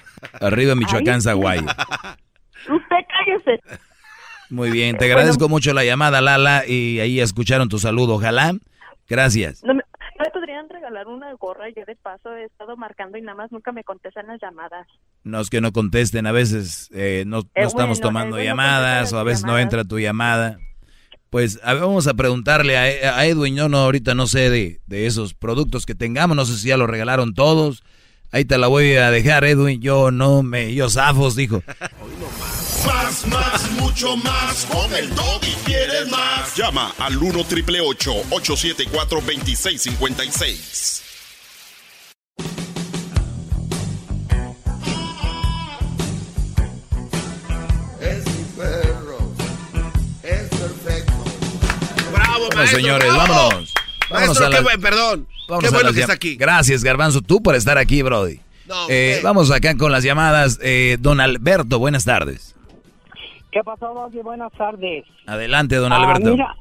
Arriba 0.42 0.76
Michoacán, 0.76 1.16
Ay, 1.16 1.22
Zaguayo. 1.22 1.62
Usted 2.68 2.98
cállese. 3.08 3.62
Muy 4.50 4.72
bien, 4.72 4.98
te 4.98 5.06
agradezco 5.06 5.48
mucho 5.48 5.74
la 5.74 5.84
llamada 5.84 6.22
Lala 6.22 6.64
y 6.68 7.00
ahí 7.00 7.20
escucharon 7.20 7.70
tu 7.70 7.78
saludo, 7.78 8.16
ojalá. 8.16 8.54
Gracias. 9.08 9.64
No 9.64 9.74
me, 9.74 9.84
no 10.18 10.26
me 10.26 10.32
podrían 10.32 10.68
regalar 10.70 11.08
una 11.08 11.32
gorra, 11.34 11.70
yo 11.70 11.84
de 11.86 11.96
paso 11.96 12.36
he 12.36 12.46
estado 12.46 12.76
marcando 12.76 13.18
y 13.18 13.22
nada 13.22 13.36
más 13.36 13.52
nunca 13.52 13.72
me 13.72 13.84
contestan 13.84 14.28
las 14.28 14.42
llamadas. 14.42 14.88
No 15.24 15.40
es 15.40 15.50
que 15.50 15.62
no 15.62 15.72
contesten, 15.72 16.26
a 16.28 16.32
veces 16.32 16.90
eh, 16.94 17.24
no, 17.28 17.38
no 17.38 17.44
Eh, 17.56 17.64
estamos 17.64 18.00
bueno, 18.00 18.08
tomando 18.10 18.38
eh, 18.38 18.46
llamadas 18.46 19.14
o 19.14 19.20
a 19.20 19.24
veces 19.24 19.46
no 19.46 19.58
entra 19.58 19.84
tu 19.84 20.00
llamada. 20.00 20.58
Pues 21.30 21.60
a 21.64 21.74
ver, 21.74 21.84
vamos 21.84 22.08
a 22.08 22.16
preguntarle 22.16 22.76
a, 22.76 23.18
a 23.20 23.26
Edwin, 23.28 23.56
yo 23.56 23.70
no, 23.70 23.78
ahorita 23.78 24.16
no 24.16 24.26
sé 24.26 24.50
de, 24.50 24.80
de 24.88 25.06
esos 25.06 25.36
productos 25.36 25.86
que 25.86 25.94
tengamos, 25.94 26.36
no 26.36 26.46
sé 26.46 26.58
si 26.58 26.70
ya 26.70 26.78
los 26.78 26.90
regalaron 26.90 27.36
todos. 27.36 27.84
Ahí 28.32 28.46
te 28.46 28.58
la 28.58 28.68
voy 28.68 28.96
a 28.96 29.10
dejar, 29.12 29.44
Edwin, 29.44 29.82
yo 29.82 30.12
no 30.12 30.44
me, 30.44 30.74
yo 30.74 30.90
zafos, 30.90 31.36
dijo. 31.36 31.64
Más, 32.86 33.26
más, 33.28 33.72
mucho 33.72 34.16
más. 34.18 34.66
Con 34.72 34.94
el 34.96 35.14
Doggy 35.16 35.52
quieres 35.66 36.08
más. 36.10 36.56
Llama 36.56 36.94
al 37.00 37.18
1 37.18 37.44
triple 37.46 37.82
874 37.82 39.22
2656. 39.22 41.04
Es 48.02 48.26
mi 48.26 48.44
perro. 48.58 49.18
Es 50.24 50.48
perfecto. 50.50 51.14
¡Bravo, 52.14 52.40
Bueno, 52.46 52.56
maestro! 52.56 52.78
señores, 52.80 53.08
bravo! 53.14 53.34
vámonos. 53.50 53.69
Maestro, 54.12 54.46
a 54.46 54.50
qué 54.50 54.56
la- 54.56 54.62
buen, 54.62 54.82
perdón. 54.82 55.28
Qué 55.60 55.70
bueno 55.70 55.94
que 55.94 56.02
está 56.02 56.14
aquí. 56.14 56.36
Gracias, 56.36 56.84
Garbanzo, 56.84 57.22
tú 57.22 57.42
por 57.42 57.56
estar 57.56 57.78
aquí, 57.78 58.02
Brody. 58.02 58.40
No, 58.68 58.76
Eh, 58.90 59.20
vamos 59.24 59.52
acá 59.52 59.76
con 59.78 59.92
las 59.92 60.04
llamadas. 60.04 60.60
Eh, 60.62 60.98
don 61.00 61.20
Alberto, 61.20 61.80
buenas 61.80 62.06
tardes. 62.06 62.56
¿Qué 63.52 63.62
pasó, 63.64 63.94
Doggy? 63.96 64.20
Buenas 64.22 64.52
tardes. 64.54 65.06
Adelante, 65.26 65.76
don 65.78 65.92
Ah, 65.92 65.96
Alberto. 66.04 66.32
mira, 66.32 66.56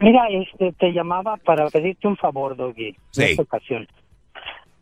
mira, 0.00 0.22
este, 0.30 0.72
te 0.72 0.90
llamaba 0.92 1.36
para 1.36 1.68
pedirte 1.70 2.08
un 2.08 2.16
favor, 2.16 2.56
Doggy, 2.56 2.96
Sí. 3.12 3.22
en 3.22 3.28
esta 3.30 3.42
ocasión. 3.42 3.88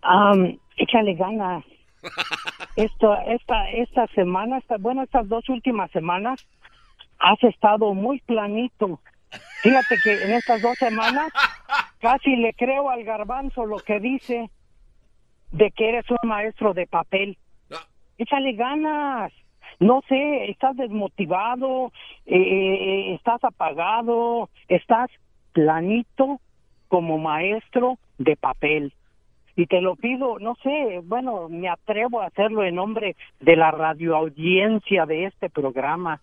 Am, 0.01 0.57
échale 0.77 1.15
ganas. 1.15 1.63
Esto, 2.77 3.15
esta, 3.29 3.71
esta 3.71 4.07
semana, 4.15 4.59
esta, 4.59 4.77
bueno, 4.79 5.03
estas 5.03 5.29
dos 5.29 5.47
últimas 5.51 5.91
semanas, 5.91 6.41
has 7.19 7.41
estado 7.45 7.93
muy 7.93 8.21
planito. 8.21 8.99
Fíjate 9.63 9.97
que 10.03 10.23
en 10.25 10.33
estas 10.33 10.63
dos 10.63 10.77
semanas 10.79 11.29
casi 11.99 12.37
le 12.37 12.53
creo 12.55 12.91
al 12.91 13.05
garbanzo 13.05 13.67
lo 13.67 13.79
que 13.79 14.01
dice 14.01 14.51
de 15.51 15.71
que 15.71 15.89
eres 15.89 16.05
un 16.11 16.29
maestro 16.29 16.75
de 16.75 16.87
papel. 16.87 17.39
Échale 18.19 18.53
ganas. 18.53 19.33
No 19.81 20.03
sé, 20.09 20.51
estás 20.51 20.77
desmotivado, 20.77 21.93
eh, 22.27 22.37
eh, 22.37 23.15
estás 23.15 23.43
apagado, 23.43 24.49
estás 24.69 25.11
planito 25.53 26.41
como 26.89 27.19
maestro 27.19 27.99
de 28.19 28.37
papel. 28.37 28.93
y 29.55 29.67
te 29.67 29.83
lo 29.83 29.97
pido, 29.97 30.39
no 30.39 30.55
sé, 30.63 31.01
bueno, 31.05 31.49
me 31.51 31.69
atrevo 31.69 32.23
a 32.23 32.27
hacerlo 32.27 32.65
en 32.65 32.77
nombre 32.77 33.17
de 33.41 33.55
la 33.55 33.71
radioaudiencia 33.71 35.05
de 35.05 35.27
este 35.27 35.51
programa. 35.51 36.23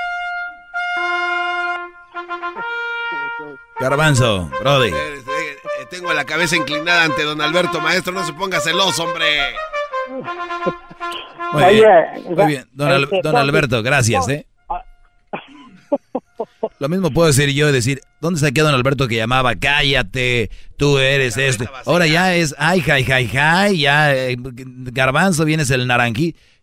Garbanzo, 3.79 4.49
Brody. 4.61 4.89
Eh, 4.89 4.93
eh, 4.93 5.85
Tengo 5.89 6.13
la 6.13 6.23
cabeza 6.25 6.55
inclinada 6.55 7.03
ante 7.05 7.23
don 7.23 7.41
Alberto, 7.41 7.81
maestro, 7.81 8.13
no 8.13 8.25
se 8.25 8.33
ponga 8.33 8.59
celoso, 8.61 9.03
hombre. 9.03 9.25
Muy 11.53 11.63
Oye, 11.63 11.73
bien, 11.75 12.35
muy 12.35 12.45
bien. 12.45 12.65
Don, 12.71 12.89
Al- 12.89 13.03
este, 13.03 13.21
don 13.23 13.35
Alberto, 13.35 13.83
gracias, 13.83 14.27
¿eh? 14.29 14.45
Lo 16.79 16.89
mismo 16.89 17.11
puedo 17.11 17.27
decir 17.27 17.49
yo 17.49 17.69
y 17.69 17.71
decir, 17.71 18.01
¿dónde 18.19 18.37
está 18.37 18.47
aquel 18.49 18.63
don 18.63 18.73
Alberto 18.73 19.07
que 19.07 19.15
llamaba? 19.17 19.55
Cállate, 19.55 20.49
tú 20.77 20.97
eres 20.97 21.37
esto. 21.37 21.65
Ahora 21.85 22.07
ya 22.07 22.33
es, 22.35 22.55
ay, 22.57 22.81
jai, 22.81 23.03
jai, 23.03 23.27
jai, 23.27 23.77
ya, 23.79 24.15
eh, 24.15 24.35
garbanzo, 24.39 25.43
vienes 25.45 25.69
el 25.71 25.85
naranjí. 25.87 26.35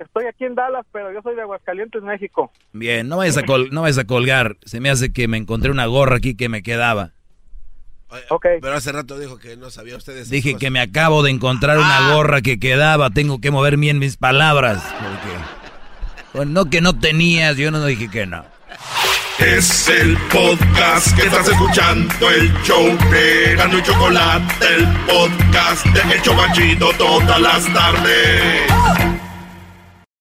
Estoy 0.00 0.24
aquí 0.26 0.44
en 0.46 0.54
Dallas, 0.54 0.84
pero 0.92 1.12
yo 1.12 1.20
soy 1.22 1.36
de 1.36 1.42
Aguascalientes, 1.42 2.02
México. 2.02 2.50
Bien, 2.72 3.06
no 3.06 3.18
vayas 3.18 3.36
a, 3.36 3.42
col- 3.44 3.68
no 3.70 3.82
vayas 3.82 3.98
a 3.98 4.04
colgar. 4.04 4.56
Se 4.64 4.80
me 4.80 4.88
hace 4.90 5.12
que 5.12 5.28
me 5.28 5.36
encontré 5.36 5.70
una 5.70 5.86
gorra 5.86 6.16
aquí 6.16 6.34
que 6.34 6.48
me 6.48 6.62
quedaba. 6.62 7.10
Pero 8.60 8.72
hace 8.74 8.90
rato 8.90 9.18
dijo 9.20 9.38
que 9.38 9.56
no 9.56 9.70
sabía 9.70 9.96
usted 9.96 10.14
de 10.14 10.20
esas 10.22 10.30
Dije 10.30 10.50
cosas. 10.52 10.60
que 10.60 10.70
me 10.70 10.80
acabo 10.80 11.22
de 11.22 11.30
encontrar 11.30 11.76
Ah. 11.78 11.80
una 11.80 12.14
gorra 12.14 12.40
que 12.40 12.58
quedaba. 12.58 13.10
Tengo 13.10 13.40
que 13.40 13.50
mover 13.52 13.76
bien 13.76 13.98
mis 14.00 14.16
palabras. 14.16 14.82
Porque... 14.82 15.36
Bueno, 16.32 16.52
no 16.64 16.70
que 16.70 16.80
no 16.80 16.98
tenías, 16.98 17.56
yo 17.56 17.70
no 17.70 17.84
dije 17.84 18.08
que 18.10 18.26
no. 18.26 18.44
Es 19.38 19.88
el 19.88 20.16
podcast 20.32 21.14
que 21.16 21.26
estás 21.26 21.48
escuchando, 21.48 22.30
el 22.30 22.52
show 22.62 22.84
de 23.10 23.54
Gano 23.56 23.78
y 23.78 23.82
Chocolate, 23.82 24.54
el 24.76 24.86
podcast 25.06 25.86
de 25.86 26.14
El 26.14 26.22
Chobachito 26.22 26.90
todas 26.98 27.40
las 27.40 27.72
tardes. 27.72 29.19